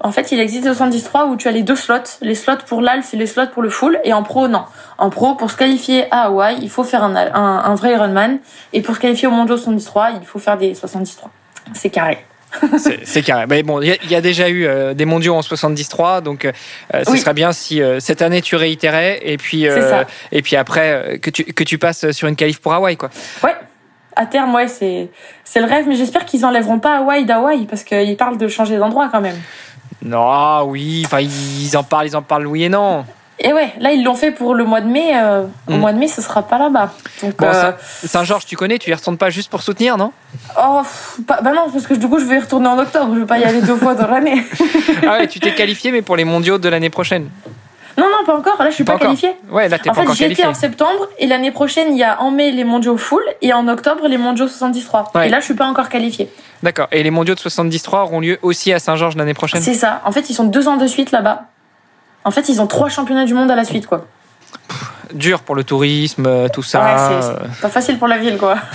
En 0.00 0.12
fait, 0.12 0.32
il 0.32 0.40
existe 0.40 0.64
73 0.64 1.28
où 1.28 1.36
tu 1.36 1.46
as 1.48 1.50
les 1.50 1.62
deux 1.62 1.76
slots, 1.76 2.18
les 2.22 2.34
slots 2.34 2.56
pour 2.66 2.80
l'alf 2.80 3.12
et 3.12 3.16
les 3.16 3.26
slots 3.26 3.48
pour 3.52 3.62
le 3.62 3.68
full, 3.68 4.00
et 4.04 4.12
en 4.12 4.22
pro, 4.22 4.48
non. 4.48 4.64
En 4.96 5.10
pro, 5.10 5.34
pour 5.34 5.50
se 5.50 5.56
qualifier 5.56 6.06
à 6.10 6.22
Hawaï, 6.22 6.58
il 6.62 6.70
faut 6.70 6.84
faire 6.84 7.04
un, 7.04 7.14
un, 7.14 7.34
un 7.34 7.74
vrai 7.74 7.92
Ironman, 7.92 8.38
et 8.72 8.80
pour 8.80 8.94
se 8.94 9.00
qualifier 9.00 9.28
au 9.28 9.30
Mondial 9.30 9.58
73, 9.58 10.14
il 10.20 10.26
faut 10.26 10.38
faire 10.38 10.56
des 10.56 10.74
73. 10.74 11.30
C'est 11.74 11.90
carré. 11.90 12.24
c'est 13.04 13.22
carré. 13.22 13.44
Mais 13.48 13.62
bon, 13.62 13.80
il 13.80 13.96
y, 14.04 14.08
y, 14.08 14.14
a 14.14 14.20
déjà 14.20 14.48
eu 14.48 14.66
euh, 14.66 14.94
des 14.94 15.04
mondiaux 15.04 15.34
en 15.34 15.42
73, 15.42 16.22
donc 16.22 16.44
euh, 16.44 16.52
ce 17.04 17.10
oui. 17.10 17.18
serait 17.18 17.34
bien 17.34 17.52
si 17.52 17.80
euh, 17.80 18.00
cette 18.00 18.22
année 18.22 18.42
tu 18.42 18.56
réitérais 18.56 19.20
et 19.22 19.36
puis 19.36 19.66
et 20.32 20.42
puis 20.42 20.56
après 20.56 21.18
que 21.22 21.30
tu 21.30 21.44
que 21.44 21.64
tu 21.64 21.78
passes 21.78 22.10
sur 22.10 22.28
une 22.28 22.36
qualif 22.36 22.60
pour 22.60 22.72
Hawaï, 22.72 22.96
quoi. 22.96 23.10
Ouais. 23.42 23.54
À 24.16 24.26
terme, 24.26 24.52
ouais, 24.54 24.66
c'est 24.66 25.08
c'est 25.44 25.60
le 25.60 25.66
rêve, 25.66 25.86
mais 25.86 25.94
j'espère 25.94 26.24
qu'ils 26.24 26.44
enlèveront 26.44 26.80
pas 26.80 26.98
Hawaï 26.98 27.24
d'Hawaï 27.24 27.66
parce 27.66 27.84
qu'ils 27.84 28.16
parlent 28.16 28.38
de 28.38 28.48
changer 28.48 28.76
d'endroit 28.76 29.08
quand 29.10 29.20
même. 29.20 29.38
Non, 30.02 30.64
oui, 30.64 31.02
enfin 31.04 31.20
ils 31.20 31.76
en 31.76 31.82
parlent, 31.82 32.06
ils 32.06 32.16
en 32.16 32.22
parlent 32.22 32.46
oui 32.46 32.64
et 32.64 32.68
non. 32.68 33.04
Et 33.42 33.54
ouais, 33.54 33.72
là 33.78 33.92
ils 33.92 34.04
l'ont 34.04 34.14
fait 34.14 34.32
pour 34.32 34.54
le 34.54 34.64
mois 34.64 34.82
de 34.82 34.86
mai. 34.86 35.12
Euh. 35.14 35.44
Au 35.66 35.72
mois 35.72 35.92
de 35.92 35.98
mai, 35.98 36.08
ce 36.08 36.20
sera 36.20 36.42
pas 36.42 36.58
là-bas. 36.58 36.92
Bon, 37.22 37.32
euh... 37.42 37.72
Saint-Georges, 38.04 38.44
tu 38.44 38.56
connais, 38.56 38.78
tu 38.78 38.90
y 38.90 38.94
retournes 38.94 39.16
pas 39.16 39.30
juste 39.30 39.50
pour 39.50 39.62
soutenir, 39.62 39.96
non? 39.96 40.12
Oh, 40.58 40.82
pas, 41.26 41.40
bah 41.40 41.52
non, 41.54 41.70
parce 41.72 41.86
que 41.86 41.94
du 41.94 42.06
coup 42.06 42.18
je 42.18 42.26
vais 42.26 42.36
y 42.36 42.40
retourner 42.40 42.68
en 42.68 42.78
octobre. 42.78 43.14
Je 43.14 43.20
vais 43.20 43.26
pas 43.26 43.38
y 43.38 43.44
aller 43.44 43.62
deux 43.62 43.76
fois 43.76 43.94
dans 43.94 44.08
l'année. 44.08 44.44
ah 45.06 45.18
ouais, 45.18 45.26
tu 45.26 45.40
t'es 45.40 45.54
qualifié, 45.54 45.90
mais 45.90 46.02
pour 46.02 46.16
les 46.16 46.24
mondiaux 46.24 46.58
de 46.58 46.68
l'année 46.68 46.90
prochaine. 46.90 47.30
Non, 48.00 48.06
non, 48.06 48.24
pas 48.24 48.36
encore. 48.36 48.62
Là, 48.62 48.70
je 48.70 48.74
suis 48.74 48.84
pas, 48.84 48.94
pas 48.94 49.06
qualifiée. 49.06 49.36
Ouais, 49.50 49.68
là, 49.68 49.78
t'es 49.78 49.90
en 49.90 49.92
pas 49.92 50.00
fait, 50.00 50.06
encore 50.06 50.14
j'étais 50.14 50.34
qualifié. 50.34 50.46
en 50.46 50.54
septembre 50.54 51.08
et 51.18 51.26
l'année 51.26 51.50
prochaine, 51.50 51.92
il 51.92 51.98
y 51.98 52.04
a 52.04 52.20
en 52.20 52.30
mai 52.30 52.50
les 52.50 52.64
mondiaux 52.64 52.96
full 52.96 53.22
et 53.42 53.52
en 53.52 53.68
octobre 53.68 54.08
les 54.08 54.18
mondiaux 54.18 54.48
73. 54.48 55.04
Ouais. 55.14 55.26
Et 55.26 55.30
là, 55.30 55.40
je 55.40 55.44
suis 55.44 55.54
pas 55.54 55.66
encore 55.66 55.88
qualifiée. 55.88 56.30
D'accord. 56.62 56.88
Et 56.92 57.02
les 57.02 57.10
mondiaux 57.10 57.34
de 57.34 57.40
73 57.40 58.00
auront 58.02 58.20
lieu 58.20 58.38
aussi 58.42 58.72
à 58.72 58.78
Saint-Georges 58.78 59.16
l'année 59.16 59.34
prochaine? 59.34 59.60
C'est 59.62 59.74
ça. 59.74 60.00
En 60.04 60.12
fait, 60.12 60.30
ils 60.30 60.34
sont 60.34 60.44
deux 60.44 60.68
ans 60.68 60.76
de 60.76 60.86
suite 60.86 61.10
là-bas. 61.10 61.44
En 62.24 62.30
fait, 62.30 62.48
ils 62.48 62.60
ont 62.60 62.66
trois 62.66 62.88
championnats 62.88 63.24
du 63.24 63.34
monde 63.34 63.50
à 63.50 63.56
la 63.56 63.64
suite, 63.64 63.86
quoi. 63.86 64.06
Pff, 64.68 64.90
dur 65.14 65.40
pour 65.40 65.54
le 65.54 65.64
tourisme, 65.64 66.48
tout 66.50 66.62
ça. 66.62 66.80
Ouais, 66.80 67.20
c'est 67.22 67.60
pas 67.62 67.68
facile 67.68 67.98
pour 67.98 68.08
la 68.08 68.18
ville, 68.18 68.36
quoi. 68.36 68.56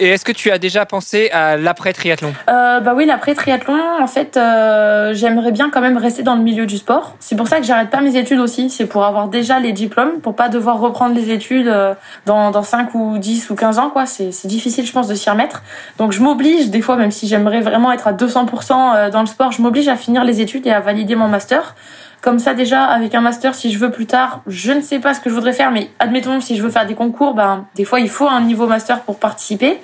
Et 0.00 0.08
est-ce 0.08 0.24
que 0.24 0.32
tu 0.32 0.50
as 0.50 0.58
déjà 0.58 0.86
pensé 0.86 1.28
à 1.30 1.58
l'après-triathlon 1.58 2.32
euh, 2.48 2.80
Bah 2.80 2.94
oui, 2.96 3.04
l'après-triathlon, 3.04 3.78
en 4.00 4.06
fait, 4.06 4.38
euh, 4.38 5.12
j'aimerais 5.12 5.52
bien 5.52 5.68
quand 5.68 5.82
même 5.82 5.98
rester 5.98 6.22
dans 6.22 6.36
le 6.36 6.42
milieu 6.42 6.64
du 6.64 6.78
sport. 6.78 7.16
C'est 7.20 7.36
pour 7.36 7.48
ça 7.48 7.58
que 7.58 7.64
j'arrête 7.64 7.90
pas 7.90 8.00
mes 8.00 8.16
études 8.16 8.38
aussi. 8.38 8.70
C'est 8.70 8.86
pour 8.86 9.04
avoir 9.04 9.28
déjà 9.28 9.60
les 9.60 9.72
diplômes, 9.72 10.20
pour 10.22 10.34
pas 10.34 10.48
devoir 10.48 10.80
reprendre 10.80 11.14
les 11.14 11.30
études 11.30 11.68
euh, 11.68 11.92
dans, 12.24 12.50
dans 12.50 12.62
5 12.62 12.94
ou 12.94 13.18
10 13.18 13.50
ou 13.50 13.54
15 13.54 13.78
ans, 13.78 13.90
quoi. 13.90 14.06
C'est 14.06 14.46
difficile, 14.46 14.86
je 14.86 14.92
pense, 14.92 15.06
de 15.06 15.14
s'y 15.14 15.28
remettre. 15.28 15.62
Donc 15.98 16.12
je 16.12 16.22
m'oblige, 16.22 16.70
des 16.70 16.80
fois, 16.80 16.96
même 16.96 17.10
si 17.10 17.28
j'aimerais 17.28 17.60
vraiment 17.60 17.92
être 17.92 18.08
à 18.08 18.14
200% 18.14 19.10
dans 19.10 19.20
le 19.20 19.26
sport, 19.26 19.52
je 19.52 19.60
m'oblige 19.60 19.88
à 19.88 19.96
finir 19.96 20.24
les 20.24 20.40
études 20.40 20.66
et 20.66 20.72
à 20.72 20.80
valider 20.80 21.14
mon 21.14 21.28
master. 21.28 21.74
Comme 22.22 22.38
ça, 22.38 22.52
déjà, 22.52 22.84
avec 22.84 23.14
un 23.14 23.22
master, 23.22 23.54
si 23.54 23.72
je 23.72 23.78
veux 23.78 23.90
plus 23.90 24.04
tard, 24.04 24.42
je 24.46 24.72
ne 24.72 24.82
sais 24.82 24.98
pas 24.98 25.14
ce 25.14 25.20
que 25.20 25.30
je 25.30 25.34
voudrais 25.34 25.54
faire, 25.54 25.70
mais 25.70 25.88
admettons, 25.98 26.42
si 26.42 26.54
je 26.54 26.62
veux 26.62 26.68
faire 26.68 26.84
des 26.84 26.94
concours, 26.94 27.32
ben, 27.32 27.64
des 27.76 27.84
fois, 27.84 27.98
il 27.98 28.10
faut 28.10 28.28
un 28.28 28.42
niveau 28.42 28.66
master 28.66 29.00
pour 29.00 29.18
participer. 29.18 29.80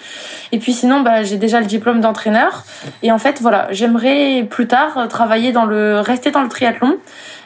Et 0.53 0.59
puis 0.59 0.75
sinon, 0.75 1.01
ben, 1.01 1.23
j'ai 1.23 1.39
déjà 1.39 1.61
le 1.61 1.67
diplôme 1.67 2.01
d'entraîneur. 2.01 2.65
Et 3.03 3.11
en 3.11 3.17
fait, 3.19 3.41
voilà, 3.41 3.69
j'aimerais 3.71 4.47
plus 4.51 4.67
tard 4.67 5.09
travailler 5.09 5.53
dans 5.53 5.65
le, 5.65 6.01
rester 6.01 6.31
dans 6.31 6.43
le 6.43 6.49
triathlon 6.49 6.99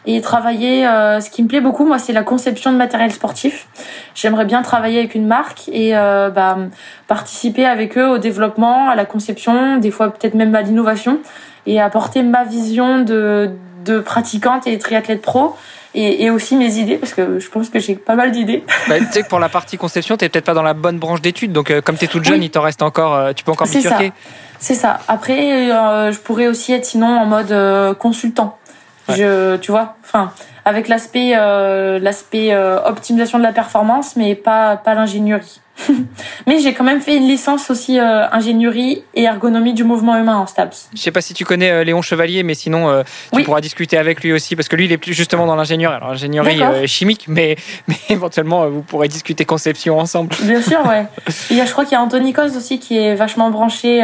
et 0.07 0.21
travailler, 0.23 0.87
euh, 0.89 1.21
ce 1.21 1.31
qui 1.31 1.45
me 1.45 1.49
plaît 1.49 1.61
beaucoup, 1.61 1.87
moi, 1.87 2.01
c'est 2.01 2.13
la 2.13 2.25
conception 2.25 2.73
de 2.73 2.77
matériel 2.77 3.13
sportif. 3.13 3.69
J'aimerais 4.17 4.45
bien 4.45 4.63
travailler 4.63 4.99
avec 4.99 5.15
une 5.15 5.27
marque 5.27 5.69
et 5.69 5.97
euh, 5.97 6.31
bah, 6.31 6.59
participer 7.07 7.65
avec 7.65 7.97
eux 7.97 8.09
au 8.09 8.19
développement, 8.19 8.89
à 8.89 8.97
la 8.97 9.05
conception, 9.05 9.77
des 9.77 9.93
fois 9.93 10.11
peut-être 10.13 10.35
même 10.35 10.53
à 10.55 10.63
l'innovation 10.63 11.21
et 11.67 11.81
apporter 11.81 12.23
ma 12.23 12.45
vision 12.45 13.03
de, 13.03 13.51
de 13.85 14.01
pratiquante 14.01 14.67
et 14.67 14.79
triathlète 14.79 15.23
pro. 15.23 15.57
Et, 15.93 16.23
et, 16.23 16.31
aussi 16.31 16.55
mes 16.55 16.77
idées, 16.77 16.99
parce 16.99 17.15
que 17.15 17.41
je 17.41 17.49
pense 17.49 17.69
que 17.69 17.81
j'ai 17.81 17.97
pas 17.97 18.15
mal 18.15 18.31
d'idées. 18.31 18.63
Bah, 18.89 19.01
tu 19.01 19.07
sais 19.11 19.23
que 19.25 19.29
pour 19.29 19.41
la 19.41 19.49
partie 19.49 19.77
conception, 19.77 20.17
tu 20.17 20.29
peut-être 20.29 20.45
pas 20.45 20.55
dans 20.55 20.63
la 20.63 20.73
bonne 20.73 21.01
branche 21.01 21.21
d'études, 21.21 21.51
donc 21.51 21.73
euh, 21.73 21.81
comme 21.81 21.97
tu 21.97 22.05
es 22.05 22.09
toute 22.09 22.23
jeune, 22.23 22.39
oui. 22.39 22.47
il 22.47 22.51
t'en 22.51 22.61
reste 22.61 22.83
encore, 22.83 23.13
euh, 23.17 23.33
tu 23.33 23.43
peux 23.43 23.51
encore 23.51 23.67
bifurquer. 23.67 24.13
C'est 24.61 24.77
ça. 24.77 25.01
Après, 25.09 25.73
euh, 25.73 26.13
je 26.13 26.19
pourrais 26.21 26.47
aussi 26.47 26.73
être 26.73 26.85
sinon 26.85 27.09
en 27.09 27.27
mode 27.27 27.97
consultant. 27.99 28.57
Ouais. 29.09 29.17
Je, 29.17 29.57
tu 29.57 29.73
vois, 29.73 29.97
enfin, 30.05 30.33
avec 30.65 30.89
l'aspect 30.89 31.33
euh, 31.37 31.99
l'aspect 31.99 32.57
optimisation 32.57 33.39
de 33.39 33.43
la 33.43 33.53
performance, 33.53 34.17
mais 34.17 34.35
pas, 34.35 34.77
pas 34.77 34.95
l'ingénierie. 34.95 35.61
Mais 36.47 36.61
j'ai 36.61 36.75
quand 36.75 36.85
même 36.85 37.01
fait 37.01 37.17
une 37.17 37.27
licence 37.27 37.71
aussi 37.71 37.99
euh, 37.99 38.29
ingénierie 38.31 39.03
et 39.15 39.25
ergonomie 39.25 39.75
du 39.75 39.85
mouvement 39.85 40.17
humain 40.17 40.37
en 40.37 40.47
STAPS. 40.47 40.89
Je 40.95 41.01
sais 41.01 41.11
pas 41.11 41.21
si 41.21 41.35
tu 41.35 41.45
connais 41.45 41.71
euh, 41.71 41.85
Léon 41.85 42.03
Chevalier, 42.03 42.43
mais 42.43 42.55
sinon 42.55 42.89
euh, 42.89 43.03
tu 43.33 43.39
oui. 43.39 43.45
pourras 43.45 43.61
discuter 43.61 43.97
avec 43.97 44.23
lui 44.23 44.33
aussi 44.33 44.57
parce 44.57 44.69
que 44.69 44.77
lui 44.77 44.87
il 44.87 44.93
est 44.93 44.99
plus 44.99 45.15
justement 45.15 45.47
dans 45.47 45.57
l'ingénierie, 45.57 45.95
alors 45.95 46.11
ingénierie 46.11 46.87
chimique, 46.87 47.27
mais, 47.29 47.57
mais 47.89 47.97
éventuellement 48.09 48.69
vous 48.69 48.83
pourrez 48.83 49.09
discuter 49.09 49.45
conception 49.45 49.99
ensemble. 49.99 50.35
Bien 50.43 50.63
sûr, 50.71 50.85
ouais. 50.87 51.07
Et 51.51 51.65
je 51.65 51.73
crois 51.73 51.85
qu'il 51.85 51.93
y 51.93 51.97
a 51.97 52.03
Anthony 52.03 52.33
Cos 52.33 52.57
aussi 52.57 52.79
qui 52.79 52.99
est 52.99 53.15
vachement 53.15 53.51
branché 53.51 54.01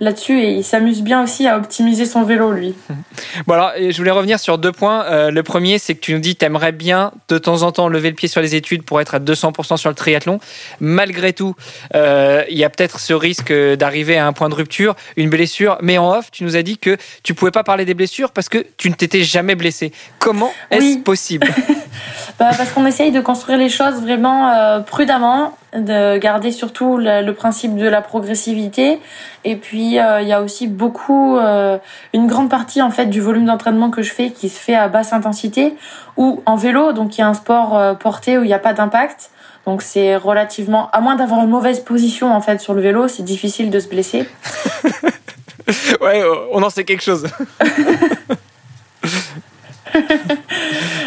là-dessus 0.00 0.40
et 0.40 0.52
il 0.52 0.64
s'amuse 0.64 1.02
bien 1.02 1.22
aussi 1.22 1.48
à 1.48 1.56
optimiser 1.56 2.06
son 2.06 2.22
vélo 2.22 2.52
lui. 2.52 2.74
Bon 3.46 3.54
alors 3.54 3.72
je 3.76 3.96
voulais 3.96 4.10
revenir 4.10 4.38
sur 4.38 4.58
deux 4.58 4.72
points. 4.72 5.30
le 5.30 5.42
premier 5.42 5.67
c'est 5.76 5.94
que 5.94 6.00
tu 6.00 6.14
nous 6.14 6.20
dis 6.20 6.36
t'aimerais 6.36 6.72
bien 6.72 7.12
de 7.28 7.36
temps 7.36 7.62
en 7.62 7.72
temps 7.72 7.88
lever 7.88 8.08
le 8.08 8.16
pied 8.16 8.28
sur 8.28 8.40
les 8.40 8.54
études 8.54 8.82
pour 8.84 9.00
être 9.00 9.14
à 9.14 9.18
200% 9.18 9.76
sur 9.76 9.90
le 9.90 9.94
triathlon 9.94 10.40
malgré 10.80 11.32
tout, 11.32 11.54
euh, 11.94 12.44
il 12.50 12.58
y 12.58 12.64
a 12.64 12.70
peut-être 12.70 13.00
ce 13.00 13.12
risque 13.12 13.52
d'arriver 13.52 14.16
à 14.18 14.26
un 14.26 14.32
point 14.32 14.48
de 14.48 14.54
rupture, 14.54 14.94
une 15.16 15.30
blessure. 15.30 15.78
Mais 15.82 15.98
en 15.98 16.10
off, 16.10 16.30
tu 16.30 16.44
nous 16.44 16.56
as 16.56 16.62
dit 16.62 16.78
que 16.78 16.96
tu 17.22 17.34
pouvais 17.34 17.50
pas 17.50 17.64
parler 17.64 17.84
des 17.84 17.94
blessures 17.94 18.30
parce 18.30 18.48
que 18.48 18.64
tu 18.76 18.90
ne 18.90 18.94
t'étais 18.94 19.22
jamais 19.22 19.54
blessé. 19.54 19.92
Comment 20.18 20.52
est-ce 20.70 20.82
oui. 20.82 20.98
possible? 20.98 21.48
Bah 22.38 22.50
Parce 22.56 22.70
qu'on 22.70 22.86
essaye 22.86 23.10
de 23.10 23.20
construire 23.20 23.58
les 23.58 23.68
choses 23.68 24.00
vraiment 24.00 24.52
euh, 24.52 24.78
prudemment, 24.78 25.57
de 25.74 26.16
garder 26.18 26.50
surtout 26.50 26.96
le, 26.96 27.22
le, 27.22 27.34
principe 27.34 27.76
de 27.76 27.86
la 27.86 28.00
progressivité. 28.00 29.00
Et 29.44 29.56
puis, 29.56 29.98
euh, 29.98 30.22
il 30.22 30.28
y 30.28 30.32
a 30.32 30.42
aussi 30.42 30.66
beaucoup, 30.66 31.36
euh, 31.36 31.78
une 32.14 32.26
grande 32.26 32.48
partie 32.48 32.80
en 32.80 32.90
fait 32.90 33.06
du 33.06 33.20
volume 33.20 33.44
d'entraînement 33.44 33.90
que 33.90 34.02
je 34.02 34.12
fais 34.12 34.30
qui 34.30 34.48
se 34.48 34.58
fait 34.58 34.74
à 34.74 34.88
basse 34.88 35.12
intensité 35.12 35.74
ou 36.16 36.42
en 36.46 36.56
vélo, 36.56 36.92
donc 36.92 37.16
il 37.16 37.20
y 37.20 37.24
a 37.24 37.28
un 37.28 37.34
sport 37.34 37.76
euh, 37.76 37.94
porté 37.94 38.38
où 38.38 38.42
il 38.42 38.46
n'y 38.46 38.54
a 38.54 38.58
pas 38.58 38.72
d'impact. 38.72 39.30
Donc 39.66 39.82
c'est 39.82 40.16
relativement, 40.16 40.88
à 40.92 41.00
moins 41.00 41.16
d'avoir 41.16 41.42
une 41.44 41.50
mauvaise 41.50 41.80
position 41.80 42.34
en 42.34 42.40
fait 42.40 42.60
sur 42.60 42.72
le 42.72 42.80
vélo, 42.80 43.06
c'est 43.06 43.22
difficile 43.22 43.70
de 43.70 43.78
se 43.78 43.88
blesser. 43.88 44.26
ouais, 46.00 46.22
on 46.52 46.62
en 46.62 46.70
sait 46.70 46.84
quelque 46.84 47.02
chose. 47.02 47.26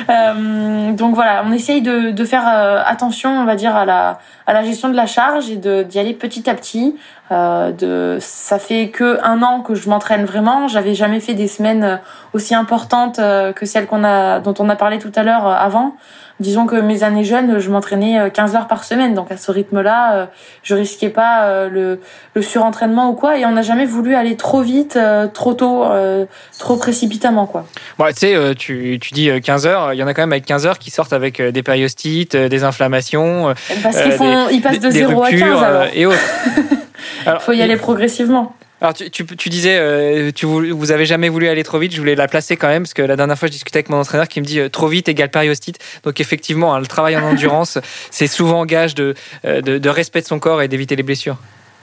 Euh, 0.09 0.91
donc 0.93 1.15
voilà, 1.15 1.43
on 1.45 1.51
essaye 1.53 1.81
de, 1.81 2.25
faire 2.25 2.43
euh, 2.47 2.81
attention, 2.85 3.29
on 3.29 3.45
va 3.45 3.55
dire, 3.55 3.75
à 3.75 3.85
la, 3.85 4.63
gestion 4.63 4.89
de 4.89 4.95
la 4.95 5.05
charge 5.05 5.49
et 5.49 5.55
d'y 5.55 5.99
aller 5.99 6.13
petit 6.13 6.49
à 6.49 6.55
petit. 6.55 6.97
Euh, 7.31 8.17
ça 8.19 8.59
fait 8.59 8.89
que 8.89 9.19
un 9.23 9.41
an 9.41 9.61
que 9.61 9.75
je 9.75 9.87
m'entraîne 9.87 10.25
vraiment. 10.25 10.67
J'avais 10.67 10.95
jamais 10.95 11.19
fait 11.19 11.33
des 11.33 11.47
semaines 11.47 12.01
aussi 12.33 12.55
importantes 12.55 13.17
que 13.17 13.65
celles 13.65 13.87
dont 13.87 14.53
on 14.59 14.69
a 14.69 14.75
parlé 14.75 14.99
tout 14.99 15.11
à 15.15 15.23
l'heure 15.23 15.45
avant 15.45 15.95
disons 16.41 16.65
que 16.65 16.75
mes 16.75 17.03
années 17.03 17.23
jeunes, 17.23 17.59
je 17.59 17.69
m'entraînais 17.69 18.29
15 18.33 18.53
euh, 18.53 18.57
heures 18.57 18.67
par 18.67 18.83
semaine. 18.83 19.13
Donc 19.13 19.31
à 19.31 19.37
ce 19.37 19.51
rythme-là, 19.51 20.15
euh, 20.15 20.25
je 20.63 20.75
risquais 20.75 21.09
pas 21.09 21.45
euh, 21.45 21.69
le, 21.69 22.01
le 22.33 22.41
surentraînement 22.41 23.09
ou 23.09 23.13
quoi. 23.13 23.37
Et 23.37 23.45
on 23.45 23.51
n'a 23.51 23.61
jamais 23.61 23.85
voulu 23.85 24.15
aller 24.15 24.35
trop 24.35 24.61
vite, 24.61 24.97
trop 25.33 25.53
tôt, 25.53 25.85
trop 26.59 26.75
précipitamment. 26.75 27.45
quoi. 27.45 27.65
Bon, 27.97 28.05
tu 28.07 28.13
sais, 28.15 28.55
tu, 28.55 28.99
tu 29.01 29.13
dis 29.13 29.29
15 29.41 29.67
heures. 29.67 29.93
Il 29.93 29.97
y 29.97 30.03
en 30.03 30.07
a 30.07 30.13
quand 30.13 30.23
même 30.23 30.33
avec 30.33 30.45
15 30.45 30.65
heures 30.65 30.79
qui 30.79 30.91
sortent 30.91 31.13
avec 31.13 31.41
des 31.41 31.63
périostites, 31.63 32.35
des 32.35 32.63
inflammations. 32.63 33.53
Parce 33.83 34.01
qu'ils 34.01 34.11
font, 34.11 34.49
ils 34.49 34.61
passent 34.61 34.79
de 34.79 34.89
0 34.89 35.23
à 35.23 35.29
15 35.29 35.41
alors. 35.63 35.83
et 35.93 36.05
autres. 36.05 36.17
Il 37.25 37.39
faut 37.39 37.53
y 37.53 37.61
aller 37.61 37.77
progressivement. 37.77 38.55
Alors 38.81 38.95
tu, 38.95 39.11
tu, 39.11 39.49
disais, 39.49 39.77
euh, 39.79 40.31
tu, 40.33 40.47
vous 40.47 40.91
avez 40.91 41.05
jamais 41.05 41.29
voulu 41.29 41.47
aller 41.47 41.63
trop 41.63 41.77
vite. 41.77 41.93
Je 41.93 41.99
voulais 41.99 42.15
la 42.15 42.27
placer 42.27 42.57
quand 42.57 42.67
même 42.67 42.81
parce 42.81 42.95
que 42.95 43.03
la 43.03 43.15
dernière 43.15 43.37
fois 43.37 43.47
je 43.47 43.53
discutais 43.53 43.77
avec 43.77 43.89
mon 43.89 43.97
entraîneur 43.97 44.27
qui 44.27 44.41
me 44.41 44.45
dit 44.45 44.59
euh, 44.59 44.69
trop 44.69 44.87
vite 44.87 45.07
égale 45.07 45.29
périostite. 45.29 45.77
Donc 46.03 46.19
effectivement, 46.19 46.73
hein, 46.73 46.79
le 46.79 46.87
travail 46.87 47.15
en 47.15 47.21
endurance, 47.21 47.77
c'est 48.09 48.25
souvent 48.25 48.65
gage 48.65 48.95
de, 48.95 49.13
euh, 49.45 49.61
de, 49.61 49.77
de, 49.77 49.89
respect 49.89 50.21
de 50.21 50.25
son 50.25 50.39
corps 50.39 50.63
et 50.63 50.67
d'éviter 50.67 50.95
les 50.95 51.03
blessures. 51.03 51.37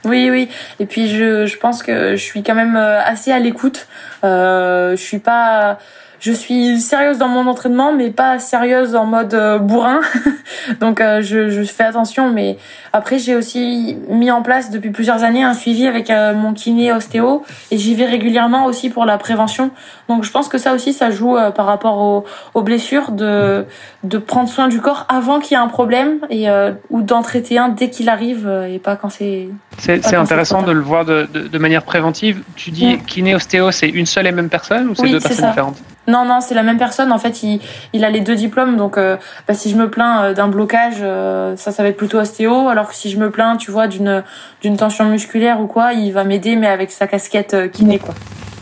Oui, 0.04 0.28
oui. 0.28 0.48
Et 0.80 0.86
puis 0.86 1.08
je, 1.08 1.46
je 1.46 1.56
pense 1.56 1.84
que 1.84 2.16
je 2.16 2.22
suis 2.22 2.42
quand 2.42 2.56
même 2.56 2.76
assez 2.76 3.30
à 3.30 3.38
l'écoute. 3.38 3.86
Je 4.24 4.96
suis 4.96 5.18
pas 5.18 5.78
je 6.20 6.32
suis 6.32 6.80
sérieuse 6.80 7.18
dans 7.18 7.28
mon 7.28 7.46
entraînement, 7.46 7.92
mais 7.92 8.10
pas 8.10 8.38
sérieuse 8.40 8.96
en 8.96 9.06
mode 9.06 9.34
euh, 9.34 9.58
bourrin. 9.58 10.00
Donc 10.80 11.00
euh, 11.00 11.22
je, 11.22 11.48
je, 11.50 11.62
fais 11.62 11.84
attention. 11.84 12.32
Mais 12.32 12.58
après, 12.92 13.18
j'ai 13.18 13.36
aussi 13.36 13.96
mis 14.08 14.30
en 14.30 14.42
place 14.42 14.70
depuis 14.70 14.90
plusieurs 14.90 15.22
années 15.22 15.44
un 15.44 15.54
suivi 15.54 15.86
avec 15.86 16.10
euh, 16.10 16.34
mon 16.34 16.54
kiné 16.54 16.92
ostéo 16.92 17.44
et 17.70 17.78
j'y 17.78 17.94
vais 17.94 18.06
régulièrement 18.06 18.66
aussi 18.66 18.90
pour 18.90 19.04
la 19.04 19.16
prévention. 19.16 19.70
Donc 20.08 20.24
je 20.24 20.30
pense 20.32 20.48
que 20.48 20.58
ça 20.58 20.74
aussi, 20.74 20.92
ça 20.92 21.10
joue 21.10 21.36
par 21.54 21.66
rapport 21.66 21.98
aux, 21.98 22.24
aux, 22.54 22.62
blessures 22.62 23.12
de 23.12 23.66
de 24.02 24.18
prendre 24.18 24.48
soin 24.48 24.68
du 24.68 24.80
corps 24.80 25.06
avant 25.08 25.38
qu'il 25.38 25.56
y 25.56 25.60
ait 25.60 25.62
un 25.62 25.68
problème 25.68 26.20
et 26.30 26.46
ou 26.88 27.02
d'en 27.02 27.22
traiter 27.22 27.58
un 27.58 27.68
dès 27.68 27.90
qu'il 27.90 28.08
arrive 28.08 28.48
et 28.68 28.78
pas 28.78 28.96
quand 28.96 29.10
c'est. 29.10 29.48
C'est 29.78 30.14
intéressant 30.14 30.62
de 30.62 30.72
le 30.72 30.80
voir 30.80 31.04
de, 31.04 31.28
de, 31.32 31.46
de, 31.46 31.58
manière 31.58 31.82
préventive. 31.82 32.42
Tu 32.56 32.70
dis 32.70 32.96
mm. 32.96 33.02
kiné 33.04 33.34
ostéo, 33.34 33.70
c'est 33.70 33.88
une 33.88 34.06
seule 34.06 34.26
et 34.26 34.32
même 34.32 34.48
personne 34.48 34.88
ou 34.88 34.94
c'est 34.94 35.08
deux 35.08 35.20
personnes 35.20 35.48
différentes? 35.48 35.76
Non, 36.08 36.24
non, 36.24 36.40
c'est 36.40 36.54
la 36.54 36.64
même 36.64 36.78
personne. 36.78 37.12
En 37.12 37.18
fait, 37.18 37.42
il, 37.44 37.60
il 37.92 38.04
a 38.04 38.10
les 38.10 38.20
deux 38.20 38.34
diplômes. 38.34 38.76
Donc, 38.76 38.98
euh, 38.98 39.16
bah, 39.46 39.54
si 39.54 39.70
je 39.70 39.76
me 39.76 39.88
plains 39.88 40.24
euh, 40.24 40.34
d'un 40.34 40.48
blocage, 40.48 40.96
euh, 41.00 41.54
ça, 41.56 41.70
ça 41.70 41.82
va 41.82 41.90
être 41.90 41.96
plutôt 41.96 42.18
ostéo. 42.18 42.68
Alors 42.68 42.88
que 42.88 42.94
si 42.94 43.10
je 43.10 43.18
me 43.18 43.30
plains, 43.30 43.56
tu 43.56 43.70
vois, 43.70 43.86
d'une 43.86 44.24
d'une 44.60 44.76
tension 44.76 45.04
musculaire 45.04 45.60
ou 45.60 45.66
quoi, 45.66 45.92
il 45.92 46.12
va 46.12 46.24
m'aider, 46.24 46.56
mais 46.56 46.66
avec 46.66 46.90
sa 46.90 47.06
casquette 47.06 47.70
kiné, 47.70 47.98
quoi. 47.98 48.14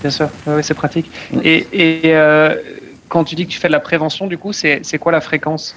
Bien 0.03 0.11
sûr, 0.11 0.29
oui, 0.47 0.63
c'est 0.63 0.75
pratique. 0.75 1.11
Et, 1.43 1.67
et 1.73 2.15
quand 3.09 3.25
tu 3.25 3.35
dis 3.35 3.47
que 3.47 3.53
tu 3.53 3.59
fais 3.59 3.69
de 3.69 3.73
la 3.73 3.81
prévention, 3.81 4.27
du 4.27 4.37
coup, 4.37 4.53
c'est 4.53 4.99
quoi 5.01 5.13
la 5.13 5.23
fréquence? 5.23 5.75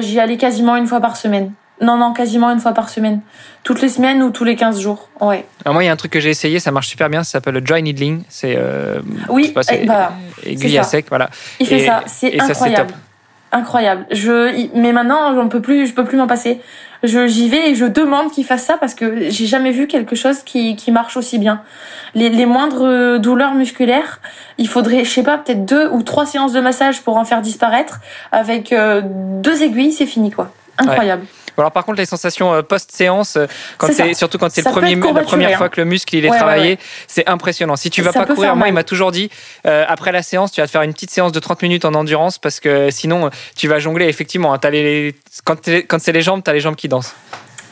J'y 0.00 0.20
allais 0.20 0.36
quasiment 0.36 0.76
une 0.76 0.86
fois 0.86 1.00
par 1.00 1.16
semaine. 1.16 1.52
Non, 1.82 1.96
non, 1.96 2.12
quasiment 2.12 2.50
une 2.50 2.60
fois 2.60 2.72
par 2.72 2.88
semaine. 2.88 3.20
Toutes 3.64 3.82
les 3.82 3.88
semaines 3.88 4.22
ou 4.22 4.30
tous 4.30 4.44
les 4.44 4.54
15 4.54 4.80
jours. 4.80 5.08
Ouais. 5.20 5.44
Alors 5.64 5.74
moi, 5.74 5.82
il 5.82 5.86
y 5.86 5.88
a 5.88 5.92
un 5.92 5.96
truc 5.96 6.12
que 6.12 6.20
j'ai 6.20 6.30
essayé, 6.30 6.60
ça 6.60 6.70
marche 6.70 6.88
super 6.88 7.10
bien, 7.10 7.24
ça 7.24 7.32
s'appelle 7.32 7.54
le 7.54 7.60
dry 7.60 7.82
needling. 7.82 8.22
C'est 8.28 8.54
euh, 8.56 9.00
oui, 9.28 9.48
pas, 9.48 9.62
eh, 9.72 9.84
bah, 9.84 10.12
aiguille 10.44 10.78
à 10.78 10.84
sec, 10.84 11.06
voilà. 11.08 11.28
Il 11.58 11.66
fait 11.66 11.84
ça, 11.84 12.04
c'est 12.06 12.40
incroyable. 12.40 12.94
incroyable. 13.50 14.06
Je, 14.12 14.68
mais 14.78 14.92
maintenant, 14.92 15.36
on 15.36 15.48
peut 15.48 15.60
plus, 15.60 15.88
je 15.88 15.92
peux 15.92 16.04
plus 16.04 16.16
m'en 16.16 16.28
passer. 16.28 16.60
Je, 17.02 17.26
j'y 17.26 17.48
vais 17.48 17.70
et 17.70 17.74
je 17.74 17.84
demande 17.84 18.30
qu'il 18.30 18.44
fasse 18.44 18.62
ça 18.62 18.76
parce 18.78 18.94
que 18.94 19.28
j'ai 19.30 19.46
jamais 19.46 19.72
vu 19.72 19.88
quelque 19.88 20.14
chose 20.14 20.44
qui, 20.44 20.76
qui 20.76 20.92
marche 20.92 21.16
aussi 21.16 21.38
bien. 21.40 21.62
Les, 22.14 22.28
les 22.28 22.46
moindres 22.46 23.18
douleurs 23.18 23.54
musculaires, 23.54 24.20
il 24.58 24.68
faudrait, 24.68 25.04
je 25.04 25.10
sais 25.10 25.24
pas, 25.24 25.36
peut-être 25.36 25.64
deux 25.64 25.88
ou 25.88 26.04
trois 26.04 26.26
séances 26.26 26.52
de 26.52 26.60
massage 26.60 27.02
pour 27.02 27.16
en 27.16 27.24
faire 27.24 27.42
disparaître. 27.42 28.00
Avec 28.30 28.72
euh, 28.72 29.02
deux 29.04 29.64
aiguilles, 29.64 29.92
c'est 29.92 30.06
fini, 30.06 30.30
quoi. 30.30 30.52
Incroyable. 30.78 31.26
Alors 31.58 31.72
par 31.72 31.84
contre, 31.84 31.98
les 31.98 32.06
sensations 32.06 32.52
euh, 32.54 32.62
post-séance, 32.62 33.36
euh, 33.36 33.46
quand 33.78 33.88
c'est 33.92 34.14
surtout 34.14 34.38
quand 34.38 34.50
c'est 34.50 34.64
le 34.64 34.70
premier, 34.70 34.96
la 34.96 35.22
première 35.22 35.58
fois 35.58 35.68
que 35.68 35.80
le 35.80 35.84
muscle 35.84 36.16
il 36.16 36.24
est 36.24 36.28
travaillé, 36.28 36.78
c'est 37.06 37.28
impressionnant. 37.28 37.76
Si 37.76 37.90
tu 37.90 38.02
vas 38.02 38.12
pas 38.12 38.26
courir, 38.26 38.56
moi 38.56 38.68
il 38.68 38.74
m'a 38.74 38.84
toujours 38.84 39.12
dit 39.12 39.30
euh, 39.66 39.84
après 39.88 40.12
la 40.12 40.22
séance, 40.22 40.52
tu 40.52 40.60
vas 40.60 40.66
te 40.66 40.72
faire 40.72 40.82
une 40.82 40.92
petite 40.92 41.10
séance 41.10 41.32
de 41.32 41.40
30 41.40 41.62
minutes 41.62 41.84
en 41.84 41.94
endurance 41.94 42.38
parce 42.38 42.60
que 42.60 42.90
sinon 42.90 43.30
tu 43.56 43.68
vas 43.68 43.78
jongler. 43.78 44.06
Effectivement, 44.06 44.52
as 44.52 44.70
les, 44.70 45.14
quand, 45.44 45.56
quand 45.88 46.00
c'est 46.00 46.12
les 46.12 46.22
jambes, 46.22 46.42
tu 46.42 46.50
as 46.50 46.54
les 46.54 46.60
jambes 46.60 46.76
qui 46.76 46.88
dansent. 46.88 47.14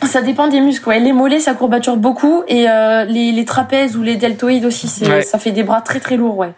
Ça 0.02 0.22
dépend 0.22 0.48
des 0.48 0.60
muscles. 0.60 0.88
Ouais. 0.88 0.98
Les 0.98 1.12
mollets, 1.12 1.40
ça 1.40 1.54
courbature 1.54 1.96
beaucoup 1.96 2.42
et 2.48 2.66
les, 3.08 3.32
les, 3.32 3.44
trapèzes 3.44 3.96
ou 3.96 4.02
les 4.02 4.16
deltoïdes 4.16 4.64
aussi, 4.64 4.88
ça 4.88 5.38
fait 5.38 5.52
des 5.52 5.62
bras 5.62 5.80
très 5.80 6.00
très 6.00 6.16
lourds. 6.16 6.38
Ouais. 6.38 6.52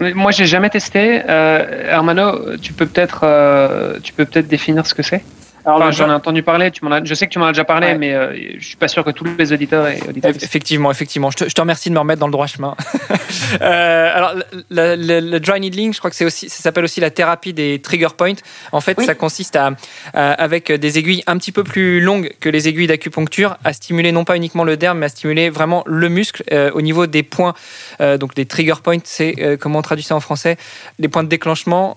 Moi, 0.00 0.30
j'ai 0.30 0.46
jamais 0.46 0.70
testé. 0.70 1.22
Hermano, 1.26 2.56
tu 2.56 2.72
peux 2.72 2.86
peut-être, 2.86 4.00
tu 4.02 4.12
peux 4.12 4.24
peut-être 4.24 4.48
définir 4.48 4.86
ce 4.86 4.94
que 4.94 5.02
c'est? 5.02 5.22
Alors, 5.64 5.92
j'en 5.92 6.08
ai 6.08 6.12
entendu 6.12 6.42
parler. 6.42 6.70
Tu 6.70 6.80
je 7.04 7.14
sais 7.14 7.26
que 7.26 7.32
tu 7.32 7.38
m'en 7.38 7.46
as 7.46 7.52
déjà 7.52 7.64
parlé, 7.64 7.94
mais 7.94 8.14
euh, 8.14 8.34
je 8.58 8.64
suis 8.64 8.76
pas 8.76 8.88
sûr 8.88 9.04
que 9.04 9.10
tous 9.10 9.24
les 9.38 9.52
auditeurs 9.52 9.88
et 9.88 10.00
auditeurs. 10.08 10.30
Effectivement, 10.30 10.90
effectivement. 10.90 11.30
Je 11.30 11.36
te, 11.36 11.48
je 11.48 11.54
te, 11.54 11.60
remercie 11.60 11.90
de 11.90 11.94
me 11.94 11.98
remettre 11.98 12.20
dans 12.20 12.26
le 12.26 12.32
droit 12.32 12.46
chemin. 12.46 12.76
euh, 13.60 14.10
alors, 14.14 14.34
le, 14.70 14.96
le, 14.96 15.20
le, 15.20 15.40
dry 15.40 15.60
needling, 15.60 15.92
je 15.92 15.98
crois 15.98 16.10
que 16.10 16.16
c'est 16.16 16.24
aussi, 16.24 16.48
ça 16.48 16.62
s'appelle 16.62 16.84
aussi 16.84 17.00
la 17.00 17.10
thérapie 17.10 17.52
des 17.52 17.80
trigger 17.80 18.08
points. 18.16 18.34
En 18.72 18.80
fait, 18.80 19.00
ça 19.00 19.14
consiste 19.14 19.56
à, 19.56 19.72
avec 20.14 20.72
des 20.72 20.98
aiguilles 20.98 21.22
un 21.26 21.36
petit 21.36 21.52
peu 21.52 21.64
plus 21.64 22.00
longues 22.00 22.32
que 22.40 22.48
les 22.48 22.68
aiguilles 22.68 22.86
d'acupuncture, 22.86 23.56
à 23.64 23.72
stimuler 23.72 24.12
non 24.12 24.24
pas 24.24 24.36
uniquement 24.36 24.64
le 24.64 24.76
derme, 24.76 24.98
mais 24.98 25.06
à 25.06 25.10
stimuler 25.10 25.50
vraiment 25.50 25.82
le 25.86 26.08
muscle 26.08 26.42
euh, 26.52 26.70
au 26.72 26.80
niveau 26.80 27.06
des 27.06 27.22
points. 27.22 27.54
Donc, 28.00 28.34
des 28.34 28.46
trigger 28.46 28.74
points, 28.82 28.98
c'est 29.04 29.58
comment 29.60 29.80
on 29.80 29.82
traduit 29.82 30.04
ça 30.04 30.16
en 30.16 30.20
français? 30.20 30.56
Les 30.98 31.08
points 31.08 31.22
de 31.22 31.28
déclenchement 31.28 31.96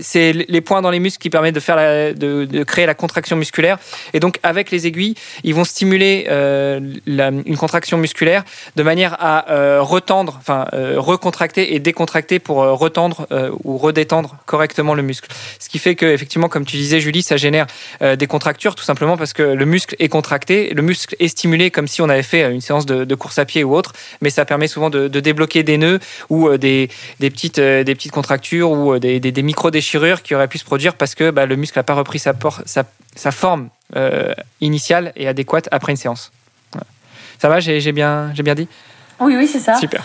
c'est 0.00 0.32
les 0.32 0.60
points 0.60 0.82
dans 0.82 0.90
les 0.90 1.00
muscles 1.00 1.20
qui 1.20 1.30
permettent 1.30 1.54
de 1.54 1.60
faire 1.60 2.14
de, 2.14 2.64
créer 2.64 2.86
la 2.86 2.94
contraction 2.94 3.36
musculaire. 3.36 3.78
Et 4.12 4.20
donc 4.20 4.38
avec 4.42 4.70
les 4.70 4.86
aiguilles, 4.86 5.14
ils 5.44 5.54
vont 5.54 5.64
stimuler 5.64 6.26
euh, 6.28 6.80
une 7.06 7.56
contraction 7.56 7.98
musculaire 7.98 8.44
de 8.76 8.82
manière 8.82 9.16
à 9.18 9.50
euh, 9.50 9.82
retendre, 9.82 10.36
enfin 10.38 10.66
euh, 10.72 10.94
recontracter 10.98 11.74
et 11.74 11.80
décontracter 11.80 12.38
pour 12.38 12.62
euh, 12.62 12.72
retendre 12.72 13.26
ou 13.64 13.78
redétendre 13.78 14.36
correctement 14.46 14.94
le 14.94 15.02
muscle. 15.02 15.28
Ce 15.58 15.68
qui 15.68 15.78
fait 15.78 15.94
que 15.94 16.06
effectivement, 16.06 16.48
comme 16.48 16.64
tu 16.64 16.76
disais, 16.76 17.00
Julie, 17.00 17.22
ça 17.22 17.36
génère 17.36 17.66
des 18.00 18.26
contractures 18.26 18.74
tout 18.74 18.84
simplement 18.84 19.16
parce 19.16 19.32
que 19.32 19.42
le 19.42 19.64
muscle 19.64 19.96
est 19.98 20.08
contracté, 20.08 20.72
le 20.74 20.82
muscle 20.82 21.16
est 21.18 21.28
stimulé 21.28 21.70
comme 21.70 21.88
si 21.88 22.02
on 22.02 22.08
avait 22.08 22.22
fait 22.22 22.50
une 22.52 22.60
séance 22.60 22.86
de, 22.86 23.14
course 23.14 23.38
à 23.38 23.44
pied 23.44 23.64
ou 23.64 23.74
autre, 23.74 23.92
mais 24.20 24.30
ça 24.30 24.44
permet 24.44 24.68
souvent 24.68 24.90
de, 24.90 25.08
de 25.08 25.20
débloquer 25.20 25.62
des 25.62 25.78
nœuds 25.78 25.98
ou 26.28 26.56
des, 26.56 26.88
des 27.20 27.30
petites 27.30 27.60
des 27.60 27.94
petites 27.94 28.12
contractures 28.12 28.70
ou 28.70 28.98
des, 28.98 29.20
des, 29.20 29.32
des 29.32 29.42
micro 29.42 29.70
déchirure 29.76 30.22
qui 30.22 30.34
aurait 30.34 30.48
pu 30.48 30.58
se 30.58 30.64
produire 30.64 30.94
parce 30.94 31.14
que 31.14 31.30
bah, 31.30 31.44
le 31.46 31.56
muscle 31.56 31.78
n'a 31.78 31.82
pas 31.82 31.94
repris 31.94 32.18
sa, 32.18 32.32
sa, 32.64 32.84
sa 33.14 33.30
forme 33.30 33.68
euh, 33.94 34.34
initiale 34.60 35.12
et 35.16 35.28
adéquate 35.28 35.68
après 35.70 35.92
une 35.92 35.98
séance. 35.98 36.32
Ça 37.38 37.48
va, 37.50 37.60
j'ai 37.60 37.92
bien, 37.92 38.32
bien 38.48 38.54
dit? 38.54 38.68
Oui, 39.20 39.36
oui, 39.36 39.46
c'est 39.46 39.60
ça. 39.60 39.74
Super. 39.74 40.02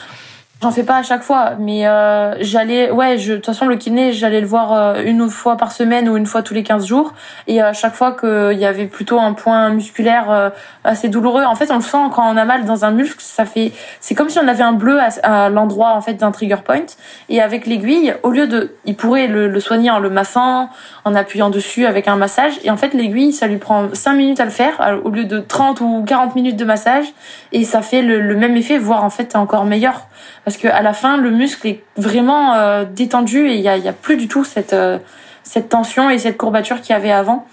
J'en 0.62 0.70
fais 0.70 0.84
pas 0.84 0.97
à 0.97 1.01
chaque 1.01 1.24
fois, 1.24 1.53
mais 1.57 1.88
euh, 1.88 2.36
j'allais, 2.39 2.91
ouais, 2.91 3.18
je, 3.18 3.32
de 3.32 3.38
toute 3.38 3.47
façon 3.47 3.66
le 3.66 3.78
kiné, 3.78 4.14
j'allais 4.14 4.41
le 4.41 4.45
voir 4.45 4.74
euh, 4.74 5.01
une 5.03 5.28
fois 5.28 5.57
par 5.57 5.72
semaine 5.72 6.07
ou 6.07 6.18
une 6.18 6.28
fois 6.28 6.43
tous 6.43 6.53
les 6.53 6.62
15 6.62 6.86
jours, 6.86 7.16
et 7.47 7.59
à 7.59 7.74
chaque 7.74 7.95
fois 7.95 8.12
qu'il 8.12 8.59
y 8.59 8.66
avait 8.66 8.86
plutôt 8.86 9.20
un 9.20 9.34
point 9.34 9.72
musculaire 9.72 10.30
euh, 10.30 10.51
assez 10.84 11.09
douloureux, 11.09 11.45
en 11.45 11.55
fait, 11.55 11.72
on 11.72 11.78
le 11.78 11.82
sent 11.82 11.97
quand 12.14 12.32
on 12.32 12.38
a 12.38 12.45
mal 12.45 12.66
dans 12.66 12.86
un 12.86 12.91
muscle, 12.91 13.18
ça 13.22 13.45
fait, 13.45 13.72
c'est 14.01 14.14
comme 14.14 14.30
si 14.30 14.38
on 14.38 14.47
avait 14.47 14.62
un 14.62 14.74
bleu 14.74 14.99
à, 15.24 15.49
l'endroit 15.49 15.93
en 15.95 16.01
fait 16.01 16.14
d'un 16.14 16.30
trigger 16.30 16.57
point, 16.64 16.86
et 17.28 17.41
avec 17.41 17.66
l'aiguille, 17.66 18.14
au 18.22 18.30
lieu 18.30 18.45
de, 18.45 18.76
il 18.86 18.95
pourrait 18.95 19.26
le, 19.26 19.47
le, 19.47 19.59
soigner 19.59 19.89
en 19.89 19.97
le 19.97 20.12
massant, 20.12 20.70
en 21.05 21.16
appuyant 21.16 21.49
dessus 21.49 21.88
avec 21.88 22.07
un 22.07 22.18
massage, 22.18 22.59
et 22.64 22.70
en 22.70 22.78
fait 22.78 22.93
l'aiguille, 22.93 23.34
ça 23.34 23.47
lui 23.47 23.57
prend 23.57 23.88
5 23.93 24.14
minutes 24.14 24.39
à 24.39 24.45
le 24.45 24.51
faire 24.51 24.99
au 25.03 25.09
lieu 25.09 25.26
de 25.26 25.39
30 25.39 25.82
ou 25.82 26.03
40 26.05 26.36
minutes 26.36 26.57
de 26.57 26.66
massage, 26.66 27.05
et 27.51 27.64
ça 27.64 27.82
fait 27.82 28.03
le, 28.03 28.22
le 28.22 28.36
même 28.36 28.55
effet, 28.55 28.78
voire 28.78 29.03
en 29.03 29.09
fait 29.09 29.36
encore 29.36 29.66
meilleur 29.66 30.05
parce 30.52 30.62
que 30.62 30.68
à 30.68 30.82
la 30.82 30.91
fin 30.91 31.16
le 31.16 31.30
muscle 31.30 31.66
est 31.66 31.82
vraiment 31.95 32.56
euh, 32.56 32.84
détendu 32.84 33.47
et 33.47 33.56
il 33.56 33.62
y 33.62 33.70
a, 33.70 33.93
plus 33.93 34.18
du 34.18 34.28
tout 34.28 34.45
euh, 34.74 34.99
cette 35.43 35.70
tension 35.70 36.10
et 36.10 36.18
cette 36.18 36.36
courbature 36.36 36.82
qu'il 36.82 36.91
y 36.93 36.97
avait 36.97 37.12
avant. 37.12 37.47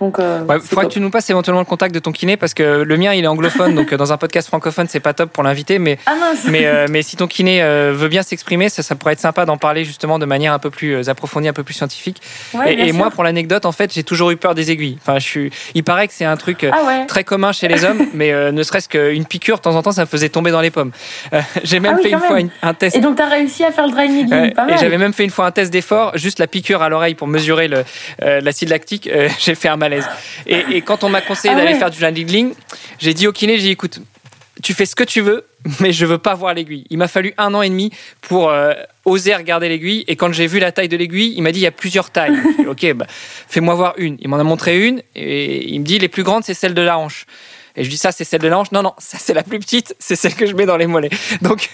Donc, 0.00 0.18
euh, 0.18 0.42
ouais, 0.44 0.58
faudra 0.58 0.86
que 0.86 0.90
tu 0.90 0.98
nous 0.98 1.10
passes 1.10 1.30
éventuellement 1.30 1.60
le 1.60 1.66
contact 1.66 1.94
de 1.94 2.00
ton 2.00 2.10
kiné 2.10 2.36
parce 2.36 2.52
que 2.52 2.82
le 2.82 2.96
mien 2.96 3.12
il 3.14 3.22
est 3.22 3.28
anglophone, 3.28 3.74
donc 3.76 3.94
dans 3.94 4.12
un 4.12 4.16
podcast 4.16 4.48
francophone 4.48 4.86
c'est 4.88 4.98
pas 4.98 5.12
top 5.12 5.30
pour 5.30 5.44
l'inviter, 5.44 5.78
mais 5.78 5.98
ah 6.06 6.14
mais 6.48 6.66
euh, 6.66 6.86
mais 6.90 7.02
si 7.02 7.16
ton 7.16 7.28
kiné 7.28 7.62
euh, 7.62 7.92
veut 7.94 8.08
bien 8.08 8.22
s'exprimer, 8.22 8.68
ça, 8.68 8.82
ça 8.82 8.96
pourrait 8.96 9.12
être 9.12 9.20
sympa 9.20 9.46
d'en 9.46 9.56
parler 9.56 9.84
justement 9.84 10.18
de 10.18 10.26
manière 10.26 10.52
un 10.52 10.58
peu 10.58 10.70
plus 10.70 10.96
euh, 10.96 11.08
approfondie, 11.08 11.46
un 11.46 11.52
peu 11.52 11.62
plus 11.62 11.74
scientifique. 11.74 12.20
Ouais, 12.54 12.74
et, 12.74 12.88
et 12.88 12.92
moi, 12.92 13.10
pour 13.10 13.22
l'anecdote, 13.22 13.66
en 13.66 13.72
fait, 13.72 13.92
j'ai 13.92 14.02
toujours 14.02 14.30
eu 14.32 14.36
peur 14.36 14.56
des 14.56 14.72
aiguilles. 14.72 14.98
Enfin, 15.00 15.20
je 15.20 15.26
suis. 15.26 15.50
Il 15.74 15.84
paraît 15.84 16.08
que 16.08 16.14
c'est 16.14 16.24
un 16.24 16.36
truc 16.36 16.66
ah 16.70 16.84
ouais. 16.84 17.06
très 17.06 17.22
commun 17.22 17.52
chez 17.52 17.68
les 17.68 17.84
hommes, 17.84 18.06
mais 18.14 18.32
ne 18.52 18.62
serait-ce 18.64 18.88
qu'une 18.88 19.26
piqûre, 19.26 19.58
de 19.58 19.62
temps 19.62 19.76
en 19.76 19.82
temps, 19.82 19.92
ça 19.92 20.02
me 20.02 20.06
faisait 20.06 20.28
tomber 20.28 20.50
dans 20.50 20.60
les 20.60 20.70
pommes. 20.72 20.90
j'ai 21.62 21.78
même 21.78 21.94
ah 21.94 21.96
oui, 21.98 22.02
fait 22.02 22.10
une 22.10 22.18
même. 22.18 22.28
fois 22.28 22.40
une, 22.40 22.50
un 22.62 22.74
test. 22.74 22.96
Et 22.96 23.00
donc, 23.00 23.16
tu 23.16 23.22
as 23.22 23.28
réussi 23.28 23.64
à 23.64 23.70
faire 23.70 23.86
le 23.86 23.92
dry 23.92 24.08
needling, 24.08 24.54
pas 24.54 24.64
mal. 24.64 24.74
Et 24.74 24.78
j'avais 24.78 24.98
même 24.98 25.12
fait 25.12 25.24
une 25.24 25.30
fois 25.30 25.46
un 25.46 25.52
test 25.52 25.72
d'effort, 25.72 26.16
juste 26.16 26.40
la 26.40 26.48
piqûre 26.48 26.82
à 26.82 26.88
l'oreille 26.88 27.14
pour 27.14 27.28
mesurer 27.28 27.70
l'acide 28.18 28.70
lactique. 28.70 29.08
j'ai 29.38 29.54
fait 29.54 29.68
un 29.68 29.76
malaise. 29.84 30.08
Et, 30.46 30.64
et 30.70 30.82
quand 30.82 31.04
on 31.04 31.08
m'a 31.08 31.20
conseillé 31.20 31.54
Ah 31.54 31.58
d'aller 31.58 31.72
ouais. 31.72 31.78
faire 31.78 31.90
du 31.90 32.04
needling, 32.04 32.54
j'ai 32.98 33.14
dit 33.14 33.26
au 33.26 33.32
kiné, 33.32 33.56
j'ai 33.56 33.64
dit 33.64 33.70
écoute, 33.70 34.00
tu 34.62 34.74
fais 34.74 34.86
ce 34.86 34.94
que 34.94 35.04
tu 35.04 35.20
veux, 35.20 35.46
mais 35.80 35.92
je 35.92 36.06
veux 36.06 36.18
pas 36.18 36.34
voir 36.34 36.54
l'aiguille. 36.54 36.86
Il 36.90 36.98
m'a 36.98 37.08
fallu 37.08 37.34
un 37.38 37.54
an 37.54 37.62
et 37.62 37.68
demi 37.68 37.90
pour 38.20 38.50
euh, 38.50 38.72
oser 39.04 39.34
regarder 39.34 39.68
l'aiguille. 39.68 40.04
Et 40.08 40.16
quand 40.16 40.32
j'ai 40.32 40.46
vu 40.46 40.58
la 40.58 40.72
taille 40.72 40.88
de 40.88 40.96
l'aiguille, 40.96 41.34
il 41.36 41.42
m'a 41.42 41.52
dit 41.52 41.60
il 41.60 41.64
y 41.64 41.66
a 41.66 41.72
plusieurs 41.72 42.10
tailles. 42.10 42.36
Dit, 42.58 42.66
ok, 42.66 42.92
bah, 42.94 43.06
fais-moi 43.08 43.74
voir 43.74 43.94
une. 43.96 44.16
Il 44.20 44.28
m'en 44.28 44.38
a 44.38 44.44
montré 44.44 44.86
une 44.86 45.02
et 45.14 45.68
il 45.72 45.80
me 45.80 45.84
dit 45.84 45.98
les 45.98 46.08
plus 46.08 46.22
grandes, 46.22 46.44
c'est 46.44 46.54
celle 46.54 46.74
de 46.74 46.82
la 46.82 46.98
hanche. 46.98 47.26
Et 47.76 47.82
je 47.82 47.90
dis 47.90 47.96
ça, 47.96 48.12
c'est 48.12 48.24
celle 48.24 48.40
de 48.40 48.48
la 48.48 48.58
hanche. 48.58 48.72
Non, 48.72 48.82
non, 48.82 48.94
ça 48.98 49.18
c'est 49.18 49.34
la 49.34 49.42
plus 49.42 49.58
petite, 49.58 49.96
c'est 49.98 50.16
celle 50.16 50.34
que 50.34 50.46
je 50.46 50.54
mets 50.54 50.66
dans 50.66 50.76
les 50.76 50.86
mollets. 50.86 51.10
Donc, 51.42 51.70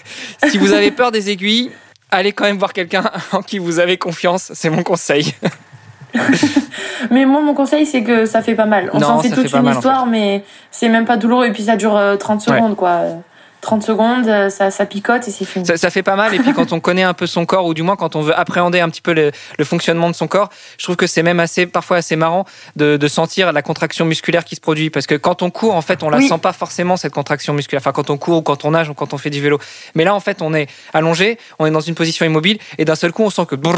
si 0.49 0.57
vous 0.57 0.73
avez 0.73 0.91
peur 0.91 1.11
des 1.11 1.29
aiguilles, 1.29 1.71
allez 2.09 2.33
quand 2.33 2.45
même 2.45 2.57
voir 2.57 2.73
quelqu'un 2.73 3.09
en 3.31 3.41
qui 3.41 3.59
vous 3.59 3.79
avez 3.79 3.97
confiance. 3.97 4.51
C'est 4.53 4.69
mon 4.69 4.83
conseil. 4.83 5.33
mais 7.11 7.25
moi, 7.25 7.41
mon 7.41 7.53
conseil, 7.53 7.85
c'est 7.85 8.03
que 8.03 8.25
ça 8.25 8.41
fait 8.41 8.55
pas 8.55 8.65
mal. 8.65 8.89
On 8.93 8.99
s'en 8.99 9.19
fait 9.19 9.29
toute 9.29 9.49
fait 9.49 9.57
une 9.57 9.63
mal, 9.63 9.73
en 9.73 9.77
histoire, 9.77 10.05
mais 10.05 10.43
c'est 10.71 10.89
même 10.89 11.05
pas 11.05 11.17
douloureux. 11.17 11.45
Et 11.47 11.51
puis 11.51 11.63
ça 11.63 11.75
dure 11.75 11.95
euh, 11.95 12.15
30 12.15 12.47
Ouais. 12.47 12.55
secondes, 12.57 12.75
quoi. 12.75 13.01
30 13.61 13.83
secondes, 13.83 14.27
euh, 14.27 14.49
ça, 14.49 14.71
ça 14.71 14.85
picote 14.85 15.27
et 15.27 15.31
c'est 15.31 15.45
fini. 15.45 15.65
Ça, 15.65 15.77
ça 15.77 15.89
fait 15.89 16.03
pas 16.03 16.15
mal. 16.15 16.33
Et 16.33 16.39
puis 16.39 16.53
quand 16.53 16.73
on 16.73 16.79
connaît 16.79 17.03
un 17.03 17.13
peu 17.13 17.27
son 17.27 17.45
corps, 17.45 17.65
ou 17.65 17.73
du 17.73 17.83
moins 17.83 17.95
quand 17.95 18.15
on 18.15 18.21
veut 18.21 18.37
appréhender 18.37 18.79
un 18.79 18.89
petit 18.89 19.01
peu 19.01 19.13
le, 19.13 19.31
le 19.57 19.65
fonctionnement 19.65 20.09
de 20.09 20.15
son 20.15 20.27
corps, 20.27 20.49
je 20.77 20.83
trouve 20.83 20.95
que 20.95 21.07
c'est 21.07 21.23
même 21.23 21.39
assez, 21.39 21.65
parfois 21.67 21.97
assez 21.97 22.15
marrant 22.15 22.45
de, 22.75 22.97
de 22.97 23.07
sentir 23.07 23.51
la 23.53 23.61
contraction 23.61 24.05
musculaire 24.05 24.43
qui 24.45 24.55
se 24.55 24.61
produit. 24.61 24.89
Parce 24.89 25.05
que 25.07 25.15
quand 25.15 25.41
on 25.43 25.51
court, 25.51 25.75
en 25.75 25.81
fait, 25.81 26.03
on 26.03 26.09
la 26.09 26.17
Oui. 26.17 26.27
sent 26.27 26.37
pas 26.39 26.53
forcément 26.53 26.97
cette 26.97 27.13
contraction 27.13 27.53
musculaire. 27.53 27.81
Enfin, 27.81 27.91
quand 27.91 28.09
on 28.09 28.17
court 28.17 28.37
ou 28.37 28.41
quand 28.41 28.65
on 28.65 28.71
nage 28.71 28.89
ou 28.89 28.93
quand 28.93 29.13
on 29.13 29.17
fait 29.17 29.29
du 29.29 29.41
vélo. 29.41 29.59
Mais 29.95 30.03
là, 30.03 30.15
en 30.15 30.19
fait, 30.19 30.41
on 30.41 30.53
est 30.53 30.67
allongé, 30.93 31.37
on 31.59 31.65
est 31.65 31.71
dans 31.71 31.79
une 31.81 31.95
position 31.95 32.25
immobile, 32.25 32.57
et 32.77 32.85
d'un 32.85 32.95
seul 32.95 33.11
coup, 33.11 33.23
on 33.23 33.29
sent 33.29 33.45
que 33.47 33.55
brrr, 33.55 33.77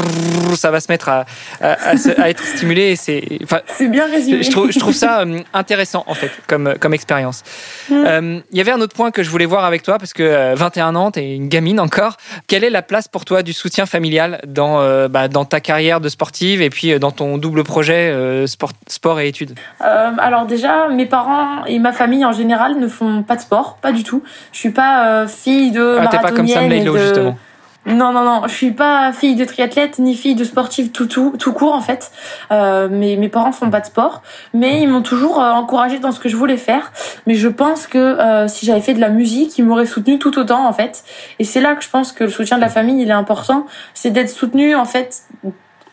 ça 0.56 0.70
va 0.70 0.80
se 0.80 0.90
mettre 0.90 1.08
à, 1.08 1.24
à, 1.60 1.90
à 1.90 1.96
se- 1.96 2.18
à 2.20 2.30
être 2.30 2.42
stimulé. 2.44 2.96
C'est, 2.96 3.22
enfin, 3.42 3.60
bien 3.88 4.06
résumé. 4.06 4.42
je 4.42 4.50
trouve, 4.50 4.70
je 4.70 4.78
trouve 4.78 4.94
ça 4.94 5.20
euh, 5.20 5.40
intéressant 5.52 6.04
en 6.06 6.14
fait 6.14 6.30
comme, 6.46 6.74
comme 6.80 6.94
expérience. 6.94 7.42
Mm. 7.90 7.94
Euh, 8.06 8.40
Il 8.52 8.58
y 8.58 8.60
avait 8.60 8.70
un 8.72 8.80
autre 8.80 8.94
point 8.94 9.10
que 9.10 9.22
je 9.22 9.30
voulais 9.30 9.44
voir 9.46 9.64
avec 9.64 9.73
toi 9.82 9.98
parce 9.98 10.12
que 10.12 10.22
euh, 10.22 10.54
21 10.54 10.94
ans, 10.96 11.10
tu 11.10 11.20
es 11.20 11.34
une 11.34 11.48
gamine 11.48 11.80
encore. 11.80 12.16
Quelle 12.46 12.64
est 12.64 12.70
la 12.70 12.82
place 12.82 13.08
pour 13.08 13.24
toi 13.24 13.42
du 13.42 13.52
soutien 13.52 13.86
familial 13.86 14.40
dans, 14.46 14.80
euh, 14.80 15.08
bah, 15.08 15.28
dans 15.28 15.44
ta 15.44 15.60
carrière 15.60 16.00
de 16.00 16.08
sportive 16.08 16.62
et 16.62 16.70
puis 16.70 16.92
euh, 16.92 16.98
dans 16.98 17.10
ton 17.10 17.38
double 17.38 17.64
projet 17.64 18.10
euh, 18.10 18.46
sport, 18.46 18.72
sport 18.86 19.20
et 19.20 19.28
études? 19.28 19.58
Euh, 19.82 20.10
alors 20.18 20.46
déjà, 20.46 20.88
mes 20.88 21.06
parents 21.06 21.64
et 21.66 21.78
ma 21.78 21.92
famille 21.92 22.24
en 22.24 22.32
général 22.32 22.78
ne 22.78 22.88
font 22.88 23.22
pas 23.22 23.36
de 23.36 23.40
sport, 23.40 23.78
pas 23.82 23.92
du 23.92 24.04
tout. 24.04 24.22
Je 24.52 24.58
suis 24.58 24.70
pas 24.70 25.08
euh, 25.22 25.26
fille 25.26 25.70
de 25.72 25.98
Ah, 26.00 26.06
pas 26.08 26.30
comme 26.30 26.46
Sam 26.48 26.68
Laidlow 26.68 26.94
de- 26.94 26.98
justement. 26.98 27.38
Non, 27.86 28.12
non, 28.12 28.24
non, 28.24 28.42
je 28.46 28.54
suis 28.54 28.70
pas 28.70 29.12
fille 29.12 29.36
de 29.36 29.44
triathlète 29.44 29.98
ni 29.98 30.14
fille 30.14 30.34
de 30.34 30.44
sportive 30.44 30.90
tout, 30.90 31.52
court 31.52 31.74
en 31.74 31.82
fait. 31.82 32.10
Euh, 32.50 32.88
mes, 32.88 33.16
mes 33.16 33.28
parents 33.28 33.52
font 33.52 33.68
pas 33.68 33.80
de 33.80 33.86
sport, 33.86 34.22
mais 34.54 34.80
ils 34.80 34.88
m'ont 34.88 35.02
toujours 35.02 35.38
euh, 35.42 35.50
encouragée 35.50 35.98
dans 35.98 36.10
ce 36.10 36.18
que 36.18 36.30
je 36.30 36.36
voulais 36.36 36.56
faire. 36.56 36.92
Mais 37.26 37.34
je 37.34 37.48
pense 37.48 37.86
que 37.86 37.98
euh, 37.98 38.48
si 38.48 38.64
j'avais 38.64 38.80
fait 38.80 38.94
de 38.94 39.00
la 39.00 39.10
musique, 39.10 39.58
ils 39.58 39.64
m'auraient 39.64 39.84
soutenu 39.84 40.18
tout 40.18 40.38
autant 40.38 40.66
en 40.66 40.72
fait. 40.72 41.04
Et 41.38 41.44
c'est 41.44 41.60
là 41.60 41.74
que 41.74 41.84
je 41.84 41.90
pense 41.90 42.12
que 42.12 42.24
le 42.24 42.30
soutien 42.30 42.56
de 42.56 42.62
la 42.62 42.70
famille 42.70 43.02
il 43.02 43.10
est 43.10 43.12
important, 43.12 43.66
c'est 43.92 44.10
d'être 44.10 44.30
soutenu 44.30 44.74
en 44.74 44.86
fait. 44.86 45.22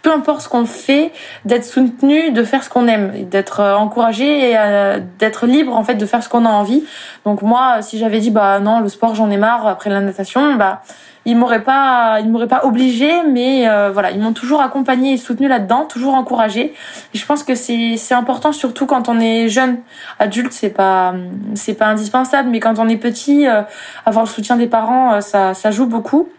Peu 0.02 0.12
importe 0.12 0.42
ce 0.42 0.50
qu'on 0.50 0.66
fait, 0.66 1.12
d'être 1.46 1.66
soutenu, 1.66 2.32
de 2.32 2.44
faire 2.44 2.64
ce 2.64 2.70
qu'on 2.70 2.88
aime, 2.88 3.26
d'être 3.30 3.60
euh, 3.60 3.76
encouragé 3.76 4.52
et 4.52 4.58
euh, 4.58 5.00
d'être 5.20 5.46
libre 5.46 5.76
en 5.76 5.84
fait 5.84 5.96
de 5.96 6.06
faire 6.06 6.24
ce 6.24 6.30
qu'on 6.30 6.46
a 6.46 6.50
envie. 6.50 6.84
Donc 7.26 7.42
moi, 7.42 7.82
si 7.82 7.98
j'avais 8.00 8.20
dit 8.20 8.32
bah 8.32 8.60
non 8.60 8.80
le 8.80 8.90
sport 8.90 9.14
j'en 9.16 9.30
ai 9.30 9.38
marre 9.38 9.68
après 9.68 9.90
la 9.90 10.02
natation, 10.02 10.56
bah 10.56 10.82
ils 11.26 11.38
m'auraient 11.38 11.64
pas 11.64 12.20
ils 12.22 12.30
m'auraient 12.30 12.48
pas 12.48 12.66
obligé 12.66 13.10
mais 13.24 13.68
euh, 13.70 13.92
voilà 13.92 14.12
ils 14.12 14.20
m'ont 14.20 14.34
toujours 14.34 14.62
accompagné 14.62 15.14
et 15.14 15.18
soutenu 15.18 15.48
là-dedans 15.48 15.86
toujours 15.86 16.16
encouragé. 16.16 16.74
Et 17.14 17.18
je 17.18 17.26
pense 17.26 17.44
que 17.44 17.54
c'est 17.56 17.96
c'est 17.98 18.16
important 18.16 18.52
surtout 18.52 18.86
quand 18.86 19.08
on 19.10 19.20
est 19.20 19.48
jeune. 19.50 19.80
Adulte 20.20 20.52
c'est 20.52 20.72
pas 20.72 21.14
c'est 21.54 21.76
pas 21.76 21.88
indispensable 21.88 22.50
mais 22.50 22.60
quand 22.60 22.80
on 22.80 22.90
est 22.90 22.98
petit 22.98 23.48
euh, 23.48 23.62
avoir 24.06 24.26
le 24.26 24.30
soutien 24.30 24.56
des 24.56 24.68
parents 24.68 25.14
euh, 25.14 25.22
ça 25.22 25.54
ça 25.54 25.70
joue 25.70 25.86
beaucoup 25.86 26.30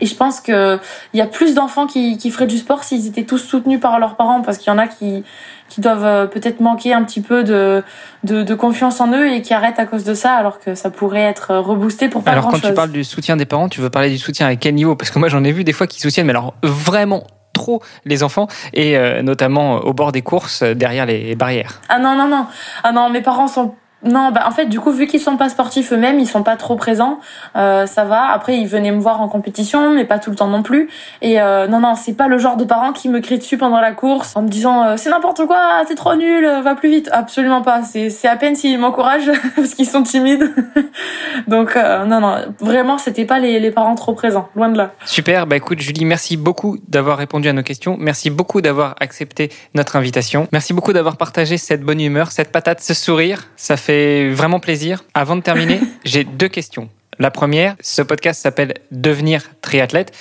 et 0.00 0.06
je 0.06 0.14
pense 0.14 0.40
que 0.40 0.78
il 1.12 1.18
y 1.18 1.20
a 1.20 1.26
plus 1.26 1.54
d'enfants 1.54 1.86
qui, 1.86 2.16
qui 2.18 2.30
feraient 2.30 2.46
du 2.46 2.58
sport 2.58 2.82
s'ils 2.84 3.06
étaient 3.06 3.24
tous 3.24 3.38
soutenus 3.38 3.80
par 3.80 3.98
leurs 3.98 4.16
parents 4.16 4.40
parce 4.42 4.58
qu'il 4.58 4.68
y 4.72 4.74
en 4.74 4.78
a 4.78 4.88
qui 4.88 5.24
qui 5.68 5.80
doivent 5.80 6.04
euh, 6.04 6.26
peut-être 6.26 6.60
manquer 6.60 6.92
un 6.92 7.02
petit 7.04 7.20
peu 7.20 7.44
de, 7.44 7.82
de 8.24 8.42
de 8.42 8.54
confiance 8.54 9.00
en 9.00 9.12
eux 9.12 9.30
et 9.30 9.42
qui 9.42 9.54
arrêtent 9.54 9.78
à 9.78 9.86
cause 9.86 10.04
de 10.04 10.14
ça 10.14 10.32
alors 10.34 10.58
que 10.60 10.74
ça 10.74 10.90
pourrait 10.90 11.22
être 11.22 11.54
reboosté 11.56 12.08
pour 12.08 12.22
pas 12.24 12.32
Alors 12.32 12.44
quand 12.48 12.52
chose. 12.52 12.70
tu 12.70 12.74
parles 12.74 12.92
du 12.92 13.04
soutien 13.04 13.36
des 13.36 13.46
parents, 13.46 13.68
tu 13.68 13.80
veux 13.80 13.90
parler 13.90 14.10
du 14.10 14.18
soutien 14.18 14.46
à 14.46 14.56
quel 14.56 14.74
niveau? 14.74 14.96
Parce 14.96 15.10
que 15.10 15.18
moi 15.18 15.28
j'en 15.28 15.44
ai 15.44 15.52
vu 15.52 15.64
des 15.64 15.72
fois 15.72 15.86
qui 15.86 16.00
soutiennent, 16.00 16.26
mais 16.26 16.32
alors 16.32 16.54
vraiment 16.62 17.24
trop 17.52 17.82
les 18.06 18.22
enfants 18.22 18.48
et 18.72 18.96
euh, 18.96 19.22
notamment 19.22 19.76
au 19.80 19.92
bord 19.92 20.10
des 20.12 20.22
courses 20.22 20.62
euh, 20.62 20.74
derrière 20.74 21.04
les 21.06 21.36
barrières. 21.36 21.80
Ah 21.90 21.98
non, 21.98 22.16
non, 22.16 22.26
non. 22.28 22.46
Ah 22.82 22.92
non, 22.92 23.10
mes 23.10 23.20
parents 23.20 23.46
sont. 23.48 23.74
Non, 24.04 24.30
bah 24.32 24.42
en 24.46 24.50
fait, 24.50 24.66
du 24.66 24.80
coup, 24.80 24.90
vu 24.90 25.06
qu'ils 25.06 25.20
sont 25.20 25.36
pas 25.36 25.48
sportifs 25.48 25.92
eux-mêmes, 25.92 26.18
ils 26.18 26.26
sont 26.26 26.42
pas 26.42 26.56
trop 26.56 26.76
présents. 26.76 27.20
Euh, 27.56 27.86
ça 27.86 28.04
va. 28.04 28.26
Après, 28.32 28.56
ils 28.58 28.66
venaient 28.66 28.90
me 28.90 29.00
voir 29.00 29.20
en 29.20 29.28
compétition, 29.28 29.90
mais 29.94 30.04
pas 30.04 30.18
tout 30.18 30.30
le 30.30 30.36
temps 30.36 30.48
non 30.48 30.62
plus. 30.62 30.88
Et 31.20 31.40
euh, 31.40 31.66
non, 31.68 31.80
non, 31.80 31.94
c'est 31.94 32.14
pas 32.14 32.28
le 32.28 32.38
genre 32.38 32.56
de 32.56 32.64
parents 32.64 32.92
qui 32.92 33.08
me 33.08 33.20
crient 33.20 33.38
dessus 33.38 33.58
pendant 33.58 33.80
la 33.80 33.92
course 33.92 34.34
en 34.34 34.42
me 34.42 34.48
disant 34.48 34.84
euh, 34.84 34.96
c'est 34.96 35.10
n'importe 35.10 35.46
quoi, 35.46 35.84
t'es 35.86 35.94
trop 35.94 36.14
nul, 36.14 36.44
euh, 36.44 36.62
va 36.62 36.74
plus 36.74 36.90
vite. 36.90 37.08
Absolument 37.12 37.62
pas. 37.62 37.82
C'est 37.82 38.10
c'est 38.10 38.28
à 38.28 38.36
peine 38.36 38.56
s'ils 38.56 38.78
m'encouragent 38.78 39.30
parce 39.56 39.74
qu'ils 39.74 39.88
sont 39.88 40.02
timides. 40.02 40.52
Donc 41.46 41.76
euh, 41.76 42.04
non, 42.04 42.20
non, 42.20 42.36
vraiment, 42.60 42.98
c'était 42.98 43.24
pas 43.24 43.38
les, 43.38 43.60
les 43.60 43.70
parents 43.70 43.94
trop 43.94 44.14
présents, 44.14 44.48
loin 44.56 44.68
de 44.68 44.78
là. 44.78 44.92
Super, 45.04 45.46
bah 45.46 45.56
écoute 45.56 45.80
Julie, 45.80 46.04
merci 46.04 46.36
beaucoup 46.36 46.78
d'avoir 46.88 47.18
répondu 47.18 47.48
à 47.48 47.52
nos 47.52 47.62
questions, 47.62 47.96
merci 47.98 48.30
beaucoup 48.30 48.60
d'avoir 48.60 48.94
accepté 49.00 49.50
notre 49.74 49.96
invitation, 49.96 50.48
merci 50.52 50.72
beaucoup 50.72 50.92
d'avoir 50.92 51.16
partagé 51.16 51.56
cette 51.56 51.82
bonne 51.82 52.00
humeur, 52.00 52.32
cette 52.32 52.52
patate, 52.52 52.80
ce 52.80 52.94
sourire, 52.94 53.48
ça 53.56 53.76
fait 53.76 53.91
vraiment 54.32 54.60
plaisir. 54.60 55.04
Avant 55.14 55.36
de 55.36 55.42
terminer, 55.42 55.80
j'ai 56.04 56.24
deux 56.24 56.48
questions. 56.48 56.88
La 57.18 57.30
première, 57.30 57.76
ce 57.80 58.02
podcast 58.02 58.40
s'appelle 58.40 58.74
Devenir 58.90 59.50
triathlète. 59.60 60.12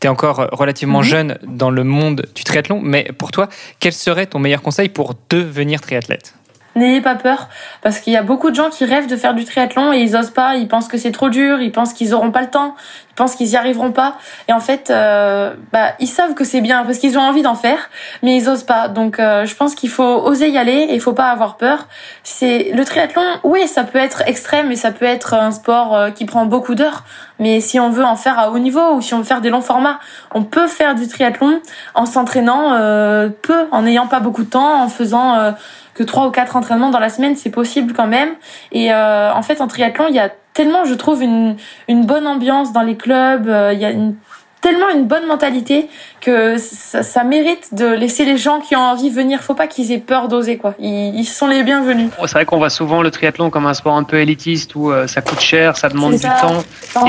Tu 0.00 0.06
es 0.06 0.10
encore 0.10 0.48
relativement 0.52 0.98
Mhm. 1.00 1.04
jeune 1.04 1.38
dans 1.42 1.70
le 1.70 1.84
monde 1.84 2.26
du 2.34 2.44
triathlon, 2.44 2.80
mais 2.82 3.04
pour 3.18 3.30
toi, 3.32 3.48
quel 3.80 3.92
serait 3.92 4.26
ton 4.26 4.38
meilleur 4.38 4.62
conseil 4.62 4.88
pour 4.88 5.14
devenir 5.30 5.80
triathlète? 5.80 6.34
N'ayez 6.76 7.00
pas 7.00 7.14
peur, 7.14 7.48
parce 7.82 8.00
qu'il 8.00 8.12
y 8.12 8.16
a 8.16 8.22
beaucoup 8.22 8.50
de 8.50 8.56
gens 8.56 8.68
qui 8.68 8.84
rêvent 8.84 9.06
de 9.06 9.16
faire 9.16 9.34
du 9.34 9.44
triathlon 9.44 9.92
et 9.92 9.98
ils 9.98 10.16
osent 10.16 10.30
pas, 10.30 10.56
ils 10.56 10.66
pensent 10.66 10.88
que 10.88 10.98
c'est 10.98 11.12
trop 11.12 11.28
dur, 11.28 11.60
ils 11.60 11.70
pensent 11.70 11.92
qu'ils 11.92 12.14
auront 12.14 12.32
pas 12.32 12.40
le 12.40 12.50
temps, 12.50 12.74
ils 13.10 13.14
pensent 13.14 13.36
qu'ils 13.36 13.48
y 13.48 13.56
arriveront 13.56 13.92
pas. 13.92 14.16
Et 14.48 14.52
en 14.52 14.58
fait, 14.58 14.90
euh, 14.90 15.54
bah, 15.72 15.92
ils 16.00 16.08
savent 16.08 16.34
que 16.34 16.42
c'est 16.42 16.60
bien 16.60 16.84
parce 16.84 16.98
qu'ils 16.98 17.16
ont 17.16 17.22
envie 17.22 17.42
d'en 17.42 17.54
faire, 17.54 17.90
mais 18.22 18.36
ils 18.36 18.48
osent 18.48 18.64
pas. 18.64 18.88
Donc, 18.88 19.20
euh, 19.20 19.46
je 19.46 19.54
pense 19.54 19.76
qu'il 19.76 19.88
faut 19.88 20.02
oser 20.02 20.48
y 20.48 20.58
aller 20.58 20.72
et 20.72 20.94
il 20.94 21.00
faut 21.00 21.12
pas 21.12 21.30
avoir 21.30 21.56
peur. 21.56 21.86
C'est 22.24 22.72
le 22.74 22.84
triathlon, 22.84 23.22
oui, 23.44 23.68
ça 23.68 23.84
peut 23.84 23.98
être 23.98 24.22
extrême 24.26 24.72
et 24.72 24.76
ça 24.76 24.90
peut 24.90 25.04
être 25.04 25.34
un 25.34 25.52
sport 25.52 25.94
euh, 25.94 26.10
qui 26.10 26.24
prend 26.24 26.44
beaucoup 26.44 26.74
d'heures. 26.74 27.04
Mais 27.38 27.60
si 27.60 27.80
on 27.80 27.90
veut 27.90 28.04
en 28.04 28.16
faire 28.16 28.38
à 28.38 28.50
haut 28.50 28.58
niveau 28.58 28.94
ou 28.94 29.00
si 29.00 29.14
on 29.14 29.18
veut 29.18 29.24
faire 29.24 29.40
des 29.40 29.50
longs 29.50 29.60
formats, 29.60 29.98
on 30.32 30.44
peut 30.44 30.68
faire 30.68 30.94
du 30.94 31.08
triathlon 31.08 31.60
en 31.94 32.06
s'entraînant 32.06 32.74
euh, 32.74 33.28
peu, 33.42 33.66
en 33.72 33.82
n'ayant 33.82 34.06
pas 34.06 34.20
beaucoup 34.20 34.44
de 34.44 34.50
temps, 34.50 34.82
en 34.82 34.88
faisant 34.88 35.34
euh, 35.34 35.52
que 35.94 36.02
trois 36.02 36.26
ou 36.26 36.30
quatre 36.30 36.56
entraînements 36.56 36.90
dans 36.90 36.98
la 36.98 37.08
semaine, 37.08 37.36
c'est 37.36 37.50
possible 37.50 37.92
quand 37.94 38.06
même. 38.08 38.30
Et 38.72 38.92
euh, 38.92 39.32
en 39.32 39.42
fait, 39.42 39.60
en 39.60 39.66
triathlon, 39.68 40.06
il 40.08 40.14
y 40.14 40.20
a 40.20 40.30
tellement, 40.52 40.84
je 40.84 40.94
trouve, 40.94 41.22
une, 41.22 41.56
une 41.88 42.04
bonne 42.04 42.26
ambiance 42.26 42.72
dans 42.72 42.82
les 42.82 42.96
clubs. 42.96 43.48
euh, 43.48 43.72
Il 43.72 43.78
y 43.80 43.84
a 43.84 43.90
une, 43.90 44.14
tellement 44.60 44.88
une 44.88 45.04
bonne 45.04 45.26
mentalité 45.26 45.90
que 46.22 46.56
ça, 46.56 47.02
ça 47.02 47.22
mérite 47.22 47.74
de 47.74 47.84
laisser 47.86 48.24
les 48.24 48.38
gens 48.38 48.60
qui 48.60 48.74
ont 48.76 48.80
envie 48.80 49.10
venir. 49.10 49.40
Faut 49.42 49.54
pas 49.54 49.66
qu'ils 49.66 49.92
aient 49.92 49.98
peur 49.98 50.26
d'oser, 50.28 50.56
quoi. 50.56 50.74
Ils, 50.78 51.14
ils 51.16 51.26
sont 51.26 51.46
les 51.48 51.62
bienvenus. 51.62 52.08
C'est 52.22 52.32
vrai 52.32 52.44
qu'on 52.46 52.56
voit 52.56 52.70
souvent 52.70 53.02
le 53.02 53.10
triathlon 53.10 53.50
comme 53.50 53.66
un 53.66 53.74
sport 53.74 53.94
un 53.94 54.04
peu 54.04 54.16
élitiste 54.16 54.74
où 54.74 54.90
euh, 54.90 55.06
ça 55.06 55.20
coûte 55.20 55.40
cher, 55.40 55.76
ça 55.76 55.90
demande 55.90 56.14
du 56.14 56.20
temps. 56.20 56.62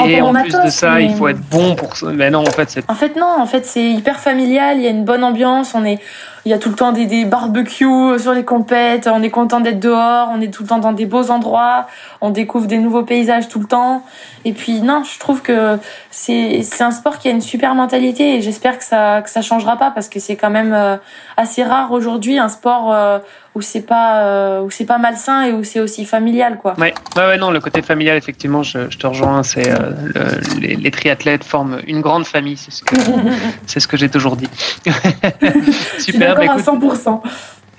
Et 0.05 0.21
en 0.21 0.33
plus 0.33 0.51
de 0.51 0.69
ça, 0.69 0.95
mais- 0.95 1.05
il 1.05 1.15
faut 1.15 1.27
être 1.29 1.39
bon 1.49 1.75
pour 1.75 1.95
ça. 1.95 2.07
Mais 2.07 2.29
non, 2.29 2.39
en 2.41 2.51
fait, 2.51 2.69
c'est 2.69 2.83
En 2.91 2.95
fait, 2.95 3.15
non. 3.15 3.35
En 3.39 3.45
fait, 3.45 3.65
c'est 3.65 3.83
hyper 3.85 4.19
familial. 4.19 4.77
Il 4.77 4.83
y 4.83 4.87
a 4.87 4.91
une 4.91 5.05
bonne 5.05 5.23
ambiance. 5.23 5.73
On 5.75 5.85
est, 5.85 5.99
il 6.45 6.51
y 6.51 6.53
a 6.53 6.59
tout 6.59 6.69
le 6.69 6.75
temps 6.75 6.91
des, 6.91 7.25
barbecues 7.25 8.19
sur 8.19 8.33
les 8.33 8.45
compètes. 8.45 9.07
On 9.07 9.23
est 9.23 9.31
content 9.31 9.61
d'être 9.61 9.79
dehors. 9.79 10.29
On 10.31 10.39
est 10.41 10.53
tout 10.53 10.61
le 10.61 10.69
temps 10.69 10.77
dans 10.77 10.93
des 10.93 11.07
beaux 11.07 11.31
endroits. 11.31 11.87
On 12.21 12.29
découvre 12.29 12.67
des 12.67 12.77
nouveaux 12.77 13.03
paysages 13.03 13.47
tout 13.47 13.59
le 13.59 13.65
temps. 13.65 14.03
Et 14.45 14.53
puis, 14.53 14.81
non, 14.81 15.03
je 15.03 15.17
trouve 15.17 15.41
que 15.41 15.79
c'est, 16.11 16.61
c'est 16.61 16.83
un 16.83 16.91
sport 16.91 17.17
qui 17.17 17.29
a 17.29 17.31
une 17.31 17.41
super 17.41 17.73
mentalité 17.73 18.35
et 18.35 18.41
j'espère 18.41 18.77
que 18.77 18.83
ça, 18.83 19.23
que 19.23 19.29
ça 19.29 19.41
changera 19.41 19.77
pas 19.77 19.89
parce 19.89 20.07
que 20.07 20.19
c'est 20.19 20.35
quand 20.35 20.51
même 20.51 20.73
euh, 20.73 20.97
assez 21.35 21.63
rare 21.63 21.91
aujourd'hui 21.91 22.37
un 22.37 22.49
sport 22.49 22.93
euh, 22.93 23.17
où 23.55 23.61
c'est 23.61 23.81
pas 23.81 24.21
euh, 24.25 24.61
où 24.61 24.69
c'est 24.69 24.85
pas 24.85 24.97
malsain 24.97 25.43
et 25.43 25.51
où 25.53 25.63
c'est 25.63 25.79
aussi 25.79 26.05
familial 26.05 26.57
quoi. 26.57 26.73
Ouais. 26.77 26.93
ouais, 27.15 27.25
ouais, 27.25 27.37
non, 27.37 27.51
le 27.51 27.59
côté 27.61 27.81
familial, 27.81 28.17
effectivement, 28.17 28.61
je, 28.63 28.89
je 28.89 28.97
te 28.97 29.07
rejoins. 29.07 29.43
C'est 29.43 29.71
euh, 29.71 29.77
le- 30.13 30.59
les, 30.59 30.75
les 30.75 30.91
triathlètes 30.91 31.43
forment 31.43 31.79
une 31.87 32.01
grande 32.01 32.25
famille. 32.25 32.57
C'est 32.57 32.71
ce 32.71 32.83
que 32.83 32.95
c'est 33.65 33.79
ce 33.79 33.87
que 33.87 33.97
j'ai 33.97 34.09
toujours 34.09 34.35
dit. 34.35 34.49
Super. 35.99 36.35
bah, 36.35 36.41
à 36.41 36.45
écoute, 36.45 36.63
100%. 36.65 37.21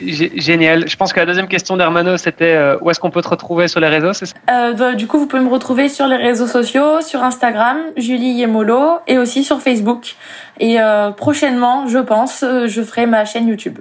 gé- 0.01 0.33
génial. 0.41 0.89
Je 0.89 0.97
pense 0.97 1.13
que 1.13 1.21
la 1.21 1.27
deuxième 1.27 1.49
question 1.49 1.77
d'Hermano, 1.77 2.17
c'était 2.17 2.55
euh, 2.55 2.77
où 2.81 2.91
est-ce 2.91 3.01
qu'on 3.01 3.11
peut 3.11 3.23
te 3.23 3.29
retrouver 3.29 3.69
sur 3.69 3.81
les 3.81 3.89
réseaux 3.89 4.13
c'est 4.13 4.27
ça? 4.27 4.35
Euh, 4.51 4.73
bah, 4.75 4.95
du 4.95 5.07
coup, 5.07 5.19
vous 5.19 5.27
pouvez 5.27 5.43
me 5.43 5.51
retrouver 5.51 5.89
sur 5.89 6.07
les 6.07 6.17
réseaux 6.17 6.47
sociaux, 6.47 7.01
sur 7.03 7.23
Instagram, 7.23 7.77
Julie 7.97 8.33
Yemolo, 8.33 8.99
et 9.07 9.19
aussi 9.19 9.45
sur 9.45 9.61
Facebook. 9.61 10.15
Et 10.61 10.79
prochainement, 11.19 11.87
je 11.87 11.99
pense, 11.99 12.43
je 12.67 12.83
ferai 12.83 13.07
ma 13.07 13.25
chaîne 13.27 13.47
YouTube. 13.49 13.79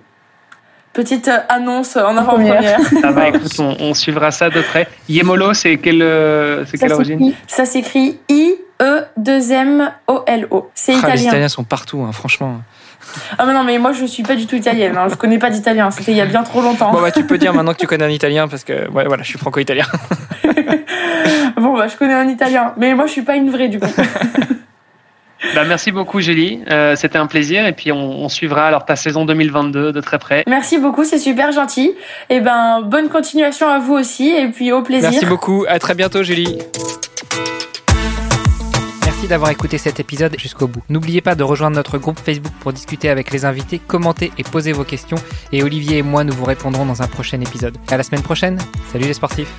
Petite 0.95 1.27
euh, 1.27 1.37
annonce 1.49 1.95
en 1.97 2.15
avant-première. 2.17 2.79
Ça 3.01 3.11
va, 3.15 3.27
écoute, 3.27 3.51
on, 3.59 3.75
on 3.79 3.93
suivra 3.93 4.31
ça 4.31 4.49
de 4.49 4.61
près. 4.61 4.87
Yemolo, 5.09 5.53
c'est 5.53 5.77
quelle, 5.77 6.01
euh, 6.01 6.63
c'est 6.65 6.77
Ça 6.77 6.87
quelle 6.87 6.95
origine 6.95 7.19
s'écrit. 7.19 7.35
Ça 7.47 7.65
s'écrit 7.65 8.17
I-E-2-M-O-L-O. 8.29 10.69
C'est 10.73 10.93
Ah, 10.93 10.95
les 10.95 11.01
italien. 11.01 11.27
Italiens 11.27 11.49
sont 11.49 11.65
partout, 11.65 12.01
hein, 12.01 12.11
franchement. 12.13 12.61
Ah 13.37 13.45
mais 13.45 13.53
non, 13.53 13.63
mais 13.63 13.77
moi 13.77 13.91
je 13.91 14.05
suis 14.05 14.23
pas 14.23 14.35
du 14.35 14.47
tout 14.47 14.55
italienne. 14.55 14.95
Hein. 14.97 15.07
Je 15.09 15.15
connais 15.15 15.37
pas 15.37 15.49
d'italien. 15.49 15.91
C'était 15.91 16.13
il 16.13 16.17
y 16.17 16.21
a 16.21 16.25
bien 16.25 16.43
trop 16.43 16.61
longtemps. 16.61 16.91
Bon, 16.91 17.01
bah, 17.01 17.11
tu 17.11 17.25
peux 17.25 17.37
dire 17.37 17.53
maintenant 17.57 17.73
que 17.73 17.79
tu 17.79 17.87
connais 17.87 18.05
un 18.05 18.09
italien 18.09 18.47
parce 18.47 18.63
que, 18.63 18.89
ouais, 18.89 19.03
voilà, 19.05 19.21
je 19.21 19.27
suis 19.29 19.37
franco-italien. 19.37 19.85
Bon, 21.57 21.77
bah 21.77 21.87
je 21.87 21.95
connais 21.95 22.13
un 22.13 22.27
italien, 22.27 22.73
mais 22.77 22.93
moi 22.93 23.05
je 23.07 23.13
suis 23.13 23.21
pas 23.21 23.35
une 23.35 23.49
vraie 23.49 23.69
du 23.69 23.79
coup. 23.79 23.87
Bah, 25.53 25.63
merci 25.65 25.91
beaucoup, 25.91 26.21
Julie. 26.21 26.59
Euh, 26.69 26.95
c'était 26.95 27.17
un 27.17 27.27
plaisir. 27.27 27.65
Et 27.65 27.73
puis, 27.73 27.91
on, 27.91 28.23
on 28.23 28.29
suivra 28.29 28.67
alors 28.67 28.85
ta 28.85 28.95
saison 28.95 29.25
2022 29.25 29.91
de 29.91 30.01
très 30.01 30.19
près. 30.19 30.43
Merci 30.47 30.77
beaucoup, 30.77 31.03
c'est 31.03 31.19
super 31.19 31.51
gentil. 31.51 31.93
Et 32.29 32.39
ben 32.39 32.81
bonne 32.81 33.09
continuation 33.09 33.67
à 33.67 33.79
vous 33.79 33.93
aussi, 33.93 34.29
et 34.29 34.47
puis 34.47 34.71
au 34.71 34.81
plaisir. 34.81 35.09
Merci 35.11 35.25
beaucoup. 35.25 35.65
À 35.67 35.79
très 35.79 35.93
bientôt, 35.93 36.23
Julie. 36.23 36.57
Merci 39.03 39.27
d'avoir 39.27 39.51
écouté 39.51 39.77
cet 39.77 39.99
épisode 39.99 40.35
jusqu'au 40.37 40.67
bout. 40.67 40.81
N'oubliez 40.89 41.21
pas 41.21 41.35
de 41.35 41.43
rejoindre 41.43 41.75
notre 41.75 41.97
groupe 41.97 42.19
Facebook 42.19 42.53
pour 42.59 42.73
discuter 42.73 43.09
avec 43.09 43.31
les 43.31 43.45
invités, 43.45 43.79
commenter 43.79 44.31
et 44.37 44.43
poser 44.43 44.71
vos 44.71 44.83
questions. 44.83 45.17
Et 45.51 45.63
Olivier 45.63 45.99
et 45.99 46.03
moi, 46.03 46.23
nous 46.23 46.33
vous 46.33 46.45
répondrons 46.45 46.85
dans 46.85 47.01
un 47.01 47.07
prochain 47.07 47.39
épisode. 47.39 47.77
À 47.89 47.97
la 47.97 48.03
semaine 48.03 48.23
prochaine. 48.23 48.57
Salut 48.91 49.05
les 49.05 49.13
sportifs. 49.13 49.53